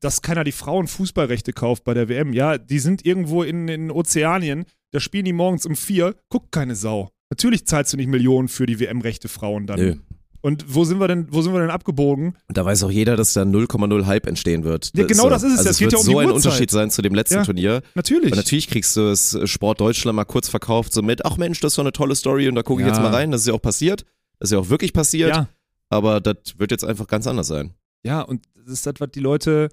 dass 0.00 0.22
keiner 0.22 0.44
die 0.44 0.52
Frauenfußballrechte 0.52 1.52
kauft 1.52 1.84
bei 1.84 1.94
der 1.94 2.08
WM. 2.08 2.32
Ja, 2.32 2.58
die 2.58 2.78
sind 2.78 3.06
irgendwo 3.06 3.42
in, 3.42 3.68
in 3.68 3.90
Ozeanien, 3.90 4.64
da 4.92 5.00
spielen 5.00 5.24
die 5.24 5.32
morgens 5.32 5.66
um 5.66 5.76
vier, 5.76 6.16
guckt 6.28 6.50
keine 6.52 6.74
Sau. 6.74 7.10
Natürlich 7.30 7.66
zahlst 7.66 7.92
du 7.92 7.96
nicht 7.96 8.08
Millionen 8.08 8.48
für 8.48 8.66
die 8.66 8.80
WM-Rechte 8.80 9.28
Frauen 9.28 9.66
dann. 9.66 9.78
Nö. 9.78 9.96
Und 10.42 10.64
wo 10.74 10.84
sind 10.84 10.98
wir 11.00 11.08
denn, 11.08 11.26
wo 11.30 11.42
sind 11.42 11.52
wir 11.52 11.60
denn 11.60 11.70
abgebogen? 11.70 12.36
Und 12.48 12.56
da 12.56 12.64
weiß 12.64 12.82
auch 12.84 12.90
jeder, 12.90 13.16
dass 13.16 13.34
da 13.34 13.42
0,0 13.42 14.06
Hype 14.06 14.26
entstehen 14.26 14.64
wird. 14.64 14.90
Ja, 14.96 15.04
genau 15.04 15.28
das 15.28 15.42
ist 15.42 15.52
es. 15.52 15.58
Also 15.58 15.68
Das 15.68 15.76
es 15.76 15.80
wird 15.80 15.92
ja 15.92 15.98
um 15.98 16.04
so 16.04 16.18
ein 16.18 16.26
Uhrzeit. 16.28 16.36
Unterschied 16.46 16.70
sein 16.70 16.90
zu 16.90 17.02
dem 17.02 17.14
letzten 17.14 17.34
Ja. 17.36 17.44
Turnier. 17.44 17.82
Natürlich. 17.94 18.32
Und 18.32 18.36
natürlich 18.36 18.68
kriegst 18.68 18.96
du 18.96 19.08
das 19.10 19.36
Sport 19.44 19.80
Deutschland 19.80 20.16
mal 20.16 20.24
kurz 20.24 20.48
verkauft, 20.48 20.92
so 20.94 21.02
mit, 21.02 21.24
ach 21.26 21.36
Mensch, 21.36 21.60
das 21.60 21.72
ist 21.72 21.76
so 21.76 21.82
eine 21.82 21.92
tolle 21.92 22.14
Story 22.14 22.48
und 22.48 22.54
da 22.54 22.62
gucke 22.62 22.80
ich 22.82 22.86
Ja. 22.88 22.92
jetzt 22.94 23.02
mal 23.02 23.12
rein. 23.14 23.30
Das 23.30 23.42
ist 23.42 23.48
ja 23.48 23.54
auch 23.54 23.62
passiert. 23.62 24.04
Das 24.38 24.48
ist 24.48 24.52
ja 24.54 24.58
auch 24.60 24.68
wirklich 24.70 24.92
passiert. 24.92 25.28
ja. 25.30 25.48
Aber 25.90 26.20
das 26.20 26.36
wird 26.56 26.70
jetzt 26.70 26.84
einfach 26.84 27.06
ganz 27.08 27.26
anders 27.26 27.48
sein. 27.48 27.74
Ja, 28.04 28.22
und 28.22 28.44
das 28.54 28.72
ist 28.74 28.86
das, 28.86 28.94
was 28.98 29.10
die 29.10 29.20
Leute, 29.20 29.68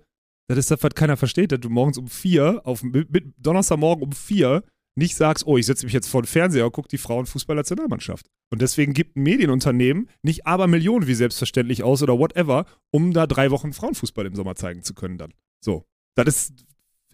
das 0.47 0.57
ist 0.57 0.71
das, 0.71 0.81
was 0.81 0.95
keiner 0.95 1.15
versteht, 1.15 1.51
dass 1.51 1.59
du 1.59 1.69
morgens 1.69 1.97
um 1.97 2.07
vier, 2.07 2.61
auf 2.65 2.81
mit 2.83 3.07
Donnerstagmorgen 3.37 4.03
um 4.03 4.11
vier, 4.11 4.63
nicht 4.97 5.15
sagst, 5.15 5.45
oh, 5.45 5.57
ich 5.57 5.65
setze 5.65 5.85
mich 5.85 5.93
jetzt 5.93 6.07
vor 6.07 6.23
den 6.23 6.27
Fernseher 6.27 6.65
und 6.65 6.71
gucke 6.71 6.87
die 6.87 6.97
Frauenfußballnationalmannschaft. 6.97 8.25
Und 8.49 8.61
deswegen 8.61 8.93
gibt 8.93 9.15
ein 9.15 9.23
Medienunternehmen 9.23 10.09
nicht 10.23 10.47
aber 10.47 10.67
Millionen 10.67 11.07
wie 11.07 11.13
selbstverständlich 11.13 11.83
aus 11.83 12.01
oder 12.01 12.17
whatever, 12.17 12.65
um 12.89 13.13
da 13.13 13.27
drei 13.27 13.51
Wochen 13.51 13.73
Frauenfußball 13.73 14.25
im 14.25 14.35
Sommer 14.35 14.55
zeigen 14.55 14.81
zu 14.81 14.95
können 14.95 15.19
dann. 15.19 15.33
So. 15.63 15.85
Das 16.15 16.27
ist, 16.27 16.65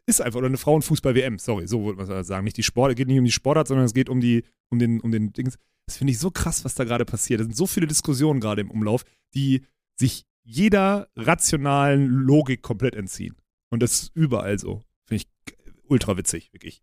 ist 0.05 0.21
einfach, 0.21 0.37
oder 0.37 0.47
eine 0.47 0.57
Frauenfußball-WM, 0.57 1.39
sorry, 1.39 1.67
so 1.67 1.83
würde 1.83 2.05
man 2.05 2.23
sagen. 2.23 2.45
Nicht 2.45 2.55
die 2.55 2.63
Sport, 2.63 2.91
es 2.91 2.95
geht 2.95 3.09
nicht 3.09 3.19
um 3.19 3.25
die 3.25 3.31
Sportart, 3.31 3.67
sondern 3.67 3.85
es 3.85 3.93
geht 3.93 4.07
um 4.07 4.21
die, 4.21 4.43
um 4.69 4.79
den, 4.79 5.01
um 5.01 5.11
den 5.11 5.33
Dings. 5.33 5.57
Das 5.85 5.97
finde 5.97 6.11
ich 6.11 6.19
so 6.19 6.31
krass, 6.31 6.63
was 6.63 6.75
da 6.75 6.85
gerade 6.85 7.03
passiert. 7.03 7.41
Es 7.41 7.47
sind 7.47 7.57
so 7.57 7.67
viele 7.67 7.87
Diskussionen 7.87 8.39
gerade 8.39 8.61
im 8.61 8.71
Umlauf, 8.71 9.03
die 9.35 9.65
sich 9.99 10.25
jeder 10.43 11.09
rationalen 11.17 12.07
Logik 12.07 12.61
komplett 12.61 12.95
entziehen. 12.95 13.35
Und 13.69 13.83
das 13.83 14.03
ist 14.03 14.15
überall 14.15 14.57
so. 14.57 14.83
Finde 15.05 15.23
ich 15.23 15.55
ultra 15.83 16.15
witzig, 16.15 16.53
wirklich. 16.53 16.81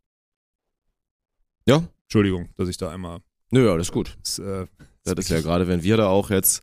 Ja, 1.70 1.88
Entschuldigung, 2.02 2.48
dass 2.56 2.68
ich 2.68 2.76
da 2.76 2.90
einmal. 2.90 3.20
nö, 3.50 3.66
ja, 3.66 3.76
das 3.76 3.88
ist 3.88 3.92
gut. 3.92 4.18
Das, 4.22 4.38
äh, 4.38 4.66
Das 5.04 5.14
ist 5.14 5.30
ja 5.30 5.40
gerade, 5.40 5.68
wenn 5.68 5.82
wir 5.82 5.96
da 5.96 6.08
auch 6.08 6.30
jetzt 6.30 6.62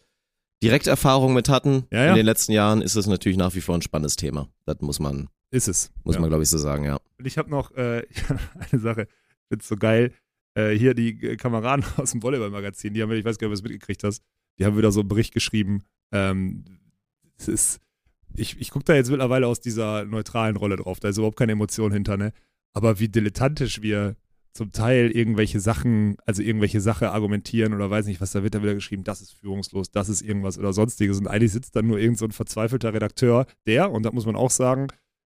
Direkterfahrung 0.63 1.33
mit 1.33 1.49
hatten 1.49 1.85
Ja, 1.91 2.05
ja. 2.05 2.09
in 2.09 2.15
den 2.15 2.25
letzten 2.25 2.51
Jahren, 2.51 2.81
ist 2.81 2.95
es 2.95 3.07
natürlich 3.07 3.37
nach 3.37 3.55
wie 3.55 3.61
vor 3.61 3.75
ein 3.75 3.81
spannendes 3.81 4.15
Thema. 4.15 4.49
Das 4.65 4.81
muss 4.81 4.99
man, 4.99 5.29
ist 5.51 5.67
es. 5.67 5.91
muss 6.03 6.15
ja. 6.15 6.21
man 6.21 6.29
glaube 6.29 6.43
ich 6.43 6.49
so 6.49 6.57
sagen, 6.57 6.83
ja. 6.83 6.97
Und 7.17 7.25
ich 7.25 7.37
habe 7.37 7.49
noch 7.49 7.71
äh, 7.71 8.05
eine 8.71 8.81
Sache, 8.81 9.03
ich 9.03 9.47
finde 9.47 9.65
so 9.65 9.75
geil. 9.77 10.13
Äh, 10.55 10.71
hier 10.71 10.93
die 10.93 11.09
äh, 11.23 11.35
Kameraden 11.37 11.85
aus 11.97 12.11
dem 12.11 12.23
Volleyball-Magazin, 12.23 12.93
die 12.93 13.01
haben, 13.01 13.11
ich 13.11 13.23
weiß 13.23 13.37
gar 13.37 13.47
nicht, 13.47 13.57
ob 13.57 13.63
du 13.63 13.67
es 13.67 13.71
mitgekriegt 13.71 14.03
hast, 14.03 14.23
die 14.59 14.65
haben 14.65 14.77
wieder 14.77 14.91
so 14.91 15.01
einen 15.01 15.09
Bericht 15.09 15.33
geschrieben. 15.33 15.83
Ähm, 16.11 16.65
es 17.37 17.47
ist, 17.47 17.79
ich, 18.35 18.59
ich 18.59 18.71
gucke 18.71 18.85
da 18.85 18.95
jetzt 18.95 19.11
mittlerweile 19.11 19.47
aus 19.47 19.61
dieser 19.61 20.05
neutralen 20.05 20.55
Rolle 20.55 20.75
drauf, 20.75 20.99
da 20.99 21.09
ist 21.09 21.17
überhaupt 21.17 21.37
keine 21.37 21.51
Emotion 21.51 21.91
hinter, 21.91 22.17
ne? 22.17 22.33
Aber 22.73 22.99
wie 22.99 23.07
dilettantisch 23.07 23.81
wir 23.81 24.15
zum 24.57 24.71
Teil 24.71 25.11
irgendwelche 25.11 25.59
Sachen, 25.59 26.17
also 26.25 26.41
irgendwelche 26.41 26.81
Sache 26.81 27.11
argumentieren 27.11 27.73
oder 27.73 27.89
weiß 27.89 28.07
nicht, 28.07 28.19
was 28.19 28.31
da 28.31 28.43
wird 28.43 28.55
da 28.55 28.63
wieder 28.63 28.73
geschrieben, 28.73 29.03
das 29.03 29.21
ist 29.21 29.33
führungslos, 29.33 29.91
das 29.91 30.09
ist 30.09 30.21
irgendwas 30.21 30.57
oder 30.57 30.73
sonstiges. 30.73 31.19
Und 31.19 31.27
eigentlich 31.27 31.51
sitzt 31.51 31.75
dann 31.75 31.87
nur 31.87 31.99
irgend 31.99 32.17
so 32.17 32.25
ein 32.25 32.31
verzweifelter 32.31 32.93
Redakteur, 32.93 33.45
der, 33.67 33.91
und 33.91 34.03
da 34.03 34.11
muss 34.11 34.25
man 34.25 34.35
auch 34.35 34.49
sagen, 34.49 34.87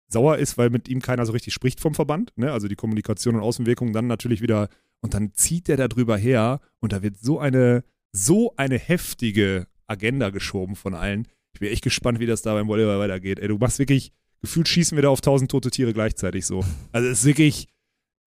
sauer 0.09 0.39
ist, 0.39 0.57
weil 0.57 0.70
mit 0.70 0.89
ihm 0.89 1.03
keiner 1.03 1.26
so 1.26 1.33
richtig 1.33 1.53
spricht 1.53 1.79
vom 1.81 1.95
Verband, 1.95 2.33
ne? 2.37 2.51
Also 2.51 2.66
die 2.66 2.74
Kommunikation 2.74 3.37
und 3.37 3.43
Außenwirkung 3.43 3.93
dann 3.93 4.07
natürlich 4.07 4.41
wieder, 4.41 4.68
und 5.01 5.14
dann 5.14 5.33
zieht 5.35 5.68
der 5.68 5.76
da 5.76 5.87
drüber 5.87 6.16
her 6.16 6.61
und 6.81 6.93
da 6.93 7.03
wird 7.03 7.18
so 7.18 7.39
eine, 7.39 7.85
so 8.11 8.55
eine 8.57 8.79
heftige 8.79 9.66
Agenda 9.87 10.31
geschoben 10.31 10.74
von 10.74 10.95
allen. 10.95 11.29
Ich 11.53 11.61
bin 11.61 11.70
echt 11.70 11.85
gespannt, 11.85 12.18
wie 12.18 12.26
das 12.26 12.43
da 12.43 12.55
beim 12.55 12.66
Volleyball 12.66 12.99
weitergeht. 12.99 13.39
Ey, 13.39 13.49
du 13.49 13.59
machst 13.59 13.79
wirklich, 13.79 14.12
gefühlt 14.41 14.68
schießen 14.68 14.97
wir 14.97 15.03
da 15.03 15.11
auf 15.11 15.20
tausend 15.20 15.51
tote 15.51 15.70
Tiere 15.70 15.93
gleichzeitig 15.93 16.47
so. 16.47 16.64
Also 16.93 17.09
es 17.09 17.20
ist 17.20 17.24
wirklich, 17.26 17.68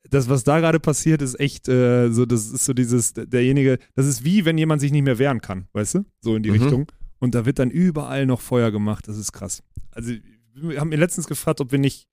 das, 0.10 0.30
was 0.30 0.44
da 0.44 0.60
gerade 0.60 0.80
passiert, 0.80 1.22
ist 1.22 1.40
echt 1.40 1.68
äh, 1.70 2.10
so, 2.12 2.26
das 2.26 2.50
ist 2.52 2.66
so 2.66 2.74
dieses, 2.74 3.14
derjenige, 3.14 3.78
das 3.96 4.08
ist 4.08 4.24
wie, 4.24 4.46
wenn 4.46 4.58
jemand 4.58 4.82
sich 4.82 4.92
nicht 4.92 5.04
mehr 5.04 5.20
wehren 5.20 5.42
kann, 5.42 5.68
weißt 5.74 5.96
du? 5.96 6.06
So 6.22 6.36
in 6.36 6.44
die 6.44 6.50
Mhm. 6.52 6.62
Richtung. 6.62 6.92
Und 7.20 7.36
da 7.36 7.46
wird 7.46 7.60
dann 7.60 7.70
überall 7.70 8.26
noch 8.26 8.42
Feuer 8.42 8.72
gemacht, 8.72 9.08
das 9.08 9.18
ist 9.18 9.32
krass. 9.32 9.62
Also, 9.92 10.14
wir 10.56 10.80
haben 10.80 10.90
mir 10.90 10.98
letztens 10.98 11.28
gefragt, 11.28 11.62
ob 11.62 11.72
wir 11.72 11.80
nicht, 11.80 12.08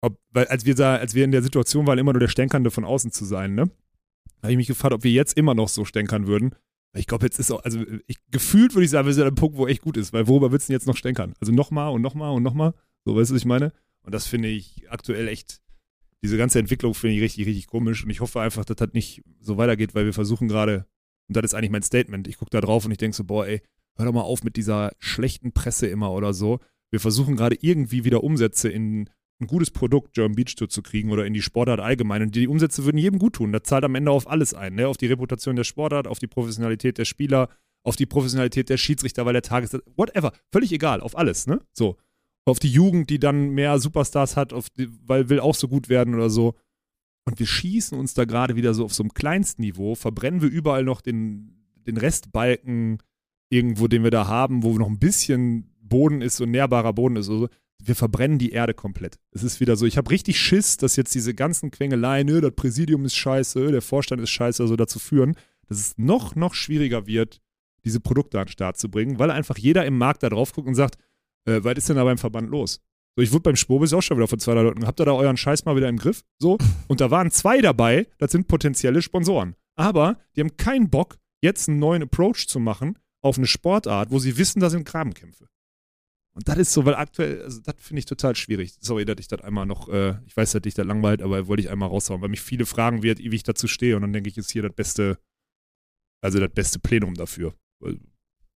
ob, 0.00 0.18
weil 0.30 0.46
als 0.46 0.64
wir 0.64 0.74
da, 0.74 0.96
als 0.96 1.14
wir 1.14 1.24
in 1.24 1.32
der 1.32 1.42
Situation 1.42 1.86
waren, 1.86 1.98
immer 1.98 2.12
nur 2.12 2.20
der 2.20 2.28
Stänkernde 2.28 2.70
von 2.70 2.84
außen 2.84 3.10
zu 3.12 3.24
sein, 3.24 3.54
ne? 3.54 3.66
Da 4.36 4.46
habe 4.46 4.52
ich 4.52 4.56
mich 4.56 4.66
gefragt, 4.66 4.92
ob 4.94 5.04
wir 5.04 5.10
jetzt 5.12 5.36
immer 5.36 5.54
noch 5.54 5.68
so 5.68 5.84
stänkern 5.84 6.26
würden. 6.26 6.54
Ich 6.94 7.06
glaube, 7.06 7.24
jetzt 7.24 7.38
ist 7.38 7.50
auch, 7.50 7.64
also 7.64 7.80
ich, 8.06 8.18
gefühlt 8.30 8.74
würde 8.74 8.84
ich 8.84 8.90
sagen, 8.90 9.06
wir 9.06 9.14
sind 9.14 9.22
an 9.22 9.28
einem 9.28 9.36
Punkt, 9.36 9.56
wo 9.56 9.66
echt 9.66 9.82
gut 9.82 9.96
ist, 9.96 10.12
weil 10.12 10.26
worüber 10.26 10.52
willst 10.52 10.68
du 10.68 10.72
denn 10.72 10.78
jetzt 10.78 10.86
noch 10.86 10.96
stänkern? 10.96 11.34
Also 11.40 11.52
nochmal 11.52 11.92
und 11.92 12.02
nochmal 12.02 12.32
und 12.32 12.42
nochmal. 12.42 12.74
So, 13.04 13.16
weißt 13.16 13.30
du, 13.30 13.34
was 13.34 13.40
ich 13.42 13.46
meine? 13.46 13.72
Und 14.02 14.12
das 14.14 14.26
finde 14.26 14.48
ich 14.48 14.90
aktuell 14.90 15.28
echt, 15.28 15.60
diese 16.22 16.36
ganze 16.36 16.58
Entwicklung 16.58 16.94
finde 16.94 17.16
ich 17.16 17.22
richtig, 17.22 17.46
richtig 17.46 17.66
komisch. 17.66 18.04
Und 18.04 18.10
ich 18.10 18.20
hoffe 18.20 18.40
einfach, 18.40 18.64
dass 18.64 18.76
das 18.76 18.92
nicht 18.92 19.22
so 19.40 19.56
weitergeht, 19.56 19.94
weil 19.94 20.04
wir 20.04 20.12
versuchen 20.12 20.48
gerade, 20.48 20.86
und 21.28 21.36
das 21.36 21.44
ist 21.44 21.54
eigentlich 21.54 21.70
mein 21.70 21.82
Statement, 21.82 22.28
ich 22.28 22.38
gucke 22.38 22.50
da 22.50 22.60
drauf 22.60 22.84
und 22.84 22.92
ich 22.92 22.98
denke 22.98 23.16
so, 23.16 23.24
boah, 23.24 23.46
ey, 23.46 23.60
hör 23.96 24.06
doch 24.06 24.12
mal 24.12 24.22
auf 24.22 24.44
mit 24.44 24.56
dieser 24.56 24.92
schlechten 24.98 25.52
Presse 25.52 25.86
immer 25.86 26.12
oder 26.12 26.32
so. 26.32 26.60
Wir 26.90 27.00
versuchen 27.00 27.36
gerade 27.36 27.56
irgendwie 27.60 28.04
wieder 28.04 28.22
Umsätze 28.22 28.68
in 28.68 29.08
ein 29.40 29.46
gutes 29.46 29.70
Produkt 29.70 30.14
German 30.14 30.36
Beach 30.36 30.54
Tour 30.54 30.68
zu 30.68 30.82
kriegen 30.82 31.10
oder 31.10 31.26
in 31.26 31.34
die 31.34 31.42
Sportart 31.42 31.80
allgemein. 31.80 32.22
Und 32.22 32.34
die 32.34 32.46
Umsätze 32.46 32.84
würden 32.84 32.98
jedem 32.98 33.18
gut 33.18 33.34
tun. 33.34 33.52
Das 33.52 33.64
zahlt 33.64 33.84
am 33.84 33.94
Ende 33.94 34.10
auf 34.10 34.30
alles 34.30 34.54
ein, 34.54 34.74
ne? 34.74 34.86
Auf 34.86 34.96
die 34.96 35.06
Reputation 35.06 35.56
der 35.56 35.64
Sportart, 35.64 36.06
auf 36.06 36.18
die 36.18 36.28
Professionalität 36.28 36.98
der 36.98 37.04
Spieler, 37.04 37.48
auf 37.82 37.96
die 37.96 38.06
Professionalität 38.06 38.68
der 38.68 38.76
Schiedsrichter, 38.76 39.26
weil 39.26 39.32
der 39.32 39.42
Tages 39.42 39.76
whatever, 39.96 40.32
völlig 40.52 40.72
egal, 40.72 41.00
auf 41.00 41.18
alles, 41.18 41.46
ne? 41.46 41.60
So. 41.72 41.96
Auf 42.44 42.58
die 42.58 42.70
Jugend, 42.70 43.08
die 43.10 43.18
dann 43.18 43.50
mehr 43.50 43.78
Superstars 43.78 44.36
hat, 44.36 44.52
die, 44.76 44.88
weil 45.06 45.28
will 45.28 45.40
auch 45.40 45.54
so 45.54 45.68
gut 45.68 45.88
werden 45.88 46.14
oder 46.14 46.28
so. 46.28 46.54
Und 47.24 47.38
wir 47.38 47.46
schießen 47.46 47.96
uns 47.96 48.14
da 48.14 48.24
gerade 48.24 48.56
wieder 48.56 48.74
so 48.74 48.84
auf 48.84 48.94
so 48.94 49.04
einem 49.04 49.14
Kleinstniveau, 49.14 49.94
verbrennen 49.94 50.42
wir 50.42 50.48
überall 50.48 50.84
noch 50.84 51.00
den, 51.00 51.66
den 51.86 51.96
Restbalken 51.96 52.98
irgendwo, 53.48 53.86
den 53.86 54.02
wir 54.02 54.10
da 54.10 54.26
haben, 54.26 54.62
wo 54.62 54.76
noch 54.76 54.88
ein 54.88 54.98
bisschen 54.98 55.70
Boden 55.80 56.22
ist, 56.22 56.36
so 56.36 56.46
nährbarer 56.46 56.92
Boden 56.92 57.16
ist. 57.16 57.28
oder 57.28 57.38
so. 57.38 57.48
Wir 57.84 57.94
verbrennen 57.96 58.38
die 58.38 58.50
Erde 58.50 58.74
komplett. 58.74 59.18
Es 59.32 59.42
ist 59.42 59.60
wieder 59.60 59.76
so, 59.76 59.86
ich 59.86 59.96
habe 59.96 60.10
richtig 60.10 60.38
Schiss, 60.38 60.76
dass 60.76 60.96
jetzt 60.96 61.14
diese 61.14 61.34
ganzen 61.34 61.70
Quengeleien, 61.70 62.26
ne, 62.26 62.40
das 62.40 62.52
Präsidium 62.54 63.04
ist 63.04 63.16
scheiße, 63.16 63.72
der 63.72 63.82
Vorstand 63.82 64.22
ist 64.22 64.30
scheiße, 64.30 64.66
so 64.66 64.76
dazu 64.76 65.00
führen, 65.00 65.34
dass 65.68 65.78
es 65.78 65.98
noch, 65.98 66.36
noch 66.36 66.54
schwieriger 66.54 67.06
wird, 67.06 67.40
diese 67.84 67.98
Produkte 67.98 68.38
an 68.38 68.46
den 68.46 68.52
Start 68.52 68.78
zu 68.78 68.88
bringen, 68.88 69.18
weil 69.18 69.30
einfach 69.30 69.58
jeder 69.58 69.84
im 69.84 69.98
Markt 69.98 70.22
da 70.22 70.28
drauf 70.28 70.52
guckt 70.52 70.68
und 70.68 70.76
sagt, 70.76 70.96
äh, 71.46 71.62
was 71.62 71.74
ist 71.74 71.88
denn 71.88 71.96
da 71.96 72.04
beim 72.04 72.18
Verband 72.18 72.50
los? 72.50 72.80
So, 73.16 73.22
ich 73.22 73.32
wurde 73.32 73.42
beim 73.42 73.56
Spobis 73.56 73.92
auch 73.92 74.00
schon 74.00 74.16
wieder 74.16 74.28
von 74.28 74.38
zwei 74.38 74.54
Leuten. 74.54 74.86
Habt 74.86 75.00
ihr 75.00 75.04
da 75.04 75.12
euren 75.12 75.36
Scheiß 75.36 75.64
mal 75.64 75.76
wieder 75.76 75.88
im 75.88 75.98
Griff? 75.98 76.22
So. 76.38 76.56
Und 76.88 77.00
da 77.00 77.10
waren 77.10 77.30
zwei 77.30 77.60
dabei, 77.60 78.06
das 78.18 78.32
sind 78.32 78.48
potenzielle 78.48 79.02
Sponsoren. 79.02 79.54
Aber 79.74 80.18
die 80.34 80.40
haben 80.40 80.56
keinen 80.56 80.90
Bock, 80.90 81.18
jetzt 81.42 81.68
einen 81.68 81.78
neuen 81.78 82.02
Approach 82.02 82.46
zu 82.48 82.58
machen 82.58 82.98
auf 83.22 83.36
eine 83.36 83.46
Sportart, 83.46 84.10
wo 84.10 84.18
sie 84.18 84.36
wissen, 84.36 84.60
da 84.60 84.70
sind 84.70 84.84
Grabenkämpfe. 84.84 85.46
Und 86.34 86.48
das 86.48 86.56
ist 86.56 86.72
so, 86.72 86.86
weil 86.86 86.94
aktuell, 86.94 87.42
also 87.42 87.60
das 87.60 87.74
finde 87.78 88.00
ich 88.00 88.06
total 88.06 88.34
schwierig. 88.34 88.74
Sorry, 88.80 89.04
dass 89.04 89.16
ich 89.18 89.28
das 89.28 89.42
einmal 89.42 89.66
noch, 89.66 89.88
äh, 89.90 90.16
ich 90.26 90.36
weiß, 90.36 90.52
dass 90.52 90.62
dich 90.62 90.74
das 90.74 90.86
langweilt, 90.86 91.20
aber 91.20 91.46
wollte 91.46 91.62
ich 91.62 91.70
einmal 91.70 91.90
raushauen, 91.90 92.22
weil 92.22 92.30
mich 92.30 92.40
viele 92.40 92.64
fragen 92.64 93.02
wird, 93.02 93.18
wie 93.18 93.36
ich 93.36 93.42
dazu 93.42 93.68
stehe. 93.68 93.96
Und 93.96 94.02
dann 94.02 94.14
denke 94.14 94.30
ich, 94.30 94.38
ist 94.38 94.50
hier 94.50 94.62
das 94.62 94.72
beste, 94.72 95.18
also 96.22 96.40
das 96.40 96.50
beste 96.50 96.78
Plenum 96.78 97.14
dafür. 97.14 97.54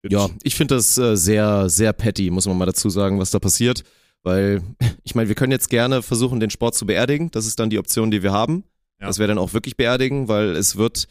Ja, 0.09 0.29
ich 0.43 0.55
finde 0.55 0.75
das 0.75 0.97
äh, 0.97 1.15
sehr, 1.15 1.69
sehr 1.69 1.93
petty, 1.93 2.29
muss 2.29 2.47
man 2.47 2.57
mal 2.57 2.65
dazu 2.65 2.89
sagen, 2.89 3.19
was 3.19 3.31
da 3.31 3.39
passiert. 3.39 3.83
Weil, 4.23 4.61
ich 5.03 5.15
meine, 5.15 5.27
wir 5.27 5.35
können 5.35 5.51
jetzt 5.51 5.69
gerne 5.69 6.01
versuchen, 6.01 6.39
den 6.39 6.49
Sport 6.49 6.75
zu 6.75 6.85
beerdigen. 6.85 7.31
Das 7.31 7.45
ist 7.45 7.59
dann 7.59 7.69
die 7.69 7.79
Option, 7.79 8.11
die 8.11 8.23
wir 8.23 8.31
haben. 8.31 8.63
Ja. 8.99 9.07
Das 9.07 9.19
wäre 9.19 9.27
dann 9.27 9.37
auch 9.37 9.53
wirklich 9.53 9.77
beerdigen, 9.77 10.27
weil 10.27 10.55
es 10.55 10.75
wird, 10.77 11.07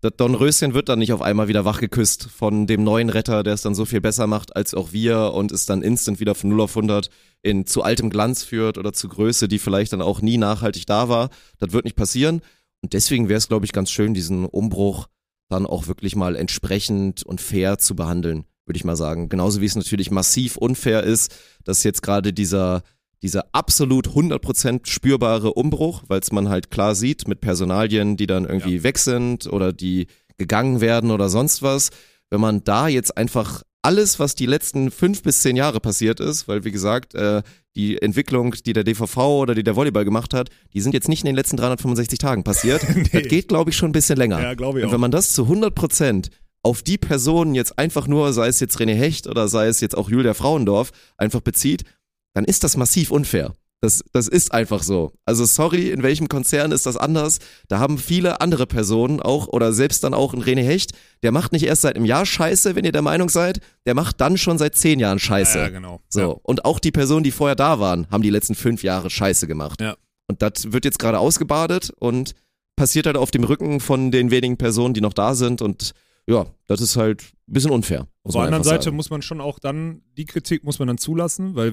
das 0.00 0.12
Dornröschen 0.16 0.74
wird 0.74 0.88
dann 0.88 0.98
nicht 0.98 1.12
auf 1.12 1.22
einmal 1.22 1.48
wieder 1.48 1.64
wachgeküsst 1.64 2.24
von 2.24 2.66
dem 2.66 2.84
neuen 2.84 3.08
Retter, 3.08 3.42
der 3.42 3.54
es 3.54 3.62
dann 3.62 3.74
so 3.74 3.84
viel 3.84 4.00
besser 4.00 4.26
macht 4.26 4.54
als 4.56 4.74
auch 4.74 4.92
wir 4.92 5.32
und 5.32 5.52
es 5.52 5.64
dann 5.66 5.82
instant 5.82 6.20
wieder 6.20 6.34
von 6.34 6.50
0 6.50 6.60
auf 6.60 6.76
100 6.76 7.08
in 7.42 7.66
zu 7.66 7.82
altem 7.82 8.10
Glanz 8.10 8.42
führt 8.42 8.78
oder 8.78 8.92
zu 8.92 9.08
Größe, 9.08 9.48
die 9.48 9.58
vielleicht 9.58 9.92
dann 9.92 10.02
auch 10.02 10.20
nie 10.20 10.38
nachhaltig 10.38 10.86
da 10.86 11.08
war. 11.08 11.30
Das 11.58 11.72
wird 11.72 11.84
nicht 11.84 11.96
passieren. 11.96 12.42
Und 12.82 12.92
deswegen 12.92 13.28
wäre 13.28 13.38
es, 13.38 13.48
glaube 13.48 13.64
ich, 13.64 13.72
ganz 13.72 13.90
schön, 13.90 14.12
diesen 14.12 14.44
Umbruch 14.44 15.08
dann 15.48 15.66
auch 15.66 15.86
wirklich 15.86 16.16
mal 16.16 16.36
entsprechend 16.36 17.22
und 17.22 17.40
fair 17.40 17.78
zu 17.78 17.94
behandeln, 17.94 18.44
würde 18.66 18.76
ich 18.76 18.84
mal 18.84 18.96
sagen. 18.96 19.28
Genauso 19.28 19.60
wie 19.60 19.66
es 19.66 19.76
natürlich 19.76 20.10
massiv 20.10 20.56
unfair 20.56 21.02
ist, 21.02 21.34
dass 21.64 21.84
jetzt 21.84 22.02
gerade 22.02 22.32
dieser, 22.32 22.82
dieser 23.22 23.46
absolut 23.52 24.08
100% 24.08 24.86
spürbare 24.86 25.54
Umbruch, 25.54 26.02
weil 26.08 26.20
es 26.20 26.32
man 26.32 26.48
halt 26.48 26.70
klar 26.70 26.94
sieht 26.94 27.28
mit 27.28 27.40
Personalien, 27.40 28.16
die 28.16 28.26
dann 28.26 28.44
irgendwie 28.44 28.82
weg 28.82 28.98
sind 28.98 29.46
oder 29.46 29.72
die 29.72 30.06
gegangen 30.38 30.80
werden 30.80 31.10
oder 31.10 31.28
sonst 31.28 31.62
was, 31.62 31.90
wenn 32.30 32.40
man 32.40 32.64
da 32.64 32.88
jetzt 32.88 33.16
einfach 33.16 33.62
alles, 33.84 34.18
was 34.18 34.34
die 34.34 34.46
letzten 34.46 34.90
fünf 34.90 35.22
bis 35.22 35.40
zehn 35.40 35.56
Jahre 35.56 35.78
passiert 35.78 36.18
ist, 36.18 36.48
weil 36.48 36.64
wie 36.64 36.72
gesagt, 36.72 37.14
äh, 37.14 37.42
die 37.76 38.00
Entwicklung, 38.00 38.54
die 38.64 38.72
der 38.72 38.84
DVV 38.84 39.16
oder 39.42 39.54
die 39.54 39.62
der 39.62 39.76
Volleyball 39.76 40.04
gemacht 40.04 40.32
hat, 40.32 40.48
die 40.72 40.80
sind 40.80 40.94
jetzt 40.94 41.08
nicht 41.08 41.22
in 41.22 41.26
den 41.26 41.34
letzten 41.34 41.56
365 41.56 42.18
Tagen 42.18 42.44
passiert. 42.44 42.82
Das 43.12 43.28
geht, 43.28 43.48
glaube 43.48 43.70
ich, 43.70 43.76
schon 43.76 43.90
ein 43.90 43.92
bisschen 43.92 44.16
länger. 44.16 44.40
Ja, 44.40 44.54
glaube 44.54 44.78
ich 44.78 44.84
Und 44.84 44.88
auch. 44.88 44.94
wenn 44.94 45.00
man 45.00 45.10
das 45.10 45.32
zu 45.32 45.42
100 45.42 45.74
Prozent 45.74 46.30
auf 46.62 46.82
die 46.82 46.98
Personen 46.98 47.54
jetzt 47.54 47.78
einfach 47.78 48.06
nur, 48.06 48.32
sei 48.32 48.48
es 48.48 48.58
jetzt 48.60 48.78
René 48.78 48.94
Hecht 48.94 49.26
oder 49.26 49.48
sei 49.48 49.66
es 49.66 49.80
jetzt 49.80 49.96
auch 49.96 50.08
Julia 50.08 50.34
Frauendorf, 50.34 50.90
einfach 51.18 51.40
bezieht, 51.40 51.84
dann 52.32 52.44
ist 52.44 52.64
das 52.64 52.76
massiv 52.76 53.10
unfair. 53.10 53.54
Das, 53.84 54.02
das 54.12 54.28
ist 54.28 54.54
einfach 54.54 54.82
so. 54.82 55.12
Also 55.26 55.44
sorry, 55.44 55.90
in 55.90 56.02
welchem 56.02 56.28
Konzern 56.28 56.72
ist 56.72 56.86
das 56.86 56.96
anders? 56.96 57.38
Da 57.68 57.80
haben 57.80 57.98
viele 57.98 58.40
andere 58.40 58.66
Personen 58.66 59.20
auch 59.20 59.46
oder 59.48 59.74
selbst 59.74 60.04
dann 60.04 60.14
auch 60.14 60.32
ein 60.32 60.42
René 60.42 60.62
Hecht, 60.62 60.92
der 61.22 61.32
macht 61.32 61.52
nicht 61.52 61.66
erst 61.66 61.82
seit 61.82 61.94
einem 61.94 62.06
Jahr 62.06 62.24
Scheiße, 62.24 62.76
wenn 62.76 62.86
ihr 62.86 62.92
der 62.92 63.02
Meinung 63.02 63.28
seid, 63.28 63.60
der 63.84 63.94
macht 63.94 64.22
dann 64.22 64.38
schon 64.38 64.56
seit 64.56 64.74
zehn 64.74 65.00
Jahren 65.00 65.18
Scheiße. 65.18 65.58
Ja, 65.58 65.64
ja, 65.64 65.70
genau. 65.70 66.00
So. 66.08 66.20
Ja. 66.20 66.28
Und 66.28 66.64
auch 66.64 66.78
die 66.78 66.92
Personen, 66.92 67.24
die 67.24 67.30
vorher 67.30 67.56
da 67.56 67.78
waren, 67.78 68.06
haben 68.10 68.22
die 68.22 68.30
letzten 68.30 68.54
fünf 68.54 68.82
Jahre 68.82 69.10
Scheiße 69.10 69.46
gemacht. 69.46 69.82
Ja. 69.82 69.96
Und 70.28 70.40
das 70.40 70.72
wird 70.72 70.86
jetzt 70.86 70.98
gerade 70.98 71.18
ausgebadet 71.18 71.92
und 71.98 72.32
passiert 72.76 73.04
halt 73.04 73.18
auf 73.18 73.32
dem 73.32 73.44
Rücken 73.44 73.80
von 73.80 74.10
den 74.10 74.30
wenigen 74.30 74.56
Personen, 74.56 74.94
die 74.94 75.02
noch 75.02 75.12
da 75.12 75.34
sind. 75.34 75.60
Und 75.60 75.92
ja, 76.26 76.46
das 76.66 76.80
ist 76.80 76.96
halt 76.96 77.22
ein 77.48 77.52
bisschen 77.52 77.70
unfair. 77.70 78.08
Auf 78.22 78.32
der 78.32 78.42
anderen 78.42 78.64
Seite 78.64 78.84
sagen. 78.84 78.96
muss 78.96 79.10
man 79.10 79.22
schon 79.22 79.40
auch 79.40 79.58
dann, 79.58 80.02
die 80.16 80.24
Kritik 80.24 80.64
muss 80.64 80.78
man 80.78 80.88
dann 80.88 80.98
zulassen, 80.98 81.54
weil 81.54 81.72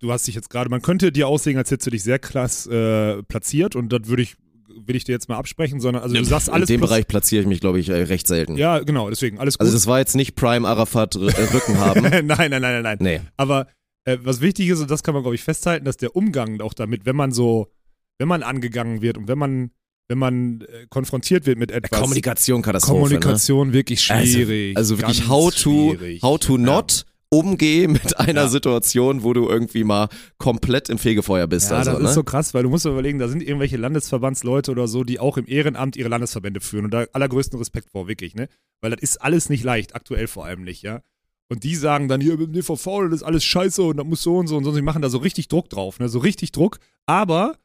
du 0.00 0.12
hast 0.12 0.26
dich 0.26 0.34
jetzt 0.34 0.50
gerade, 0.50 0.68
man 0.70 0.82
könnte 0.82 1.12
dir 1.12 1.28
aussehen, 1.28 1.56
als 1.56 1.70
hättest 1.70 1.86
du 1.86 1.90
dich 1.90 2.02
sehr 2.02 2.18
krass 2.18 2.66
äh, 2.66 3.22
platziert 3.22 3.76
und 3.76 3.92
das 3.92 4.06
würde 4.06 4.22
ich, 4.22 4.36
will 4.84 4.96
ich 4.96 5.04
dir 5.04 5.12
jetzt 5.12 5.28
mal 5.28 5.36
absprechen, 5.36 5.80
sondern 5.80 6.02
also 6.02 6.16
du 6.16 6.24
sagst 6.24 6.50
alles 6.50 6.68
In 6.68 6.76
dem 6.76 6.80
Bereich 6.80 7.06
platziere 7.06 7.42
ich 7.42 7.48
mich, 7.48 7.60
glaube 7.60 7.78
ich, 7.78 7.88
äh, 7.88 8.02
recht 8.02 8.26
selten. 8.26 8.56
Ja, 8.56 8.80
genau, 8.80 9.08
deswegen, 9.08 9.38
alles 9.38 9.58
gut. 9.58 9.66
Also 9.66 9.76
das 9.76 9.86
war 9.86 9.98
jetzt 10.00 10.16
nicht 10.16 10.34
Prime 10.34 10.66
Arafat 10.66 11.14
äh, 11.14 11.18
Rücken 11.18 11.78
haben. 11.78 12.02
nein, 12.02 12.26
nein, 12.26 12.50
nein, 12.50 12.60
nein, 12.60 12.82
nein. 12.82 12.98
Nee. 13.00 13.20
Aber 13.36 13.68
äh, 14.04 14.18
was 14.22 14.40
wichtig 14.40 14.68
ist, 14.68 14.80
und 14.80 14.90
das 14.90 15.02
kann 15.02 15.14
man, 15.14 15.22
glaube 15.22 15.34
ich, 15.36 15.42
festhalten, 15.42 15.84
dass 15.84 15.96
der 15.96 16.16
Umgang 16.16 16.60
auch 16.60 16.74
damit, 16.74 17.06
wenn 17.06 17.16
man 17.16 17.32
so, 17.32 17.72
wenn 18.18 18.28
man 18.28 18.42
angegangen 18.42 19.02
wird 19.02 19.18
und 19.18 19.28
wenn 19.28 19.38
man, 19.38 19.70
wenn 20.08 20.18
man 20.18 20.60
äh, 20.62 20.86
konfrontiert 20.88 21.46
wird 21.46 21.58
mit 21.58 21.70
etwas. 21.70 22.00
Kommunikation 22.00 22.62
Katastrophe. 22.62 22.98
Kommunikation 23.00 23.72
wirklich 23.72 24.08
Ne? 24.10 24.24
schwierig. 24.26 24.76
Also, 24.76 24.94
also 24.94 24.98
wirklich 25.02 25.28
how 25.28 25.54
to, 25.54 25.94
schwierig. 25.96 26.22
how 26.22 26.38
to 26.38 26.56
not 26.58 27.04
umgeh 27.28 27.88
mit 27.88 28.18
einer 28.20 28.42
Ja. 28.42 28.48
Situation, 28.48 29.24
wo 29.24 29.32
du 29.32 29.48
irgendwie 29.48 29.82
mal 29.82 30.08
komplett 30.38 30.88
im 30.88 30.98
Fegefeuer 30.98 31.46
bist. 31.48 31.70
Ja, 31.70 31.78
also, 31.78 31.90
das 31.92 32.00
ne? 32.02 32.08
ist 32.08 32.14
so 32.14 32.22
krass, 32.22 32.54
weil 32.54 32.62
du 32.62 32.68
musst 32.70 32.84
dir 32.84 32.90
überlegen, 32.90 33.18
da 33.18 33.26
sind 33.28 33.42
irgendwelche 33.42 33.76
Landesverbandsleute 33.76 34.70
oder 34.70 34.86
so, 34.86 35.02
die 35.02 35.18
auch 35.18 35.36
im 35.36 35.46
Ehrenamt 35.48 35.96
ihre 35.96 36.08
Landesverbände 36.08 36.60
führen 36.60 36.84
und 36.84 36.92
da 36.94 37.06
allergrößten 37.12 37.58
Respekt 37.58 37.90
vor, 37.90 38.06
wirklich, 38.06 38.34
ne? 38.36 38.48
Weil 38.80 38.92
das 38.92 39.00
ist 39.00 39.20
alles 39.22 39.48
nicht 39.48 39.64
leicht, 39.64 39.94
aktuell 39.96 40.28
vor 40.28 40.44
allem 40.44 40.62
nicht, 40.62 40.82
ja? 40.82 41.00
Und 41.48 41.62
die 41.64 41.74
sagen 41.76 42.08
dann, 42.08 42.20
hier 42.20 42.36
mit 42.36 42.48
dem 42.48 42.52
DVV, 42.54 43.02
das 43.10 43.20
ist 43.20 43.22
alles 43.22 43.44
scheiße 43.44 43.82
und 43.82 43.96
das 43.98 44.06
muss 44.06 44.22
so 44.22 44.36
und 44.36 44.46
so 44.48 44.56
und 44.56 44.64
so. 44.64 44.70
Und 44.70 44.76
die 44.76 44.82
machen 44.82 45.02
da 45.02 45.08
so 45.08 45.18
richtig 45.18 45.48
Druck 45.48 45.68
drauf, 45.68 45.98
ne? 45.98 46.08
So 46.08 46.18
richtig 46.20 46.52
Druck. 46.52 46.78
Aber 47.06 47.56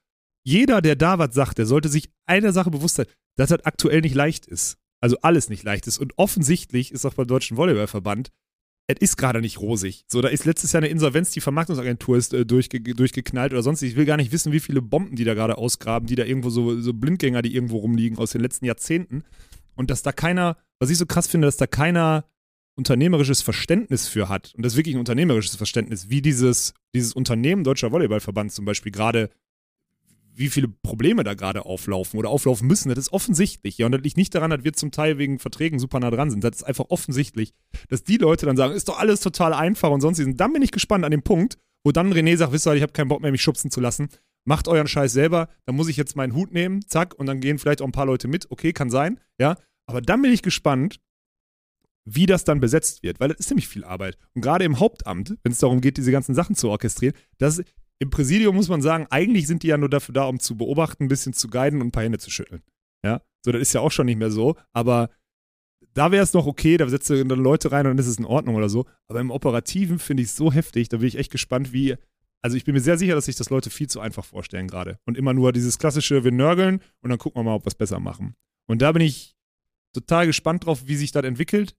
jeder, 0.44 0.82
der 0.82 0.96
da 0.96 1.20
was 1.20 1.34
sagt, 1.34 1.58
der 1.58 1.66
sollte 1.66 1.90
sich 1.90 2.10
einer 2.26 2.54
Sache 2.54 2.72
bewusst 2.72 2.96
sein, 2.96 3.06
dass 3.36 3.50
das 3.50 3.66
aktuell 3.66 4.02
nicht 4.02 4.16
leicht 4.16 4.46
ist. 4.46 4.78
Also 5.00 5.18
alles 5.22 5.50
nicht 5.50 5.64
leicht 5.64 5.88
ist. 5.88 5.98
Und 5.98 6.18
offensichtlich 6.18 6.92
ist 6.92 7.06
auch 7.06 7.14
beim 7.14 7.28
Deutschen 7.28 7.58
Volleyballverband, 7.58 8.32
es 8.88 8.98
ist 9.00 9.18
gerade 9.18 9.42
nicht 9.42 9.60
rosig. 9.60 10.06
So, 10.08 10.22
da 10.22 10.28
ist 10.28 10.46
letztes 10.46 10.74
Jahr 10.74 10.82
eine 10.82 10.92
Insolvenz, 10.92 11.32
die 11.32 11.42
Vermarktungsagentur 11.42 12.18
ist 12.18 12.34
äh, 12.34 12.46
durchge 12.46 12.82
durchgeknallt 12.82 13.54
oder 13.54 13.64
sonst. 13.64 13.82
Ich 13.82 13.96
will 13.96 14.06
gar 14.06 14.18
nicht 14.18 14.32
wissen, 14.32 14.52
wie 14.52 14.60
viele 14.60 14.82
Bomben 14.82 15.16
die 15.16 15.24
da 15.24 15.34
gerade 15.34 15.58
ausgraben, 15.58 16.08
die 16.08 16.16
da 16.16 16.24
irgendwo 16.24 16.50
so, 16.50 16.80
so 16.82 16.94
Blindgänger, 16.94 17.42
die 17.42 17.56
irgendwo 17.56 17.78
rumliegen 17.78 18.18
aus 18.18 18.32
den 18.32 18.42
letzten 18.42 18.66
Jahrzehnten. 18.66 19.24
Und 19.76 19.90
dass 19.90 20.02
da 20.02 20.12
keiner, 20.12 20.58
was 20.80 20.90
ich 20.90 20.98
so 20.98 21.06
krass 21.06 21.28
finde, 21.28 21.48
dass 21.48 21.58
da 21.58 21.68
keiner 21.68 22.26
unternehmerisches 22.76 23.42
Verständnis 23.42 24.08
für 24.08 24.30
hat. 24.30 24.54
Und 24.56 24.64
das 24.64 24.74
ist 24.74 24.78
wirklich 24.78 24.96
ein 24.96 25.00
unternehmerisches 25.00 25.56
Verständnis, 25.56 26.10
wie 26.10 26.22
dieses, 26.22 26.74
dieses 26.96 27.14
Unternehmen 27.14 27.64
Deutscher 27.64 27.92
Volleyballverband 27.92 28.52
zum 28.52 28.66
Beispiel 28.66 28.92
gerade 28.92 29.30
wie 30.34 30.50
viele 30.50 30.68
Probleme 30.68 31.24
da 31.24 31.34
gerade 31.34 31.66
auflaufen 31.66 32.18
oder 32.20 32.30
auflaufen 32.30 32.68
müssen, 32.68 32.90
das 32.90 32.98
ist 32.98 33.14
offensichtlich. 33.14 33.78
Ja, 33.78 33.86
und 33.86 33.92
das 33.92 34.02
liegt 34.02 34.18
nicht 34.18 34.34
daran, 34.34 34.52
dass 34.52 34.64
wir 34.64 34.74
zum 34.74 34.92
Teil 34.92 35.18
wegen 35.18 35.40
Verträgen 35.40 35.80
super 35.80 36.00
nah 36.00 36.12
dran 36.12 36.32
sind. 36.32 36.44
Das 36.44 36.58
ist 36.58 36.64
einfach 36.64 36.86
offensichtlich, 36.90 37.54
dass 37.90 38.04
die 38.04 38.18
Leute 38.18 38.46
dann 38.46 38.58
sagen, 38.58 38.74
ist 38.74 38.88
doch 38.88 39.00
alles 39.00 39.20
total 39.20 39.54
einfach 39.54 39.90
und 39.90 40.02
sonst. 40.02 40.22
Dann 40.26 40.54
bin 40.54 40.62
ich 40.62 40.72
gespannt 40.72 41.06
an 41.06 41.12
dem 41.12 41.24
Punkt, 41.24 41.58
wo 41.84 41.92
dann 41.92 42.14
René 42.14 42.38
sagt, 42.38 42.54
wisst 42.54 42.68
ihr, 42.68 42.76
ich 42.76 42.82
habe 42.82 42.94
keinen 42.94 43.08
Bock 43.08 43.22
mehr, 43.22 43.32
mich 43.32 43.42
schubsen 43.42 43.72
zu 43.72 43.82
lassen. 43.82 44.10
macht 44.46 44.68
euren 44.68 44.88
Scheiß 44.88 45.14
selber, 45.14 45.50
dann 45.66 45.76
muss 45.76 45.88
ich 45.88 45.98
jetzt 45.98 46.16
meinen 46.16 46.34
Hut 46.34 46.52
nehmen, 46.52 46.82
zack, 46.88 47.14
und 47.16 47.26
dann 47.28 47.40
gehen 47.42 47.60
vielleicht 47.60 47.82
auch 47.82 47.86
ein 47.86 47.92
paar 47.92 48.06
Leute 48.06 48.28
mit, 48.28 48.50
okay, 48.50 48.74
kann 48.74 48.90
sein, 48.90 49.20
ja. 49.40 49.58
Aber 49.86 50.02
dann 50.02 50.22
bin 50.22 50.32
ich 50.32 50.42
gespannt, 50.42 51.00
wie 52.06 52.26
das 52.26 52.44
dann 52.44 52.60
besetzt 52.60 53.04
wird, 53.04 53.20
weil 53.20 53.30
das 53.30 53.40
ist 53.40 53.50
nämlich 53.50 53.68
viel 53.68 53.84
Arbeit. 53.84 54.18
Und 54.34 54.42
gerade 54.42 54.66
im 54.66 54.80
Hauptamt, 54.80 55.38
wenn 55.44 55.52
es 55.52 55.60
darum 55.60 55.82
geht, 55.82 55.98
diese 55.98 56.12
ganzen 56.12 56.34
Sachen 56.34 56.56
zu 56.56 56.70
orchestrieren, 56.70 57.16
das 57.38 57.62
im 58.02 58.10
Präsidium 58.10 58.56
muss 58.56 58.68
man 58.68 58.82
sagen, 58.82 59.06
eigentlich 59.12 59.46
sind 59.46 59.62
die 59.62 59.68
ja 59.68 59.78
nur 59.78 59.88
dafür 59.88 60.14
da, 60.14 60.24
um 60.24 60.40
zu 60.40 60.58
beobachten, 60.58 61.04
ein 61.04 61.08
bisschen 61.08 61.34
zu 61.34 61.48
guiden 61.50 61.82
und 61.82 61.90
ein 61.90 61.92
paar 61.92 62.04
Hände 62.04 62.18
zu 62.18 62.32
schütteln. 62.32 62.64
Ja, 63.06 63.22
so, 63.46 63.52
das 63.52 63.62
ist 63.62 63.74
ja 63.74 63.82
auch 63.82 63.92
schon 63.92 64.08
nicht 64.08 64.18
mehr 64.18 64.32
so, 64.32 64.56
aber 64.74 65.12
da 65.94 66.12
wäre 66.12 66.24
es 66.24 66.34
noch 66.34 66.48
okay, 66.48 66.78
da 66.78 66.90
setzt 66.90 67.12
du 67.12 67.24
dann 67.24 67.40
Leute 67.40 67.72
rein 67.72 67.86
und 67.86 67.92
dann 67.92 68.00
ist 68.00 68.08
es 68.08 68.18
in 68.18 68.26
Ordnung 68.26 68.56
oder 68.56 68.70
so. 68.70 68.86
Aber 69.08 69.20
im 69.20 69.30
Operativen 69.30 70.00
finde 70.00 70.24
ich 70.24 70.30
es 70.30 70.36
so 70.36 70.52
heftig, 70.52 70.90
da 70.90 70.98
bin 70.98 71.08
ich 71.08 71.18
echt 71.18 71.32
gespannt, 71.32 71.74
wie. 71.74 71.96
Also 72.44 72.58
ich 72.58 72.66
bin 72.66 72.74
mir 72.74 72.82
sehr 72.82 72.98
sicher, 72.98 73.14
dass 73.14 73.26
sich 73.26 73.36
das 73.36 73.52
Leute 73.52 73.70
viel 73.70 73.88
zu 73.88 74.00
einfach 74.00 74.26
vorstellen 74.26 74.68
gerade. 74.68 74.98
Und 75.06 75.16
immer 75.16 75.36
nur 75.36 75.52
dieses 75.52 75.78
klassische, 75.78 76.24
wir 76.24 76.32
nörgeln 76.32 76.82
und 77.02 77.12
dann 77.12 77.20
gucken 77.20 77.40
wir 77.40 77.44
mal, 77.44 77.54
ob 77.54 77.66
wir 77.66 77.68
es 77.68 77.76
besser 77.76 78.00
machen. 78.00 78.34
Und 78.68 78.82
da 78.82 78.92
bin 78.94 79.04
ich 79.04 79.36
total 79.94 80.26
gespannt 80.26 80.66
drauf, 80.66 80.88
wie 80.88 80.96
sich 80.96 81.12
das 81.12 81.24
entwickelt. 81.24 81.76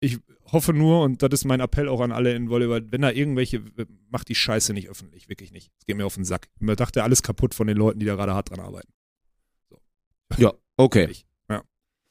Ich 0.00 0.18
hoffe 0.50 0.72
nur, 0.72 1.02
und 1.02 1.22
das 1.22 1.30
ist 1.32 1.44
mein 1.44 1.60
Appell 1.60 1.88
auch 1.88 2.00
an 2.00 2.10
alle 2.10 2.34
in 2.34 2.48
Volleyball, 2.48 2.90
wenn 2.90 3.02
da 3.02 3.10
irgendwelche, 3.10 3.62
macht 4.08 4.28
die 4.28 4.34
Scheiße 4.34 4.72
nicht 4.72 4.88
öffentlich, 4.88 5.28
wirklich 5.28 5.52
nicht. 5.52 5.70
Es 5.78 5.86
geht 5.86 5.96
mir 5.96 6.06
auf 6.06 6.14
den 6.14 6.24
Sack. 6.24 6.48
Ich 6.58 6.76
dachte, 6.76 7.02
alles 7.04 7.22
kaputt 7.22 7.54
von 7.54 7.66
den 7.66 7.76
Leuten, 7.76 8.00
die 8.00 8.06
da 8.06 8.14
gerade 8.16 8.34
hart 8.34 8.50
dran 8.50 8.60
arbeiten. 8.60 8.88
Ja, 10.38 10.52
okay. 10.76 11.08
Ja. 11.48 11.62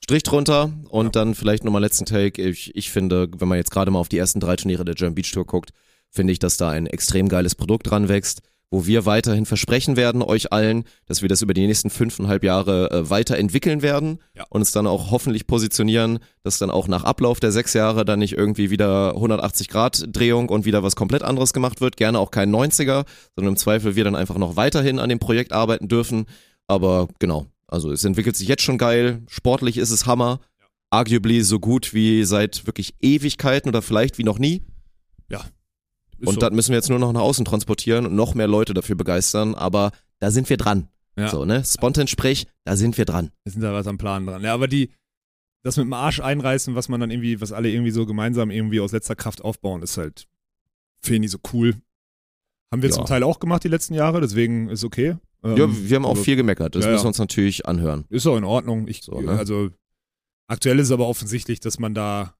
Strich 0.04 0.24
drunter 0.24 0.72
und 0.90 1.06
Ja. 1.08 1.12
dann 1.12 1.36
vielleicht 1.36 1.64
nochmal 1.64 1.82
letzten 1.82 2.06
Take. 2.06 2.42
Ich, 2.42 2.76
ich 2.76 2.92
finde, 2.92 3.30
wenn 3.38 3.48
man 3.48 3.58
jetzt 3.58 3.72
gerade 3.72 3.92
mal 3.92 4.00
auf 4.00 4.10
die 4.10 4.18
ersten 4.18 4.40
drei 4.40 4.56
Turniere 4.56 4.86
der 4.86 4.96
German 4.96 5.16
Beach 5.16 5.32
Tour 5.32 5.46
guckt, 5.46 5.72
finde 6.12 6.34
ich, 6.34 6.40
dass 6.40 6.58
da 6.58 6.70
ein 6.70 6.86
extrem 6.88 7.28
geiles 7.30 7.56
Produkt 7.56 7.90
dran 7.90 8.08
wächst, 8.08 8.42
wo 8.72 8.86
wir 8.86 9.06
weiterhin 9.06 9.46
versprechen 9.46 9.98
werden, 9.98 10.22
euch 10.22 10.54
allen, 10.54 10.84
dass 11.08 11.22
wir 11.22 11.30
das 11.30 11.42
über 11.42 11.54
die 11.54 11.66
nächsten 11.66 11.90
fünfeinhalb 11.90 12.44
Jahre 12.44 12.92
äh, 12.92 13.10
weiterentwickeln 13.10 13.82
werden 13.82 14.20
Ja. 14.36 14.46
und 14.50 14.62
uns 14.62 14.72
dann 14.72 14.86
auch 14.86 15.10
hoffentlich 15.12 15.48
positionieren, 15.48 16.20
dass 16.44 16.60
dann 16.60 16.70
auch 16.70 16.88
nach 16.88 17.04
Ablauf 17.04 17.40
der 17.40 17.52
sechs 17.52 17.74
Jahre 17.74 18.06
dann 18.06 18.20
nicht 18.20 18.34
irgendwie 18.38 18.70
wieder 18.70 19.16
180 19.16 19.70
Grad 19.70 20.06
Drehung 20.12 20.50
und 20.50 20.66
wieder 20.66 20.84
was 20.84 20.96
komplett 20.96 21.24
anderes 21.24 21.54
gemacht 21.54 21.82
wird. 21.82 21.98
Gerne 21.98 22.20
auch 22.20 22.30
kein 22.32 22.54
90er, 22.54 23.06
sondern 23.36 23.54
im 23.54 23.58
Zweifel 23.58 23.96
wir 23.96 24.04
dann 24.04 24.16
einfach 24.16 24.38
noch 24.38 24.56
weiterhin 24.56 25.00
an 25.00 25.10
dem 25.10 25.20
Projekt 25.20 25.52
arbeiten 25.52 25.88
dürfen. 25.88 26.26
Aber 26.68 27.08
genau, 27.18 27.48
also 27.68 27.92
es 27.92 28.04
entwickelt 28.04 28.36
sich 28.36 28.48
jetzt 28.48 28.62
schon 28.64 28.78
geil. 28.78 29.24
Sportlich 29.30 29.78
ist 29.78 29.90
es 29.90 30.06
Hammer. 30.06 30.40
Arguably 30.92 31.42
so 31.42 31.60
gut 31.60 31.94
wie 31.94 32.24
seit 32.24 32.66
wirklich 32.68 32.96
Ewigkeiten 33.02 33.70
oder 33.70 33.82
vielleicht 33.82 34.18
wie 34.18 34.24
noch 34.24 34.40
nie. 34.40 34.64
Und 36.28 36.36
so. 36.36 36.40
dann 36.40 36.54
müssen 36.56 36.70
wir 36.70 36.78
jetzt 36.78 36.90
nur 36.90 37.00
noch 37.00 37.12
nach 37.14 37.22
außen 37.22 37.46
transportieren 37.46 38.06
und 38.06 38.16
noch 38.16 38.36
mehr 38.36 38.48
Leute 38.48 38.74
dafür 38.74 38.96
begeistern. 38.96 39.56
Aber 39.56 39.92
da 40.20 40.32
sind 40.32 40.50
wir 40.50 40.58
dran. 40.58 40.88
Ja. 41.18 41.30
So, 41.30 41.46
ne? 41.46 41.64
Spontan 41.66 42.08
sprich, 42.08 42.48
da 42.64 42.76
sind 42.76 42.98
wir 42.98 43.06
dran. 43.06 43.32
Wir 43.44 43.52
sind 43.52 43.62
da 43.62 43.74
was 43.74 43.88
am 43.88 43.98
Plan 43.98 44.26
dran. 44.26 44.44
Ja, 44.44 44.54
aber 44.54 44.68
die, 44.68 44.92
das 45.64 45.76
mit 45.78 45.86
dem 45.86 45.94
Arsch 45.94 46.20
einreißen, 46.22 46.76
was 46.76 46.88
man 46.90 47.00
dann 47.02 47.12
irgendwie, 47.12 47.42
was 47.42 47.52
alle 47.52 47.70
irgendwie 47.70 47.92
so 47.92 48.06
gemeinsam 48.06 48.52
irgendwie 48.52 48.80
aus 48.80 48.92
letzter 48.92 49.16
Kraft 49.16 49.42
aufbauen, 49.42 49.82
ist 49.82 49.98
halt, 49.98 50.28
finde 51.02 51.26
ich 51.26 51.32
so 51.32 51.40
cool. 51.54 51.76
Haben 52.72 52.82
wir 52.82 52.90
Ja. 52.90 52.96
zum 52.96 53.06
Teil 53.06 53.24
auch 53.24 53.40
gemacht 53.40 53.64
die 53.64 53.68
letzten 53.70 53.96
Jahre, 53.96 54.22
deswegen 54.22 54.70
ist 54.70 54.84
okay. 54.84 55.18
Ähm, 55.44 55.58
ja, 55.58 55.68
wir 55.90 55.96
haben 55.96 56.06
auch 56.06 56.12
also 56.12 56.24
viel 56.24 56.36
gemeckert. 56.36 56.76
Das 56.76 56.86
ja, 56.86 56.92
müssen 56.92 57.04
wir 57.06 57.08
uns 57.10 57.18
natürlich 57.18 57.66
anhören. 57.66 58.06
Ist 58.10 58.28
auch 58.28 58.38
in 58.38 58.44
Ordnung. 58.44 58.88
Ich, 58.88 59.02
So, 59.02 59.20
ne? 59.20 59.32
Also, 59.32 59.70
aktuell 60.48 60.80
ist 60.80 60.88
es 60.88 60.92
aber 60.92 61.08
offensichtlich, 61.08 61.60
dass 61.60 61.80
man 61.80 61.94
da, 61.94 62.36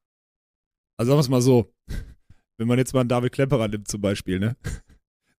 also 0.96 1.10
sagen 1.10 1.18
wir 1.18 1.22
es 1.22 1.28
mal 1.28 1.42
so, 1.42 1.72
wenn 2.60 2.68
man 2.68 2.78
jetzt 2.78 2.92
mal 2.92 3.00
einen 3.00 3.08
David 3.08 3.32
Klemperer 3.32 3.68
nimmt 3.68 3.88
zum 3.88 4.02
Beispiel, 4.02 4.38
ne? 4.38 4.54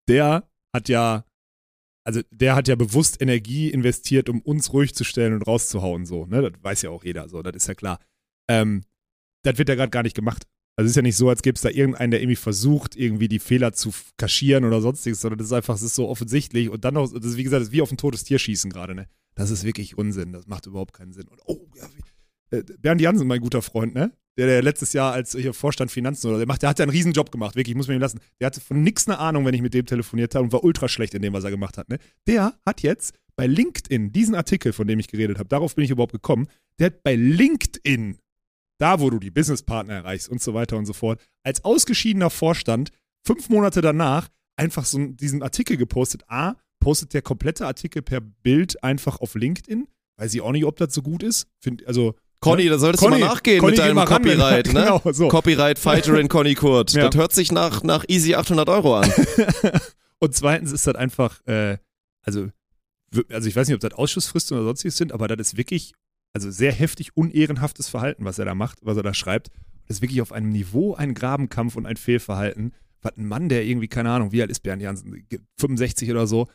Der 0.08 0.50
hat 0.74 0.88
ja, 0.88 1.24
also 2.04 2.20
der 2.32 2.56
hat 2.56 2.66
ja 2.66 2.74
bewusst 2.74 3.22
Energie 3.22 3.70
investiert, 3.70 4.28
um 4.28 4.40
uns 4.40 4.72
ruhig 4.72 4.96
zu 4.96 5.04
stellen 5.04 5.32
und 5.32 5.46
rauszuhauen, 5.46 6.04
so, 6.04 6.26
ne? 6.26 6.42
Das 6.42 6.64
weiß 6.64 6.82
ja 6.82 6.90
auch 6.90 7.04
jeder, 7.04 7.28
so, 7.28 7.40
das 7.42 7.54
ist 7.54 7.68
ja 7.68 7.74
klar. 7.74 8.00
Ähm, 8.50 8.82
das 9.44 9.56
wird 9.56 9.68
ja 9.68 9.76
gerade 9.76 9.90
gar 9.90 10.02
nicht 10.02 10.16
gemacht. 10.16 10.48
Also 10.74 10.86
es 10.86 10.92
ist 10.92 10.96
ja 10.96 11.02
nicht 11.02 11.16
so, 11.16 11.28
als 11.28 11.42
gäbe 11.42 11.54
es 11.54 11.62
da 11.62 11.68
irgendeinen, 11.68 12.10
der 12.10 12.20
irgendwie 12.20 12.34
versucht, 12.34 12.96
irgendwie 12.96 13.28
die 13.28 13.38
Fehler 13.38 13.72
zu 13.72 13.92
kaschieren 14.16 14.64
oder 14.64 14.80
sonstiges, 14.80 15.20
sondern 15.20 15.38
das 15.38 15.46
ist 15.46 15.52
einfach, 15.52 15.76
es 15.76 15.82
ist 15.82 15.94
so 15.94 16.08
offensichtlich 16.08 16.70
und 16.70 16.84
dann 16.84 16.94
noch, 16.94 17.12
das 17.12 17.24
ist 17.24 17.36
wie 17.36 17.44
gesagt, 17.44 17.60
das 17.60 17.68
ist 17.68 17.72
wie 17.72 17.82
auf 17.82 17.92
ein 17.92 17.98
totes 17.98 18.24
Tier 18.24 18.40
schießen 18.40 18.70
gerade, 18.70 18.96
ne? 18.96 19.06
Das 19.36 19.50
ist 19.50 19.62
wirklich 19.62 19.96
Unsinn, 19.96 20.32
das 20.32 20.48
macht 20.48 20.66
überhaupt 20.66 20.92
keinen 20.92 21.12
Sinn. 21.12 21.28
Und 21.28 21.40
oh, 21.46 21.68
ja, 21.76 21.88
wie, 21.94 22.56
äh, 22.56 22.64
Bernd 22.78 23.00
Jansen, 23.00 23.28
mein 23.28 23.40
guter 23.40 23.62
Freund, 23.62 23.94
ne? 23.94 24.10
Der, 24.38 24.46
der 24.46 24.62
letztes 24.62 24.94
Jahr 24.94 25.12
als 25.12 25.32
hier 25.32 25.52
Vorstand 25.52 25.90
Finanzen 25.90 26.28
oder 26.28 26.38
der 26.38 26.46
macht, 26.46 26.62
der 26.62 26.70
hat 26.70 26.78
ja 26.78 26.84
einen 26.84 26.92
Riesenjob 26.92 27.30
gemacht, 27.30 27.54
wirklich, 27.54 27.76
muss 27.76 27.86
man 27.86 27.98
ihm 27.98 28.00
lassen. 28.00 28.20
Der 28.40 28.46
hatte 28.46 28.60
von 28.60 28.82
nix 28.82 29.06
eine 29.06 29.18
Ahnung, 29.18 29.44
wenn 29.44 29.54
ich 29.54 29.60
mit 29.60 29.74
dem 29.74 29.84
telefoniert 29.84 30.34
habe 30.34 30.44
und 30.44 30.52
war 30.52 30.64
ultra 30.64 30.88
schlecht 30.88 31.14
in 31.14 31.20
dem, 31.20 31.34
was 31.34 31.44
er 31.44 31.50
gemacht 31.50 31.76
hat, 31.76 31.90
ne? 31.90 31.98
Der 32.26 32.54
hat 32.64 32.80
jetzt 32.82 33.14
bei 33.36 33.46
LinkedIn 33.46 34.12
diesen 34.12 34.34
Artikel, 34.34 34.72
von 34.72 34.86
dem 34.86 34.98
ich 34.98 35.08
geredet 35.08 35.38
habe, 35.38 35.48
darauf 35.48 35.74
bin 35.74 35.84
ich 35.84 35.90
überhaupt 35.90 36.12
gekommen, 36.12 36.48
der 36.78 36.86
hat 36.86 37.02
bei 37.02 37.14
LinkedIn 37.14 38.18
da 38.82 38.98
wo 38.98 39.10
du 39.10 39.20
die 39.20 39.30
Businesspartner 39.30 39.94
erreichst 39.94 40.28
und 40.28 40.42
so 40.42 40.54
weiter 40.54 40.76
und 40.76 40.86
so 40.86 40.92
fort, 40.92 41.20
als 41.44 41.64
ausgeschiedener 41.64 42.30
Vorstand 42.30 42.90
fünf 43.24 43.48
Monate 43.48 43.80
danach 43.80 44.28
einfach 44.56 44.84
so 44.84 44.98
diesen 45.06 45.40
Artikel 45.40 45.76
gepostet. 45.76 46.24
A, 46.26 46.56
postet 46.80 47.14
der 47.14 47.22
komplette 47.22 47.64
Artikel 47.64 48.02
per 48.02 48.20
Bild 48.20 48.82
einfach 48.82 49.20
auf 49.20 49.36
LinkedIn. 49.36 49.86
Weiß 50.18 50.34
ich 50.34 50.40
auch 50.40 50.50
nicht, 50.50 50.64
ob 50.64 50.76
das 50.78 50.92
so 50.92 51.00
gut 51.00 51.22
ist. 51.22 51.46
Find, 51.60 51.86
also, 51.86 52.16
Conny, 52.42 52.68
da 52.68 52.78
solltest 52.78 53.02
Conny, 53.02 53.20
du 53.20 53.24
mal 53.24 53.34
nachgehen 53.34 53.60
Conny, 53.60 53.72
mit 53.72 53.78
deinem 53.78 53.94
mal 53.94 54.04
ran, 54.04 54.22
Copyright, 54.22 54.66
ne? 54.74 54.80
Genau, 54.80 55.00
so. 55.12 55.28
Copyright 55.28 55.78
Fighterin 55.78 56.28
Conny 56.28 56.54
Kurt. 56.54 56.92
Ja. 56.92 57.08
Das 57.08 57.16
hört 57.16 57.32
sich 57.32 57.52
nach, 57.52 57.82
nach 57.82 58.04
easy 58.08 58.34
800 58.34 58.68
Euro 58.68 58.96
an. 58.98 59.10
Und 60.18 60.34
zweitens 60.34 60.72
ist 60.72 60.86
das 60.86 60.96
einfach, 60.96 61.40
äh, 61.46 61.78
also, 62.22 62.48
also 63.30 63.48
ich 63.48 63.56
weiß 63.56 63.68
nicht, 63.68 63.74
ob 63.74 63.80
das 63.80 63.94
Ausschussfristen 63.98 64.56
oder 64.56 64.66
sonstiges 64.66 64.96
sind, 64.96 65.12
aber 65.12 65.28
das 65.28 65.48
ist 65.48 65.56
wirklich, 65.56 65.94
also 66.34 66.50
sehr 66.50 66.72
heftig 66.72 67.16
unehrenhaftes 67.16 67.88
Verhalten, 67.88 68.24
was 68.24 68.38
er 68.38 68.44
da 68.44 68.54
macht, 68.54 68.78
was 68.82 68.96
er 68.96 69.02
da 69.02 69.14
schreibt. 69.14 69.48
Das 69.86 69.98
ist 69.98 70.02
wirklich 70.02 70.20
auf 70.20 70.32
einem 70.32 70.50
Niveau 70.50 70.94
ein 70.94 71.14
Grabenkampf 71.14 71.76
und 71.76 71.86
ein 71.86 71.96
Fehlverhalten. 71.96 72.72
Was 73.02 73.16
ein 73.16 73.26
Mann, 73.26 73.48
der 73.48 73.64
irgendwie, 73.64 73.88
keine 73.88 74.10
Ahnung, 74.10 74.32
wie 74.32 74.42
alt 74.42 74.50
ist 74.50 74.60
Bernd 74.60 74.82
Jansen, 74.82 75.26
65 75.58 76.10
oder 76.10 76.26
so, 76.26 76.48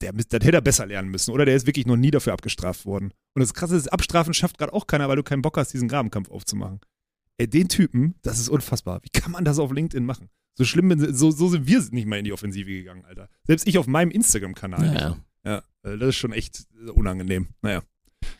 der, 0.00 0.12
das 0.12 0.26
hätte 0.32 0.52
er 0.52 0.60
besser 0.60 0.86
lernen 0.86 1.10
müssen. 1.10 1.30
Oder 1.32 1.44
der 1.44 1.54
ist 1.56 1.66
wirklich 1.66 1.86
noch 1.86 1.96
nie 1.96 2.10
dafür 2.10 2.32
abgestraft 2.32 2.86
worden. 2.86 3.12
Und 3.34 3.40
das 3.40 3.54
Krasse 3.54 3.76
ist, 3.76 3.92
Abstrafen 3.92 4.32
schafft 4.34 4.58
gerade 4.58 4.72
auch 4.72 4.86
keiner, 4.86 5.08
weil 5.08 5.16
du 5.16 5.22
keinen 5.22 5.42
Bock 5.42 5.56
hast, 5.58 5.72
diesen 5.72 5.88
Grabenkampf 5.88 6.30
aufzumachen. 6.30 6.80
Ey, 7.38 7.48
den 7.48 7.68
Typen, 7.68 8.14
das 8.22 8.38
ist 8.38 8.48
unfassbar. 8.48 9.00
Wie 9.02 9.10
kann 9.10 9.32
man 9.32 9.44
das 9.44 9.58
auf 9.58 9.70
LinkedIn 9.72 10.04
machen? 10.06 10.30
So 10.54 10.64
schlimm, 10.64 10.88
bin- 10.88 11.14
so, 11.14 11.30
so 11.30 11.48
sind 11.48 11.66
wir 11.66 11.82
nicht 11.90 12.06
mal 12.06 12.18
in 12.18 12.24
die 12.24 12.32
Offensive 12.32 12.70
gegangen, 12.70 13.04
Alter. 13.04 13.28
Selbst 13.46 13.68
ich 13.68 13.76
auf 13.76 13.86
meinem 13.86 14.10
Instagram-Kanal. 14.10 14.80
Naja. 14.80 15.16
Ja, 15.44 15.58
äh, 15.82 15.98
das 15.98 16.08
ist 16.10 16.16
schon 16.16 16.32
echt 16.32 16.64
äh, 16.86 16.90
unangenehm. 16.90 17.48
Naja, 17.60 17.82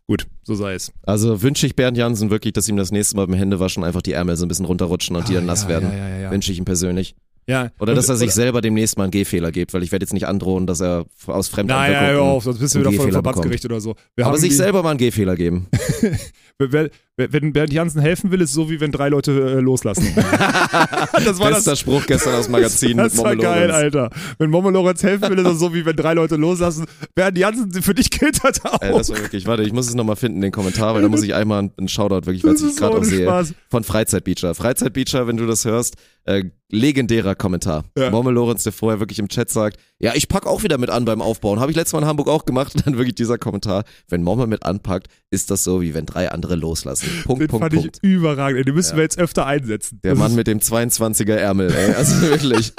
gut, 0.07 0.27
so 0.43 0.55
sei 0.55 0.73
es. 0.75 0.93
Also 1.03 1.43
wünsche 1.43 1.67
ich 1.67 1.77
Bernd 1.77 1.99
Jansen 1.99 2.31
wirklich, 2.31 2.55
dass 2.55 2.69
ihm 2.71 2.79
das 2.79 2.91
nächste 2.91 3.17
Mal 3.17 3.27
beim 3.27 3.37
Händewaschen 3.37 3.85
einfach 3.85 4.01
die 4.03 4.13
Ärmel 4.13 4.37
so 4.37 4.47
ein 4.47 4.49
bisschen 4.49 4.65
runterrutschen 4.65 5.15
und 5.15 5.29
die 5.29 5.35
dann 5.35 5.45
Ah, 5.45 5.47
nass 5.49 5.65
ja, 5.65 5.69
werden. 5.69 5.91
Ja, 5.91 5.97
ja, 5.99 6.09
ja. 6.09 6.17
ja. 6.23 6.31
Wünsche 6.31 6.51
ich 6.51 6.59
ihm 6.59 6.65
persönlich. 6.65 7.15
Ja. 7.47 7.71
Oder 7.79 7.93
Und- 7.93 7.97
dass 7.97 8.09
er 8.09 8.17
sich 8.17 8.29
oder- 8.29 8.35
selber 8.35 8.61
demnächst 8.61 8.97
mal 8.99 9.05
einen 9.05 9.11
Gehfehler 9.13 9.51
gibt, 9.53 9.73
weil 9.75 9.83
ich 9.83 9.93
werde 9.93 10.05
jetzt 10.05 10.13
nicht 10.13 10.27
androhen, 10.27 10.67
dass 10.67 10.81
er 10.81 11.07
aus 11.27 11.47
Nein, 11.51 11.55
Fremdeinwirkung 11.55 12.07
nein, 12.07 12.15
hör 12.15 12.23
auf, 12.23 12.45
sonst 12.45 12.59
bist 12.59 12.75
du 12.75 12.81
wieder 12.81 12.93
vor 12.93 13.07
dem 13.07 13.13
Verbandsgericht 13.13 13.65
oder 13.65 13.81
so. 13.81 13.95
Wir 14.15 14.27
aber 14.27 14.39
sich 14.39 14.51
die, 14.51 14.57
selber 14.57 14.83
mal 14.83 14.91
einen 14.91 14.99
Gehfehler 14.99 15.37
geben. 15.37 15.69
Wenn 16.59 17.53
Bernd 17.53 17.73
Jansen 17.73 18.01
helfen 18.01 18.31
will, 18.31 18.41
ist 18.43 18.53
so 18.53 18.71
wie 18.71 18.81
wenn 18.81 18.91
drei 18.93 19.09
Leute 19.11 19.31
äh, 19.33 19.61
loslassen. 19.61 20.07
das 20.15 21.39
war 21.39 21.51
Bester 21.51 21.73
das. 21.73 21.81
Spruch 21.81 22.05
gestern 22.07 22.35
aus 22.35 22.45
dem 22.47 22.53
Magazin 22.53 22.97
Das 22.97 23.15
mit 23.15 23.25
war 23.25 23.37
geil, 23.37 23.69
Lorenz. 23.69 23.73
Alter. 23.75 24.11
Wenn 24.39 24.51
Momo 24.51 24.71
Lorenz 24.71 25.03
helfen 25.03 25.31
will, 25.31 25.39
ist 25.39 25.45
das 25.47 25.59
so 25.59 25.75
wie 25.75 25.85
wenn 25.85 25.97
drei 25.97 26.15
Leute 26.15 26.37
loslassen. 26.37 26.87
Bernd 27.15 27.37
Jansen, 27.39 27.71
für 27.83 27.95
dich 27.95 28.11
gilt 28.11 28.43
das 28.45 28.65
auch. 28.65 28.81
Ey, 28.83 28.93
das 28.93 29.09
war 29.11 29.19
wirklich, 29.19 29.47
warte, 29.47 29.63
ich 29.65 29.73
muss 29.73 29.87
es 29.89 29.95
nochmal 29.95 30.17
finden, 30.17 30.41
den 30.41 30.53
Kommentar, 30.53 30.95
weil 30.95 31.03
da 31.03 31.09
muss 31.09 31.23
ich 31.23 31.35
einmal 31.35 31.71
einen- 31.77 31.89
Shoutout 31.89 32.27
wirklich, 32.27 32.45
weil 32.45 32.53
Das 32.55 32.63
ich 32.63 32.77
gerade 32.77 32.95
so 32.97 33.01
auch 33.01 33.05
sehe. 33.05 33.25
Spaß. 33.25 33.55
Von 33.71 33.85
Freizeitbeacher. 33.85 34.55
Freizeitbeacher, 34.55 35.27
wenn 35.27 35.37
du 35.37 35.47
das 35.47 35.65
hörst, 35.65 35.97
äh, 36.25 36.45
legendärer 36.71 37.35
Kommentar. 37.35 37.85
Ja. 37.97 38.11
Momme 38.11 38.31
Lorenz, 38.33 38.65
der 38.65 38.73
vorher 38.73 38.99
wirklich 39.01 39.19
im 39.19 39.29
Chat 39.29 39.51
sagt, 39.51 39.79
ja, 39.99 40.13
ich 40.15 40.29
pack 40.29 40.47
auch 40.47 40.63
wieder 40.65 40.79
mit 40.79 40.91
an 40.91 41.05
beim 41.05 41.23
Aufbauen. 41.23 41.61
Habe 41.61 41.71
ich 41.71 41.77
letztes 41.77 41.93
Mal 41.93 42.01
in 42.01 42.07
Hamburg 42.07 42.29
auch 42.29 42.45
gemacht. 42.45 42.75
Und 42.75 42.85
dann 42.87 42.97
wirklich 42.97 43.15
dieser 43.15 43.39
Kommentar, 43.39 43.85
wenn 44.09 44.23
Momme 44.23 44.47
mit 44.47 44.65
anpackt, 44.65 45.07
ist 45.31 45.51
das 45.51 45.63
so, 45.65 45.81
wie 45.81 45.95
wenn 45.95 46.07
drei 46.07 46.31
andere 46.31 46.57
loslassen. 46.57 47.09
Punkt, 47.25 47.43
Den 47.43 47.49
Punkt, 47.49 47.65
fand 47.65 47.75
Punkt. 47.75 47.99
ich 48.03 48.09
überragend. 48.11 48.59
Ey, 48.59 48.65
Den 48.65 48.75
müssen 48.75 48.91
Ja. 48.93 48.97
wir 48.97 49.03
jetzt 49.05 49.19
öfter 49.19 49.47
einsetzen. 49.47 50.01
Der 50.03 50.13
Das 50.13 50.19
Mann 50.19 50.35
mit 50.35 50.47
dem 50.49 50.59
22er 50.59 51.35
Ärmel, 51.37 51.73
ey. 51.73 51.95
Also 51.95 52.21
wirklich. 52.23 52.73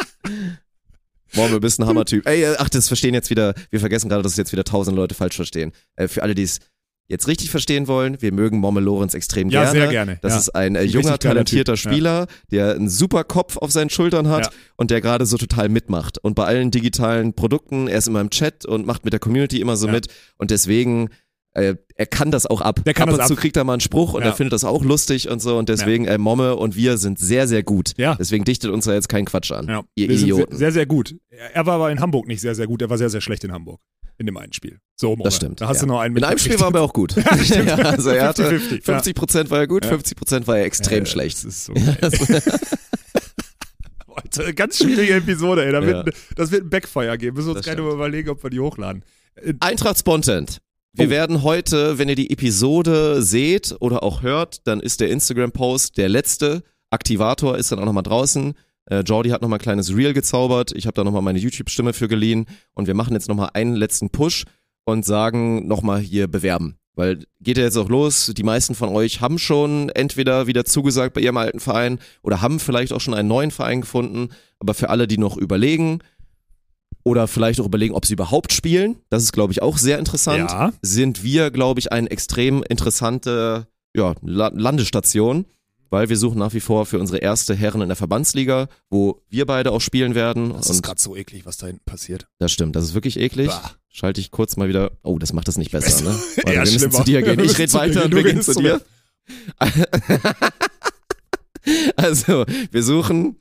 Momme, 1.33 1.59
bist 1.59 1.79
ein 1.79 1.85
Hammertyp. 1.85 2.25
Ey, 2.25 2.43
äh, 2.43 2.55
ach, 2.57 2.69
das 2.69 2.87
verstehen 2.87 3.13
jetzt 3.13 3.29
wieder, 3.29 3.53
wir 3.69 3.79
vergessen 3.79 4.09
gerade, 4.09 4.23
dass 4.23 4.31
es 4.33 4.37
jetzt 4.37 4.51
wieder 4.53 4.63
tausend 4.63 4.95
Leute 4.95 5.13
falsch 5.13 5.35
verstehen. 5.35 5.71
Äh, 5.95 6.07
für 6.07 6.23
alle, 6.23 6.35
die 6.35 6.43
es 6.43 6.59
jetzt 7.09 7.27
richtig 7.27 7.49
verstehen 7.51 7.87
wollen, 7.87 8.21
wir 8.21 8.33
mögen 8.33 8.59
Momme 8.59 8.79
Lorenz 8.81 9.13
extrem 9.13 9.49
Ja, 9.49 9.63
gerne. 9.63 9.79
sehr 9.79 9.87
gerne, 9.89 10.19
Das 10.21 10.33
ja. 10.33 10.39
ist 10.39 10.49
ein 10.49 10.75
äh, 10.75 10.83
junger, 10.83 11.17
talentierter 11.17 11.75
Typ, 11.75 11.85
ja. 11.85 11.91
Spieler, 11.91 12.27
der 12.51 12.75
einen 12.75 12.89
super 12.89 13.23
Kopf 13.23 13.57
auf 13.57 13.71
seinen 13.71 13.89
Schultern 13.89 14.27
hat 14.29 14.45
Ja. 14.45 14.51
und 14.75 14.91
der 14.91 14.99
gerade 15.01 15.25
so 15.25 15.37
total 15.37 15.69
mitmacht. 15.69 16.17
Und 16.17 16.35
bei 16.35 16.45
allen 16.45 16.69
digitalen 16.71 17.33
Produkten, 17.33 17.87
er 17.87 17.97
ist 17.99 18.07
immer 18.07 18.21
im 18.21 18.29
Chat 18.29 18.65
und 18.65 18.85
macht 18.85 19.05
mit 19.05 19.13
der 19.13 19.19
Community 19.21 19.61
immer 19.61 19.77
so 19.77 19.87
Ja. 19.87 19.93
mit. 19.93 20.07
Und 20.37 20.51
deswegen 20.51 21.09
äh, 21.53 21.75
er 21.95 22.05
kann 22.05 22.29
das 22.29 22.45
auch 22.45 22.61
ab. 22.61 22.81
Der 22.85 22.93
kann 22.93 23.09
ab 23.09 23.15
das 23.15 23.21
und 23.21 23.27
zu 23.29 23.33
ab. 23.33 23.39
kriegt 23.39 23.57
er 23.57 23.63
mal 23.63 23.73
einen 23.73 23.79
Spruch 23.79 24.13
und 24.13 24.21
Ja. 24.21 24.27
er 24.27 24.33
findet 24.35 24.53
das 24.53 24.63
auch 24.63 24.83
lustig 24.83 25.27
und 25.27 25.41
so 25.41 25.57
und 25.57 25.69
deswegen 25.69 26.05
äh, 26.05 26.19
Momme 26.19 26.55
und 26.55 26.75
wir 26.75 26.99
sind 26.99 27.17
sehr, 27.17 27.47
sehr 27.47 27.63
gut. 27.63 27.93
Ja. 27.97 28.13
Deswegen 28.13 28.43
dichtet 28.43 28.69
uns 28.69 28.85
da 28.85 28.93
jetzt 28.93 29.09
keinen 29.09 29.25
Quatsch 29.25 29.51
an. 29.51 29.67
Ja, 29.67 29.81
Ihr 29.95 30.07
wir 30.09 30.17
sind 30.19 30.27
Idioten. 30.27 30.55
Sehr, 30.55 30.71
sehr 30.71 30.85
gut. 30.85 31.15
Er 31.53 31.65
war 31.65 31.75
aber 31.75 31.89
in 31.91 31.99
Hamburg 31.99 32.27
nicht 32.27 32.41
sehr, 32.41 32.53
sehr 32.53 32.67
gut. 32.67 32.83
Er 32.83 32.91
war 32.91 32.99
sehr, 32.99 33.09
sehr 33.09 33.21
schlecht 33.21 33.43
in 33.43 33.51
Hamburg. 33.53 33.79
In 34.17 34.25
dem 34.25 34.37
einen 34.37 34.51
Spiel. 34.53 34.79
So, 34.95 35.09
Moritz. 35.15 35.23
Das 35.25 35.35
stimmt. 35.35 35.61
Da 35.61 35.67
hast 35.67 35.77
ja. 35.77 35.81
du 35.81 35.87
noch 35.93 35.99
einen 35.99 36.17
In 36.17 36.23
einem 36.23 36.39
Spiel 36.39 36.59
war 36.59 36.73
er 36.73 36.81
auch 36.81 36.93
gut. 36.93 37.15
Ja. 37.47 37.61
Ja, 37.63 37.75
also 37.75 38.09
er 38.09 38.27
hatte 38.29 38.49
50-50, 38.49 38.83
50 38.83 39.15
Prozent 39.15 39.49
war 39.51 39.59
er 39.59 39.67
gut, 39.67 39.83
Ja. 39.85 39.91
50 39.91 40.17
Prozent 40.17 40.47
war 40.47 40.57
er 40.57 40.65
extrem 40.65 41.05
schlecht. 41.05 41.37
Das 41.37 41.45
ist 41.45 41.65
so. 41.65 41.73
Alter, 44.15 44.53
ganz 44.55 44.77
schwierige 44.79 45.15
Episode, 45.15 45.65
ey. 45.65 45.71
Da 45.71 45.85
wird, 45.85 46.13
das 46.35 46.51
wird 46.51 46.65
ein 46.65 46.69
Backfire 46.69 47.17
geben. 47.17 47.35
Müssen 47.35 47.49
wir 47.49 47.55
uns 47.57 47.65
gleich 47.65 47.77
überlegen, 47.77 48.29
ob 48.29 48.43
wir 48.43 48.49
die 48.49 48.59
hochladen. 48.59 49.03
Äh, 49.35 49.53
Eintracht 49.59 49.99
Spontent. 49.99 50.59
Wir 50.93 51.07
Oh. 51.07 51.09
werden 51.11 51.43
heute, 51.43 51.99
wenn 51.99 52.09
ihr 52.09 52.15
die 52.15 52.31
Episode 52.31 53.21
seht 53.21 53.75
oder 53.79 54.01
auch 54.01 54.23
hört, 54.23 54.65
dann 54.65 54.79
ist 54.79 54.99
der 54.99 55.09
Instagram-Post 55.11 55.97
der 55.97 56.09
letzte. 56.09 56.63
Aktivator 56.89 57.57
ist 57.57 57.71
dann 57.71 57.79
auch 57.79 57.85
nochmal 57.85 58.03
draußen. 58.03 58.55
Äh, 58.89 59.01
Jordi 59.01 59.29
hat 59.29 59.41
nochmal 59.41 59.59
ein 59.59 59.61
kleines 59.61 59.95
Reel 59.95 60.13
gezaubert. 60.13 60.71
Ich 60.75 60.85
habe 60.85 60.95
da 60.95 61.03
nochmal 61.03 61.21
meine 61.21 61.39
YouTube-Stimme 61.39 61.93
für 61.93 62.07
geliehen. 62.07 62.45
Und 62.73 62.87
wir 62.87 62.93
machen 62.93 63.13
jetzt 63.13 63.27
nochmal 63.27 63.49
einen 63.53 63.75
letzten 63.75 64.09
Push 64.09 64.45
und 64.85 65.05
sagen 65.05 65.67
nochmal 65.67 65.99
hier 65.99 66.27
bewerben. 66.27 66.77
Weil 66.95 67.25
geht 67.41 67.57
ja 67.57 67.63
jetzt 67.63 67.77
auch 67.77 67.89
los. 67.89 68.31
Die 68.35 68.43
meisten 68.43 68.73
von 68.73 68.89
euch 68.89 69.21
haben 69.21 69.37
schon 69.37 69.89
entweder 69.89 70.47
wieder 70.47 70.65
zugesagt 70.65 71.13
bei 71.13 71.21
ihrem 71.21 71.37
alten 71.37 71.59
Verein 71.59 71.99
oder 72.23 72.41
haben 72.41 72.59
vielleicht 72.59 72.91
auch 72.91 73.01
schon 73.01 73.13
einen 73.13 73.27
neuen 73.27 73.51
Verein 73.51 73.81
gefunden. 73.81 74.29
Aber 74.59 74.73
für 74.73 74.89
alle, 74.89 75.07
die 75.07 75.19
noch 75.19 75.37
überlegen 75.37 75.99
oder 77.03 77.27
vielleicht 77.27 77.59
auch 77.59 77.65
überlegen, 77.65 77.93
ob 77.93 78.05
sie 78.05 78.13
überhaupt 78.13 78.51
spielen, 78.51 78.97
das 79.09 79.23
ist, 79.23 79.31
glaube 79.31 79.53
ich, 79.53 79.61
auch 79.61 79.77
sehr 79.77 79.99
interessant 79.99 80.49
Ja. 80.49 80.73
sind 80.81 81.23
wir, 81.23 81.51
glaube 81.51 81.79
ich, 81.79 81.91
eine 81.91 82.09
extrem 82.09 82.63
interessante 82.63 83.67
ja, 83.95 84.13
La 84.21 84.51
Landestation, 84.53 85.45
weil 85.89 86.09
wir 86.09 86.17
suchen 86.17 86.39
nach 86.39 86.53
wie 86.53 86.59
vor 86.59 86.85
für 86.85 86.99
unsere 86.99 87.19
erste 87.19 87.55
Herren 87.55 87.81
in 87.81 87.87
der 87.89 87.95
Verbandsliga, 87.95 88.67
wo 88.89 89.21
wir 89.29 89.45
beide 89.45 89.71
auch 89.71 89.81
spielen 89.81 90.15
werden. 90.15 90.53
Das 90.53 90.69
ist 90.69 90.83
gerade 90.83 91.01
so 91.01 91.15
eklig, 91.15 91.45
was 91.45 91.57
da 91.57 91.67
hinten 91.67 91.83
passiert. 91.85 92.27
das 92.39 92.51
stimmt, 92.51 92.75
das 92.75 92.83
ist 92.83 92.93
wirklich 92.93 93.17
eklig. 93.19 93.47
Bah. 93.47 93.71
Schalte 93.89 94.21
ich 94.21 94.29
kurz 94.29 94.57
mal 94.57 94.69
wieder. 94.69 94.91
Oh, 95.01 95.17
das 95.17 95.33
macht 95.33 95.47
das 95.47 95.57
nicht 95.57 95.71
besser, 95.71 96.03
ne? 96.03 96.15
Warte, 96.35 96.41
Ja, 96.45 96.53
wir 96.53 96.59
müssen 96.61 96.79
schlimmer. 96.79 96.93
zu 96.93 97.03
dir 97.03 97.21
gehen. 97.23 97.39
Ich 97.39 97.57
rede 97.57 97.73
weiter 97.73 98.05
und 98.05 98.15
wir 98.15 98.23
gehen 98.23 98.41
zu 98.43 98.53
dir. 98.53 98.79
also, 101.95 102.45
wir 102.71 102.83
suchen 102.83 103.37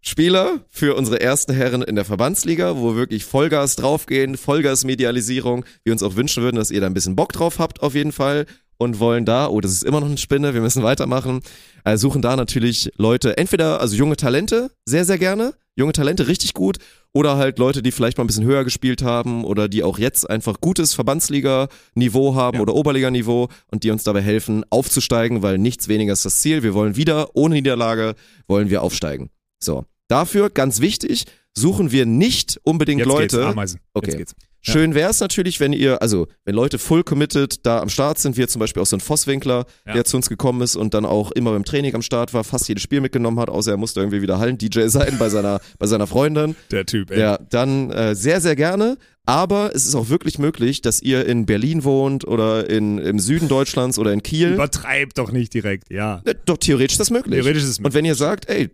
Spieler 0.00 0.60
für 0.68 0.94
unsere 0.94 1.20
ersten 1.20 1.52
Herren 1.52 1.82
in 1.82 1.96
der 1.96 2.04
Verbandsliga, 2.04 2.76
wo 2.76 2.90
wir 2.90 2.96
wirklich 2.96 3.24
Vollgas 3.24 3.74
draufgehen, 3.74 4.36
Vollgas-Medialisierung, 4.36 5.64
wir 5.82 5.92
uns 5.92 6.04
auch 6.04 6.14
wünschen 6.14 6.44
würden, 6.44 6.56
dass 6.56 6.70
ihr 6.70 6.80
da 6.80 6.86
ein 6.86 6.94
bisschen 6.94 7.16
Bock 7.16 7.32
drauf 7.32 7.58
habt, 7.58 7.82
auf 7.82 7.94
jeden 7.94 8.12
Fall. 8.12 8.46
Und 8.78 8.98
wollen 9.00 9.24
da, 9.24 9.48
oh, 9.48 9.60
das 9.60 9.72
ist 9.72 9.84
immer 9.84 10.00
noch 10.00 10.08
eine 10.08 10.18
Spinne, 10.18 10.52
wir 10.52 10.60
müssen 10.60 10.82
weitermachen. 10.82 11.40
Äh, 11.84 11.96
suchen 11.96 12.20
da 12.20 12.36
natürlich 12.36 12.90
Leute, 12.96 13.38
entweder, 13.38 13.80
also 13.80 13.96
junge 13.96 14.16
Talente, 14.16 14.70
sehr, 14.84 15.04
sehr 15.06 15.16
gerne, 15.18 15.54
junge 15.76 15.92
Talente 15.92 16.28
richtig 16.28 16.52
gut, 16.52 16.76
oder 17.14 17.38
halt 17.38 17.58
Leute, 17.58 17.82
die 17.82 17.90
vielleicht 17.92 18.18
mal 18.18 18.24
ein 18.24 18.26
bisschen 18.26 18.44
höher 18.44 18.64
gespielt 18.64 19.00
haben 19.00 19.44
oder 19.44 19.68
die 19.68 19.82
auch 19.82 19.98
jetzt 19.98 20.28
einfach 20.28 20.60
gutes 20.60 20.92
Verbandsliga-Niveau 20.92 22.34
haben 22.34 22.56
Ja. 22.56 22.62
oder 22.62 22.74
Oberliga-Niveau 22.74 23.48
und 23.70 23.84
die 23.84 23.90
uns 23.90 24.04
dabei 24.04 24.20
helfen, 24.20 24.64
aufzusteigen, 24.70 25.42
weil 25.42 25.56
nichts 25.58 25.88
weniger 25.88 26.12
ist 26.12 26.24
das 26.24 26.40
Ziel. 26.40 26.62
Wir 26.62 26.74
wollen 26.74 26.96
wieder, 26.96 27.34
ohne 27.34 27.54
Niederlage, 27.54 28.14
wollen 28.46 28.68
wir 28.68 28.82
aufsteigen. 28.82 29.30
So. 29.62 29.84
Dafür, 30.08 30.50
ganz 30.50 30.80
wichtig, 30.80 31.24
suchen 31.56 31.90
wir 31.90 32.04
nicht 32.06 32.60
unbedingt 32.62 33.00
Jetzt 33.00 33.16
geht's. 33.16 33.32
Leute. 33.34 33.46
Ameisen. 33.48 33.80
Okay. 33.94 34.10
Jetzt 34.10 34.18
geht's. 34.18 34.34
Schön 34.72 34.94
wäre 34.94 35.10
es 35.10 35.20
natürlich, 35.20 35.60
wenn 35.60 35.72
ihr, 35.72 36.02
also 36.02 36.26
wenn 36.44 36.54
Leute 36.54 36.78
full 36.78 37.04
committed 37.04 37.64
da 37.64 37.80
am 37.80 37.88
Start 37.88 38.18
sind, 38.18 38.36
wie 38.36 38.46
zum 38.46 38.60
Beispiel 38.60 38.82
auch 38.82 38.86
so 38.86 38.96
ein 38.96 39.00
Vosswinkler, 39.00 39.64
Ja. 39.86 39.92
der 39.94 40.04
zu 40.04 40.16
uns 40.16 40.28
gekommen 40.28 40.60
ist 40.62 40.76
und 40.76 40.92
dann 40.94 41.04
auch 41.04 41.30
immer 41.32 41.52
beim 41.52 41.64
Training 41.64 41.94
am 41.94 42.02
Start 42.02 42.34
war, 42.34 42.44
fast 42.44 42.68
jedes 42.68 42.82
Spiel 42.82 43.00
mitgenommen 43.00 43.38
hat, 43.38 43.48
außer 43.48 43.70
er 43.72 43.76
musste 43.76 44.00
irgendwie 44.00 44.22
wieder 44.22 44.38
Hallen-DJ 44.38 44.86
sein 44.88 45.16
bei 45.18 45.28
seiner, 45.28 45.60
bei 45.78 45.86
seiner 45.86 46.06
Freundin. 46.06 46.56
Der 46.70 46.84
Typ, 46.86 47.10
ey. 47.10 47.20
Ja, 47.20 47.38
dann 47.50 47.90
äh, 47.90 48.14
sehr, 48.14 48.40
sehr 48.40 48.56
gerne. 48.56 48.96
Aber 49.28 49.72
es 49.74 49.86
ist 49.86 49.96
auch 49.96 50.08
wirklich 50.08 50.38
möglich, 50.38 50.82
dass 50.82 51.02
ihr 51.02 51.26
in 51.26 51.46
Berlin 51.46 51.82
wohnt 51.82 52.24
oder 52.26 52.70
in, 52.70 52.98
im 52.98 53.18
Süden 53.18 53.48
Deutschlands 53.48 53.98
oder 53.98 54.12
in 54.12 54.22
Kiel. 54.22 54.52
Übertreib 54.54 55.14
doch 55.14 55.32
nicht 55.32 55.52
direkt, 55.52 55.90
ja. 55.90 56.22
Äh, 56.24 56.34
Doch, 56.44 56.58
theoretisch 56.58 56.92
ist 56.94 57.00
das 57.00 57.10
möglich. 57.10 57.34
Theoretisch 57.34 57.64
ist 57.64 57.68
es 57.70 57.78
Und 57.80 57.92
wenn 57.92 58.04
ihr 58.04 58.14
sagt, 58.14 58.48
ey, 58.48 58.70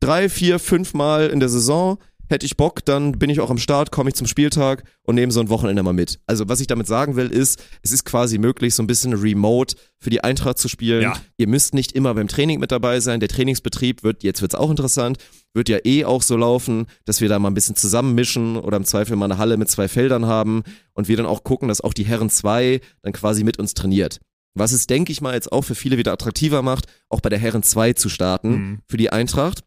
drei, 0.00 0.28
vier, 0.28 0.58
fünf 0.58 0.92
Mal 0.92 1.28
in 1.28 1.40
der 1.40 1.48
Saison 1.48 1.98
hätte 2.28 2.46
ich 2.46 2.56
Bock, 2.56 2.84
dann 2.84 3.12
bin 3.12 3.30
ich 3.30 3.40
auch 3.40 3.50
am 3.50 3.58
Start, 3.58 3.90
komme 3.90 4.10
ich 4.10 4.14
zum 4.16 4.26
Spieltag 4.26 4.84
und 5.02 5.14
nehme 5.14 5.32
so 5.32 5.40
ein 5.40 5.48
Wochenende 5.48 5.82
mal 5.82 5.92
mit. 5.92 6.18
Also 6.26 6.48
was 6.48 6.60
ich 6.60 6.66
damit 6.66 6.86
sagen 6.86 7.16
will, 7.16 7.28
ist, 7.28 7.62
es 7.82 7.92
ist 7.92 8.04
quasi 8.04 8.38
möglich, 8.38 8.74
so 8.74 8.82
ein 8.82 8.86
bisschen 8.86 9.12
remote 9.14 9.76
für 9.98 10.10
die 10.10 10.22
Eintracht 10.22 10.58
zu 10.58 10.68
spielen. 10.68 11.02
Ja. 11.02 11.14
Ihr 11.36 11.48
müsst 11.48 11.74
nicht 11.74 11.92
immer 11.92 12.14
beim 12.14 12.28
Training 12.28 12.60
mit 12.60 12.72
dabei 12.72 13.00
sein. 13.00 13.20
Der 13.20 13.28
Trainingsbetrieb 13.28 14.02
wird, 14.02 14.22
jetzt 14.22 14.42
wird's 14.42 14.54
auch 14.54 14.70
interessant, 14.70 15.18
wird 15.54 15.68
ja 15.68 15.78
eh 15.84 16.04
auch 16.04 16.22
so 16.22 16.36
laufen, 16.36 16.86
dass 17.04 17.20
wir 17.20 17.28
da 17.28 17.38
mal 17.38 17.48
ein 17.50 17.54
bisschen 17.54 17.76
zusammenmischen 17.76 18.56
oder 18.56 18.76
im 18.76 18.84
Zweifel 18.84 19.16
mal 19.16 19.24
eine 19.26 19.38
Halle 19.38 19.56
mit 19.56 19.70
zwei 19.70 19.88
Feldern 19.88 20.26
haben 20.26 20.62
und 20.92 21.08
wir 21.08 21.16
dann 21.16 21.26
auch 21.26 21.44
gucken, 21.44 21.68
dass 21.68 21.80
auch 21.80 21.94
die 21.94 22.04
Herren 22.04 22.30
2 22.30 22.80
dann 23.02 23.12
quasi 23.12 23.42
mit 23.44 23.58
uns 23.58 23.74
trainiert. 23.74 24.18
Was 24.58 24.72
es, 24.72 24.86
denke 24.86 25.12
ich 25.12 25.20
mal, 25.20 25.34
jetzt 25.34 25.52
auch 25.52 25.62
für 25.62 25.74
viele 25.74 25.98
wieder 25.98 26.12
attraktiver 26.12 26.62
macht, 26.62 26.86
auch 27.10 27.20
bei 27.20 27.28
der 27.28 27.38
Herren 27.38 27.62
2 27.62 27.92
zu 27.92 28.08
starten 28.08 28.50
Mhm. 28.50 28.78
für 28.88 28.96
die 28.96 29.10
Eintracht. 29.10 29.60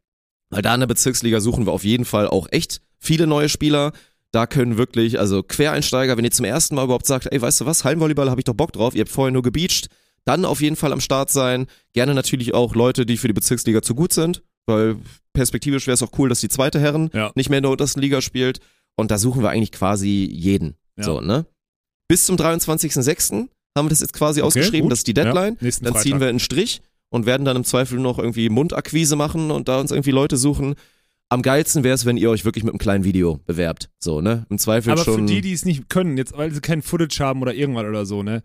Weil 0.49 0.61
da 0.61 0.73
in 0.73 0.80
der 0.80 0.88
Bezirksliga 0.88 1.39
suchen 1.41 1.65
wir 1.65 1.73
auf 1.73 1.84
jeden 1.84 2.05
Fall 2.05 2.27
auch 2.27 2.47
echt 2.51 2.81
viele 2.97 3.27
neue 3.27 3.49
Spieler. 3.49 3.91
Da 4.31 4.45
können 4.47 4.77
wirklich, 4.77 5.19
also 5.19 5.41
Quereinsteiger, 5.43 6.17
wenn 6.17 6.26
ihr 6.26 6.31
zum 6.31 6.45
ersten 6.45 6.76
Mal 6.76 6.84
überhaupt 6.84 7.05
sagt, 7.07 7.27
ey, 7.31 7.41
weißt 7.41 7.61
du 7.61 7.65
was, 7.65 7.84
Hallenvolleyball 7.84 8.30
habe 8.30 8.41
ich 8.41 8.45
doch 8.45 8.53
Bock 8.53 8.71
drauf, 8.73 8.93
ihr 8.95 9.01
habt 9.01 9.11
vorher 9.11 9.31
nur 9.31 9.41
gebeacht, 9.41 9.88
dann 10.26 10.45
auf 10.45 10.61
jeden 10.61 10.76
Fall 10.76 10.93
am 10.93 11.01
Start 11.01 11.31
sein. 11.31 11.65
Gerne 11.93 12.13
natürlich 12.13 12.53
auch 12.53 12.76
Leute, 12.76 13.05
die 13.05 13.17
für 13.17 13.27
die 13.27 13.34
Bezirksliga 13.34 13.81
zu 13.81 13.95
gut 13.95 14.13
sind, 14.13 14.43
weil 14.67 14.97
perspektivisch 15.34 15.88
wäre 15.88 15.95
es 15.95 16.03
auch 16.03 16.11
cool, 16.19 16.30
dass 16.30 16.41
die 16.41 16.49
zweite 16.49 16.80
Herren 16.80 17.09
Ja. 17.13 17.31
nicht 17.35 17.49
mehr 17.49 17.57
in 17.57 17.63
der 17.63 17.71
untersten 17.71 18.01
Liga 18.01 18.21
spielt. 18.21 18.59
Und 18.95 19.09
da 19.11 19.17
suchen 19.17 19.41
wir 19.41 19.49
eigentlich 19.49 19.71
quasi 19.71 20.30
jeden. 20.31 20.76
Ja. 20.97 21.05
So, 21.05 21.21
ne? 21.21 21.45
Bis 22.07 22.26
zum 22.26 22.35
23.06. 22.35 23.47
haben 23.77 23.85
wir 23.85 23.89
das 23.89 24.01
jetzt 24.01 24.13
quasi 24.13 24.41
Okay, 24.41 24.47
ausgeschrieben, 24.47 24.81
gut. 24.84 24.91
das 24.91 24.99
ist 24.99 25.07
die 25.07 25.13
Deadline. 25.13 25.57
Ja, 25.61 25.69
dann 25.69 25.71
Freitag. 25.93 26.01
ziehen 26.01 26.19
wir 26.19 26.27
einen 26.27 26.39
Strich 26.39 26.81
und 27.10 27.26
werden 27.26 27.45
dann 27.45 27.56
im 27.57 27.64
Zweifel 27.64 27.99
noch 27.99 28.19
irgendwie 28.19 28.49
Mundakquise 28.49 29.15
machen 29.15 29.52
und 29.52 29.68
da 29.68 29.80
uns 29.80 29.91
irgendwie 29.91 30.11
Leute 30.11 30.38
suchen. 30.38 30.76
Am 31.31 31.41
geilsten 31.44 31.84
wäre 31.84 31.94
es, 31.94 32.06
wenn 32.06 32.18
ihr 32.18 32.30
euch 32.31 32.44
wirklich 32.45 32.64
mit 32.64 32.73
einem 32.73 32.80
kleinen 32.80 33.03
Video 33.03 33.40
bewerbt. 33.45 33.90
So, 33.99 34.19
ne? 34.22 34.45
Im 34.49 34.57
Zweifel 34.57 34.91
Aber 34.91 35.03
schon. 35.03 35.15
für 35.27 35.34
die, 35.34 35.41
die 35.41 35.53
es 35.53 35.64
nicht 35.64 35.88
können, 35.90 36.18
jetzt, 36.18 36.36
weil 36.38 36.52
sie 36.52 36.60
kein 36.61 36.81
Footage 36.81 37.19
haben 37.23 37.41
oder 37.41 37.53
irgendwas 37.53 37.86
oder 37.86 38.06
so, 38.06 38.23
ne? 38.23 38.41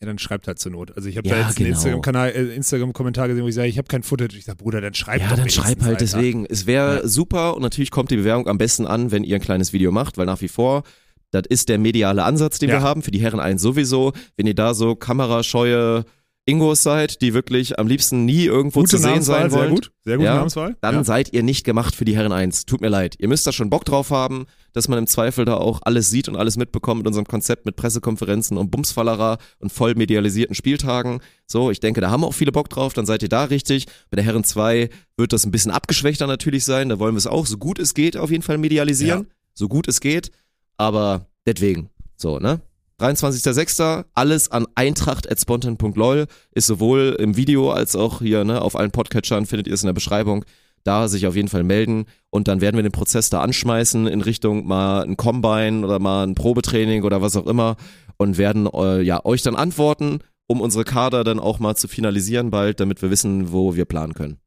Ja, 0.00 0.06
dann 0.06 0.18
schreibt 0.18 0.46
halt 0.46 0.58
zur 0.60 0.70
Not. 0.72 0.96
Also 0.96 1.08
ich 1.08 1.16
habe 1.18 1.28
Ja, 1.28 1.34
da 1.34 1.40
jetzt 1.48 1.56
einen 1.58 1.66
genau. 1.66 1.76
Instagram-Kanal, 1.76 2.30
äh, 2.30 2.54
Instagram-Kommentar 2.54 3.28
gesehen, 3.28 3.42
wo 3.42 3.48
ich 3.48 3.54
sage, 3.54 3.68
ich 3.68 3.78
habe 3.78 3.88
kein 3.88 4.02
Footage. 4.04 4.36
Ich 4.38 4.44
sage, 4.44 4.56
Bruder, 4.56 4.80
dann 4.80 4.94
schreib 4.94 5.20
ja, 5.20 5.28
doch 5.28 5.36
dann 5.36 5.50
schreib 5.50 5.80
halt 5.80 5.82
Alter. 5.82 5.96
deswegen. 5.98 6.46
Es 6.46 6.66
wäre 6.66 7.00
Ja. 7.02 7.08
super 7.08 7.56
und 7.56 7.62
natürlich 7.62 7.90
kommt 7.90 8.10
die 8.12 8.16
Bewerbung 8.16 8.46
am 8.46 8.58
besten 8.58 8.86
an, 8.86 9.10
wenn 9.10 9.24
ihr 9.24 9.34
ein 9.34 9.42
kleines 9.42 9.72
Video 9.72 9.90
macht, 9.90 10.16
weil 10.16 10.26
nach 10.26 10.40
wie 10.40 10.46
vor, 10.48 10.84
das 11.32 11.42
ist 11.48 11.68
der 11.68 11.78
mediale 11.78 12.22
Ansatz, 12.22 12.58
den 12.60 12.68
Ja. 12.70 12.76
wir 12.76 12.82
haben, 12.82 13.02
für 13.02 13.10
die 13.10 13.18
Herren 13.20 13.40
eins 13.40 13.60
sowieso. 13.60 14.12
Wenn 14.36 14.46
ihr 14.46 14.54
da 14.54 14.72
so 14.72 14.94
kamerascheue 14.94 16.04
Ingos 16.48 16.82
seid, 16.82 17.20
die 17.20 17.34
wirklich 17.34 17.78
am 17.78 17.86
liebsten 17.86 18.24
nie 18.24 18.44
irgendwo 18.44 18.80
Gute 18.80 18.90
zu 18.92 18.98
sehen 18.98 19.22
sein 19.22 19.52
wollen, 19.52 19.60
sehr 19.60 19.68
gut. 19.68 19.92
Sehr 20.04 20.16
gute 20.16 20.26
Ja, 20.26 20.34
Namenswahl. 20.36 20.76
dann 20.80 20.94
ja. 20.94 21.04
seid 21.04 21.32
ihr 21.34 21.42
nicht 21.42 21.64
gemacht 21.64 21.94
für 21.94 22.06
die 22.06 22.16
Herren 22.16 22.32
1. 22.32 22.64
Tut 22.64 22.80
mir 22.80 22.88
leid. 22.88 23.16
Ihr 23.18 23.28
müsst 23.28 23.46
da 23.46 23.52
schon 23.52 23.68
Bock 23.68 23.84
drauf 23.84 24.10
haben, 24.10 24.46
dass 24.72 24.88
man 24.88 24.98
im 24.98 25.06
Zweifel 25.06 25.44
da 25.44 25.58
auch 25.58 25.80
alles 25.84 26.08
sieht 26.08 26.26
und 26.28 26.36
alles 26.36 26.56
mitbekommt 26.56 27.00
mit 27.00 27.06
unserem 27.06 27.26
Konzept 27.26 27.66
mit 27.66 27.76
Pressekonferenzen 27.76 28.56
und 28.56 28.70
Bumsfallerer 28.70 29.36
und 29.58 29.72
voll 29.72 29.94
medialisierten 29.94 30.54
Spieltagen. 30.54 31.20
So, 31.46 31.70
ich 31.70 31.80
denke, 31.80 32.00
da 32.00 32.10
haben 32.10 32.24
auch 32.24 32.34
viele 32.34 32.52
Bock 32.52 32.70
drauf, 32.70 32.94
dann 32.94 33.04
seid 33.04 33.22
ihr 33.22 33.28
da 33.28 33.44
richtig. 33.44 33.86
Bei 34.10 34.16
der 34.16 34.24
Herren 34.24 34.44
2 34.44 34.88
wird 35.18 35.34
das 35.34 35.44
ein 35.44 35.50
bisschen 35.50 35.70
abgeschwächter 35.70 36.26
natürlich 36.26 36.64
sein, 36.64 36.88
da 36.88 36.98
wollen 36.98 37.14
wir 37.14 37.18
es 37.18 37.26
auch 37.26 37.44
so 37.44 37.58
gut 37.58 37.78
es 37.78 37.92
geht 37.92 38.16
auf 38.16 38.30
jeden 38.30 38.42
Fall 38.42 38.56
medialisieren. 38.56 39.26
So 39.52 39.68
gut 39.68 39.86
es 39.86 40.00
geht, 40.00 40.30
aber 40.78 41.26
deswegen. 41.46 41.90
So, 42.16 42.38
ne? 42.38 42.60
23.06. 43.00 44.04
Alles 44.14 44.50
an 44.50 44.66
eintracht.spontan.lol 44.74 46.26
ist 46.52 46.66
sowohl 46.66 47.16
im 47.18 47.36
Video 47.36 47.70
als 47.70 47.94
auch 47.94 48.20
hier 48.20 48.44
ne, 48.44 48.60
auf 48.60 48.74
allen 48.74 48.90
Podcatchern 48.90 49.46
findet 49.46 49.68
ihr 49.68 49.74
es 49.74 49.82
in 49.82 49.86
der 49.86 49.92
Beschreibung. 49.92 50.44
Da 50.84 51.06
sich 51.08 51.26
auf 51.26 51.36
jeden 51.36 51.48
Fall 51.48 51.64
melden 51.64 52.06
und 52.30 52.48
dann 52.48 52.60
werden 52.60 52.76
wir 52.76 52.82
den 52.82 52.92
Prozess 52.92 53.30
da 53.30 53.40
anschmeißen 53.42 54.06
in 54.06 54.20
Richtung 54.20 54.66
mal 54.66 55.02
ein 55.02 55.16
Combine 55.16 55.84
oder 55.84 55.98
mal 55.98 56.26
ein 56.26 56.34
Probetraining 56.34 57.02
oder 57.02 57.20
was 57.20 57.36
auch 57.36 57.46
immer 57.46 57.76
und 58.16 58.38
werden 58.38 58.66
äh, 58.72 59.02
ja 59.02 59.24
euch 59.24 59.42
dann 59.42 59.54
antworten, 59.54 60.20
um 60.46 60.60
unsere 60.60 60.84
Kader 60.84 61.24
dann 61.24 61.40
auch 61.40 61.58
mal 61.58 61.76
zu 61.76 61.88
finalisieren 61.88 62.50
bald, 62.50 62.80
damit 62.80 63.02
wir 63.02 63.10
wissen, 63.10 63.52
wo 63.52 63.76
wir 63.76 63.84
planen 63.84 64.14
können. 64.14 64.38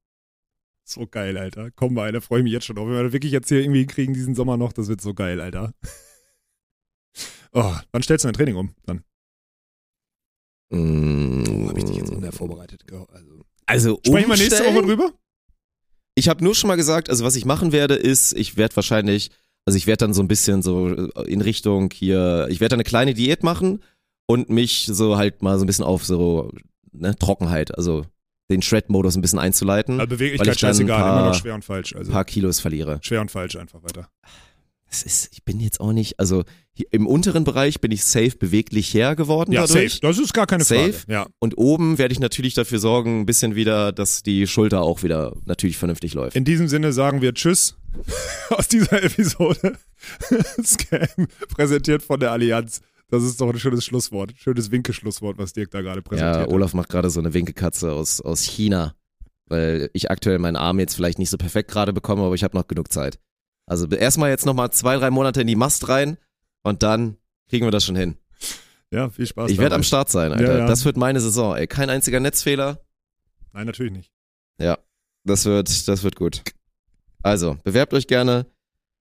So 0.84 1.06
geil, 1.06 1.38
Alter. 1.38 1.70
Mal, 1.90 2.12
da 2.12 2.22
freue 2.22 2.40
ich 2.40 2.44
mich 2.44 2.54
jetzt 2.54 2.66
schon 2.66 2.76
drauf. 2.76 2.88
Wenn 2.88 2.96
wir 2.96 3.04
das 3.04 3.14
wirklich 3.14 3.32
jetzt 3.32 3.50
hier 3.50 3.60
irgendwie 3.60 3.86
kriegen 3.86 4.14
diesen 4.14 4.34
Sommer 4.34 4.58
noch, 4.58 4.74
das 4.74 4.88
wird 4.88 5.00
so 5.00 5.14
geil, 5.14 5.40
Alter. 5.40 5.74
Oh, 7.54 7.74
wann 7.92 8.04
stellst 8.04 8.24
du 8.24 8.28
dein 8.28 8.34
Training 8.34 8.56
um? 8.56 8.74
Dann. 8.86 9.04
Mm, 10.72 11.68
Habe 11.68 11.80
ich 11.80 11.86
dich 11.86 11.98
jetzt 11.98 12.12
unvorbereitet. 12.12 12.84
Also, 13.14 13.42
Also 13.66 14.00
sprechen 14.06 14.30
wir 14.30 14.38
nächste? 14.38 14.64
Woche 14.66 14.84
drüber? 14.84 15.12
Ich 16.16 16.30
habe 16.30 16.44
nur 16.44 16.56
schon 16.56 16.68
mal 16.68 16.76
gesagt, 16.76 17.10
also 17.10 17.24
was 17.26 17.36
ich 17.36 17.46
machen 17.46 17.72
werde, 17.72 17.96
ist, 17.96 18.34
ich 18.34 18.58
werde 18.58 18.76
wahrscheinlich, 18.76 19.32
also 19.66 19.78
ich 19.78 19.88
werde 19.88 20.06
dann 20.06 20.14
so 20.14 20.22
ein 20.22 20.28
bisschen 20.28 20.62
so 20.62 20.90
äh, 20.90 21.10
in 21.32 21.42
Richtung 21.42 21.90
hier, 21.94 22.48
ich 22.50 22.60
werde 22.60 22.76
eine 22.76 22.84
kleine 22.84 23.14
Diät 23.14 23.44
machen 23.44 23.82
und 24.28 24.50
mich 24.50 24.88
so 24.92 25.18
halt 25.18 25.42
mal 25.42 25.58
so 25.58 25.64
ein 25.64 25.68
bisschen 25.68 25.86
auf 25.86 26.06
so 26.06 26.52
ne, 26.92 27.16
Trockenheit, 27.16 27.78
also 27.78 28.06
den 28.50 28.62
Shred-Modus 28.62 29.16
ein 29.16 29.22
bisschen 29.22 29.40
einzuleiten, 29.40 29.96
Also 30.02 30.10
weil 30.12 30.18
Beweglichkeit 30.18 30.56
ich 30.56 30.62
dann 30.62 30.70
scheißegal, 30.70 31.00
immer 31.20 31.30
noch 31.30 31.36
schwer 31.36 31.56
und 31.56 31.64
falsch. 31.64 31.96
Also 31.96 32.12
ein 32.12 32.14
paar 32.14 32.26
Kilos 32.26 32.60
verliere. 32.60 33.00
schwer 33.02 33.22
und 33.22 33.32
falsch 33.32 33.56
einfach 33.56 33.82
weiter. 33.82 34.10
Das 34.92 35.04
ist, 35.04 35.30
ich 35.32 35.44
bin 35.46 35.60
jetzt 35.62 35.80
auch 35.80 35.94
nicht, 35.94 36.20
also 36.20 36.44
hier 36.74 36.86
im 36.92 37.08
unteren 37.08 37.46
Bereich 37.46 37.80
bin 37.80 37.92
ich 37.92 38.04
safe 38.04 38.36
beweglicher 38.38 39.16
geworden 39.16 39.54
Ja, 39.54 39.66
dadurch. 39.66 39.94
safe. 39.94 40.02
Das 40.02 40.20
ist 40.20 40.34
gar 40.34 40.46
keine 40.48 40.66
Safe. 40.66 40.92
Frage. 40.92 41.12
Ja. 41.14 41.28
Und 41.40 41.58
oben 41.58 41.98
werde 41.98 42.12
ich 42.12 42.20
natürlich 42.20 42.54
dafür 42.56 42.78
sorgen, 42.80 43.22
ein 43.22 43.26
bisschen 43.26 43.56
wieder, 43.56 43.94
dass 43.94 44.22
die 44.22 44.48
Schulter 44.48 44.82
auch 44.82 45.02
wieder 45.02 45.34
natürlich 45.46 45.78
vernünftig 45.78 46.14
läuft. 46.14 46.36
In 46.36 46.44
diesem 46.44 46.68
Sinne 46.68 46.92
sagen 46.92 47.22
wir 47.22 47.34
Tschüss 47.34 47.78
aus 48.50 48.68
dieser 48.68 49.02
Episode. 49.02 49.78
Scam 50.64 51.28
präsentiert 51.56 52.04
von 52.04 52.20
der 52.20 52.32
Allianz. 52.32 52.82
Das 53.10 53.24
ist 53.24 53.40
doch 53.42 53.50
ein 53.50 53.60
schönes 53.60 53.86
Schlusswort. 53.86 54.34
Schönes 54.38 54.72
Winke-Schlusswort, 54.72 55.38
was 55.38 55.54
Dirk 55.54 55.72
da 55.72 55.82
gerade 55.82 56.02
präsentiert 56.02 56.36
Ja, 56.36 56.42
hat. 56.44 56.50
Olaf 56.50 56.74
macht 56.74 56.90
gerade 56.90 57.10
so 57.10 57.20
eine 57.20 57.34
Winkekatze 57.34 57.92
aus, 57.94 58.22
aus 58.22 58.42
China, 58.44 58.94
weil 59.48 59.90
ich 59.94 60.12
aktuell 60.12 60.40
meinen 60.40 60.56
Arm 60.58 60.80
jetzt 60.80 60.96
vielleicht 60.96 61.20
nicht 61.20 61.30
so 61.30 61.38
perfekt 61.38 61.72
gerade 61.72 61.94
bekomme, 61.94 62.24
aber 62.24 62.36
ich 62.36 62.44
habe 62.44 62.58
noch 62.58 62.68
genug 62.68 62.92
Zeit. 62.92 63.20
Also 63.72 63.88
erstmal 63.88 64.30
jetzt 64.32 64.46
nochmal 64.46 64.70
zwei, 64.72 64.98
drei 64.98 65.10
Monate 65.12 65.40
in 65.40 65.48
die 65.48 65.56
Mast 65.56 65.88
rein 65.88 66.18
und 66.62 66.84
dann 66.84 67.16
kriegen 67.50 67.66
wir 67.66 67.72
das 67.72 67.86
schon 67.86 67.96
hin. 67.96 68.18
Ja, 68.92 69.10
viel 69.10 69.26
Spaß. 69.26 69.50
Ich 69.50 69.60
werde 69.60 69.76
am 69.76 69.84
Start 69.84 70.10
sein, 70.10 70.34
Alter. 70.34 70.44
Ja, 70.52 70.58
ja. 70.60 70.66
Das 70.68 70.84
wird 70.84 70.98
meine 70.98 71.22
Saison, 71.22 71.56
ey. 71.56 71.68
Kein 71.68 71.90
einziger 71.90 72.20
Netzfehler. 72.20 72.82
Nein, 73.54 73.66
natürlich 73.68 73.94
nicht. 73.94 74.12
Das 75.24 75.46
wird, 75.46 75.88
das 75.88 76.04
wird 76.04 76.16
gut. 76.16 76.42
Also, 77.22 77.56
bewerbt 77.64 77.94
euch 77.94 78.08
gerne. 78.08 78.48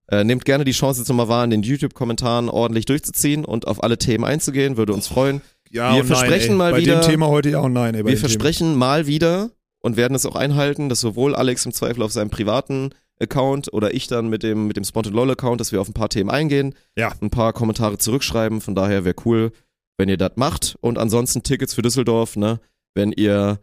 Äh, 0.07 0.23
nehmt 0.23 0.45
gerne 0.45 0.65
die 0.65 0.73
Chance 0.73 1.01
jetzt 1.01 1.09
nochmal 1.09 1.29
wahr, 1.29 1.43
in 1.45 1.51
den 1.51 1.63
YouTube-Kommentaren 1.63 2.51
ordentlich 2.51 2.85
durchzuziehen 2.85 3.45
und 3.47 3.67
auf 3.67 3.83
alle 3.83 3.97
Themen 3.97 4.25
einzugehen. 4.25 4.77
Würde 4.77 4.93
uns 4.93 5.07
freuen. 5.09 5.41
Ja, 5.71 5.93
Wir 5.95 5.99
nein, 6.01 6.07
versprechen 6.07 6.51
ey. 6.53 6.57
mal 6.57 6.73
bei 6.73 6.79
wieder- 6.83 7.01
dem 7.01 7.09
Thema 7.11 7.29
heute 7.29 7.49
ja 7.51 7.61
und 7.61 7.73
nein. 7.73 7.95
Ey, 7.95 8.03
bei 8.03 8.11
Wir 8.11 8.17
dem 8.17 8.19
Thema. 8.19 8.29
versprechen 8.29 8.75
mal 8.77 9.07
wieder 9.07 9.51
und 9.81 9.97
werden 9.97 10.15
es 10.15 10.27
auch 10.27 10.37
einhalten, 10.37 10.89
dass 10.91 11.01
sowohl 11.01 11.35
Alex 11.35 11.65
im 11.65 11.73
Zweifel 11.73 12.03
auf 12.03 12.13
seinem 12.13 12.29
privaten 12.31 12.91
Account 13.21 13.73
oder 13.73 13.95
ich 13.95 14.07
dann 14.07 14.29
mit 14.29 14.43
dem, 14.43 14.67
mit 14.67 14.77
dem 14.77 14.85
Spot 14.85 15.03
LOL 15.03 15.31
Account, 15.31 15.61
dass 15.61 15.73
wir 15.73 15.81
auf 15.81 15.89
ein 15.89 15.93
paar 15.95 16.09
Themen 16.09 16.31
eingehen, 16.31 16.75
Ja. 16.97 17.13
ein 17.21 17.31
paar 17.31 17.53
Kommentare 17.53 17.99
zurückschreiben. 17.99 18.61
Von 18.61 18.75
daher 18.75 19.05
wäre 19.05 19.15
cool, 19.25 19.53
wenn 19.99 20.09
ihr 20.09 20.17
das 20.17 20.33
macht. 20.37 20.77
Und 20.81 20.99
ansonsten 20.99 21.43
Tickets 21.43 21.75
für 21.75 21.83
Düsseldorf, 21.83 22.37
ne? 22.37 22.61
Wenn 22.95 23.13
ihr 23.13 23.61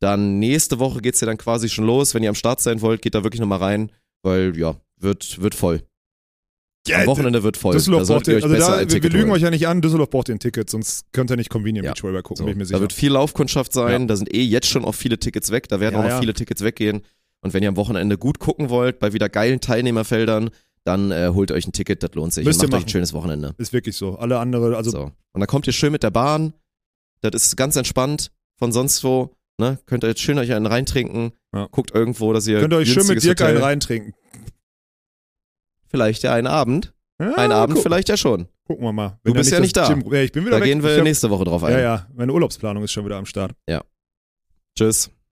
dann 0.00 0.38
nächste 0.38 0.78
Woche 0.78 1.00
geht's 1.00 1.20
ja 1.20 1.26
dann 1.26 1.38
quasi 1.38 1.68
schon 1.68 1.84
los. 1.86 2.14
Wenn 2.14 2.22
ihr 2.22 2.28
am 2.28 2.34
Start 2.36 2.60
sein 2.60 2.80
wollt, 2.82 3.02
geht 3.02 3.14
da 3.14 3.24
wirklich 3.24 3.40
nochmal 3.40 3.58
rein, 3.58 3.90
weil 4.22 4.56
ja, 4.56 4.76
wird, 4.98 5.40
wird 5.40 5.54
voll. 5.56 5.82
Ja, 6.86 7.00
Am 7.00 7.06
Wochenende 7.06 7.42
wird 7.42 7.56
voll. 7.56 7.72
Düsseldorf 7.74 8.06
da 8.06 8.14
braucht 8.14 8.28
ihr 8.28 8.34
ihr, 8.34 8.36
euch 8.38 8.42
also 8.44 8.54
besser 8.54 8.70
da, 8.72 8.78
ein 8.78 8.90
wir, 8.92 9.02
wir 9.02 9.10
lügen 9.10 9.30
euch 9.30 9.42
ja 9.42 9.50
nicht 9.50 9.66
an, 9.68 9.82
Düsseldorf 9.82 10.08
braucht 10.10 10.28
den 10.28 10.38
Ticket, 10.38 10.70
sonst 10.70 11.04
könnt 11.12 11.30
ihr 11.30 11.36
nicht 11.36 11.50
Convenient 11.50 11.84
Ja. 11.84 11.92
Beach 11.92 12.02
Volleyball 12.02 12.22
gucken, 12.22 12.36
So, 12.38 12.44
bin 12.44 12.52
ich 12.52 12.56
mir 12.56 12.62
da 12.64 12.68
sicher. 12.68 12.80
wird 12.80 12.92
viel 12.94 13.12
Laufkundschaft 13.12 13.72
sein, 13.72 14.02
Ja. 14.02 14.06
da 14.06 14.16
sind 14.16 14.32
eh 14.32 14.42
jetzt 14.42 14.68
schon 14.68 14.84
auch 14.84 14.94
viele 14.94 15.18
Tickets 15.18 15.50
weg, 15.50 15.68
da 15.68 15.80
werden 15.80 15.94
Ja, 15.96 16.00
auch 16.00 16.08
noch 16.08 16.20
viele 16.20 16.32
Tickets 16.32 16.62
weggehen. 16.62 17.02
Und 17.40 17.54
wenn 17.54 17.62
ihr 17.62 17.68
am 17.68 17.76
Wochenende 17.76 18.18
gut 18.18 18.38
gucken 18.38 18.68
wollt, 18.70 18.98
bei 18.98 19.12
wieder 19.12 19.28
geilen 19.28 19.60
Teilnehmerfeldern, 19.60 20.50
dann 20.84 21.10
äh, 21.12 21.30
holt 21.34 21.52
euch 21.52 21.66
ein 21.66 21.72
Ticket, 21.72 22.02
das 22.02 22.14
lohnt 22.14 22.32
sich. 22.32 22.44
Müsst 22.44 22.60
und 22.60 22.68
ihr 22.68 22.70
macht 22.72 22.80
euch 22.82 22.86
ein 22.86 22.90
schönes 22.90 23.12
Wochenende. 23.12 23.54
Ist 23.58 23.72
wirklich 23.72 23.96
so. 23.96 24.16
Alle 24.18 24.38
andere, 24.38 24.76
also 24.76 24.90
so. 24.90 25.02
Und 25.32 25.40
dann 25.40 25.46
kommt 25.46 25.66
ihr 25.66 25.72
schön 25.72 25.92
mit 25.92 26.02
der 26.02 26.10
Bahn, 26.10 26.52
das 27.20 27.32
ist 27.34 27.56
ganz 27.56 27.76
entspannt, 27.76 28.30
von 28.56 28.72
sonst 28.72 29.04
wo, 29.04 29.34
ne? 29.58 29.78
Könnt 29.86 30.02
ihr 30.04 30.08
jetzt 30.08 30.20
schön 30.20 30.38
euch 30.38 30.52
einen 30.52 30.66
reintrinken, 30.66 31.32
Ja. 31.54 31.66
guckt 31.70 31.94
irgendwo, 31.94 32.32
dass 32.32 32.46
ihr 32.46 32.58
könnt 32.60 32.72
ihr 32.72 32.78
euch 32.78 32.92
schön 32.92 33.06
mit 33.06 33.22
Dirk 33.22 33.40
einen 33.42 33.56
Hotel- 33.56 33.64
reintrinken. 33.64 34.14
Vielleicht 35.86 36.22
ja 36.22 36.32
einen 36.34 36.46
Abend, 36.46 36.92
Ja, 37.20 37.34
einen 37.36 37.52
Abend 37.52 37.74
guck, 37.76 37.82
vielleicht 37.84 38.08
ja 38.08 38.16
schon. 38.16 38.46
Gucken 38.66 38.84
wir 38.84 38.92
mal. 38.92 39.18
Du 39.24 39.32
bist 39.32 39.50
ja 39.50 39.60
nicht 39.60 39.76
da. 39.76 39.88
Gym, 39.88 40.04
ja, 40.12 40.20
ich 40.22 40.32
bin 40.32 40.44
wieder 40.44 40.56
Da 40.56 40.60
weg. 40.60 40.66
gehen 40.72 40.82
wir 40.82 40.96
hab, 40.96 41.02
nächste 41.04 41.30
Woche 41.30 41.44
drauf 41.44 41.64
ein. 41.64 41.72
Ja, 41.72 41.80
ja, 41.80 42.06
meine 42.14 42.32
Urlaubsplanung 42.32 42.82
ist 42.84 42.92
schon 42.92 43.04
wieder 43.04 43.16
am 43.16 43.26
Start. 43.26 43.52
Tschüss. 44.76 45.10